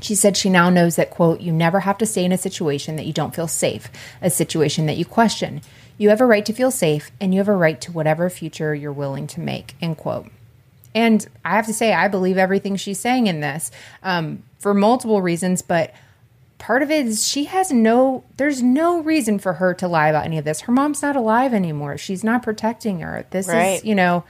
She 0.00 0.16
said 0.16 0.36
she 0.36 0.50
now 0.50 0.70
knows 0.70 0.96
that, 0.96 1.10
quote, 1.10 1.40
you 1.40 1.52
never 1.52 1.78
have 1.78 1.96
to 1.98 2.06
stay 2.06 2.24
in 2.24 2.32
a 2.32 2.36
situation 2.36 2.96
that 2.96 3.06
you 3.06 3.12
don't 3.12 3.32
feel 3.32 3.46
safe, 3.46 3.92
a 4.20 4.28
situation 4.28 4.86
that 4.86 4.96
you 4.96 5.04
question. 5.04 5.62
You 5.96 6.08
have 6.08 6.20
a 6.20 6.26
right 6.26 6.44
to 6.46 6.52
feel 6.52 6.72
safe, 6.72 7.12
and 7.20 7.32
you 7.32 7.38
have 7.38 7.46
a 7.48 7.54
right 7.54 7.80
to 7.82 7.92
whatever 7.92 8.28
future 8.28 8.74
you're 8.74 8.92
willing 8.92 9.28
to 9.28 9.38
make, 9.38 9.76
end 9.80 9.96
quote. 9.96 10.26
And 10.96 11.24
I 11.44 11.50
have 11.50 11.66
to 11.66 11.72
say, 11.72 11.92
I 11.92 12.08
believe 12.08 12.36
everything 12.36 12.74
she's 12.74 12.98
saying 12.98 13.28
in 13.28 13.38
this 13.38 13.70
um, 14.02 14.42
for 14.58 14.74
multiple 14.74 15.22
reasons, 15.22 15.62
but 15.62 15.94
part 16.64 16.82
of 16.82 16.90
it 16.90 17.04
is 17.06 17.28
she 17.28 17.44
has 17.44 17.70
no, 17.70 18.24
there's 18.38 18.62
no 18.62 19.02
reason 19.02 19.38
for 19.38 19.52
her 19.54 19.74
to 19.74 19.86
lie 19.86 20.08
about 20.08 20.24
any 20.24 20.38
of 20.38 20.44
this. 20.46 20.62
Her 20.62 20.72
mom's 20.72 21.02
not 21.02 21.14
alive 21.14 21.52
anymore. 21.52 21.98
She's 21.98 22.24
not 22.24 22.42
protecting 22.42 23.00
her. 23.00 23.26
This 23.30 23.48
Right. 23.48 23.76
is, 23.80 23.84
you 23.84 23.94
know, 23.94 24.24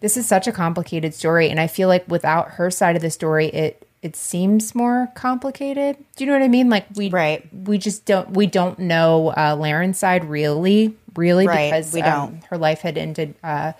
this 0.00 0.16
is 0.16 0.26
such 0.26 0.46
a 0.46 0.52
complicated 0.52 1.12
story. 1.14 1.50
And 1.50 1.60
I 1.60 1.66
feel 1.66 1.88
like 1.88 2.04
without 2.08 2.52
her 2.52 2.70
side 2.70 2.96
of 2.96 3.02
the 3.02 3.10
story, 3.10 3.48
it, 3.48 3.86
it 4.00 4.16
seems 4.16 4.74
more 4.74 5.10
complicated. 5.14 5.96
Do 6.16 6.24
you 6.24 6.30
know 6.30 6.36
what 6.38 6.44
I 6.44 6.48
mean? 6.48 6.70
Like 6.70 6.86
we, 6.94 7.10
Right. 7.10 7.46
we 7.52 7.76
just 7.76 8.06
don't, 8.06 8.30
we 8.30 8.46
don't 8.46 8.78
know 8.78 9.28
uh, 9.36 9.54
Laren's 9.58 9.98
side 9.98 10.24
really, 10.24 10.96
really, 11.14 11.46
Right. 11.46 11.70
because 11.70 11.92
We 11.92 12.00
um, 12.00 12.30
don't. 12.30 12.44
her 12.44 12.56
life 12.58 12.80
had 12.80 12.96
ended 12.96 13.34
uh, 13.44 13.72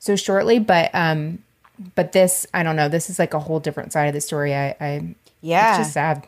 so 0.00 0.16
shortly. 0.16 0.58
But, 0.58 0.90
um, 0.92 1.38
but 1.94 2.10
this, 2.10 2.46
I 2.52 2.64
don't 2.64 2.74
know. 2.76 2.88
This 2.88 3.10
is 3.10 3.18
like 3.20 3.32
a 3.34 3.38
whole 3.40 3.60
different 3.60 3.92
side 3.92 4.06
of 4.06 4.14
the 4.14 4.20
story. 4.20 4.54
I, 4.54 4.74
I 4.80 5.14
Yeah. 5.40 5.70
it's 5.70 5.78
just 5.86 5.92
sad. 5.94 6.26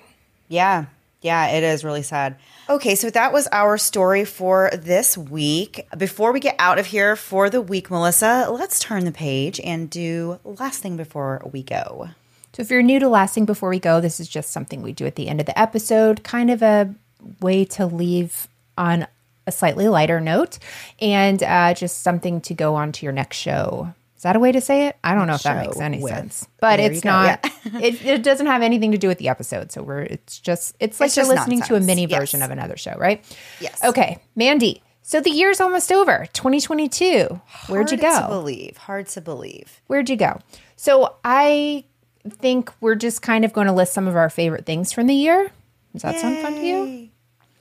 Yeah. 0.49 0.87
Yeah, 1.21 1.49
it 1.49 1.65
is 1.65 1.83
really 1.83 2.03
sad. 2.03 2.37
Okay, 2.71 2.95
so 2.95 3.11
that 3.11 3.33
was 3.33 3.49
our 3.51 3.77
story 3.77 4.25
for 4.25 4.71
this 4.73 5.19
week. 5.19 5.87
Before 5.97 6.33
we 6.33 6.39
get 6.39 6.55
out 6.61 6.79
of 6.79 6.87
here 6.87 7.17
for 7.17 7.51
the 7.51 7.61
week, 7.61 7.91
Melissa, 7.91 8.49
let's 8.51 8.79
turn 8.79 9.05
the 9.05 9.11
page 9.11 9.59
and 9.61 9.91
do 9.91 10.39
last 10.45 10.81
thing 10.81 10.97
before 10.97 11.43
we 11.51 11.65
go. 11.65 12.11
So, 12.53 12.63
if 12.63 12.71
you're 12.71 12.83
new 12.83 12.99
to 13.01 13.09
Last 13.09 13.35
Thing 13.35 13.45
Before 13.45 13.69
We 13.69 13.79
Go, 13.79 14.01
this 14.01 14.19
is 14.21 14.29
just 14.29 14.51
something 14.51 14.83
we 14.83 14.93
do 14.93 15.07
at 15.07 15.17
the 15.17 15.29
end 15.29 15.39
of 15.39 15.47
the 15.47 15.59
episode, 15.59 16.25
kind 16.25 16.51
of 16.51 16.63
a 16.63 16.95
way 17.41 17.65
to 17.67 17.87
leave 17.87 18.49
on 18.77 19.07
a 19.47 19.53
slightly 19.53 19.89
lighter 19.89 20.21
note 20.21 20.59
and 21.01 21.43
uh, 21.43 21.75
just 21.75 22.03
something 22.03 22.41
to 22.43 22.55
go 22.55 22.75
on 22.75 22.93
to 22.93 23.07
your 23.07 23.13
next 23.13 23.37
show. 23.39 23.93
Is 24.19 24.25
that 24.25 24.37
a 24.37 24.39
way 24.41 24.53
to 24.53 24.61
say 24.61 24.89
it? 24.89 24.97
I 25.03 25.15
don't 25.15 25.27
know 25.29 25.35
if 25.37 25.45
that 25.45 25.65
makes 25.65 25.79
any 25.81 26.01
with. 26.03 26.13
sense, 26.13 26.47
but 26.61 26.77
There 26.79 26.91
it's 26.93 27.05
not. 27.05 27.41
yeah. 27.65 27.79
it, 27.81 28.05
it 28.05 28.23
doesn't 28.25 28.47
have 28.47 28.63
anything 28.63 28.93
to 28.93 28.99
do 28.99 29.09
with 29.09 29.19
the 29.19 29.29
episode. 29.29 29.73
So 29.73 29.83
we're 29.83 30.03
it's 30.03 30.39
just 30.41 30.75
it's 30.81 30.99
like 31.01 31.07
It's 31.09 31.17
you're 31.17 31.25
listening 31.27 31.61
to 31.63 31.75
a 31.75 31.79
nonsense. 31.79 31.87
mini 31.87 32.07
Yes. 32.07 32.19
version 32.21 32.43
of 32.43 32.51
another 32.51 32.77
show, 32.77 32.95
right? 32.99 33.25
Yes. 33.61 33.83
Okay, 33.83 34.19
Mandy. 34.37 34.83
So 35.03 35.21
the 35.23 35.31
year's 35.31 35.61
almost 35.61 35.91
over, 35.91 36.27
2022. 36.35 37.41
Where'd 37.69 37.91
you 37.93 37.97
Hard 37.97 38.19
to 38.21 38.23
go? 38.23 38.29
believe. 38.29 38.77
Hard 38.77 39.07
to 39.09 39.21
believe. 39.23 39.81
Where'd 39.87 40.11
you 40.11 40.17
go? 40.17 40.41
So 40.77 41.15
I 41.25 41.85
think 42.29 42.71
we're 42.81 42.97
just 42.97 43.23
kind 43.23 43.45
of 43.45 43.53
going 43.53 43.69
to 43.69 43.73
list 43.73 43.95
some 43.95 44.07
of 44.09 44.17
our 44.17 44.29
favorite 44.29 44.67
things 44.67 44.93
from 44.93 45.07
the 45.07 45.15
year. 45.15 45.51
Does 45.95 46.03
that 46.03 46.19
sound 46.21 46.39
fun 46.39 46.55
to 46.57 46.61
you? 46.67 47.09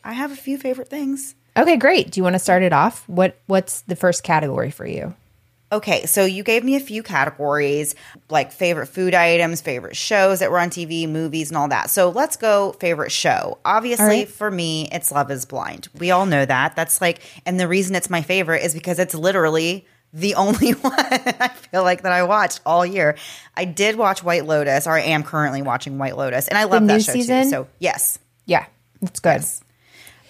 I 0.04 0.14
have 0.14 0.32
a 0.32 0.36
few 0.36 0.58
favorite 0.58 0.90
things. 0.90 1.36
Okay, 1.56 1.78
great. 1.78 2.12
Do 2.12 2.20
you 2.20 2.24
want 2.24 2.34
to 2.34 2.40
start 2.40 2.64
it 2.64 2.74
off? 2.74 3.08
What 3.08 3.38
What's 3.46 3.82
the 3.82 3.96
first 3.96 4.24
category 4.24 4.72
for 4.72 4.86
you? 4.88 5.14
Okay, 5.70 6.06
so 6.06 6.24
you 6.24 6.44
gave 6.44 6.64
me 6.64 6.78
a 6.78 6.80
few 6.80 7.04
categories 7.04 7.94
like 8.30 8.54
favorite 8.54 8.88
food 8.88 9.14
items, 9.14 9.60
favorite 9.60 9.98
shows 9.98 10.40
that 10.40 10.50
were 10.50 10.60
on 10.60 10.70
TV, 10.70 11.10
movies, 11.10 11.50
and 11.50 11.58
all 11.58 11.68
that. 11.68 11.90
So 11.90 12.10
let's 12.10 12.38
go 12.38 12.72
favorite 12.74 13.12
show. 13.12 13.58
Obviously, 13.66 14.06
right. 14.06 14.30
for 14.30 14.50
me, 14.50 14.88
it's 14.94 15.12
Love 15.12 15.30
is 15.30 15.44
Blind. 15.46 15.90
We 16.00 16.12
all 16.12 16.26
know 16.26 16.46
that. 16.46 16.78
That's 16.78 17.02
like, 17.02 17.20
and 17.46 17.60
the 17.60 17.68
reason 17.68 17.96
it's 17.96 18.10
my 18.10 18.22
favorite 18.22 18.64
is 18.64 18.74
because 18.74 18.98
it's 18.98 19.14
literally 19.14 19.86
the 20.14 20.36
only 20.36 20.72
one 20.72 20.94
I 20.98 21.50
feel 21.50 21.84
like 21.84 22.04
that 22.04 22.14
I 22.14 22.24
watched 22.24 22.62
all 22.66 22.86
year. 22.86 23.18
I 23.56 23.66
did 23.66 23.98
watch 23.98 24.24
White 24.24 24.46
Lotus, 24.46 24.88
or 24.88 24.92
I 24.92 25.02
am 25.02 25.24
currently 25.24 25.62
watching 25.62 25.98
White 25.98 26.16
Lotus, 26.16 26.48
and 26.48 26.58
I 26.58 26.64
love 26.64 26.88
that 26.88 27.04
show 27.04 27.12
season? 27.12 27.44
too. 27.44 27.50
So, 27.50 27.68
yes. 27.80 28.20
Yeah, 28.46 28.66
it's 29.02 29.20
good. 29.20 29.44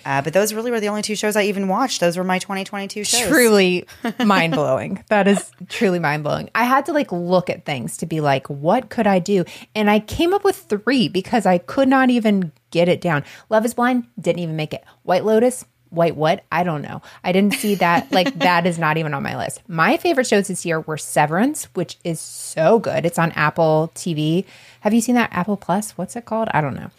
Uh, 0.07 0.21
but 0.21 0.31
those 0.31 0.53
really 0.53 0.71
were 0.71 0.79
the 0.79 0.87
only 0.87 1.01
two 1.01 1.17
shows 1.17 1.35
I 1.35 1.43
even 1.43 1.67
watched. 1.67 1.99
Those 1.99 2.15
were 2.15 2.23
my 2.23 2.39
2022 2.39 3.03
shows. 3.03 3.27
Truly 3.27 3.85
mind 4.25 4.53
blowing. 4.53 5.03
That 5.09 5.27
is 5.27 5.51
truly 5.67 5.99
mind 5.99 6.23
blowing. 6.23 6.49
I 6.55 6.63
had 6.63 6.85
to 6.85 6.93
like 6.93 7.11
look 7.11 7.49
at 7.49 7.65
things 7.65 7.97
to 7.97 8.05
be 8.05 8.21
like, 8.21 8.47
what 8.47 8.89
could 8.89 9.05
I 9.05 9.19
do? 9.19 9.43
And 9.75 9.89
I 9.89 9.99
came 9.99 10.33
up 10.33 10.45
with 10.45 10.55
three 10.55 11.09
because 11.09 11.45
I 11.45 11.57
could 11.57 11.89
not 11.89 12.09
even 12.09 12.53
get 12.71 12.87
it 12.87 13.01
down. 13.01 13.25
Love 13.49 13.65
is 13.65 13.73
Blind 13.73 14.07
didn't 14.17 14.39
even 14.39 14.55
make 14.55 14.73
it. 14.73 14.81
White 15.03 15.25
Lotus, 15.25 15.65
White 15.89 16.15
what? 16.15 16.41
I 16.53 16.63
don't 16.63 16.81
know. 16.81 17.01
I 17.21 17.33
didn't 17.33 17.55
see 17.55 17.75
that. 17.75 18.09
Like 18.17 18.39
that 18.39 18.65
is 18.65 18.79
not 18.79 18.95
even 18.95 19.13
on 19.13 19.23
my 19.23 19.35
list. 19.35 19.61
My 19.67 19.97
favorite 19.97 20.25
shows 20.25 20.47
this 20.47 20.65
year 20.65 20.79
were 20.79 20.97
Severance, 20.97 21.65
which 21.73 21.97
is 22.05 22.21
so 22.21 22.79
good. 22.79 23.05
It's 23.05 23.19
on 23.19 23.31
Apple 23.33 23.91
TV. 23.93 24.45
Have 24.79 24.93
you 24.93 25.01
seen 25.01 25.15
that 25.15 25.33
Apple 25.33 25.57
Plus? 25.57 25.91
What's 25.97 26.15
it 26.15 26.23
called? 26.23 26.47
I 26.53 26.61
don't 26.61 26.75
know. 26.75 26.91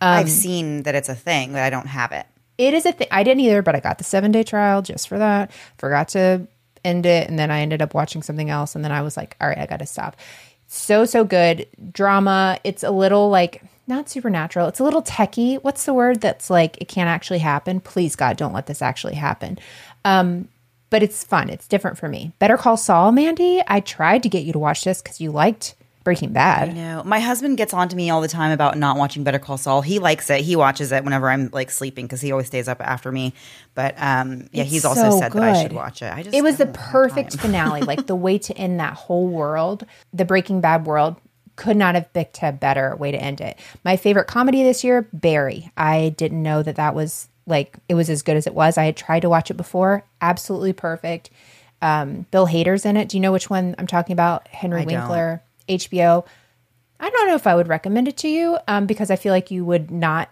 I've 0.00 0.30
seen 0.30 0.82
that 0.84 0.94
it's 0.94 1.08
a 1.08 1.14
thing, 1.14 1.52
but 1.52 1.60
I 1.60 1.70
don't 1.70 1.86
have 1.86 2.12
it. 2.12 2.26
It 2.58 2.74
is 2.74 2.86
a 2.86 2.92
thing. 2.92 3.08
I 3.10 3.22
didn't 3.22 3.40
either, 3.40 3.62
but 3.62 3.74
I 3.74 3.80
got 3.80 3.98
the 3.98 4.04
seven 4.04 4.32
day 4.32 4.42
trial 4.42 4.82
just 4.82 5.08
for 5.08 5.18
that. 5.18 5.50
Forgot 5.78 6.08
to 6.08 6.46
end 6.84 7.06
it. 7.06 7.28
And 7.28 7.38
then 7.38 7.50
I 7.50 7.60
ended 7.60 7.82
up 7.82 7.94
watching 7.94 8.22
something 8.22 8.50
else. 8.50 8.74
And 8.74 8.84
then 8.84 8.92
I 8.92 9.02
was 9.02 9.16
like, 9.16 9.36
all 9.40 9.48
right, 9.48 9.58
I 9.58 9.66
got 9.66 9.78
to 9.78 9.86
stop. 9.86 10.16
So, 10.66 11.04
so 11.04 11.24
good. 11.24 11.66
Drama. 11.92 12.58
It's 12.64 12.82
a 12.82 12.90
little 12.90 13.28
like, 13.28 13.62
not 13.86 14.08
supernatural. 14.08 14.68
It's 14.68 14.80
a 14.80 14.84
little 14.84 15.02
techie. 15.02 15.62
What's 15.62 15.84
the 15.84 15.94
word 15.94 16.20
that's 16.20 16.48
like, 16.48 16.78
it 16.80 16.88
can't 16.88 17.08
actually 17.08 17.40
happen? 17.40 17.80
Please, 17.80 18.16
God, 18.16 18.36
don't 18.36 18.52
let 18.52 18.66
this 18.66 18.82
actually 18.82 19.14
happen. 19.14 19.58
Um, 20.04 20.48
but 20.90 21.02
it's 21.02 21.24
fun. 21.24 21.50
It's 21.50 21.66
different 21.68 21.98
for 21.98 22.08
me. 22.08 22.32
Better 22.38 22.56
Call 22.56 22.76
Saul, 22.76 23.12
Mandy. 23.12 23.62
I 23.66 23.80
tried 23.80 24.22
to 24.22 24.28
get 24.28 24.44
you 24.44 24.52
to 24.52 24.58
watch 24.58 24.84
this 24.84 25.02
because 25.02 25.20
you 25.20 25.32
liked 25.32 25.74
Breaking 26.04 26.32
Bad. 26.32 26.76
No, 26.76 27.02
my 27.02 27.18
husband 27.18 27.56
gets 27.56 27.72
on 27.72 27.88
to 27.88 27.96
me 27.96 28.10
all 28.10 28.20
the 28.20 28.28
time 28.28 28.52
about 28.52 28.76
not 28.76 28.98
watching 28.98 29.24
Better 29.24 29.38
Call 29.38 29.56
Saul. 29.56 29.80
He 29.80 29.98
likes 29.98 30.28
it. 30.28 30.42
He 30.42 30.54
watches 30.54 30.92
it 30.92 31.02
whenever 31.02 31.30
I'm 31.30 31.48
like 31.50 31.70
sleeping 31.70 32.04
because 32.04 32.20
he 32.20 32.30
always 32.30 32.46
stays 32.46 32.68
up 32.68 32.82
after 32.82 33.10
me. 33.10 33.32
But 33.74 33.94
um, 33.96 34.48
yeah, 34.52 34.62
It's 34.62 34.72
he's 34.72 34.84
also 34.84 35.10
so 35.10 35.18
said 35.18 35.32
that 35.32 35.42
I 35.42 35.62
should 35.62 35.72
watch 35.72 36.02
it. 36.02 36.12
I 36.12 36.22
just 36.22 36.36
it 36.36 36.42
was 36.42 36.58
the 36.58 36.66
perfect 36.66 37.40
finale, 37.40 37.80
like 37.80 38.06
the 38.06 38.14
way 38.14 38.36
to 38.38 38.54
end 38.56 38.78
that 38.80 38.92
whole 38.94 39.26
world, 39.26 39.86
the 40.12 40.26
Breaking 40.26 40.60
Bad 40.60 40.84
world. 40.84 41.16
Could 41.56 41.76
not 41.76 41.94
have 41.94 42.12
picked 42.12 42.42
a 42.42 42.50
better 42.50 42.96
way 42.96 43.12
to 43.12 43.16
end 43.16 43.40
it. 43.40 43.56
My 43.84 43.96
favorite 43.96 44.26
comedy 44.26 44.64
this 44.64 44.82
year, 44.82 45.08
Barry. 45.12 45.70
I 45.76 46.08
didn't 46.16 46.42
know 46.42 46.64
that 46.64 46.76
that 46.76 46.96
was 46.96 47.28
like 47.46 47.76
it 47.88 47.94
was 47.94 48.10
as 48.10 48.22
good 48.22 48.36
as 48.36 48.46
it 48.46 48.54
was. 48.54 48.76
I 48.76 48.84
had 48.84 48.96
tried 48.96 49.20
to 49.20 49.28
watch 49.28 49.50
it 49.50 49.56
before. 49.56 50.04
Absolutely 50.20 50.72
perfect. 50.72 51.30
Um, 51.80 52.26
Bill 52.30 52.46
Hader's 52.46 52.84
in 52.84 52.96
it. 52.96 53.08
Do 53.08 53.16
you 53.16 53.20
know 53.20 53.32
which 53.32 53.48
one 53.48 53.74
I'm 53.78 53.86
talking 53.86 54.14
about? 54.14 54.48
Henry 54.48 54.82
I 54.82 54.84
don't. 54.84 55.40
HBO. 55.68 56.24
I 57.00 57.10
don't 57.10 57.26
know 57.28 57.34
if 57.34 57.46
I 57.46 57.54
would 57.54 57.68
recommend 57.68 58.08
it 58.08 58.16
to 58.18 58.28
you 58.28 58.58
um, 58.68 58.86
because 58.86 59.10
I 59.10 59.16
feel 59.16 59.32
like 59.32 59.50
you 59.50 59.64
would 59.64 59.90
not 59.90 60.30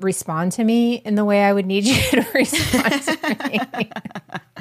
respond 0.00 0.52
to 0.52 0.64
me 0.64 0.94
in 0.94 1.14
the 1.14 1.24
way 1.26 1.42
I 1.44 1.52
would 1.52 1.66
need 1.66 1.84
you 1.86 1.94
to 2.12 2.26
respond 2.34 3.02
to 3.02 3.60
me. 3.78 3.90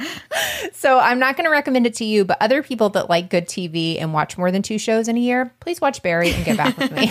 so 0.74 1.00
I'm 1.00 1.20
not 1.20 1.38
going 1.38 1.46
to 1.46 1.52
recommend 1.52 1.88
it 1.88 1.94
to 1.96 2.06
you, 2.06 2.26
but 2.26 2.38
other 2.42 2.62
people 2.62 2.90
that 2.90 3.10
like 3.10 3.30
good 3.30 3.48
TV 3.48 4.00
and 4.02 4.14
watch 4.14 4.38
more 4.38 4.52
than 4.52 4.62
two 4.62 4.78
shows 4.78 5.08
in 5.08 5.16
a 5.18 5.20
year, 5.20 5.54
please 5.60 5.80
watch 5.82 6.02
Barry 6.04 6.32
and 6.32 6.44
get 6.46 6.58
back 6.58 6.78
with 6.78 6.92
me. 6.92 7.10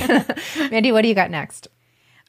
Mandy, 0.71 0.93
what 0.93 1.03
do 1.03 1.09
you 1.09 1.15
got 1.15 1.31
next? 1.31 1.69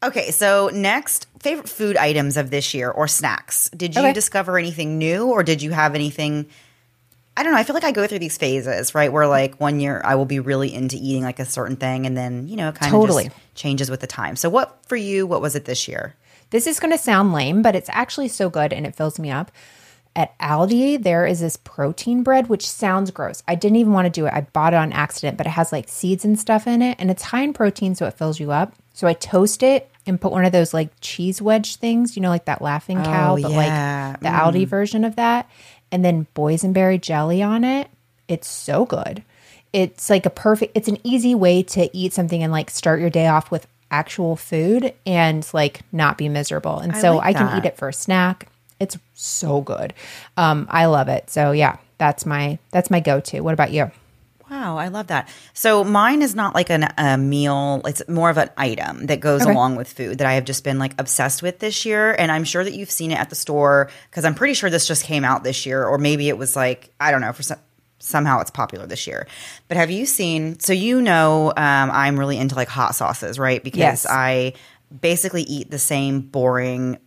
Okay, 0.01 0.31
so 0.31 0.69
next, 0.73 1.27
favorite 1.39 1.67
food 1.67 1.97
items 1.97 2.37
of 2.37 2.49
this 2.49 2.73
year 2.73 2.89
or 2.89 3.07
snacks. 3.07 3.69
Did 3.71 3.95
you 3.95 4.01
Okay. 4.01 4.13
discover 4.13 4.57
anything 4.57 4.97
new 4.97 5.27
or 5.27 5.43
did 5.43 5.61
you 5.61 5.71
have 5.71 5.93
anything? 5.95 6.47
I 7.39 7.43
don't 7.43 7.53
know. 7.53 7.57
I 7.57 7.63
feel 7.63 7.73
like 7.73 7.85
I 7.85 7.93
go 7.93 8.05
through 8.05 8.19
these 8.19 8.37
phases, 8.37 8.93
right? 8.93 9.13
Where 9.13 9.25
like 9.25 9.57
one 9.61 9.79
year 9.79 10.01
I 10.03 10.15
will 10.15 10.25
be 10.25 10.41
really 10.41 10.73
into 10.73 10.97
eating 10.97 11.23
like 11.23 11.39
a 11.39 11.45
certain 11.45 11.77
thing 11.77 12.05
and 12.05 12.17
then, 12.17 12.49
you 12.49 12.57
know, 12.57 12.67
it 12.67 12.75
kind 12.75 12.93
of 12.93 12.99
Totally. 12.99 13.25
just 13.29 13.55
changes 13.55 13.89
with 13.89 14.01
the 14.01 14.07
time. 14.07 14.35
So, 14.35 14.49
what 14.49 14.77
for 14.87 14.97
you, 14.97 15.25
what 15.25 15.41
was 15.41 15.55
it 15.55 15.63
this 15.63 15.87
year? 15.87 16.15
This 16.49 16.67
is 16.67 16.81
going 16.81 16.91
to 16.91 16.97
sound 16.97 17.31
lame, 17.31 17.61
but 17.61 17.75
it's 17.75 17.89
actually 17.93 18.27
so 18.27 18.49
good 18.49 18.73
and 18.73 18.85
it 18.85 18.93
fills 18.93 19.19
me 19.19 19.31
up. 19.31 19.51
At 20.17 20.37
Aldi, 20.39 21.01
there 21.01 21.25
is 21.25 21.39
this 21.39 21.55
protein 21.55 22.23
bread, 22.23 22.49
which 22.49 22.67
sounds 22.67 23.09
gross. 23.09 23.41
I 23.47 23.55
didn't 23.55 23.77
even 23.77 23.93
want 23.93 24.07
to 24.07 24.09
do 24.09 24.25
it. 24.25 24.33
I 24.33 24.41
bought 24.41 24.73
it 24.73 24.77
on 24.77 24.91
accident, 24.91 25.37
but 25.37 25.45
it 25.47 25.51
has 25.51 25.71
like 25.71 25.87
seeds 25.87 26.25
and 26.25 26.37
stuff 26.37 26.67
in 26.67 26.81
it, 26.81 26.97
and 26.99 27.09
it's 27.09 27.23
high 27.23 27.43
in 27.43 27.53
protein, 27.53 27.95
so 27.95 28.05
it 28.05 28.15
fills 28.15 28.37
you 28.39 28.51
up. 28.51 28.73
So 28.93 29.07
I 29.07 29.13
toast 29.13 29.63
it 29.63 29.89
and 30.05 30.19
put 30.19 30.31
one 30.33 30.43
of 30.43 30.51
those 30.51 30.73
like 30.73 30.89
cheese 30.99 31.41
wedge 31.41 31.77
things, 31.77 32.17
you 32.17 32.21
know, 32.21 32.29
like 32.29 32.45
that 32.45 32.61
laughing 32.61 33.01
cow, 33.01 33.37
Oh, 33.37 33.41
but 33.41 33.51
yeah. 33.51 34.15
like 34.15 34.19
the 34.21 34.27
Aldi 34.27 34.63
mm. 34.65 34.67
version 34.67 35.05
of 35.05 35.15
that, 35.15 35.47
and 35.91 36.03
then 36.03 36.27
boysenberry 36.35 37.01
jelly 37.01 37.41
on 37.41 37.63
it. 37.63 37.89
It's 38.27 38.47
so 38.47 38.85
good. 38.85 39.23
It's 39.73 40.09
like 40.09 40.25
a 40.25 40.29
perfect. 40.29 40.71
It's 40.75 40.87
an 40.87 40.97
easy 41.03 41.35
way 41.35 41.63
to 41.63 41.95
eat 41.95 42.13
something 42.13 42.41
and 42.41 42.51
like 42.51 42.69
start 42.69 42.99
your 42.99 43.09
day 43.09 43.27
off 43.27 43.51
with 43.51 43.67
actual 43.91 44.35
food 44.35 44.93
and 45.05 45.47
like 45.53 45.81
not 45.91 46.17
be 46.17 46.29
miserable. 46.29 46.79
And 46.79 46.95
so 46.95 47.17
like 47.17 47.35
I 47.35 47.39
can 47.39 47.57
eat 47.57 47.65
it 47.65 47.77
for 47.77 47.89
a 47.89 47.93
snack. 47.93 48.47
It's 48.79 48.97
so 49.13 49.61
good. 49.61 49.93
Um, 50.37 50.67
I 50.69 50.85
love 50.85 51.07
it. 51.09 51.29
So 51.29 51.51
yeah, 51.51 51.77
that's 51.97 52.25
my 52.25 52.59
that's 52.71 52.89
my 52.89 52.99
go 52.99 53.19
to. 53.19 53.41
What 53.41 53.53
about 53.53 53.71
you? 53.71 53.91
Wow, 54.49 54.77
I 54.77 54.87
love 54.87 55.07
that. 55.07 55.29
So 55.53 55.83
mine 55.83 56.21
is 56.21 56.33
not 56.33 56.55
like 56.55 56.69
an, 56.69 56.87
a 56.97 57.17
meal; 57.17 57.81
it's 57.85 58.01
more 58.07 58.29
of 58.29 58.37
an 58.37 58.49
item 58.57 59.05
that 59.07 59.19
goes 59.19 59.43
Okay. 59.43 59.51
along 59.51 59.75
with 59.75 59.91
food 59.91 60.17
that 60.17 60.27
I 60.27 60.33
have 60.33 60.45
just 60.45 60.63
been 60.63 60.79
like 60.79 60.93
obsessed 60.99 61.43
with 61.43 61.59
this 61.59 61.85
year. 61.85 62.13
And 62.17 62.31
I'm 62.31 62.43
sure 62.43 62.63
that 62.63 62.73
you've 62.73 62.89
seen 62.91 63.11
it 63.11 63.19
at 63.19 63.29
the 63.29 63.35
store 63.35 63.89
because 64.09 64.25
I'm 64.25 64.33
pretty 64.35 64.55
sure 64.55 64.69
this 64.69 64.87
just 64.87 65.03
came 65.03 65.23
out 65.23 65.43
this 65.43 65.65
year, 65.65 65.85
or 65.85 65.97
maybe 65.97 66.29
it 66.29 66.37
was 66.37 66.55
like 66.55 66.91
I 66.99 67.11
don't 67.11 67.21
know 67.21 67.33
for 67.33 67.43
some. 67.43 67.59
Somehow 68.01 68.39
it's 68.39 68.49
popular 68.49 68.87
this 68.87 69.07
year, 69.07 69.27
but 69.67 69.75
have 69.75 69.91
you 69.91 70.05
seen? 70.05 70.57
So 70.61 70.71
you 70.71 71.01
know, 71.01 71.49
um, 71.49 71.91
I'm 71.91 72.17
really 72.17 72.37
into 72.37 72.55
like 72.55 72.69
hot 72.69 72.95
sauces, 72.95 73.37
right? 73.37 73.61
Because 73.61 73.77
Yes. 73.77 74.05
I 74.09 74.53
basically 75.01 75.41
eat 75.43 75.69
the 75.69 75.77
same 75.79 76.21
boring 76.21 76.97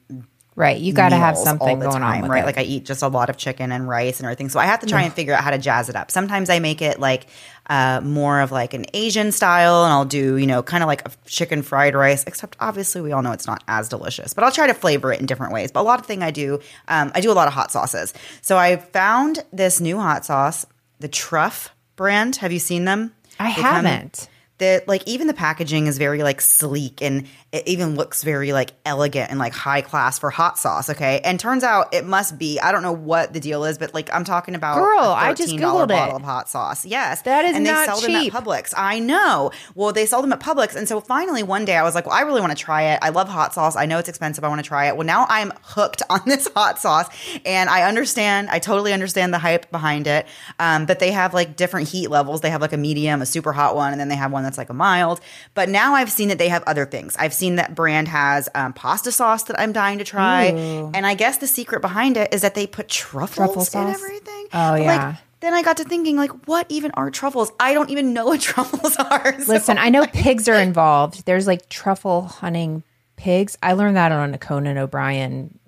Right, 0.54 0.78
you 0.78 0.92
got 0.92 1.08
to 1.08 1.16
have 1.16 1.38
something 1.38 1.66
all 1.66 1.76
the 1.76 1.86
going 1.86 2.02
time, 2.02 2.24
on 2.24 2.30
right? 2.30 2.42
it. 2.42 2.46
Like 2.46 2.58
I 2.58 2.62
eat 2.62 2.84
just 2.84 3.00
a 3.02 3.08
lot 3.08 3.30
of 3.30 3.38
chicken 3.38 3.72
and 3.72 3.88
rice 3.88 4.18
and 4.20 4.26
everything. 4.26 4.50
So 4.50 4.60
I 4.60 4.66
have 4.66 4.80
to 4.80 4.86
try 4.86 5.00
and 5.02 5.12
figure 5.12 5.32
out 5.32 5.42
how 5.42 5.50
to 5.50 5.56
jazz 5.56 5.88
it 5.88 5.96
up. 5.96 6.10
Sometimes 6.10 6.50
I 6.50 6.58
make 6.58 6.82
it 6.82 7.00
like 7.00 7.26
uh, 7.70 8.02
more 8.04 8.40
of 8.42 8.52
like 8.52 8.74
an 8.74 8.84
Asian 8.92 9.32
style, 9.32 9.84
and 9.84 9.90
I'll 9.92 10.04
do 10.04 10.36
you 10.36 10.46
know 10.46 10.62
kind 10.62 10.82
of 10.82 10.88
like 10.88 11.08
a 11.08 11.10
chicken 11.24 11.62
fried 11.62 11.94
rice. 11.94 12.22
Except 12.26 12.54
obviously 12.60 13.00
we 13.00 13.12
all 13.12 13.22
know 13.22 13.32
it's 13.32 13.46
not 13.46 13.64
as 13.66 13.88
delicious, 13.88 14.34
but 14.34 14.44
I'll 14.44 14.52
try 14.52 14.66
to 14.66 14.74
flavor 14.74 15.10
it 15.10 15.20
in 15.20 15.26
different 15.26 15.54
ways. 15.54 15.72
But 15.72 15.80
a 15.80 15.84
lot 15.84 15.98
of 16.00 16.04
thing 16.04 16.22
I 16.22 16.30
do, 16.30 16.60
um, 16.86 17.12
I 17.14 17.22
do 17.22 17.32
a 17.32 17.34
lot 17.34 17.48
of 17.48 17.54
hot 17.54 17.72
sauces. 17.72 18.12
So 18.42 18.58
I 18.58 18.76
found 18.76 19.42
this 19.54 19.80
new 19.80 19.96
hot 19.96 20.26
sauce, 20.26 20.66
the 21.00 21.08
Truff 21.08 21.70
brand. 21.96 22.36
Have 22.36 22.52
you 22.52 22.58
seen 22.58 22.84
them? 22.84 23.14
I 23.40 23.46
They 23.54 23.62
haven't. 23.62 24.28
the 24.58 24.84
like 24.86 25.02
even 25.08 25.28
the 25.28 25.34
packaging 25.34 25.86
is 25.86 25.96
very 25.96 26.22
like 26.22 26.42
sleek 26.42 27.00
and 27.00 27.26
it 27.52 27.68
even 27.68 27.96
looks 27.96 28.24
very 28.24 28.52
like 28.54 28.70
elegant 28.86 29.30
and 29.30 29.38
like 29.38 29.52
high 29.52 29.82
class 29.82 30.18
for 30.18 30.30
hot 30.30 30.58
sauce. 30.58 30.88
Okay, 30.88 31.20
and 31.22 31.38
turns 31.38 31.62
out 31.62 31.92
it 31.92 32.06
must 32.06 32.38
be 32.38 32.58
I 32.58 32.72
don't 32.72 32.82
know 32.82 32.92
what 32.92 33.34
the 33.34 33.40
deal 33.40 33.64
is, 33.64 33.76
but 33.76 33.92
like 33.92 34.08
I'm 34.12 34.24
talking 34.24 34.54
about 34.54 34.76
Girl, 34.78 34.98
a 35.00 35.12
I 35.12 35.34
just 35.34 35.52
$13 35.54 35.58
Googled 35.60 35.84
it. 35.84 35.88
bottle 35.88 36.16
of 36.16 36.22
hot 36.22 36.48
sauce. 36.48 36.86
Yes, 36.86 37.22
That 37.22 37.44
is 37.44 37.54
and 37.54 37.64
not 37.64 37.80
they 37.80 37.92
sell 37.92 38.00
them 38.00 38.14
at 38.16 38.32
Publix. 38.32 38.72
I 38.76 38.98
know. 39.00 39.50
Well, 39.74 39.92
they 39.92 40.06
sell 40.06 40.22
them 40.22 40.32
at 40.32 40.40
Publix, 40.40 40.74
and 40.76 40.88
so 40.88 41.00
finally 41.00 41.42
one 41.42 41.64
day 41.66 41.76
I 41.76 41.82
was 41.82 41.94
like, 41.94 42.06
well, 42.06 42.14
I 42.16 42.22
really 42.22 42.40
want 42.40 42.56
to 42.56 42.58
try 42.64 42.82
it. 42.94 42.98
I 43.02 43.10
love 43.10 43.28
hot 43.28 43.52
sauce. 43.52 43.76
I 43.76 43.84
know 43.84 43.98
it's 43.98 44.08
expensive. 44.08 44.44
I 44.44 44.48
want 44.48 44.60
to 44.60 44.66
try 44.66 44.86
it. 44.88 44.96
Well, 44.96 45.06
now 45.06 45.26
I'm 45.28 45.52
hooked 45.62 46.02
on 46.08 46.20
this 46.26 46.48
hot 46.56 46.78
sauce, 46.78 47.08
and 47.44 47.68
I 47.68 47.82
understand. 47.82 48.48
I 48.48 48.60
totally 48.60 48.94
understand 48.94 49.34
the 49.34 49.38
hype 49.38 49.70
behind 49.70 50.06
it. 50.06 50.26
Um, 50.58 50.86
but 50.86 51.00
they 51.00 51.10
have 51.12 51.34
like 51.34 51.56
different 51.56 51.88
heat 51.88 52.08
levels. 52.08 52.40
They 52.40 52.50
have 52.50 52.62
like 52.62 52.72
a 52.72 52.78
medium, 52.78 53.20
a 53.20 53.26
super 53.26 53.52
hot 53.52 53.76
one, 53.76 53.92
and 53.92 54.00
then 54.00 54.08
they 54.08 54.16
have 54.16 54.32
one 54.32 54.42
that's 54.42 54.56
like 54.56 54.70
a 54.70 54.74
mild. 54.74 55.20
But 55.52 55.68
now 55.68 55.94
I've 55.94 56.10
seen 56.10 56.28
that 56.28 56.38
they 56.38 56.48
have 56.48 56.62
other 56.66 56.86
things. 56.86 57.14
I've 57.18 57.34
seen 57.34 57.41
that 57.56 57.74
brand 57.74 58.08
has 58.08 58.48
um, 58.54 58.72
pasta 58.72 59.12
sauce 59.12 59.42
that 59.44 59.58
I'm 59.60 59.72
dying 59.72 59.98
to 59.98 60.04
try, 60.04 60.44
and 60.46 61.06
I 61.06 61.14
guess 61.14 61.38
the 61.38 61.46
secret 61.46 61.80
behind 61.80 62.16
it 62.16 62.32
is 62.32 62.42
that 62.42 62.54
they 62.54 62.66
put 62.66 62.88
truffles 62.88 63.36
Truffle 63.36 63.60
in 63.62 63.66
sauce? 63.94 64.02
everything. 64.02 64.44
Oh, 64.52 64.72
But, 64.72 64.80
yeah. 64.82 65.06
Like, 65.08 65.16
then 65.40 65.54
I 65.54 65.62
got 65.62 65.78
to 65.78 65.84
thinking, 65.84 66.16
like, 66.16 66.30
what 66.46 66.66
even 66.68 66.92
are 66.92 67.10
truffles? 67.10 67.50
I 67.58 67.74
don't 67.74 67.90
even 67.90 68.12
know 68.12 68.26
what 68.26 68.40
truffles 68.52 68.96
are. 68.96 69.40
So- 69.40 69.52
Listen, 69.52 69.76
I 69.78 69.88
know 69.90 70.06
pigs 70.12 70.48
are 70.48 70.54
involved. 70.60 71.26
There's 71.26 71.46
like 71.48 71.68
truffle 71.68 72.22
hunting 72.22 72.84
pigs. 73.16 73.58
I 73.62 73.72
learned 73.72 73.96
that 73.96 74.12
on 74.12 74.34
a 74.34 74.38
Conan 74.38 74.78
O'Brien 74.78 75.58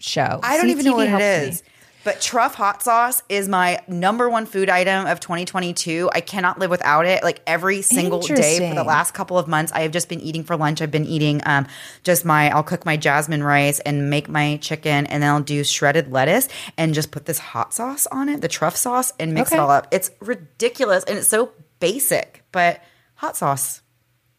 show. 0.00 0.40
I 0.42 0.56
don't 0.56 0.70
even 0.70 0.84
know 0.84 0.94
what 0.96 1.06
it 1.08 1.10
helps 1.10 1.62
me. 1.62 1.68
But 2.08 2.22
truff 2.22 2.54
hot 2.54 2.82
sauce 2.82 3.22
is 3.28 3.50
my 3.50 3.82
number 3.86 4.30
one 4.30 4.46
food 4.46 4.70
item 4.70 5.06
of 5.06 5.20
2022. 5.20 6.08
I 6.10 6.22
cannot 6.22 6.58
live 6.58 6.70
without 6.70 7.04
it. 7.04 7.22
Like 7.22 7.42
every 7.46 7.82
single 7.82 8.20
day 8.20 8.66
for 8.66 8.74
the 8.74 8.82
last 8.82 9.12
couple 9.12 9.36
of 9.36 9.46
months, 9.46 9.72
I 9.72 9.80
have 9.80 9.90
just 9.90 10.08
been 10.08 10.22
eating 10.22 10.42
for 10.42 10.56
lunch. 10.56 10.80
I've 10.80 10.90
been 10.90 11.04
eating 11.04 11.42
um, 11.44 11.66
just 12.04 12.24
my, 12.24 12.48
I'll 12.48 12.62
cook 12.62 12.86
my 12.86 12.96
jasmine 12.96 13.42
rice 13.42 13.80
and 13.80 14.08
make 14.08 14.26
my 14.26 14.56
chicken, 14.56 15.04
and 15.04 15.22
then 15.22 15.28
I'll 15.28 15.42
do 15.42 15.62
shredded 15.62 16.10
lettuce 16.10 16.48
and 16.78 16.94
just 16.94 17.10
put 17.10 17.26
this 17.26 17.38
hot 17.38 17.74
sauce 17.74 18.06
on 18.06 18.30
it, 18.30 18.40
the 18.40 18.48
truff 18.48 18.74
sauce, 18.74 19.12
and 19.20 19.34
mix 19.34 19.52
it 19.52 19.58
all 19.58 19.70
up. 19.70 19.88
It's 19.90 20.10
ridiculous 20.20 21.04
and 21.04 21.18
it's 21.18 21.28
so 21.28 21.52
basic, 21.78 22.42
but 22.52 22.82
hot 23.16 23.36
sauce. 23.36 23.82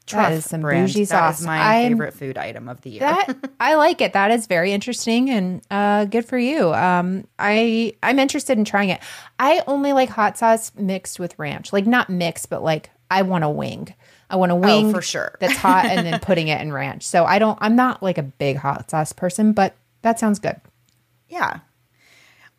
Truff 0.10 0.32
is 0.32 0.46
some 0.46 0.62
brand. 0.62 0.88
bougie 0.88 1.06
That 1.06 1.30
is 1.32 1.38
sauce. 1.38 1.46
my 1.46 1.58
I'm- 1.58 1.92
favorite 1.92 2.14
food 2.14 2.38
item 2.38 2.68
of 2.70 2.82
the 2.82 2.90
year. 2.92 3.00
That 3.02 3.36
I 3.60 3.76
like 3.76 4.02
it. 4.02 4.14
That 4.14 4.32
is 4.32 4.48
very 4.48 4.72
interesting 4.72 5.30
and 5.30 5.62
uh, 5.72 6.06
good 6.06 6.26
for 6.26 6.38
you. 6.38 6.74
Um, 6.74 7.26
I 7.38 7.94
I'm 8.04 8.20
interested 8.20 8.58
in 8.58 8.66
trying 8.66 8.90
it. 8.90 9.02
I 9.40 9.64
only 9.68 9.94
like 9.94 10.10
hot 10.10 10.38
sauce 10.38 10.72
mixed 10.76 11.20
with 11.20 11.38
ranch, 11.40 11.72
like 11.74 11.86
not 11.86 12.10
mixed, 12.10 12.50
but 12.50 12.64
like 12.64 12.90
I 13.12 13.22
want 13.24 13.44
a 13.44 13.50
wing. 13.50 13.94
I 14.32 14.36
want 14.36 14.52
a 14.52 14.56
wing 14.56 14.90
Oh, 14.90 14.94
for 14.94 15.02
sure. 15.02 15.36
that's 15.40 15.58
hot 15.58 15.86
and 15.86 16.06
then 16.06 16.20
putting 16.20 16.50
it 16.50 16.62
in 16.62 16.72
ranch. 16.72 17.04
So 17.04 17.26
I 17.26 17.40
don't. 17.40 17.58
I'm 17.62 17.76
not 17.76 18.04
like 18.04 18.18
a 18.20 18.24
big 18.24 18.58
hot 18.58 18.90
sauce 18.92 19.12
person, 19.14 19.54
but 19.54 19.76
that 20.04 20.20
sounds 20.20 20.38
good. 20.40 20.56
Yeah. 21.28 21.60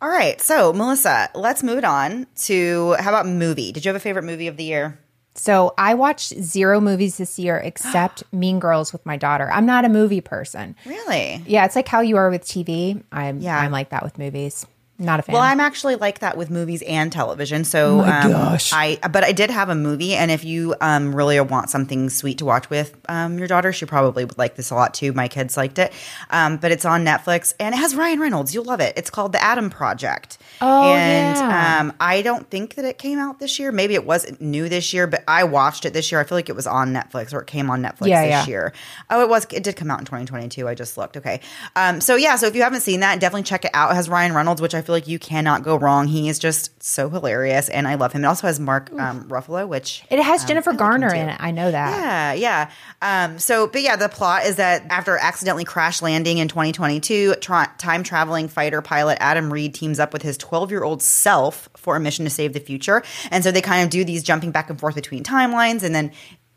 All 0.01 0.09
right. 0.09 0.41
So, 0.41 0.73
Melissa, 0.73 1.29
let's 1.35 1.61
move 1.63 1.77
it 1.77 1.83
on 1.85 2.25
to 2.43 2.93
how 2.99 3.09
about 3.11 3.27
movie? 3.27 3.71
Did 3.71 3.85
you 3.85 3.89
have 3.89 3.95
a 3.95 3.99
favorite 3.99 4.23
movie 4.23 4.47
of 4.47 4.57
the 4.57 4.63
year? 4.63 4.99
So 5.33 5.73
I 5.77 5.93
watched 5.93 6.29
zero 6.41 6.81
movies 6.81 7.17
this 7.17 7.39
year 7.39 7.57
except 7.57 8.23
Mean 8.33 8.59
Girls 8.59 8.91
with 8.91 9.05
my 9.05 9.17
daughter. 9.17 9.49
I'm 9.51 9.65
not 9.65 9.85
a 9.85 9.89
movie 9.89 10.21
person. 10.21 10.75
Really? 10.85 11.41
Yeah, 11.45 11.65
it's 11.65 11.75
like 11.75 11.87
how 11.87 12.01
you 12.01 12.17
are 12.17 12.29
with 12.29 12.43
TV. 12.43 13.01
I'm 13.11 13.39
Yeah. 13.39 13.57
I'm 13.57 13.71
like 13.71 13.89
that 13.89 14.03
with 14.03 14.17
movies. 14.17 14.65
Not 15.01 15.19
a 15.19 15.23
fan. 15.23 15.33
Well, 15.33 15.41
I'm 15.41 15.59
actually 15.59 15.95
like 15.95 16.19
that 16.19 16.37
with 16.37 16.51
movies 16.51 16.83
and 16.83 17.11
television. 17.11 17.63
So, 17.63 17.97
My 17.97 18.21
um, 18.21 18.57
I 18.71 18.99
but 19.11 19.23
I 19.23 19.31
did 19.31 19.49
have 19.49 19.69
a 19.69 19.75
movie, 19.75 20.13
and 20.13 20.29
if 20.29 20.43
you 20.45 20.75
um, 20.79 21.15
really 21.15 21.39
want 21.41 21.69
something 21.71 22.09
sweet 22.09 22.37
to 22.37 22.45
watch 22.45 22.69
with 22.69 22.95
um, 23.09 23.39
your 23.39 23.47
daughter, 23.47 23.73
she 23.73 23.85
probably 23.85 24.25
would 24.25 24.37
like 24.37 24.55
this 24.55 24.69
a 24.69 24.75
lot 24.75 24.93
too. 24.93 25.11
My 25.13 25.27
kids 25.27 25.57
liked 25.57 25.79
it, 25.79 25.91
um, 26.29 26.57
but 26.57 26.71
it's 26.71 26.85
on 26.85 27.03
Netflix 27.03 27.53
and 27.59 27.73
it 27.73 27.79
has 27.79 27.95
Ryan 27.95 28.19
Reynolds. 28.19 28.53
You'll 28.53 28.65
love 28.65 28.79
it. 28.79 28.93
It's 28.95 29.09
called 29.09 29.31
The 29.31 29.43
Adam 29.43 29.69
Project. 29.71 30.37
Oh, 30.61 30.93
and 30.93 31.35
yeah. 31.37 31.79
um, 31.79 31.93
I 31.99 32.21
don't 32.21 32.47
think 32.49 32.75
that 32.75 32.85
it 32.85 32.97
came 32.99 33.17
out 33.17 33.39
this 33.39 33.57
year. 33.57 33.71
Maybe 33.71 33.95
it 33.95 34.05
wasn't 34.05 34.39
new 34.39 34.69
this 34.69 34.93
year, 34.93 35.07
but 35.07 35.23
I 35.27 35.43
watched 35.45 35.85
it 35.85 35.93
this 35.93 36.11
year. 36.11 36.21
I 36.21 36.25
feel 36.25 36.37
like 36.37 36.49
it 36.49 36.55
was 36.55 36.67
on 36.67 36.93
Netflix 36.93 37.33
or 37.33 37.41
it 37.41 37.47
came 37.47 37.69
on 37.71 37.81
Netflix 37.81 38.07
Yeah, 38.07 38.21
this 38.21 38.29
yeah. 38.29 38.45
year. 38.47 38.73
Oh, 39.09 39.23
it 39.23 39.29
was. 39.29 39.47
It 39.51 39.63
did 39.63 39.75
come 39.75 39.89
out 39.89 39.99
in 39.99 40.05
2022. 40.05 40.67
I 40.67 40.75
just 40.75 40.97
looked. 40.97 41.17
Okay. 41.17 41.41
Um, 41.75 41.99
so 42.01 42.15
yeah. 42.15 42.35
So 42.35 42.45
if 42.45 42.55
you 42.55 42.61
haven't 42.61 42.81
seen 42.81 42.99
that, 42.99 43.19
definitely 43.19 43.43
check 43.43 43.65
it 43.65 43.71
out. 43.73 43.91
It 43.91 43.95
has 43.95 44.07
Ryan 44.07 44.33
Reynolds, 44.33 44.61
which 44.61 44.75
I 44.75 44.81
feel 44.81 44.90
like 44.91 45.07
you 45.07 45.17
cannot 45.19 45.63
go 45.63 45.75
wrong. 45.77 46.07
He 46.07 46.29
is 46.29 46.37
just 46.39 46.83
so 46.83 47.09
hilarious, 47.09 47.69
and 47.69 47.87
I 47.87 47.95
love 47.95 48.13
him. 48.13 48.23
It 48.23 48.27
also 48.27 48.47
has 48.47 48.59
Mark 48.59 48.91
um, 48.93 49.27
Ruffalo, 49.27 49.67
which 49.67 50.03
it 50.09 50.21
has 50.21 50.45
Jennifer 50.45 50.69
I 50.69 50.73
like 50.73 50.79
Garner 50.79 51.09
too. 51.09 51.15
in 51.15 51.29
it. 51.29 51.37
I 51.39 51.51
know 51.51 51.71
that. 51.71 52.37
yeah, 52.37 52.69
yeah. 53.01 53.25
Um, 53.25 53.39
so, 53.39 53.67
but 53.67 53.81
yeah, 53.81 53.95
the 53.95 54.09
plot 54.09 54.45
is 54.45 54.57
that 54.57 54.83
after 54.89 55.17
accidentally 55.17 55.63
crash 55.63 56.01
landing 56.01 56.37
in 56.37 56.47
2022, 56.47 57.35
tra- 57.35 57.71
time 57.77 58.03
traveling 58.03 58.47
fighter 58.47 58.81
pilot 58.81 59.17
Adam 59.21 59.51
Reed 59.51 59.73
teams 59.73 59.99
up 59.99 60.13
with 60.13 60.21
his 60.21 60.37
12 60.37 60.71
year 60.71 60.83
old 60.83 61.01
self 61.01 61.69
for 61.75 61.95
a 61.95 61.99
mission 61.99 62.25
to 62.25 62.31
save 62.31 62.53
the 62.53 62.59
future. 62.59 63.03
And 63.31 63.43
so 63.43 63.51
they 63.51 63.61
kind 63.61 63.83
of 63.83 63.89
do 63.89 64.03
these 64.03 64.23
jumping 64.23 64.51
back 64.51 64.69
and 64.69 64.79
forth 64.79 64.95
between 64.95 65.23
timelines, 65.23 65.83
and 65.83 65.93
then 65.95 66.11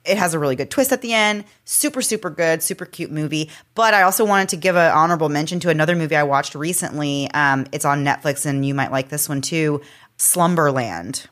it 0.04 0.18
has 0.18 0.34
a 0.34 0.38
really 0.38 0.56
good 0.56 0.70
twist 0.70 0.92
at 0.92 1.00
the 1.00 1.12
end. 1.12 1.44
Super, 1.64 2.02
super 2.02 2.30
good, 2.30 2.62
super 2.62 2.84
cute 2.84 3.10
movie. 3.10 3.50
But 3.74 3.94
I 3.94 4.02
also 4.02 4.24
wanted 4.24 4.50
to 4.50 4.56
give 4.56 4.76
an 4.76 4.90
honorable 4.92 5.28
mention 5.28 5.60
to 5.60 5.70
another 5.70 5.96
movie 5.96 6.16
I 6.16 6.24
watched 6.24 6.54
recently. 6.54 7.30
Um, 7.32 7.66
it's 7.72 7.84
on 7.84 8.04
Netflix, 8.04 8.46
and 8.46 8.66
you 8.66 8.74
might 8.74 8.92
like 8.92 9.08
this 9.08 9.28
one 9.28 9.40
too. 9.40 9.80
Slumberland. 10.16 11.26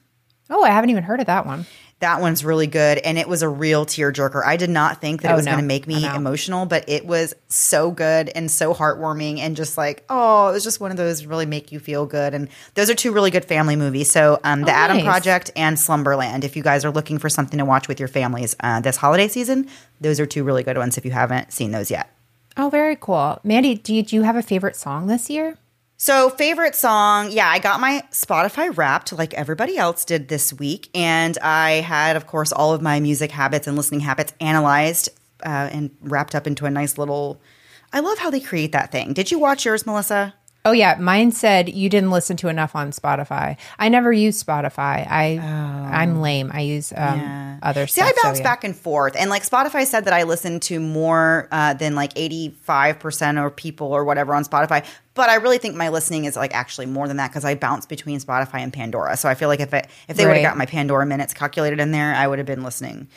Oh, 0.50 0.62
I 0.62 0.70
haven't 0.70 0.90
even 0.90 1.04
heard 1.04 1.20
of 1.20 1.26
that 1.26 1.46
one. 1.46 1.66
That 2.02 2.20
one's 2.20 2.44
really 2.44 2.66
good, 2.66 2.98
and 2.98 3.16
it 3.16 3.28
was 3.28 3.42
a 3.42 3.48
real 3.48 3.86
tearjerker. 3.86 4.44
I 4.44 4.56
did 4.56 4.70
not 4.70 5.00
think 5.00 5.22
that 5.22 5.28
it 5.30 5.32
Oh, 5.34 5.36
was 5.36 5.46
no. 5.46 5.52
going 5.52 5.62
to 5.62 5.66
make 5.66 5.86
me 5.86 6.04
emotional, 6.04 6.66
but 6.66 6.84
it 6.88 7.06
was 7.06 7.32
so 7.48 7.92
good 7.92 8.28
and 8.34 8.50
so 8.50 8.74
heartwarming, 8.74 9.38
and 9.38 9.54
just 9.56 9.78
like 9.78 10.04
oh, 10.10 10.48
it 10.48 10.52
was 10.52 10.64
just 10.64 10.80
one 10.80 10.90
of 10.90 10.96
those 10.96 11.24
really 11.26 11.46
make 11.46 11.70
you 11.70 11.78
feel 11.78 12.04
good. 12.04 12.34
And 12.34 12.48
those 12.74 12.90
are 12.90 12.94
two 12.94 13.12
really 13.12 13.30
good 13.30 13.44
family 13.44 13.76
movies. 13.76 14.10
So, 14.10 14.40
um, 14.42 14.62
the 14.62 14.72
Oh, 14.72 14.74
Adam 14.74 14.96
nice. 14.96 15.06
Project 15.06 15.50
and 15.54 15.78
Slumberland. 15.78 16.42
If 16.42 16.56
you 16.56 16.62
guys 16.64 16.84
are 16.84 16.90
looking 16.90 17.18
for 17.18 17.28
something 17.28 17.58
to 17.58 17.64
watch 17.64 17.86
with 17.86 18.00
your 18.00 18.08
families 18.08 18.56
uh, 18.60 18.80
this 18.80 18.96
holiday 18.96 19.28
season, 19.28 19.68
those 20.00 20.18
are 20.18 20.26
two 20.26 20.42
really 20.42 20.64
good 20.64 20.76
ones. 20.76 20.98
If 20.98 21.04
you 21.04 21.12
haven't 21.12 21.52
seen 21.52 21.70
those 21.70 21.88
yet. 21.88 22.10
Oh, 22.56 22.68
very 22.68 22.96
cool. 22.96 23.38
Mandy, 23.44 23.76
do 23.76 23.94
you, 23.94 24.02
do 24.02 24.16
you 24.16 24.22
have 24.22 24.34
a 24.36 24.42
favorite 24.42 24.74
song 24.76 25.06
this 25.06 25.30
year? 25.30 25.56
So, 26.04 26.30
favorite 26.30 26.74
song, 26.74 27.30
yeah, 27.30 27.48
I 27.48 27.60
got 27.60 27.78
my 27.78 28.02
Spotify 28.10 28.76
wrapped 28.76 29.12
like 29.12 29.32
everybody 29.34 29.78
else 29.78 30.04
did 30.04 30.26
this 30.26 30.52
week. 30.52 30.90
And 30.96 31.38
I 31.38 31.74
had, 31.74 32.16
of 32.16 32.26
course, 32.26 32.50
all 32.50 32.74
of 32.74 32.82
my 32.82 32.98
music 32.98 33.30
habits 33.30 33.68
and 33.68 33.76
listening 33.76 34.00
habits 34.00 34.32
analyzed 34.40 35.10
uh, 35.46 35.68
and 35.70 35.92
wrapped 36.00 36.34
up 36.34 36.48
into 36.48 36.66
a 36.66 36.70
nice 36.70 36.98
little. 36.98 37.40
I 37.92 38.00
love 38.00 38.18
how 38.18 38.30
they 38.30 38.40
create 38.40 38.72
that 38.72 38.90
thing. 38.90 39.12
Did 39.12 39.30
you 39.30 39.38
watch 39.38 39.64
yours, 39.64 39.86
Melissa? 39.86 40.34
Oh 40.64 40.70
yeah, 40.70 40.96
mine 41.00 41.32
said 41.32 41.68
you 41.68 41.88
didn't 41.88 42.12
listen 42.12 42.36
to 42.38 42.48
enough 42.48 42.76
on 42.76 42.92
Spotify. 42.92 43.56
I 43.80 43.88
never 43.88 44.12
use 44.12 44.42
Spotify. 44.42 45.04
I 45.10 45.38
I'm 45.92 46.20
lame. 46.20 46.52
I 46.54 46.60
use 46.60 46.92
um, 46.96 47.58
other 47.62 47.82
Oh. 47.82 47.86
See, 47.86 48.00
stuff. 48.00 48.06
I 48.06 48.12
so 48.12 48.16
bounce 48.22 48.38
yeah. 48.38 48.44
back 48.44 48.62
and 48.62 48.76
forth. 48.76 49.16
And 49.18 49.28
like 49.28 49.42
Spotify 49.42 49.84
said 49.84 50.04
that 50.04 50.12
I 50.12 50.22
listen 50.22 50.60
to 50.60 50.78
more 50.78 51.48
uh, 51.50 51.74
than 51.74 51.96
like 51.96 52.14
85% 52.14 53.44
of 53.44 53.56
people 53.56 53.88
or 53.88 54.04
whatever 54.04 54.34
on 54.34 54.44
Spotify. 54.44 54.86
But 55.14 55.30
I 55.30 55.34
really 55.36 55.58
think 55.58 55.74
my 55.74 55.88
listening 55.88 56.26
is 56.26 56.36
like 56.36 56.54
actually 56.54 56.86
more 56.86 57.08
than 57.08 57.16
that 57.16 57.30
because 57.30 57.44
I 57.44 57.56
bounce 57.56 57.84
between 57.84 58.20
Spotify 58.20 58.60
and 58.60 58.72
Pandora. 58.72 59.16
So 59.16 59.28
I 59.28 59.34
feel 59.34 59.48
like 59.48 59.60
if 59.60 59.74
it, 59.74 59.88
if 60.08 60.16
they 60.16 60.26
would 60.26 60.36
have 60.36 60.44
got 60.44 60.56
my 60.56 60.66
Pandora 60.66 61.04
minutes 61.06 61.34
calculated 61.34 61.80
in 61.80 61.90
there, 61.90 62.14
I 62.14 62.26
would 62.26 62.38
have 62.38 62.46
been 62.46 62.62
listening 62.62 63.08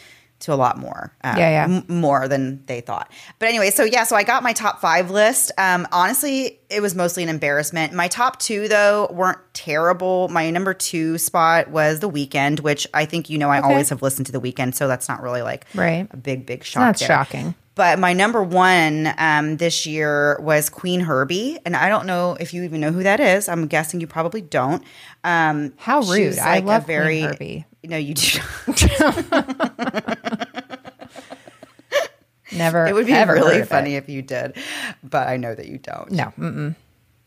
to 0.45 0.53
a 0.53 0.55
lot 0.55 0.77
more. 0.77 1.11
Uh, 1.23 1.35
Yeah, 1.37 1.67
yeah. 1.67 1.75
m- 1.75 1.85
more 1.99 2.27
than 2.27 2.63
they 2.65 2.81
thought. 2.81 3.11
But 3.39 3.49
anyway, 3.49 3.69
so 3.71 3.83
yeah, 3.83 4.03
so 4.03 4.15
I 4.15 4.23
got 4.23 4.41
my 4.43 4.53
top 4.53 4.79
five 4.81 5.11
list. 5.11 5.51
Um, 5.57 5.87
honestly, 5.91 6.59
it 6.69 6.81
was 6.81 6.95
mostly 6.95 7.21
an 7.23 7.29
embarrassment. 7.29 7.93
My 7.93 8.07
top 8.07 8.39
two, 8.39 8.67
though, 8.67 9.07
weren't 9.11 9.39
terrible. 9.53 10.27
My 10.29 10.49
number 10.51 10.73
two 10.73 11.17
spot 11.17 11.69
was 11.69 11.99
The 11.99 12.09
Weeknd, 12.09 12.61
which 12.61 12.87
I 12.93 13.05
think 13.05 13.29
you 13.29 13.37
know 13.37 13.49
I 13.49 13.59
always 13.59 13.89
have 13.89 14.01
listened 14.01 14.27
to 14.27 14.31
The 14.31 14.41
Weeknd, 14.41 14.73
so 14.75 14.87
that's 14.87 15.09
not 15.09 15.21
really 15.21 15.41
like 15.41 15.65
Right. 15.75 16.07
a 16.11 16.17
big, 16.17 16.45
big 16.45 16.63
shock. 16.63 16.81
not 16.81 16.99
shocking. 16.99 17.55
But 17.75 17.99
my 17.99 18.13
number 18.13 18.41
one 18.41 19.13
um, 19.17 19.57
this 19.57 19.85
year 19.85 20.39
was 20.41 20.69
Qveen 20.69 21.01
Herby, 21.01 21.59
and 21.65 21.75
I 21.75 21.89
don't 21.89 22.05
know 22.05 22.37
if 22.39 22.53
you 22.53 22.63
even 22.63 22.79
know 22.79 22.93
who 22.93 23.03
that 23.03 23.19
is. 23.19 23.49
I'm 23.49 23.67
guessing 23.67 23.99
you 23.99 24.07
probably 24.07 24.39
don't. 24.39 24.81
Um, 25.25 25.73
How 25.77 26.01
she's 26.01 26.09
rude. 26.37 26.39
I 26.39 26.53
like 26.59 26.63
a 26.63 26.67
love 26.67 26.85
Qveen 26.85 27.27
Herby. 27.31 27.65
No, 27.85 27.97
you 27.97 28.13
do. 28.13 28.39
Not. 28.67 30.17
Never. 32.51 32.85
It 32.87 32.93
would 32.93 33.07
be 33.07 33.13
really 33.13 33.63
funny 33.63 33.95
it. 33.95 34.03
if 34.03 34.09
you 34.09 34.21
did, 34.21 34.55
but 35.03 35.27
I 35.27 35.37
know 35.37 35.53
that 35.53 35.67
you 35.67 35.77
don't. 35.77 36.11
No. 36.11 36.25
Mm-mm. 36.37 36.75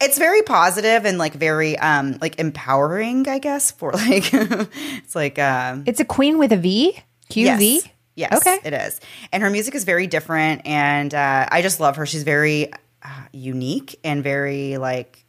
It's 0.00 0.16
very 0.16 0.42
positive 0.42 1.04
and 1.04 1.18
like 1.18 1.34
very 1.34 1.76
um 1.78 2.18
like 2.20 2.38
empowering, 2.38 3.28
I 3.28 3.38
guess. 3.40 3.72
For 3.72 3.92
like, 4.08 4.30
it's 4.32 5.14
like 5.16 5.38
um 5.38 5.82
It's 5.86 6.00
a 6.00 6.04
queen 6.04 6.38
with 6.38 6.52
a 6.52 6.56
V. 6.56 6.96
QV. 7.30 7.44
yes, 7.44 7.88
yes, 8.14 8.32
Okay. 8.38 8.58
it 8.64 8.72
is, 8.72 9.00
and 9.32 9.42
her 9.42 9.50
music 9.50 9.74
is 9.74 9.84
very 9.84 10.06
different, 10.06 10.62
and 10.66 11.12
uh, 11.12 11.46
I 11.50 11.60
just 11.60 11.78
love 11.78 11.96
her. 11.96 12.06
She's 12.06 12.22
very 12.22 12.72
uh, 13.02 13.08
unique 13.32 13.98
and 14.02 14.22
very 14.24 14.78
like 14.78 15.26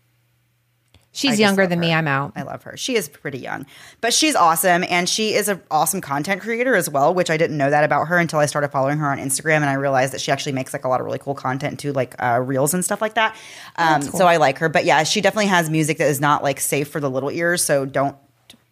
She's 1.11 1.39
younger 1.39 1.65
than 1.65 1.79
me. 1.79 1.91
I'm 1.91 2.07
out. 2.07 2.33
I 2.35 2.43
love 2.43 2.63
her. 2.63 2.77
She 2.77 2.95
is 2.95 3.09
pretty 3.09 3.39
young, 3.39 3.65
but 3.99 4.13
she's 4.13 4.35
awesome. 4.35 4.83
And 4.87 5.09
she 5.09 5.33
is 5.33 5.47
an 5.47 5.61
awesome 5.71 6.01
content 6.01 6.41
creator 6.41 6.75
as 6.75 6.89
well, 6.89 7.13
which 7.13 7.29
I 7.31 7.37
didn't 7.37 7.57
know 7.57 7.69
that 7.69 7.83
about 7.83 8.07
her 8.09 8.17
until 8.17 8.39
I 8.39 8.45
started 8.45 8.69
following 8.69 8.99
her 8.99 9.11
on 9.11 9.17
Instagram. 9.17 9.57
And 9.57 9.65
I 9.65 9.73
realized 9.73 10.13
that 10.13 10.21
she 10.21 10.31
actually 10.31 10.51
makes 10.51 10.71
like 10.71 10.85
a 10.85 10.87
lot 10.87 10.99
of 10.99 11.05
really 11.05 11.19
cool 11.19 11.33
content 11.33 11.79
too, 11.79 11.93
like 11.93 12.15
uh, 12.23 12.39
reels 12.39 12.73
and 12.73 12.85
stuff 12.85 13.01
like 13.01 13.15
that. 13.15 13.35
Um, 13.75 14.01
So 14.03 14.27
I 14.27 14.37
like 14.37 14.59
her. 14.59 14.69
But 14.69 14.85
yeah, 14.85 15.03
she 15.03 15.19
definitely 15.19 15.47
has 15.47 15.69
music 15.69 15.97
that 15.97 16.07
is 16.09 16.21
not 16.21 16.43
like 16.43 16.59
safe 16.59 16.89
for 16.89 16.99
the 16.99 17.09
little 17.09 17.31
ears. 17.31 17.63
So 17.63 17.85
don't 17.85 18.15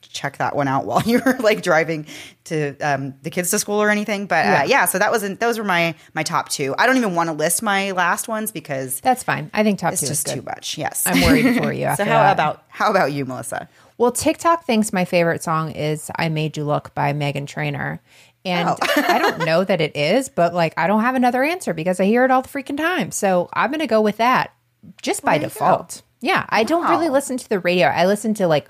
check 0.10 0.38
that 0.38 0.56
one 0.56 0.68
out 0.68 0.86
while 0.88 1.02
you're 1.06 1.38
like 1.40 1.62
driving 1.62 2.06
to 2.46 2.78
um, 2.80 3.14
the 3.22 3.30
kids 3.30 3.50
to 3.52 3.60
school 3.60 3.82
or 3.82 3.90
anything. 3.90 4.26
But 4.28 4.46
uh, 4.46 4.50
Yeah. 4.50 4.64
yeah, 4.64 4.86
so 4.86 5.00
that 5.00 5.12
wasn't 5.12 5.40
those 5.40 5.58
were 5.58 5.64
my 5.66 5.96
my 6.14 6.24
top 6.24 6.50
two. 6.50 6.74
I 6.78 6.86
don't 6.88 6.98
even 6.98 7.16
want 7.16 7.28
to 7.30 7.34
list 7.34 7.62
my 7.62 7.92
last 7.92 8.28
ones 8.28 8.52
because 8.52 9.00
That's 9.02 9.24
fine. 9.24 9.50
I 9.54 9.64
think 9.64 9.80
top 9.80 9.94
it's 9.94 10.02
two 10.02 10.08
just 10.08 10.28
is 10.28 10.34
too 10.36 10.42
much. 10.42 10.78
Yes, 10.78 11.04
I'm 11.06 11.22
worried 11.22 11.58
for 11.58 11.72
you. 11.74 11.94
so 11.98 12.06
how 12.06 12.24
that. 12.24 12.32
about 12.34 12.64
how 12.70 12.90
about 12.92 13.12
you, 13.12 13.26
Melissa? 13.26 13.68
Well, 13.98 14.12
TikTok 14.12 14.66
thinks 14.66 14.94
my 14.94 15.06
favorite 15.06 15.42
song 15.44 15.72
is 15.72 16.12
"I 16.16 16.30
Made 16.30 16.56
You 16.58 16.64
Look" 16.66 16.94
by 16.94 17.14
Meghan 17.14 17.48
Trainor, 17.48 18.00
and 18.46 18.70
Oh. 18.70 18.78
I 18.96 19.18
don't 19.20 19.46
know 19.46 19.64
that 19.64 19.82
it 19.82 19.96
is, 19.98 20.30
but 20.30 20.54
like 20.54 20.74
I 20.78 20.88
don't 20.88 21.02
have 21.02 21.16
another 21.16 21.44
answer 21.44 21.74
because 21.74 22.00
I 22.00 22.06
hear 22.06 22.24
it 22.24 22.32
all 22.32 22.42
the 22.44 22.50
freaking 22.50 22.78
time. 22.78 23.12
So 23.12 23.50
I'm 23.54 23.72
gonna 23.72 23.88
go 23.88 24.02
with 24.02 24.18
that 24.18 24.54
just 25.02 25.24
by 25.24 25.36
you 25.36 25.42
go. 25.42 25.46
default. 25.48 26.04
Yeah, 26.22 26.46
I 26.50 26.64
don't 26.64 26.90
really 26.90 27.10
listen 27.10 27.38
to 27.38 27.50
the 27.50 27.60
radio. 27.60 27.88
I 27.88 28.06
listen 28.06 28.34
to 28.36 28.48
like. 28.48 28.70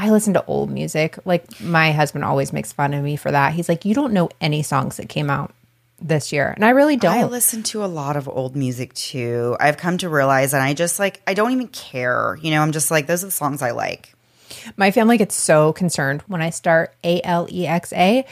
I 0.00 0.08
listen 0.08 0.32
to 0.32 0.44
old 0.46 0.70
music. 0.70 1.18
Like 1.26 1.60
my 1.60 1.92
husband 1.92 2.24
always 2.24 2.54
makes 2.54 2.72
fun 2.72 2.94
of 2.94 3.04
me 3.04 3.16
for 3.16 3.30
that. 3.30 3.52
He's 3.52 3.68
like, 3.68 3.84
"You 3.84 3.94
don't 3.94 4.14
know 4.14 4.30
any 4.40 4.62
songs 4.62 4.96
that 4.96 5.10
came 5.10 5.28
out 5.28 5.52
this 6.00 6.32
year," 6.32 6.54
and 6.56 6.64
I 6.64 6.70
really 6.70 6.96
don't. 6.96 7.18
I 7.18 7.24
listen 7.24 7.62
to 7.64 7.84
a 7.84 7.86
lot 7.86 8.16
of 8.16 8.26
old 8.26 8.56
music 8.56 8.94
too. 8.94 9.58
I've 9.60 9.76
come 9.76 9.98
to 9.98 10.08
realize, 10.08 10.54
and 10.54 10.62
I 10.62 10.72
just 10.72 10.98
like 10.98 11.20
I 11.26 11.34
don't 11.34 11.52
even 11.52 11.68
care. 11.68 12.38
You 12.40 12.50
know, 12.50 12.62
I'm 12.62 12.72
just 12.72 12.90
like 12.90 13.08
those 13.08 13.22
are 13.22 13.26
the 13.26 13.30
songs 13.30 13.60
I 13.60 13.72
like. 13.72 14.14
My 14.78 14.90
family 14.90 15.18
gets 15.18 15.34
so 15.34 15.74
concerned 15.74 16.22
when 16.28 16.40
I 16.40 16.48
start 16.48 16.94
A 17.04 17.20
L 17.20 17.46
E 17.50 17.66
X 17.66 17.92
A 17.92 18.24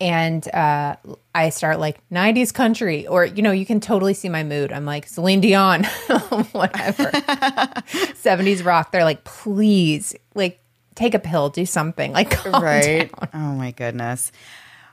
and 0.00 0.46
uh, 0.54 0.94
I 1.34 1.48
start 1.48 1.80
like 1.80 1.98
90s 2.10 2.52
country, 2.52 3.06
or, 3.06 3.24
you 3.24 3.42
know, 3.42 3.50
you 3.52 3.64
can 3.64 3.80
totally 3.80 4.12
see 4.12 4.28
my 4.28 4.44
mood. 4.44 4.70
I'm 4.70 4.84
like, 4.84 5.06
Celine 5.06 5.40
Dion, 5.40 5.84
whatever. 6.52 7.04
70s 7.10 8.62
rock. 8.62 8.92
They're 8.92 9.04
like, 9.04 9.24
please, 9.24 10.14
like, 10.34 10.60
take 10.96 11.14
a 11.14 11.20
pill, 11.20 11.48
do 11.50 11.64
something. 11.64 12.12
Like, 12.12 12.44
right? 12.46 13.08
down. 13.12 13.28
Oh 13.32 13.54
my 13.56 13.70
goodness. 13.70 14.32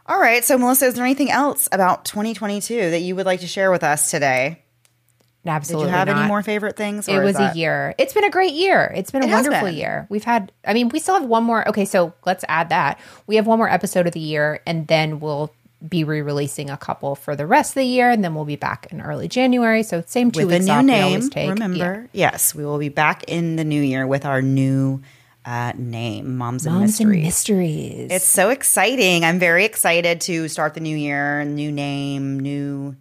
All 0.05 0.19
right. 0.19 0.43
So, 0.43 0.57
Melissa, 0.57 0.85
is 0.85 0.93
there 0.95 1.03
anything 1.05 1.31
else 1.31 1.67
about 1.71 2.05
2022 2.05 2.91
that 2.91 2.99
you 2.99 3.15
would 3.15 3.25
like 3.25 3.39
to 3.39 3.47
share 3.47 3.71
with 3.71 3.83
us 3.83 4.11
today? 4.11 4.59
Did 5.45 5.49
Absolutely. 5.49 5.87
you 5.89 5.95
have 5.95 6.07
any 6.07 6.25
more 6.27 6.41
favorite 6.43 6.77
things? 6.77 7.09
It 7.09 7.19
was 7.19 7.35
a 7.37 7.51
year. 7.53 7.93
It's 7.97 8.13
been 8.13 8.23
a 8.23 8.29
great 8.29 8.53
year. 8.53 8.93
It's 8.95 9.11
been 9.11 9.23
a 9.23 9.27
It 9.27 9.31
wonderful 9.31 9.67
been. 9.67 9.75
year. 9.75 10.07
We've 10.09 10.23
had, 10.23 10.53
I 10.65 10.73
mean, 10.73 10.87
we 10.87 10.99
still 10.99 11.15
have 11.19 11.25
one 11.27 11.43
more. 11.43 11.67
Okay, 11.67 11.83
so 11.83 12.13
let's 12.25 12.45
add 12.47 12.69
that. 12.69 12.97
We 13.27 13.35
have 13.35 13.45
one 13.47 13.57
more 13.57 13.69
episode 13.69 14.07
of 14.07 14.13
the 14.13 14.21
year, 14.21 14.61
and 14.65 14.87
then 14.87 15.19
we'll 15.19 15.51
be 15.85 16.05
re 16.05 16.21
releasing 16.21 16.69
a 16.69 16.77
couple 16.77 17.13
for 17.15 17.35
the 17.35 17.45
rest 17.45 17.71
of 17.71 17.75
the 17.75 17.83
year, 17.85 18.09
and 18.09 18.23
then 18.23 18.35
we'll 18.35 18.45
be 18.45 18.55
back 18.55 18.87
in 18.89 19.01
early 19.01 19.27
January. 19.27 19.83
So, 19.83 20.01
same 20.07 20.31
two 20.31 20.47
with 20.47 20.55
a 20.55 20.59
new 20.59 20.71
off 20.71 20.79
we 20.81 20.87
name. 20.87 21.29
take. 21.29 21.49
Remember, 21.49 22.07
Yeah. 22.13 22.31
yes, 22.31 22.55
we 22.55 22.63
will 22.65 22.77
be 22.79 22.87
back 22.89 23.25
in 23.27 23.57
the 23.57 23.65
new 23.65 23.81
year 23.81 24.07
with 24.07 24.25
our 24.25 24.41
new 24.41 25.01
uh, 25.45 25.73
name, 25.77 26.37
Moms 26.37 26.65
and 26.65 26.75
Moms 26.75 26.87
Mysteries. 26.99 27.15
and 27.17 27.23
Mysteries. 27.25 28.11
It's 28.11 28.25
so 28.25 28.49
exciting. 28.49 29.25
I'm 29.25 29.39
very 29.39 29.65
excited 29.65 30.21
to 30.21 30.47
start 30.47 30.73
the 30.73 30.79
new 30.79 30.95
year, 30.95 31.43
new 31.43 31.71
name, 31.71 32.39
new. 32.39 32.95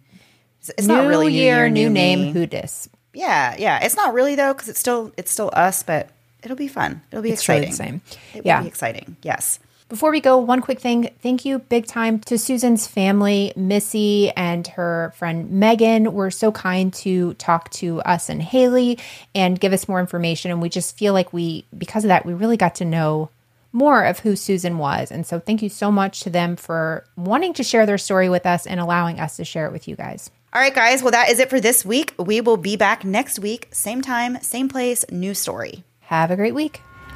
It's 0.77 0.87
new 0.87 0.93
not 0.95 1.07
really 1.07 1.27
new 1.27 1.33
year, 1.41 1.69
new, 1.69 1.89
me. 1.89 1.93
name, 1.93 2.33
who 2.33 2.45
dis. 2.45 2.89
Yeah, 3.13 3.55
yeah. 3.57 3.83
It's 3.83 3.95
not 3.95 4.13
really 4.13 4.35
though 4.35 4.53
because 4.53 4.69
it's 4.69 4.79
still 4.79 5.11
it's 5.17 5.31
still 5.31 5.49
us, 5.53 5.83
but 5.83 6.09
it'll 6.43 6.57
be 6.57 6.67
fun. 6.67 7.01
It'll 7.11 7.21
be 7.21 7.31
It's 7.31 7.47
really 7.47 7.67
exciting. 7.67 8.01
the 8.07 8.09
same. 8.09 8.19
It 8.33 8.45
Yeah. 8.45 8.57
will 8.57 8.63
be 8.63 8.67
exciting. 8.69 9.17
Yes. 9.21 9.59
Before 9.93 10.09
we 10.09 10.21
go, 10.21 10.39
one 10.39 10.61
quick 10.61 10.79
thing. 10.79 11.11
Thank 11.21 11.45
you 11.45 11.59
big 11.59 11.85
time 11.85 12.17
to 12.21 12.39
Susan's 12.39 12.87
family, 12.87 13.53
Missy 13.55 14.31
and 14.31 14.65
her 14.69 15.13
friend 15.15 15.51
Megan 15.51 16.13
were 16.13 16.31
so 16.31 16.51
kind 16.51 16.91
to 16.95 17.35
talk 17.35 17.69
to 17.73 18.01
us 18.01 18.27
and 18.27 18.41
Haley 18.41 18.97
and 19.35 19.59
give 19.59 19.71
us 19.71 19.87
more 19.87 19.99
information. 19.99 20.49
And 20.49 20.63
we 20.63 20.69
just 20.69 20.97
feel 20.97 21.13
like 21.13 21.31
we, 21.31 21.65
because 21.77 22.03
of 22.05 22.07
that, 22.07 22.25
we 22.25 22.33
really 22.33 22.57
got 22.57 22.73
to 22.77 22.85
know 22.85 23.29
more 23.71 24.03
of 24.03 24.17
who 24.17 24.35
Susan 24.35 24.79
was. 24.79 25.11
And 25.11 25.27
so 25.27 25.39
thank 25.39 25.61
you 25.61 25.69
so 25.69 25.91
much 25.91 26.21
to 26.21 26.31
them 26.31 26.55
for 26.55 27.05
wanting 27.15 27.53
to 27.53 27.63
share 27.63 27.85
their 27.85 27.99
story 27.99 28.29
with 28.29 28.47
us 28.47 28.65
and 28.65 28.79
allowing 28.79 29.19
us 29.19 29.35
to 29.35 29.45
share 29.45 29.67
it 29.67 29.71
with 29.71 29.87
you 29.87 29.95
guys. 29.95 30.31
All 30.53 30.59
right, 30.59 30.73
guys. 30.73 31.03
Well, 31.03 31.11
that 31.11 31.29
is 31.29 31.37
it 31.37 31.51
for 31.51 31.59
this 31.59 31.85
week. 31.85 32.15
We 32.17 32.41
will 32.41 32.57
be 32.57 32.77
back 32.77 33.05
next 33.05 33.37
week, 33.37 33.67
same 33.69 34.01
time, 34.01 34.41
same 34.41 34.69
place, 34.69 35.05
new 35.11 35.35
story. 35.35 35.83
Have 35.99 36.31
a 36.31 36.35
great 36.35 36.55
week. 36.55 36.81